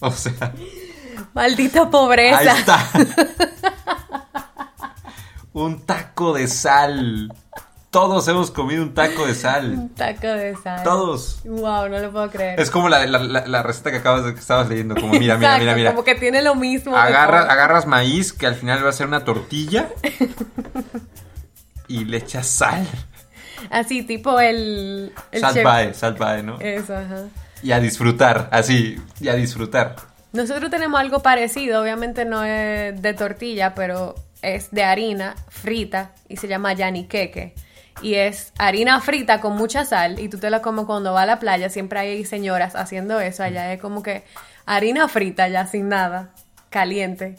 O 0.00 0.10
sea, 0.10 0.52
Maldita 1.32 1.88
pobreza. 1.88 2.38
ahí 2.38 2.48
está. 2.58 2.90
Un 5.54 5.80
taco 5.86 6.34
de 6.34 6.46
sal. 6.46 7.32
Todos 7.94 8.26
hemos 8.28 8.50
comido 8.50 8.82
un 8.82 8.92
taco 8.92 9.24
de 9.24 9.34
sal. 9.36 9.70
Un 9.72 9.88
taco 9.94 10.26
de 10.26 10.56
sal. 10.56 10.82
Todos. 10.82 11.38
Wow, 11.44 11.88
no 11.88 11.98
lo 12.00 12.10
puedo 12.10 12.28
creer. 12.28 12.58
Es 12.60 12.68
como 12.70 12.88
la, 12.88 13.06
la- 13.06 13.20
la- 13.20 13.46
la 13.46 13.62
receta 13.62 13.90
que 13.92 13.98
acabas 13.98 14.24
de 14.24 14.34
que 14.34 14.40
estabas 14.40 14.68
leyendo. 14.68 14.96
Como 14.96 15.12
mira, 15.12 15.36
mira, 15.36 15.36
Exacto, 15.36 15.60
mira, 15.60 15.74
mira. 15.76 15.90
Como 15.92 16.02
que 16.02 16.16
tiene 16.16 16.42
lo 16.42 16.56
mismo. 16.56 16.96
Agarra- 16.96 17.50
agarras 17.50 17.86
maíz, 17.86 18.32
que 18.32 18.46
al 18.48 18.56
final 18.56 18.84
va 18.84 18.88
a 18.88 18.92
ser 18.92 19.06
una 19.06 19.22
tortilla. 19.24 19.90
y 21.88 22.04
le 22.04 22.16
echas 22.18 22.46
sal. 22.48 22.86
Así, 23.70 24.02
tipo 24.02 24.40
el. 24.40 25.12
el 25.32 25.40
Sal 25.40 25.54
chef- 25.54 25.64
bae, 25.64 25.94
sal 25.94 26.14
bae, 26.14 26.42
¿no? 26.42 26.58
Eso, 26.60 26.96
ajá. 26.96 27.28
Y 27.62 27.72
a 27.72 27.80
disfrutar, 27.80 28.48
así, 28.52 29.00
y 29.20 29.28
a 29.28 29.34
disfrutar. 29.34 29.96
Nosotros 30.32 30.68
tenemos 30.70 30.98
algo 31.00 31.20
parecido, 31.22 31.80
obviamente 31.80 32.24
no 32.24 32.42
es 32.44 33.00
de 33.00 33.14
tortilla, 33.14 33.74
pero 33.74 34.16
es 34.42 34.70
de 34.72 34.82
harina 34.82 35.34
frita 35.48 36.10
y 36.28 36.36
se 36.36 36.48
llama 36.48 36.72
yaniqueque. 36.72 37.54
Y 38.02 38.14
es 38.14 38.52
harina 38.58 39.00
frita 39.00 39.40
con 39.40 39.54
mucha 39.56 39.84
sal 39.84 40.18
y 40.18 40.28
tú 40.28 40.38
te 40.38 40.50
la 40.50 40.60
comes 40.62 40.84
cuando 40.84 41.12
vas 41.12 41.22
a 41.22 41.26
la 41.26 41.38
playa. 41.38 41.70
Siempre 41.70 42.00
hay 42.00 42.24
señoras 42.24 42.74
haciendo 42.76 43.20
eso. 43.20 43.42
Allá 43.42 43.72
es 43.72 43.80
como 43.80 44.02
que 44.02 44.24
harina 44.66 45.08
frita 45.08 45.48
ya 45.48 45.66
sin 45.66 45.88
nada, 45.88 46.30
caliente, 46.70 47.38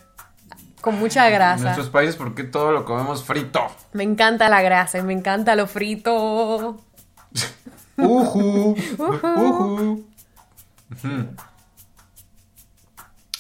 con 0.82 0.98
mucha 0.98 1.28
En 1.28 1.34
grasa. 1.34 1.64
nuestros 1.64 1.90
países, 1.90 2.16
¿por 2.16 2.34
qué 2.36 2.44
todo 2.46 2.72
lo 2.72 2.86
comemos 2.86 3.24
frito? 3.24 3.68
Me 3.94 4.04
encanta 4.04 4.50
la 4.50 4.62
grasa 4.62 4.98
y 4.98 5.04
me 5.04 5.14
encanta 5.14 5.56
lo 5.56 5.68
frito. 5.68 6.82
Ujú. 7.98 8.76
Ujú. 8.78 10.06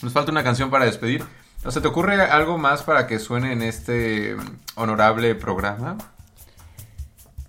Nos 0.01 0.13
falta 0.13 0.31
una 0.31 0.43
canción 0.43 0.69
para 0.69 0.85
despedir. 0.85 1.23
¿O 1.63 1.71
se 1.71 1.81
te 1.81 1.87
ocurre 1.87 2.21
algo 2.21 2.57
más 2.57 2.83
para 2.83 3.07
que 3.07 3.17
suene 3.19 3.51
en 3.53 3.61
este 3.63 4.35
honorable 4.75 5.33
programa? 5.35 5.97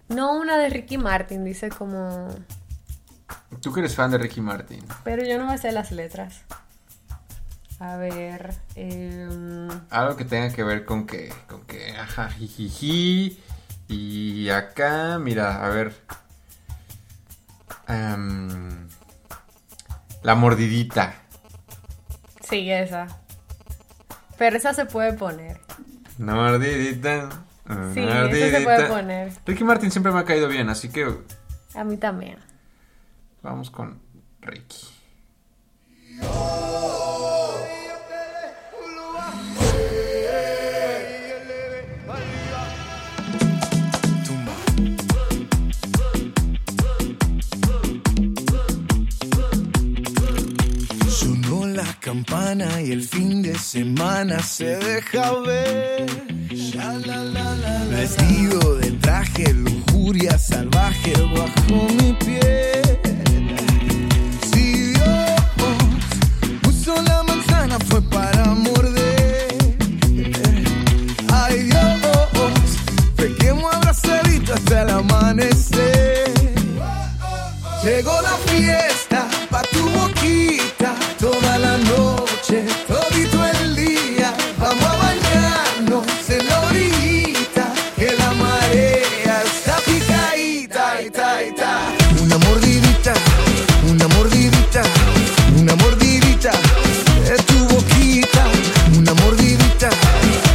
No 0.09 0.33
una 0.39 0.57
de 0.59 0.69
Ricky 0.71 0.99
Martin, 0.99 1.45
dice 1.45 1.69
como... 1.69 2.29
Tú 3.61 3.73
que 3.73 3.81
eres 3.81 3.95
fan 3.97 4.11
de 4.11 4.19
Ricky 4.19 4.41
Martin. 4.41 4.85
Pero 5.03 5.25
yo 5.25 5.39
no 5.39 5.47
me 5.47 5.59
sé 5.59 5.73
las 5.73 5.91
letras. 5.91 6.43
A 7.81 7.97
ver. 7.97 8.55
em, 8.75 9.69
Algo 9.91 10.17
que 10.17 10.25
tenga 10.25 10.55
que 10.55 10.63
ver 10.63 10.85
con 10.85 11.07
que, 11.07 11.33
con 11.49 11.63
que, 11.67 11.91
ajá, 11.97 12.31
jijiji. 12.31 13.39
Y 13.89 14.49
acá, 14.51 15.19
mira, 15.19 15.65
a 15.65 15.69
ver. 15.71 15.95
Em, 17.89 18.89
la 20.23 20.35
mordidita. 20.35 21.15
sí, 22.41 22.71
esa. 22.71 23.07
Pero 24.39 24.57
esa 24.57 24.73
se 24.75 24.87
puede 24.87 25.13
poner. 25.15 25.61
Mordidita. 26.19 27.29
Sí, 27.95 28.01
eso 28.01 28.57
se 28.59 28.61
puede 28.63 28.87
poner. 28.87 29.33
Ricky 29.45 29.65
Martin 29.65 29.91
siempre 29.91 30.13
me 30.13 30.21
ha 30.21 30.25
caído 30.25 30.49
bien, 30.49 30.69
así 30.69 30.89
que 30.89 31.07
A 31.75 31.85
mí 31.85 31.97
también. 31.97 32.39
vamos 33.43 33.71
con 33.71 33.99
Ricky. 34.41 34.87
Campana 52.07 52.81
y 52.81 52.93
el 52.93 53.03
fin 53.03 53.43
de 53.43 53.59
semana 53.59 54.41
se 54.41 54.77
deja 54.77 55.33
ver. 55.41 56.07
Vestido 57.91 58.77
de 58.77 58.93
traje, 58.93 59.53
lujuria 59.53 60.39
salvaje 60.39 61.15
bajo 61.35 61.89
mi 61.99 62.13
piel. 62.13 63.01
Si 64.53 64.93
Dios 64.93 65.41
puso 66.63 66.95
la 67.03 67.25
manzana 67.25 67.77
fue 67.89 68.01
para 68.03 68.55
morder. 68.55 69.57
Ay 71.33 71.65
Dios, 71.65 72.71
pequemos 73.17 73.75
abrazadito 73.75 74.55
hasta 74.55 74.83
el 74.83 74.91
amanecer. 74.91 76.33
Llegó 77.83 78.23
la 78.23 78.37
fiesta 78.47 79.27
pa' 79.51 79.63
tu 79.63 80.06
noche, 82.49 82.65
todito 82.87 83.45
el 83.45 83.77
día, 83.77 84.33
vamos 84.59 84.85
a 84.85 84.97
bañarnos 84.97 86.07
en 86.29 86.47
la 86.49 86.61
orillita, 86.61 87.73
que 87.97 88.13
la 88.17 88.33
marea 88.33 89.43
está 89.43 89.77
picadita. 89.85 90.95
Una 92.23 92.39
mordidita, 92.39 93.15
una 93.89 94.09
mordidita, 94.09 94.83
una 95.59 95.75
mordidita, 95.77 96.53
es 97.33 97.47
tu 97.47 97.59
boquita. 97.69 98.45
Una 98.97 99.15
mordidita, 99.15 99.91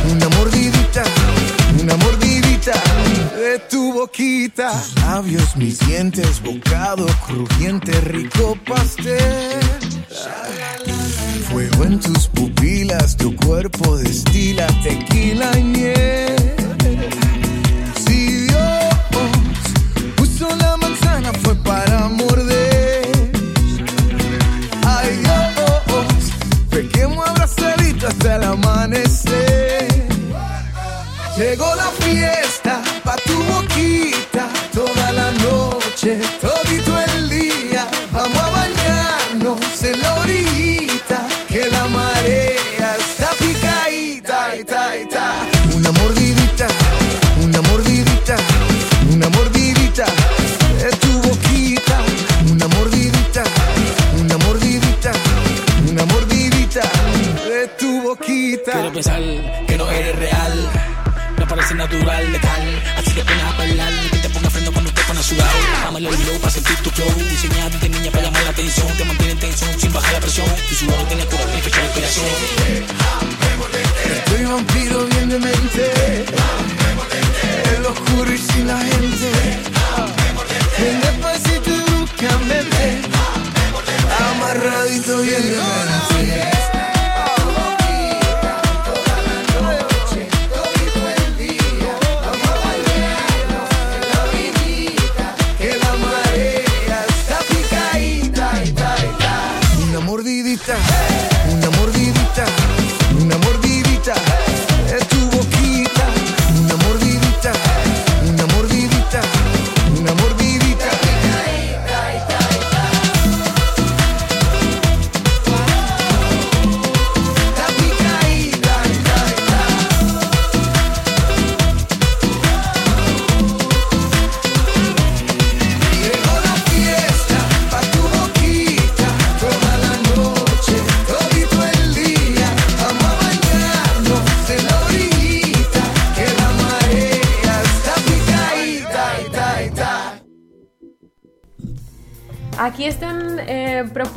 una 0.09 0.29
mordidita, 0.29 1.03
una 1.79 1.97
mordidita, 1.97 2.73
de 3.35 3.59
tu 3.69 3.93
boquita. 3.93 4.71
Tus 4.71 4.95
labios, 5.03 5.55
mis 5.55 5.79
dientes, 5.79 6.41
bocado 6.41 7.05
crujiente, 7.27 7.91
rico 8.01 8.57
pastel 8.67 9.90
Fuego 11.49 11.85
en 11.85 11.99
tus 11.99 12.27
pupilas, 12.27 13.15
tu 13.15 13.33
cuerpo 13.35 13.95
destila 13.97 14.67
tequila 14.83 15.57
y 15.57 15.63
miel. 15.63 16.35
Si 18.05 18.47
Dios 18.47 18.95
puso 20.17 20.53
la 20.57 20.75
manzana 20.77 21.31
fue 21.41 21.55
para 21.55 22.09
morder. 22.09 23.07
Ay 24.85 25.17
Dios, 25.17 26.33
pequemos 26.69 27.29
abrazaditos 27.29 28.09
hasta 28.09 28.35
el 28.35 28.43
amanecer. 28.43 29.87
Llegó 31.37 31.73
la 31.75 31.87
fiesta 32.05 32.81
pa' 33.05 33.15
tu 33.25 33.41
boquita 33.43 34.49
toda 34.73 35.11
la 35.13 35.31
noche, 35.31 36.19
todito 36.41 36.60
que 59.67 59.77
no 59.77 59.89
eres 59.89 60.15
real. 60.15 60.69
No 61.39 61.47
parece 61.47 61.73
natural, 61.73 62.31
letal. 62.31 62.83
Así 62.97 63.11
que 63.13 63.23
pones 63.23 63.43
a 63.43 63.57
bailar. 63.57 63.91
Que 64.11 64.17
te 64.19 64.29
ponga 64.29 64.49
freno 64.49 64.71
cuando 64.71 64.91
te 64.91 65.01
pones 65.01 65.25
sudado. 65.25 65.57
Dámelo 65.83 66.09
el 66.13 66.25
low 66.27 66.39
para 66.39 66.51
sentir 66.51 66.75
tu 66.83 66.91
flow. 66.91 67.09
Diseñado 67.27 67.79
de 67.79 67.89
niña 67.89 68.11
para 68.11 68.25
llamar 68.25 68.43
la 68.43 68.49
atención. 68.51 68.87
Te 68.97 69.05
mantiene 69.05 69.33
en 69.33 69.39
tensión 69.39 69.79
sin 69.79 69.91
bajar 69.91 70.13
la 70.13 70.19
presión. 70.19 70.47
Tu 70.69 70.75
sudor 70.75 71.03
tiene 71.07 71.25
cura 71.25 71.43
y 71.57 71.61
fecha 71.61 71.83
el 71.83 71.91
corazón. 71.91 73.00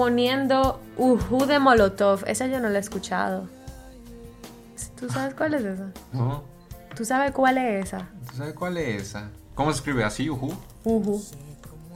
Proponiendo 0.09 0.81
Uhu 0.99 1.47
de 1.47 1.59
Molotov. 1.59 2.25
Esa 2.27 2.47
yo 2.47 2.61
no 2.61 2.69
la 2.69 2.77
he 2.77 2.81
escuchado. 2.81 3.49
¿Tú 5.01 5.09
sabes 5.09 5.33
cuál 5.35 5.55
es 5.55 5.65
esa? 5.65 5.87
¿No? 6.13 6.43
¿Tú 6.95 7.07
sabes 7.07 7.33
cuál 7.33 7.57
es 7.57 7.87
esa? 7.87 8.09
¿Tú 8.31 8.37
sabes 8.37 8.53
cuál 8.53 8.77
es 8.77 9.03
esa? 9.03 9.31
¿Cómo 9.55 9.73
se 9.73 9.79
escribe 9.79 10.05
así, 10.05 10.29
Ujú? 10.29 10.55
Uhu. 10.85 11.25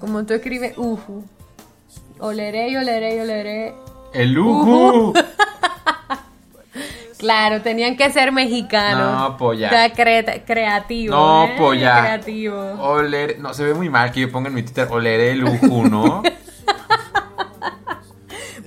Como 0.00 0.24
tú 0.24 0.32
escribes 0.32 0.76
Uhu. 0.78 1.22
Oleré 2.18 2.70
y 2.70 2.76
oleré 2.76 3.16
y 3.16 3.20
oleré. 3.20 3.74
El 4.14 4.38
Ujú. 4.38 5.12
Claro, 7.18 7.60
tenían 7.62 7.96
que 7.96 8.10
ser 8.12 8.30
mexicanos. 8.30 9.36
No, 9.40 9.52
ya. 9.52 9.66
Está 9.86 10.02
cre- 10.04 10.44
creativo. 10.46 11.14
No, 11.16 11.44
¿eh? 11.74 11.80
ya. 11.80 12.00
Creativo. 12.00 12.56
Oler, 12.78 13.40
no, 13.40 13.52
se 13.54 13.64
ve 13.64 13.74
muy 13.74 13.90
mal 13.90 14.12
que 14.12 14.20
yo 14.20 14.30
ponga 14.30 14.48
en 14.48 14.54
mi 14.54 14.62
Twitter 14.62 14.86
oleré 14.88 15.32
el 15.32 15.42
Ujú, 15.44 15.88
¿no? 15.88 16.22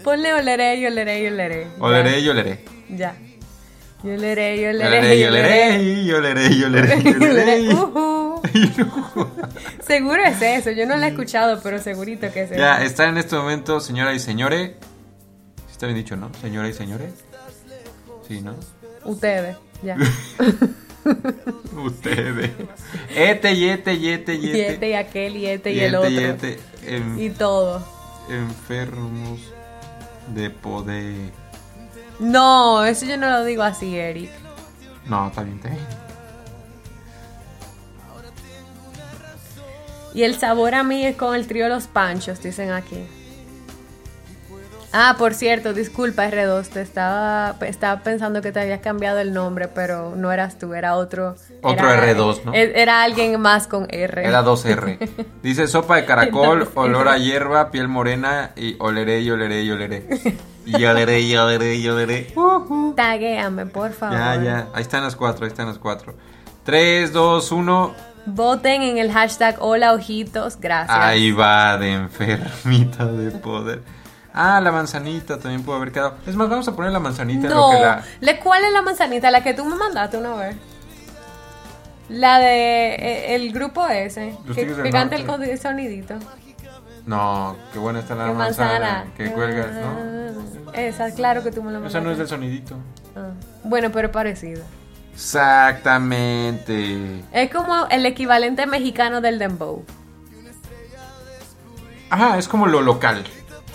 Ponle 0.04 0.34
oleré 0.34 0.78
y 0.78 0.86
oleré 0.86 1.22
y 1.24 1.28
oleré. 1.28 1.68
Oleré 1.80 2.20
y 2.20 2.30
oleré. 2.30 2.66
Ya. 2.90 3.16
Y 4.04 4.10
oleré 4.10 4.56
y 4.58 4.66
Oleré 4.66 4.98
oleré 4.98 5.16
y 5.18 5.24
oleré 5.24 5.84
y 5.84 6.12
oleré 6.12 6.48
y 6.54 6.64
oleré 6.64 6.98
y 7.06 7.14
oleré. 7.24 7.60
y- 7.62 7.74
Ujú. 7.74 8.42
Seguro 9.88 10.24
es 10.26 10.42
eso. 10.42 10.72
Yo 10.72 10.86
no 10.88 10.98
lo 10.98 11.04
he 11.06 11.10
escuchado, 11.10 11.60
pero 11.62 11.78
segurito 11.80 12.32
que 12.32 12.44
es 12.44 12.52
eso. 12.52 12.60
Ya, 12.60 12.84
está 12.84 13.08
en 13.08 13.18
este 13.18 13.36
momento, 13.36 13.80
señora 13.80 14.14
y 14.14 14.20
señores. 14.20 14.72
Sí 15.68 15.72
está 15.74 15.86
bien 15.86 15.98
dicho, 15.98 16.16
¿no? 16.16 16.32
Señora 16.42 16.68
y 16.68 16.74
señores. 16.74 17.14
Sí, 18.28 18.42
¿no? 18.42 18.56
Ustedes. 19.06 19.56
Ya. 19.84 19.98
Ustedes. 21.76 22.52
Este 23.16 23.54
y 23.54 23.70
este 23.70 23.94
y 23.94 24.10
este 24.10 24.36
y 24.36 24.46
Y 24.48 24.62
este. 24.62 24.90
y 24.90 24.94
aquel 24.94 25.36
y 25.38 25.46
este 25.48 25.72
y, 25.74 25.80
el 25.80 25.96
otro. 25.96 26.10
y 26.10 26.18
este. 26.20 26.60
En- 26.86 27.20
Y 27.20 27.30
todo. 27.32 27.84
enfermos 28.30 29.40
de 30.28 30.50
poder. 30.50 31.32
No, 32.20 32.86
eso 32.86 33.06
yo 33.06 33.18
no 33.18 33.30
lo 33.30 33.44
digo 33.44 33.64
así, 33.64 33.98
Eric. 33.98 34.32
No, 35.06 35.28
está 35.28 35.44
bien, 35.44 35.58
está 35.58 35.70
bien. 35.70 35.82
Y 40.14 40.24
el 40.24 40.38
sabor 40.38 40.76
a 40.76 40.84
mí 40.84 41.06
es 41.06 41.16
con 41.16 41.36
el 41.36 41.48
trío 41.48 41.70
Los 41.70 41.88
Panchos, 41.88 42.42
dicen 42.44 42.72
aquí. 42.72 43.08
Ah, 44.94 45.16
por 45.18 45.34
cierto, 45.34 45.74
disculpa 45.74 46.28
R2, 46.30 46.68
te 46.68 46.82
estaba, 46.82 47.56
estaba 47.62 48.02
pensando 48.04 48.42
que 48.42 48.52
te 48.52 48.60
habías 48.60 48.82
cambiado 48.82 49.20
el 49.20 49.34
nombre, 49.34 49.70
pero 49.70 50.14
no 50.18 50.32
eras 50.34 50.58
tú, 50.60 50.74
era 50.74 50.96
otro. 50.96 51.36
Otro 51.62 51.90
era- 51.90 52.14
R2, 52.14 52.44
¿no? 52.44 52.54
e- 52.54 52.74
Era 52.82 53.02
alguien 53.04 53.40
más 53.40 53.68
con 53.68 53.88
R. 53.90 54.26
Era 54.28 54.44
2R. 54.44 54.98
Dice 55.44 55.68
sopa 55.68 55.96
de 55.96 56.06
caracol, 56.06 56.68
olor 56.76 57.08
a 57.08 57.18
hierba, 57.18 57.72
piel 57.72 57.88
morena 57.88 58.52
y 58.58 58.76
oleré 58.80 59.22
y 59.22 59.32
oleré 59.32 59.62
y 59.64 59.72
oleré. 59.72 60.08
Y 60.66 60.84
oleré 60.86 61.22
y 61.22 61.36
oleré 61.38 61.76
y 61.76 61.88
oleré. 61.88 62.34
Taguéame, 62.96 63.68
por 63.68 63.94
favor. 63.94 64.18
Ya, 64.18 64.36
ya. 64.44 64.68
Ahí 64.74 64.82
están 64.82 65.04
las 65.04 65.16
cuatro, 65.16 65.46
ahí 65.46 65.52
están 65.52 65.68
las 65.68 65.78
cuatro. 65.78 66.16
3, 66.66 67.14
2, 67.14 67.52
1. 67.52 67.96
Voten 68.28 68.82
en 68.84 68.98
el 69.00 69.12
hashtag 69.12 69.56
Hola 69.60 69.94
Ojitos, 69.94 70.60
gracias. 70.60 70.96
Ahí 70.96 71.32
va 71.32 71.78
de 71.78 71.94
enfermita 71.94 73.06
de 73.06 73.32
poder. 73.32 73.82
Ah, 74.34 74.60
la 74.62 74.72
manzanita 74.72 75.38
también 75.40 75.64
puede 75.64 75.78
haber 75.80 75.92
quedado. 75.92 76.16
Es 76.26 76.36
más, 76.36 76.50
vamos 76.50 76.68
a 76.68 76.76
poner 76.76 76.92
la 76.92 77.00
manzanita 77.00 77.48
en 77.48 77.54
lo 77.54 77.60
No, 77.60 77.72
que 77.72 77.80
la. 77.80 78.04
¿le- 78.22 78.40
¿cuál 78.40 78.64
es 78.64 78.72
la 78.72 78.82
manzanita? 78.82 79.30
La 79.30 79.44
que 79.44 79.54
tú 79.54 79.66
me 79.66 79.76
mandaste 79.76 80.18
una 80.18 80.34
vez. 80.36 80.56
La 82.10 82.40
de 82.40 82.96
eh, 82.96 83.36
el 83.36 83.52
grupo 83.54 83.88
ese. 83.88 84.36
Los 84.46 84.56
Que, 84.56 84.90
canta 84.92 85.16
el 85.16 85.60
sonidito. 85.60 86.16
No, 87.06 87.56
qué 87.74 87.80
buena 87.80 88.00
está 88.00 88.16
la 88.16 88.32
manzana. 88.32 88.80
manzana. 88.80 89.06
Que 89.18 89.32
cuelga, 89.32 89.68
¿no? 89.68 90.70
Ah, 90.70 90.72
Esa, 90.80 91.12
claro 91.14 91.44
que 91.44 91.52
tú 91.52 91.62
me 91.64 91.72
la 91.72 91.80
mandaste. 91.80 91.98
Esa 91.98 92.06
no 92.06 92.12
es 92.12 92.18
del 92.18 92.28
sonidito. 92.28 92.76
Ah, 93.16 93.32
Bueno, 93.64 93.92
pero 93.92 94.12
parecido. 94.12 94.64
Exactamente. 95.14 97.24
Es 97.34 97.52
como 97.52 97.88
el 97.90 98.06
equivalente 98.06 98.66
mexicano 98.68 99.20
del 99.22 99.40
dembow. 99.40 99.84
Ajá, 102.10 102.38
es 102.38 102.48
como 102.48 102.68
lo 102.68 102.82
local. 102.82 103.24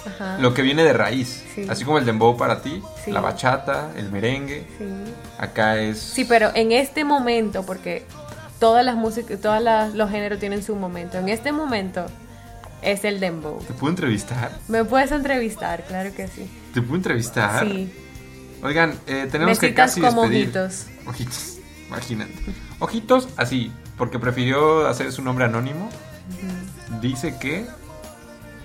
Ajá. 0.07 0.39
Lo 0.39 0.55
que 0.55 0.63
viene 0.63 0.85
de 0.85 0.93
raíz. 0.93 1.45
Sí. 1.55 1.67
Así 1.69 1.85
como 1.85 1.99
el 1.99 2.05
dembow 2.05 2.37
para 2.37 2.63
ti, 2.63 2.83
Sí. 3.05 3.11
la 3.11 3.21
bachata, 3.21 3.91
el 3.97 4.11
merengue. 4.11 4.67
Sí. 4.79 4.85
Acá 5.39 5.77
es. 5.79 5.99
Sí, 5.99 6.25
pero 6.25 6.51
en 6.55 6.73
este 6.73 7.05
momento, 7.05 7.65
porque 7.65 8.05
todas 8.59 8.85
las 8.85 8.95
músicas, 8.97 9.41
todos 9.41 9.63
los 9.95 10.11
géneros 10.11 10.39
tienen 10.39 10.63
su 10.63 10.77
momento. 10.77 11.19
En 11.19 11.29
este 11.29 11.53
momento 11.53 12.07
es 12.83 13.05
el 13.05 13.19
dembow. 13.21 13.59
¿Te 13.67 13.75
puedo 13.75 13.91
entrevistar? 13.91 14.51
¿Me 14.69 14.85
puedes 14.85 15.11
entrevistar? 15.13 15.85
Claro 15.85 16.15
que 16.15 16.29
sí. 16.29 16.49
¿Te 16.73 16.81
puedo 16.81 16.97
entrevistar? 16.97 17.67
Sí. 17.67 17.93
Oigan, 18.63 18.95
eh, 19.07 19.29
tenemos 19.31 19.59
que 19.59 19.75
casi 19.75 20.01
como 20.01 20.23
despedir. 20.23 20.45
ojitos. 20.59 20.87
Ojitos, 21.07 21.59
imagínate. 21.89 22.33
Ojitos 22.79 23.29
así, 23.37 23.71
porque 23.99 24.19
prefirió 24.19 24.87
hacer 24.87 25.13
su 25.13 25.23
nombre 25.23 25.45
anónimo. 25.45 25.89
Dice 27.01 27.37
que 27.39 27.67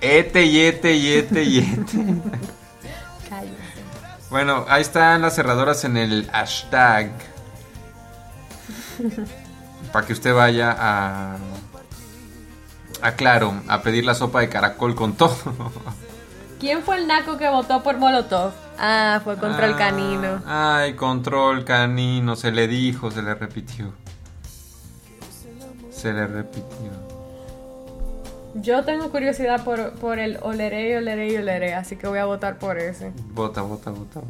ete 0.02 0.44
y 0.44 0.60
ete 0.60 0.94
y 0.94 1.12
ete 1.12 1.42
y 1.44 1.58
ete. 1.58 2.04
Cállate. 3.28 3.56
Bueno, 4.28 4.66
ahí 4.68 4.82
están 4.82 5.22
las 5.22 5.34
cerradoras 5.34 5.84
en 5.84 5.96
el 5.96 6.28
hashtag 6.30 7.12
para 9.92 10.06
que 10.06 10.12
usted 10.12 10.34
vaya 10.34 10.74
a 10.78 11.36
a 13.02 13.12
Claro 13.12 13.54
a 13.68 13.82
pedir 13.82 14.04
la 14.04 14.14
sopa 14.14 14.40
de 14.40 14.48
caracol 14.48 14.94
con 14.94 15.14
todo. 15.14 15.36
¿Quién 16.60 16.82
fue 16.82 16.98
el 16.98 17.08
naco 17.08 17.36
que 17.36 17.48
votó 17.48 17.82
por 17.82 17.98
Molotov? 17.98 18.52
Ah, 18.78 19.20
fue 19.24 19.36
contra 19.36 19.66
el 19.66 19.76
canino. 19.76 20.40
Ay, 20.46 20.94
control 20.94 21.64
canino, 21.64 22.36
se 22.36 22.52
le 22.52 22.68
dijo, 22.68 23.10
se 23.10 23.20
le 23.20 23.34
repitió. 23.34 23.92
Se 25.90 26.12
le 26.12 26.26
repitió. 26.26 27.11
Yo 28.54 28.84
tengo 28.84 29.10
curiosidad 29.10 29.64
por, 29.64 29.92
por 29.94 30.18
el 30.18 30.38
oleré 30.42 30.90
y 30.90 30.94
oleré 30.94 31.32
y 31.32 31.36
oleré, 31.36 31.74
así 31.74 31.96
que 31.96 32.06
voy 32.06 32.18
a 32.18 32.26
votar 32.26 32.58
por 32.58 32.78
ese. 32.78 33.12
Vota, 33.32 33.62
vota, 33.62 33.90
vota. 33.90 34.20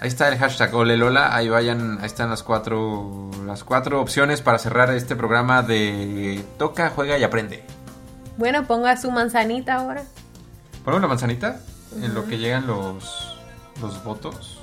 Ahí 0.00 0.08
está 0.08 0.28
el 0.28 0.38
hashtag 0.38 0.74
Olelola, 0.74 1.34
ahí 1.34 1.48
vayan, 1.48 1.98
ahí 1.98 2.06
están 2.06 2.30
las 2.30 2.42
cuatro, 2.42 3.30
las 3.46 3.64
cuatro 3.64 4.00
opciones 4.00 4.42
para 4.42 4.58
cerrar 4.58 4.90
este 4.90 5.16
programa 5.16 5.62
de 5.62 6.44
toca, 6.58 6.90
juega 6.90 7.18
y 7.18 7.24
aprende. 7.24 7.64
Bueno, 8.36 8.66
ponga 8.66 8.96
su 8.96 9.10
manzanita 9.10 9.74
ahora. 9.74 10.04
Ponemos 10.84 11.02
la 11.02 11.08
manzanita 11.08 11.60
en 12.02 12.14
lo 12.14 12.26
que 12.26 12.38
llegan 12.38 12.66
los, 12.66 13.38
los 13.80 14.02
votos. 14.04 14.60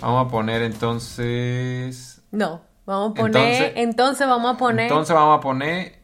Vamos 0.00 0.26
a 0.26 0.30
poner 0.30 0.62
entonces... 0.62 2.22
No, 2.32 2.62
vamos 2.88 3.12
a 3.12 3.14
poner. 3.14 3.36
Entonces- 3.36 3.72
Entonces, 3.76 4.26
vamos 4.26 4.54
a 4.54 4.58
poner. 4.58 4.86
Entonces 4.86 5.14
vamos 5.14 5.38
a 5.38 5.40
poner... 5.40 5.98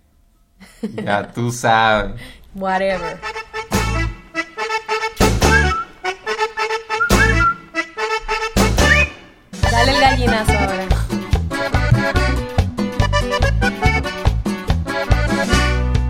Ya 1.03 1.31
tú 1.33 1.51
sabes. 1.51 2.21
Whatever. 2.55 3.19
Dale 9.71 9.93
el 9.95 10.01
gallinazo 10.01 10.53
ahora. 10.53 10.87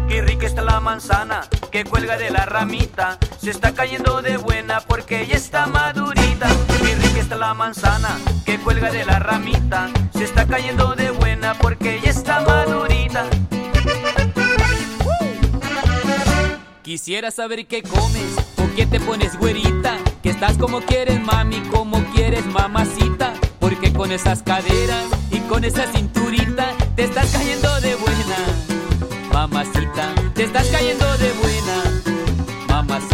Qué 0.09 0.23
rica 0.23 0.47
está 0.47 0.63
la 0.63 0.81
manzana 0.81 1.43
que 1.71 1.85
cuelga 1.85 2.17
de 2.17 2.31
la 2.31 2.45
ramita. 2.47 3.19
Se 3.39 3.51
está 3.51 3.73
cayendo 3.73 4.23
de 4.23 4.37
buena 4.37 4.81
porque 4.81 5.27
ya 5.27 5.37
está 5.37 5.67
madurita. 5.67 6.49
Está 7.25 7.37
la 7.37 7.55
manzana 7.55 8.19
que 8.45 8.59
cuelga 8.59 8.91
de 8.91 9.03
la 9.07 9.19
ramita. 9.19 9.89
Se 10.13 10.25
está 10.25 10.47
cayendo 10.47 10.95
de 10.95 11.11
buena 11.11 11.55
porque 11.55 11.99
ya 12.05 12.11
está 12.11 12.43
madurita. 12.43 13.25
Quisiera 16.83 17.31
saber 17.31 17.67
qué 17.67 17.83
comes 17.83 18.37
o 18.59 18.69
qué 18.77 18.85
te 18.85 19.01
pones 19.01 19.39
güerita. 19.39 19.97
Que 20.23 20.29
estás 20.29 20.59
como 20.59 20.83
quieres, 20.83 21.19
mami, 21.19 21.63
como 21.71 22.05
quieres, 22.13 22.45
mamacita. 22.45 23.33
Porque 23.59 23.91
con 23.95 24.13
esas 24.13 24.43
caderas 24.43 25.07
y 25.31 25.39
con 25.49 25.65
esa 25.65 25.91
cinturita 25.91 26.75
te 26.95 27.05
estás 27.05 27.33
cayendo 27.33 27.81
de 27.81 27.95
buena, 27.95 28.37
mamacita. 29.33 30.15
Te 30.35 30.45
estás 30.45 30.67
cayendo 30.67 31.07
de 31.17 31.33
buena, 31.33 32.03
mamacita. 32.69 33.14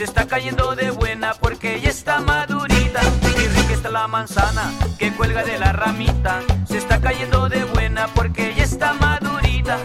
Se 0.00 0.04
está 0.04 0.26
cayendo 0.26 0.74
de 0.74 0.90
buena 0.92 1.34
porque 1.34 1.78
ya 1.78 1.90
está 1.90 2.20
madurita. 2.20 3.02
Qué 3.20 3.48
rica 3.48 3.74
está 3.74 3.90
la 3.90 4.08
manzana 4.08 4.72
que 4.98 5.12
cuelga 5.12 5.44
de 5.44 5.58
la 5.58 5.72
ramita. 5.72 6.40
Se 6.66 6.78
está 6.78 7.02
cayendo 7.02 7.50
de 7.50 7.64
buena 7.64 8.08
porque 8.14 8.54
ya 8.56 8.64
está 8.64 8.94
madurita. 8.94 9.78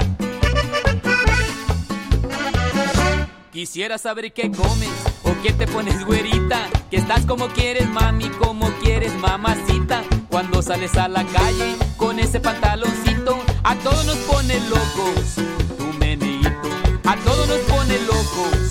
Quisiera 3.51 3.97
saber 3.97 4.31
qué 4.31 4.49
comes 4.51 4.93
o 5.23 5.35
qué 5.43 5.51
te 5.51 5.67
pones 5.67 6.05
güerita. 6.05 6.61
Que 6.89 6.95
estás 6.95 7.25
como 7.25 7.49
quieres, 7.49 7.89
mami, 7.89 8.29
como 8.29 8.69
quieres, 8.81 9.13
mamacita. 9.15 10.01
Cuando 10.29 10.61
sales 10.61 10.95
a 10.95 11.09
la 11.09 11.25
calle 11.25 11.75
con 11.97 12.19
ese 12.19 12.39
pantaloncito, 12.39 13.37
a 13.65 13.75
todos 13.75 14.05
nos 14.05 14.17
pone 14.19 14.61
locos. 14.69 15.35
Tu 15.77 15.99
meneíto, 15.99 16.69
a 17.03 17.17
todos 17.17 17.49
nos 17.49 17.59
pone 17.59 17.99
locos. 18.03 18.64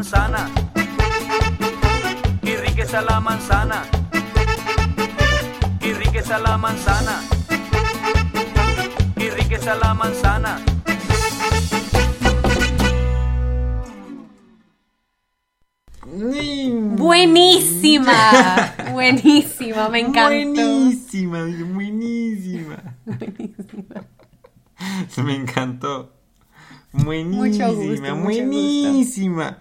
Manzana. 0.00 0.48
Qué 2.42 2.56
rica 2.56 2.84
está 2.84 3.02
la 3.02 3.20
manzana. 3.20 3.82
Qué 5.78 5.92
rica 5.92 6.20
está 6.20 6.38
la 6.38 6.56
manzana. 6.56 7.20
Qué 9.14 9.30
rica 9.30 9.56
está 9.56 9.74
la 9.74 9.92
manzana. 9.92 10.58
Buenísima. 16.96 18.72
Buenísima, 18.92 19.90
me 19.90 20.00
encantó. 20.00 20.30
Buenísima, 20.30 21.44
buenísima. 21.74 22.96
Me 25.22 25.34
encantó. 25.34 26.14
Buenísima, 26.92 27.46
Mucho 27.46 27.74
gusto, 27.74 28.16
mucho 28.16 28.24
buenísima. 28.24 29.58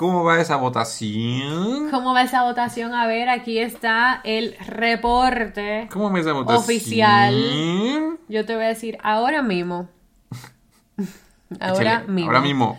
¿Cómo 0.00 0.24
va 0.24 0.40
esa 0.40 0.56
votación? 0.56 1.90
¿Cómo 1.90 2.14
va 2.14 2.22
esa 2.22 2.44
votación? 2.44 2.94
A 2.94 3.06
ver, 3.06 3.28
aquí 3.28 3.58
está 3.58 4.22
el 4.24 4.56
reporte 4.66 5.88
¿Cómo 5.92 6.10
va 6.10 6.18
esa 6.18 6.32
votación? 6.32 6.64
oficial. 6.64 8.18
Yo 8.26 8.46
te 8.46 8.54
voy 8.54 8.64
a 8.64 8.68
decir 8.68 8.96
ahora 9.02 9.42
mismo. 9.42 9.90
Ahora 11.60 11.96
Échale, 11.96 12.08
mismo. 12.12 12.30
Ahora 12.30 12.40
mismo. 12.40 12.78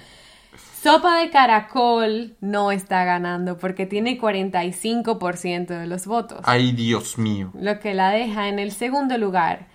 Sopa 0.81 1.19
de 1.19 1.29
caracol 1.29 2.37
no 2.41 2.71
está 2.71 3.05
ganando 3.05 3.59
porque 3.59 3.85
tiene 3.85 4.19
45% 4.19 5.67
de 5.67 5.85
los 5.85 6.07
votos. 6.07 6.39
Ay, 6.41 6.71
Dios 6.71 7.19
mío. 7.19 7.51
Lo 7.53 7.79
que 7.79 7.93
la 7.93 8.09
deja 8.09 8.47
en 8.47 8.57
el 8.57 8.71
segundo 8.71 9.19
lugar. 9.19 9.67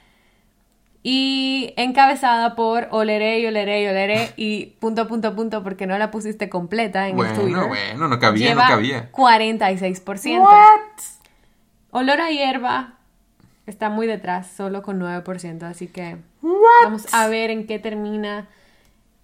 Y 1.09 1.73
encabezada 1.77 2.57
por 2.57 2.89
Oleré 2.91 3.39
y 3.39 3.47
Oleré 3.47 3.85
y 3.85 3.87
Oleré 3.87 4.33
y 4.35 4.67
punto, 4.81 5.07
punto, 5.07 5.37
punto 5.37 5.63
porque 5.63 5.87
no 5.87 5.97
la 5.99 6.11
pusiste 6.11 6.49
completa 6.49 7.07
en 7.07 7.17
el 7.17 7.27
Twitter. 7.27 7.43
Bueno, 7.45 7.69
bueno, 7.69 8.09
no 8.09 8.19
cabía, 8.19 8.49
Lleva 8.49 8.65
no 8.65 8.69
cabía. 8.71 9.13
46%. 9.13 10.49
Olor 11.93 12.21
a 12.21 12.31
hierba 12.31 12.95
está 13.67 13.89
muy 13.89 14.09
detrás, 14.09 14.51
solo 14.57 14.83
con 14.83 15.01
9%. 15.01 15.63
Así 15.63 15.87
que 15.87 16.17
vamos 16.83 17.07
a 17.15 17.29
ver 17.29 17.51
en 17.51 17.69
qué 17.69 17.79
termina 17.79 18.49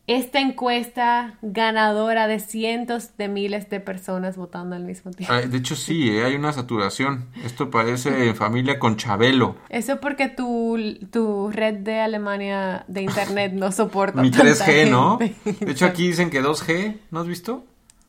esta 0.06 0.40
encuesta 0.40 1.38
ganadora 1.42 2.26
de 2.26 2.40
cientos 2.40 3.16
de 3.16 3.28
miles 3.28 3.70
de 3.70 3.78
personas 3.80 4.36
votando 4.36 4.74
al 4.74 4.84
mismo 4.84 5.12
tiempo. 5.12 5.34
De 5.34 5.56
hecho, 5.56 5.76
sí, 5.76 6.10
eh, 6.10 6.24
hay 6.24 6.34
una 6.34 6.52
saturación. 6.52 7.26
Esto 7.44 7.70
parece 7.70 8.34
familia 8.34 8.78
con 8.78 8.96
Chabelo. 8.96 9.56
Eso 9.68 10.00
porque 10.00 10.28
tu, 10.28 10.98
tu 11.10 11.50
red 11.50 11.74
de 11.76 12.00
Alemania 12.00 12.84
de 12.88 13.02
internet 13.02 13.52
no 13.52 13.70
soporta 13.70 14.20
Mi 14.20 14.30
tanta 14.30 14.46
3G, 14.66 14.90
¿no? 14.90 15.18
gente. 15.18 15.64
De 15.64 15.72
hecho, 15.72 15.86
aquí 15.86 16.08
dicen 16.08 16.30
que 16.30 16.42
2G, 16.42 16.96
¿no 17.10 17.20
has 17.20 17.26
visto? 17.26 17.64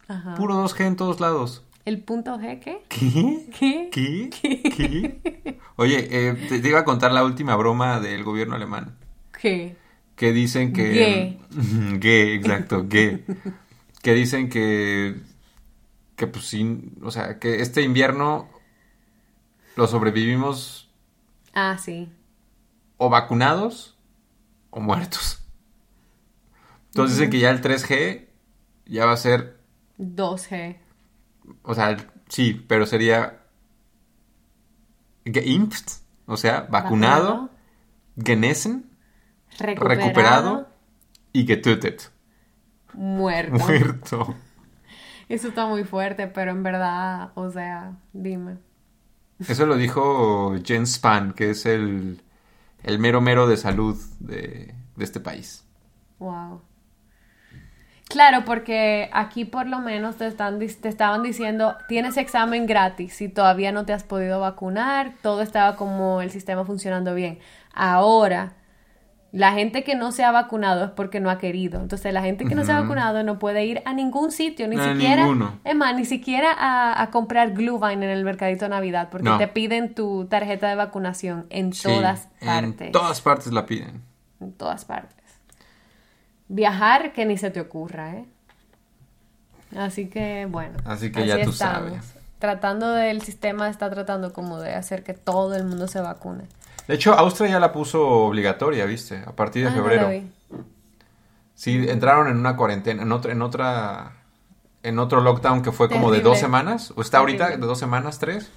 Ajá. 0.07 0.33
Puro 0.35 0.55
2G 0.63 0.85
en 0.85 0.95
todos 0.95 1.19
lados. 1.19 1.63
¿El 1.85 1.99
punto 1.99 2.37
G 2.39 2.59
qué? 2.59 2.81
¿Qué? 2.87 3.49
¿Qué? 3.59 3.89
¿Qué? 3.91 4.31
¿Qué? 4.63 5.59
Oye, 5.75 6.07
eh, 6.09 6.33
te, 6.49 6.59
te 6.59 6.67
iba 6.69 6.79
a 6.79 6.85
contar 6.85 7.11
la 7.11 7.23
última 7.23 7.55
broma 7.55 7.99
del 7.99 8.23
gobierno 8.23 8.55
alemán. 8.55 8.95
¿Qué? 9.39 9.75
Que 10.15 10.31
dicen 10.31 10.73
que... 10.73 11.39
Gay, 11.99 12.33
exacto, 12.35 12.85
gay. 12.87 13.25
Que 14.01 14.13
dicen 14.13 14.49
que... 14.49 15.19
Que 16.15 16.27
pues 16.27 16.45
sí, 16.45 16.91
o 17.01 17.09
sea, 17.11 17.39
que 17.39 17.61
este 17.61 17.81
invierno 17.81 18.47
lo 19.75 19.87
sobrevivimos 19.87 20.89
Ah, 21.53 21.77
sí. 21.79 22.09
o 22.97 23.09
vacunados 23.09 23.97
o 24.69 24.79
muertos. 24.79 25.41
Entonces 26.89 27.17
dicen 27.17 27.31
que 27.31 27.39
ya 27.39 27.49
el 27.49 27.61
3G 27.61 28.27
ya 28.85 29.05
va 29.07 29.13
a 29.13 29.17
ser, 29.17 29.57
2G. 29.97 30.77
o 31.63 31.73
sea, 31.73 31.97
sí, 32.29 32.63
pero 32.67 32.85
sería 32.85 33.39
geimpft, 35.25 36.01
o 36.27 36.37
sea, 36.37 36.61
vacunado, 36.69 37.23
Vacunado. 37.25 37.49
genesen, 38.23 38.85
Recuperado. 39.57 40.61
recuperado 40.61 40.69
y 41.33 41.45
getötet, 41.45 42.11
Muerto. 42.93 43.65
muerto. 43.65 44.35
Eso 45.29 45.47
está 45.49 45.65
muy 45.67 45.83
fuerte, 45.83 46.27
pero 46.27 46.51
en 46.51 46.63
verdad, 46.63 47.31
o 47.35 47.49
sea, 47.51 47.97
dime. 48.13 48.57
Eso 49.47 49.65
lo 49.65 49.75
dijo 49.77 50.55
Jens 50.63 50.95
Spahn, 50.95 51.33
que 51.33 51.49
es 51.51 51.65
el, 51.65 52.21
el 52.83 52.99
mero 52.99 53.21
mero 53.21 53.47
de 53.47 53.57
salud 53.57 53.97
de, 54.19 54.75
de 54.95 55.03
este 55.03 55.19
país. 55.19 55.65
Wow. 56.19 56.61
Claro, 58.09 58.45
porque 58.45 59.09
aquí 59.13 59.45
por 59.45 59.65
lo 59.67 59.79
menos 59.79 60.17
te, 60.17 60.27
están, 60.27 60.59
te 60.59 60.89
estaban 60.89 61.23
diciendo, 61.23 61.77
tienes 61.87 62.17
examen 62.17 62.67
gratis 62.67 63.13
si 63.15 63.27
todavía 63.29 63.71
no 63.71 63.85
te 63.85 63.93
has 63.93 64.03
podido 64.03 64.39
vacunar, 64.39 65.13
todo 65.21 65.41
estaba 65.41 65.75
como 65.75 66.21
el 66.21 66.29
sistema 66.29 66.63
funcionando 66.65 67.15
bien. 67.15 67.39
Ahora, 67.73 68.53
la 69.33 69.51
gente 69.53 69.83
que 69.83 69.95
no 69.95 70.11
se 70.11 70.23
ha 70.23 70.31
vacunado 70.31 70.85
es 70.85 70.91
porque 70.91 71.19
no 71.19 71.29
ha 71.31 71.39
querido. 71.39 71.81
Entonces, 71.81 72.13
la 72.13 72.21
gente 72.21 72.45
que 72.45 72.53
no 72.53 72.63
se 72.63 72.71
ha 72.71 72.79
vacunado 72.79 73.23
no 73.23 73.39
puede 73.39 73.65
ir 73.65 73.81
a 73.83 73.91
ningún 73.93 74.31
sitio, 74.31 74.67
ni 74.67 74.77
A 74.79 74.93
siquiera, 74.93 75.23
ninguno. 75.23 75.59
es 75.63 75.75
más, 75.75 75.95
ni 75.95 76.05
siquiera 76.05 76.51
a, 76.55 77.01
a 77.01 77.09
comprar 77.09 77.51
Glühwein 77.53 78.03
en 78.03 78.11
el 78.11 78.23
mercadito 78.23 78.65
de 78.65 78.69
Navidad, 78.69 79.09
porque 79.11 79.27
No. 79.29 79.39
te 79.39 79.47
piden 79.47 79.95
tu 79.95 80.25
tarjeta 80.27 80.69
de 80.69 80.75
vacunación 80.75 81.47
en 81.49 81.73
Sí, 81.73 81.81
todas 81.83 82.29
En 82.41 82.47
partes. 82.47 82.91
todas 82.91 83.21
partes 83.21 83.51
la 83.51 83.65
piden. 83.65 84.03
En 84.39 84.53
todas 84.53 84.85
partes. 84.85 85.17
Viajar, 86.47 87.13
que 87.13 87.25
ni 87.25 87.37
se 87.37 87.49
te 87.49 87.59
ocurra, 87.59 88.15
¿eh? 88.17 88.25
Así 89.75 90.07
que, 90.09 90.45
bueno. 90.49 90.77
Así 90.85 91.11
que 91.11 91.25
ya 91.25 91.43
tú 91.43 91.51
sabes. 91.51 92.13
Tratando 92.37 92.91
del 92.91 93.21
sistema, 93.21 93.69
está 93.69 93.89
tratando 93.89 94.31
como 94.33 94.59
de 94.59 94.75
hacer 94.75 95.03
que 95.03 95.13
todo 95.13 95.55
el 95.55 95.63
mundo 95.65 95.87
se 95.87 95.99
vacune. 96.01 96.43
De 96.87 96.95
hecho, 96.95 97.13
Austria 97.13 97.51
ya 97.51 97.59
la 97.59 97.71
puso 97.71 98.05
obligatoria, 98.07 98.85
¿viste? 98.85 99.23
A 99.25 99.35
partir 99.35 99.63
de 99.63 99.69
Ah, 99.69 99.75
no 99.75 99.77
febrero. 99.83 100.09
vi. 100.09 100.29
Sí, 101.55 101.85
entraron 101.87 102.27
en 102.27 102.37
una 102.37 102.55
cuarentena, 102.57 103.03
en 103.03 103.11
otra, 103.11 103.31
en 103.31 103.41
otra, 103.41 104.13
en 104.81 104.99
otro 104.99 105.21
lockdown 105.21 105.61
que 105.61 105.71
fue 105.71 105.87
como 105.89 106.11
de 106.11 106.19
dos 106.21 106.39
semanas, 106.39 106.91
o 106.95 107.01
está 107.01 107.19
ahorita 107.19 107.49
de 107.49 107.57
dos 107.57 107.79
semanas, 107.79 108.19
tres. 108.19 108.51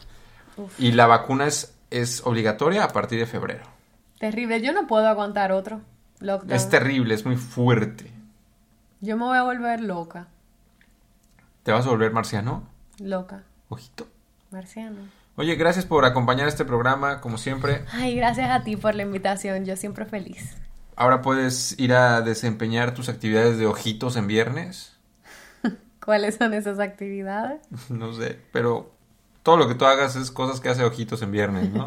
Uf. 0.57 0.81
Y 0.81 0.93
la 0.93 1.07
vacuna 1.07 1.47
es, 1.47 1.75
es 1.91 2.25
obligatoria 2.27 2.85
a 2.85 2.89
partir 2.89 3.19
de 3.21 3.27
febrero. 3.27 3.65
Terrible. 4.19 4.61
Yo 4.63 4.73
no 4.73 4.87
puedo 4.87 5.07
aguantar 5.07 5.53
otro 5.53 5.83
lockdown. 6.21 6.53
Es 6.57 6.69
terrible, 6.71 7.15
es 7.15 7.27
muy 7.27 7.37
fuerte. 7.37 8.11
Yo 9.03 9.17
me 9.19 9.25
voy 9.25 9.37
a 9.37 9.43
volver 9.43 9.81
loca. 9.83 10.29
¿Te 11.63 11.71
vas 11.73 11.87
a 11.87 11.91
volver 11.91 12.13
marciano? 12.13 12.65
Loca. 12.99 13.43
Ojito. 13.69 14.09
Marciano. 14.51 15.03
Oye, 15.39 15.55
gracias 15.57 15.85
por 15.85 16.07
acompañar 16.07 16.49
este 16.49 16.65
programa, 16.65 17.21
como 17.21 17.37
siempre. 17.37 17.85
Ay, 17.93 18.17
gracias 18.17 18.51
a 18.51 18.65
ti 18.65 18.77
por 18.77 18.95
la 18.95 19.03
invitación. 19.03 19.67
Yo 19.67 19.77
siempre 19.77 20.07
feliz. 20.07 20.57
Ahora 20.97 21.21
puedes 21.21 21.79
ir 21.79 21.93
a 21.93 22.23
desempeñar 22.23 22.95
tus 22.95 23.11
actividades 23.11 23.59
de 23.59 23.67
ojitos 23.67 24.17
en 24.17 24.29
viernes. 24.29 24.97
¿Cuáles 26.03 26.37
son 26.37 26.55
esas 26.55 26.79
actividades? 26.81 27.61
No 27.91 28.15
sé, 28.15 28.41
pero 28.51 28.95
todo 29.43 29.59
lo 29.59 29.69
que 29.69 29.75
tú 29.75 29.85
hagas 29.85 30.17
es 30.17 30.31
cosas 30.31 30.61
que 30.61 30.71
hace 30.71 30.85
ojitos 30.85 31.21
en 31.21 31.33
viernes, 31.33 31.71
¿no? 31.71 31.87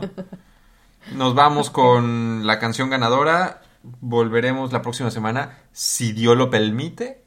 Nos 1.15 1.33
vamos 1.33 1.71
con 1.71 2.45
la 2.45 2.59
canción 2.59 2.91
ganadora. 2.91 3.63
Volveremos 3.81 4.71
la 4.71 4.83
próxima 4.83 5.09
semana, 5.09 5.57
si 5.71 6.11
Dios 6.11 6.37
lo 6.37 6.51
permite. 6.51 7.23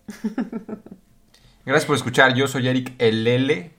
Gracias 1.66 1.86
por 1.86 1.96
escuchar. 1.96 2.34
Yo 2.34 2.46
soy 2.46 2.68
Eric 2.68 2.94
Elele. 2.98 3.72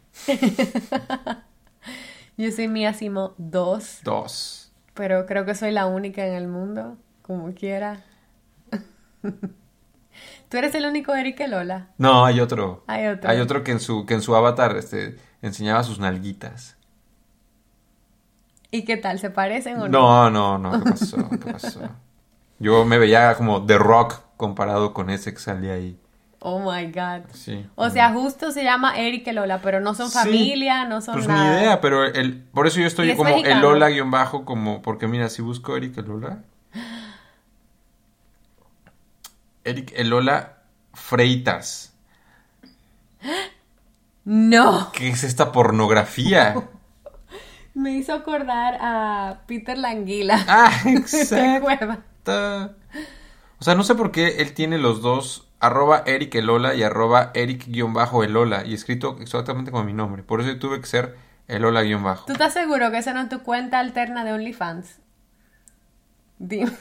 Yo 2.38 2.51
soy 2.51 2.68
Mía 2.68 2.93
Simo 2.93 3.35
2. 3.38 3.99
Dos. 4.03 4.72
Pero 4.95 5.26
creo 5.26 5.45
que 5.45 5.53
soy 5.55 5.72
la 5.72 5.85
única 5.85 6.26
en 6.26 6.34
el 6.34 6.47
mundo, 6.47 6.97
como 7.22 7.53
quiera. 7.53 8.03
¿Tú 10.49 10.57
eres 10.57 10.73
el 10.76 10.85
único 10.85 11.14
Eric 11.14 11.41
Lola? 11.47 11.89
No, 11.97 12.26
hay 12.26 12.39
otro. 12.39 12.84
Hay 12.88 13.07
otro. 13.07 13.30
Hay 13.30 13.39
otro 13.39 13.64
que 13.64 13.72
en 13.72 13.80
su, 13.80 14.05
que 14.05 14.15
en 14.15 14.22
su 14.22 14.35
avatar 14.35 14.76
este, 14.77 15.18
enseñaba 15.41 15.84
sus 15.84 15.99
nalguitas. 15.99 16.77
¿Y 18.72 18.85
qué 18.85 18.97
tal? 18.97 19.19
¿Se 19.19 19.30
parecen 19.30 19.80
o 19.80 19.88
no? 19.88 20.30
No, 20.30 20.30
no, 20.30 20.57
no. 20.57 20.84
¿Qué 20.84 20.89
pasó? 20.91 21.30
¿Qué 21.30 21.38
pasó? 21.38 21.81
Yo 22.60 22.85
me 22.85 22.97
veía 22.97 23.35
como 23.35 23.65
The 23.65 23.77
Rock 23.77 24.22
comparado 24.38 24.93
con 24.93 25.10
ese 25.10 25.34
que 25.34 25.39
salía 25.39 25.73
ahí. 25.73 25.99
Oh 26.45 26.60
my 26.60 26.88
God. 26.91 27.24
Sí. 27.34 27.65
O 27.76 27.90
sea, 27.90 28.11
justo 28.11 28.52
se 28.52 28.65
llama 28.65 28.98
Eric 28.98 29.26
y 29.28 29.32
Lola, 29.32 29.61
pero 29.61 29.80
no 29.80 29.94
son 29.94 30.10
Sí. 30.11 30.18
familia, 30.18 30.84
no 30.86 30.99
son 30.99 31.14
Pues 31.15 31.28
nada. 31.28 31.41
ni 31.56 31.61
idea, 31.61 31.80
pero 31.80 32.03
el, 32.03 32.41
por 32.53 32.68
eso 32.68 32.80
yo 32.80 32.84
¿Y 32.84 32.88
estoy 32.88 33.11
es 33.11 33.15
como 33.15 33.30
el 33.30 33.36
mexicano? 33.38 33.61
Lola 33.61 33.88
guion 33.90 34.11
bajo, 34.11 34.44
como, 34.44 34.82
porque 34.82 35.07
mira, 35.07 35.30
si 35.30 35.41
busco 35.41 35.78
Eric 35.78 35.98
Elola. 35.99 36.44
Eric 39.64 39.94
Elola 39.95 40.57
Freitas. 40.94 41.94
No. 44.26 44.91
¿Qué 44.94 45.10
es 45.10 45.24
esta 45.24 45.52
pornografía? 45.52 46.56
Me 47.74 47.91
hizo 47.94 48.14
acordar 48.14 48.78
a 48.82 49.40
Peter 49.48 49.78
Languila. 49.78 50.44
Ah, 50.48 50.72
¿Te 51.30 51.48
acuerdas? 51.56 51.99
O 53.60 53.64
sea, 53.64 53.76
no 53.76 53.84
sé 53.84 53.95
por 53.95 54.11
qué 54.11 54.41
él 54.41 54.53
tiene 54.53 54.78
los 54.78 55.02
dos, 55.02 55.48
arroba 55.64 56.03
Eric 56.06 56.35
Elola 56.35 56.76
y 56.76 56.84
arroba 56.84 57.31
Eric 57.34 57.68
guion 57.68 57.94
bajo 57.94 58.23
Elola, 58.23 58.65
y 58.65 58.73
escrito 58.73 59.18
exactamente 59.22 59.72
como 59.72 59.85
mi 59.85 59.94
nombre. 59.94 60.22
Por 60.22 60.41
eso 60.41 60.49
yo 60.49 60.60
tuve 60.60 60.81
que 60.81 60.88
ser 60.88 61.15
Elola 61.48 61.84
guion 61.84 62.03
bajo. 62.03 62.26
¿Tú 62.26 62.34
estás 62.34 62.53
seguro 62.53 62.91
que 62.91 62.98
esa 62.98 63.14
no 63.14 63.22
es 63.22 63.30
tu 63.30 63.40
cuenta 63.44 63.80
alterna 63.80 64.26
de 64.26 64.34
OnlyFans? 64.34 64.99
Dime. 66.38 66.72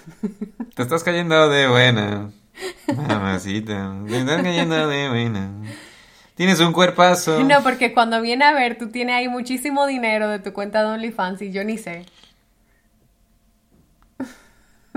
Te 0.75 0.83
estás 0.83 1.05
cayendo 1.05 1.49
de 1.49 1.69
buena. 1.69 2.31
Mamacita. 2.97 3.95
Te 4.09 4.19
estás 4.19 4.43
cayendo 4.43 4.89
de 4.89 5.09
buena. 5.09 5.51
Tienes 6.35 6.59
un 6.59 6.73
cuerpazo. 6.73 7.45
No, 7.45 7.63
porque 7.63 7.95
cuando 7.95 8.21
viene 8.21 8.45
a 8.45 8.53
ver, 8.53 8.79
tú 8.79 8.89
tienes 8.89 9.15
ahí 9.15 9.29
muchísimo 9.29 9.87
dinero 9.87 10.29
de 10.29 10.41
tu 10.41 10.53
cuenta 10.53 10.81
de 10.83 10.87
OnlyFans 10.89 11.43
y 11.43 11.53
yo 11.53 11.63
ni 11.63 11.79
sé. 11.79 12.05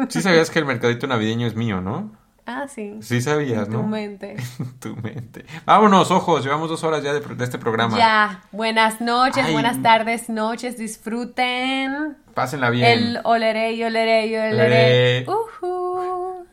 Sí 0.09 0.23
sabías 0.23 0.49
que 0.49 0.57
el 0.57 0.65
mercadito 0.65 1.05
navideño 1.05 1.45
es 1.45 1.55
mío, 1.55 1.81
¿no? 1.81 2.24
Ah, 2.47 2.67
sí. 2.67 2.99
Sí 3.01 3.21
sabías, 3.21 3.65
En 3.65 3.71
tu 3.71 3.81
¿no? 3.81 3.87
mente. 3.87 4.35
tu 4.79 4.95
mente. 4.97 5.45
Vámonos, 5.65 6.11
ojos. 6.11 6.43
Llevamos 6.43 6.69
dos 6.69 6.83
horas 6.83 7.01
ya 7.03 7.13
de, 7.13 7.19
de 7.21 7.43
este 7.43 7.57
programa. 7.57 7.97
Ya. 7.97 8.43
Buenas 8.51 9.01
noches, 9.01 9.45
Ay. 9.47 9.53
buenas 9.53 9.81
tardes, 9.81 10.29
noches. 10.29 10.77
Disfruten. 10.77 12.17
Pásenla 12.35 12.69
bien. 12.69 12.85
El 12.85 13.19
oleré 13.23 13.73
y 13.73 13.83
oleré 13.83 14.27
y 14.27 14.35
oleré. 14.35 15.25
Oleré. 15.27 15.27
Ujú. 15.27 16.45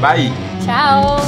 Bye. 0.00 0.32
Chao. 0.64 1.18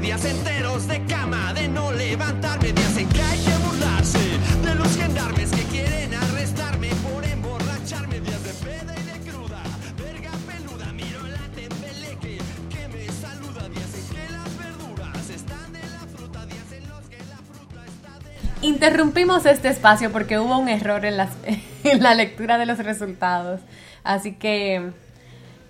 Días 0.00 0.22
de 0.86 1.04
Interrumpimos 18.60 19.46
este 19.46 19.68
espacio 19.68 20.10
porque 20.10 20.38
hubo 20.38 20.58
un 20.58 20.68
error 20.68 21.04
en, 21.04 21.16
las, 21.16 21.30
en 21.84 22.02
la 22.02 22.14
lectura 22.14 22.58
de 22.58 22.66
los 22.66 22.78
resultados. 22.78 23.60
Así 24.02 24.32
que, 24.32 24.90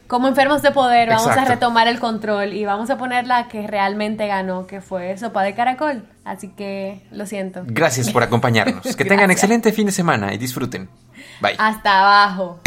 como 0.07 0.29
enfermos 0.29 0.63
de 0.63 0.71
poder, 0.71 1.09
vamos 1.09 1.27
Exacto. 1.27 1.53
a 1.53 1.55
retomar 1.55 1.89
el 1.89 1.99
control 1.99 2.53
y 2.53 2.65
vamos 2.65 2.89
a 2.91 2.97
poner 2.97 3.27
la 3.27 3.49
que 3.49 3.67
realmente 3.67 4.27
ganó, 4.27 4.67
que 4.67 4.81
fue 4.81 5.17
sopa 5.19 5.43
de 5.43 5.55
caracol. 5.55 6.05
Así 6.25 6.49
que, 6.49 7.03
lo 7.11 7.27
siento. 7.27 7.63
Gracias 7.67 8.11
por 8.11 8.23
acompañarnos. 8.25 8.97
Que 8.97 9.05
tengan 9.05 9.31
excelente 9.31 9.73
fin 9.73 9.87
de 9.87 9.93
semana 9.93 10.33
y 10.33 10.39
disfruten. 10.39 10.89
Bye. 11.41 11.57
Hasta 11.59 12.01
abajo. 12.01 12.61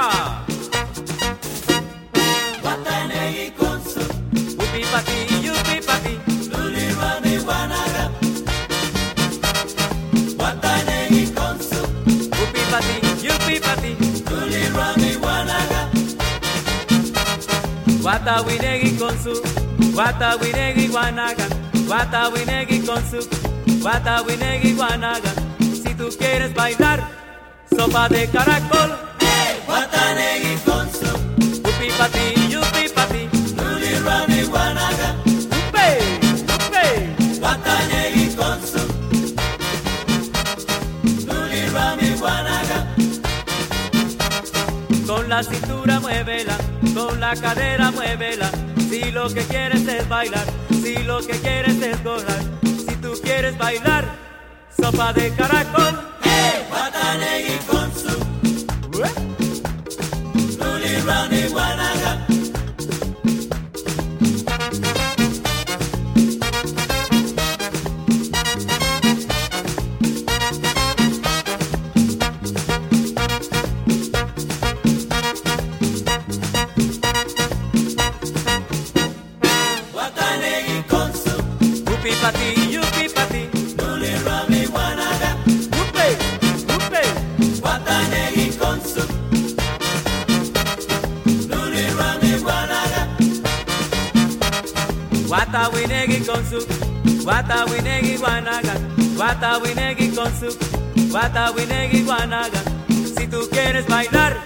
Epa. 0.00 0.44
Watanei 2.64 3.50
konsu. 3.58 4.00
Upi 4.62 4.82
pati, 4.92 5.16
upi 5.52 5.76
pati. 5.86 6.14
Tuliwani 6.50 7.34
wanaga. 7.48 8.04
Watanei 10.38 11.26
konsu. 11.36 11.80
Upi 12.42 12.62
pati, 12.70 12.96
upi 13.28 13.60
pati. 13.60 13.92
Tuliwani 14.28 15.16
wanaga. 15.26 15.80
Watawinegi 18.04 18.90
konsu. 18.90 19.42
Watawinegi 19.96 20.88
wanaga. 20.88 21.46
Watawinegi 21.90 22.78
konsu. 22.78 23.28
Watawinegi 23.84 24.72
wanaga. 24.80 25.32
Si 25.82 25.94
tú 25.94 26.08
quieres 26.18 26.54
bailar, 26.54 27.00
sopa 27.76 28.08
de 28.08 28.26
caracol. 28.28 29.09
Watanegi 29.70 30.56
con 30.64 30.90
su 30.90 31.10
Upi 31.68 31.88
pati, 31.98 32.48
yupi 32.52 32.88
pati. 32.94 33.28
Nuli 33.56 33.92
rani 34.04 34.42
guanaga. 34.44 35.08
Upe, 35.58 35.88
upe 36.66 36.86
Watanegi 37.40 38.34
con 38.34 38.58
su 38.70 38.82
Nuli 41.26 41.62
rani 41.74 42.10
guanaga. 42.18 42.78
Con 45.06 45.28
la 45.28 45.42
cintura 45.42 46.00
muévela, 46.00 46.56
con 46.94 47.20
la 47.20 47.34
cadera 47.36 47.90
muévela. 47.92 48.50
Si 48.88 49.12
lo 49.12 49.28
que 49.28 49.42
quieres 49.42 49.86
es 49.86 50.08
bailar, 50.08 50.46
si 50.82 50.96
lo 51.04 51.20
que 51.20 51.38
quieres 51.40 51.80
es 51.80 52.02
gozar, 52.02 52.42
si 52.64 52.96
tú 52.96 53.12
quieres 53.22 53.56
bailar, 53.56 54.04
sopa 54.80 55.12
de 55.12 55.32
caracol. 55.34 55.94
¡Hey! 56.22 56.66
Watanegi 56.72 57.58
con 57.68 57.92
su 57.94 58.14
Nuli 61.00 61.06
Rani 61.06 61.48
Guanaga. 61.48 62.29
Watawinegi 95.30 96.24
con 96.26 96.44
su 96.44 96.58
Watawinegi 97.24 98.16
guanaga 98.16 98.74
Watawinegi 99.16 100.08
con 100.10 100.26
su 100.38 100.48
Watawinegi 101.14 102.02
guanaga 102.02 102.60
Si 103.16 103.28
tú 103.28 103.48
quieres 103.48 103.86
bailar 103.86 104.36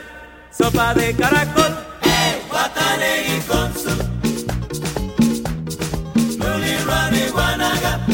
Sopa 0.51 0.93
de 0.95 1.15
caracol. 1.15 1.75
Hey, 2.03 2.43
Watanegi 2.53 3.41
con 3.49 3.73
su 3.75 3.91
Nuli 6.39 6.77
Rani 6.87 7.29
guanaga 7.33 8.14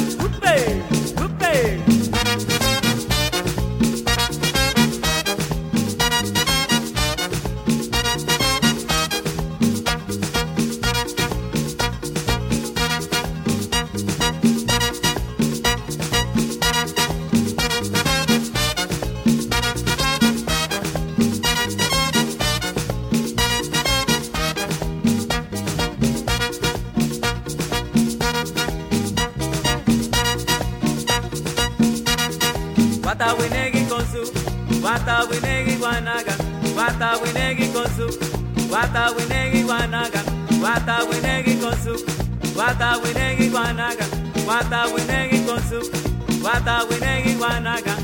Watawinegi 46.60 47.34
guanaga 47.38 47.94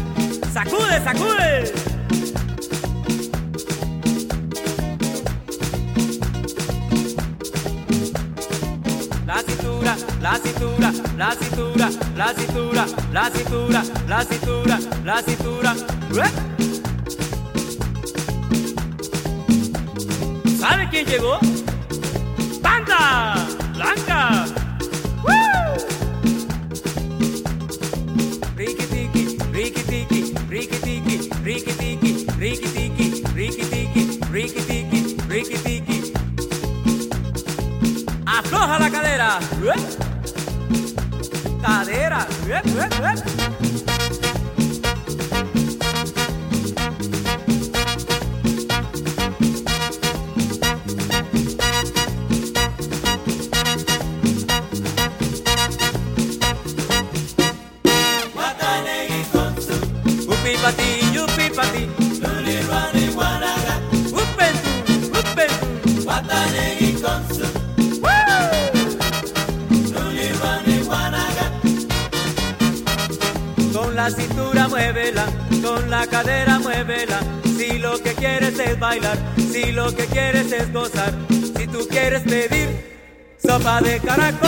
Sacude, 0.52 1.00
sacude 1.04 1.72
La 9.26 9.42
cintura, 9.42 9.96
la 10.22 10.38
cintura, 10.38 10.92
la 11.18 11.34
cintura, 11.34 11.90
la 12.16 12.34
cintura, 12.34 12.86
la 13.12 13.30
cintura, 13.30 13.82
la 14.08 14.24
cintura, 14.24 14.78
la 15.04 15.22
cintura. 15.22 15.76
¡Ué! 16.14 16.24
¿Sabe 20.58 20.88
quién 20.90 21.06
llegó? 21.06 21.38
¡Banda! 22.62 23.45
Rap, 42.47 42.64
rap, 42.77 42.98
rap. 43.01 43.45
De 83.81 84.01
caracol 84.01 84.45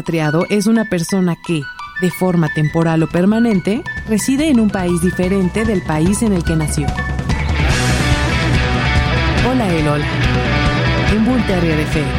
expatriado 0.00 0.46
es 0.48 0.66
una 0.66 0.86
persona 0.86 1.36
que, 1.46 1.62
de 2.00 2.10
forma 2.10 2.48
temporal 2.54 3.02
o 3.02 3.06
permanente, 3.06 3.82
reside 4.08 4.48
en 4.48 4.58
un 4.58 4.70
país 4.70 5.02
diferente 5.02 5.66
del 5.66 5.82
país 5.82 6.22
en 6.22 6.32
el 6.32 6.42
que 6.42 6.56
nació. 6.56 6.86
Hola, 9.46 9.70
el 9.70 9.86
hola. 9.86 10.06
En 11.12 11.24
Bull 11.26 11.42
Terrier 11.46 11.80
FM. 11.80 12.10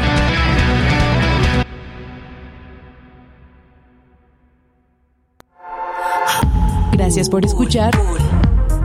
Gracias 6.91 7.29
por 7.29 7.43
escuchar 7.43 7.91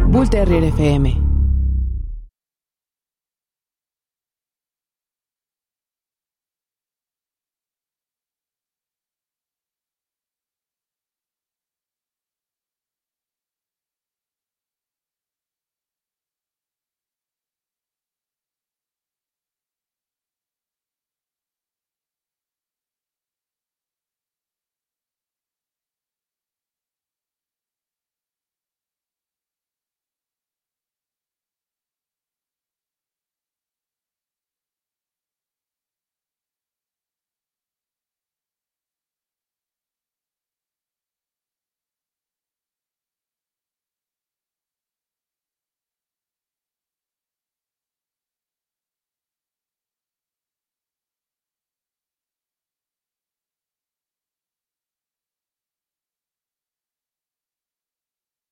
Bull 0.09 0.31
Terrier 0.31 0.65
FM. 0.65 1.26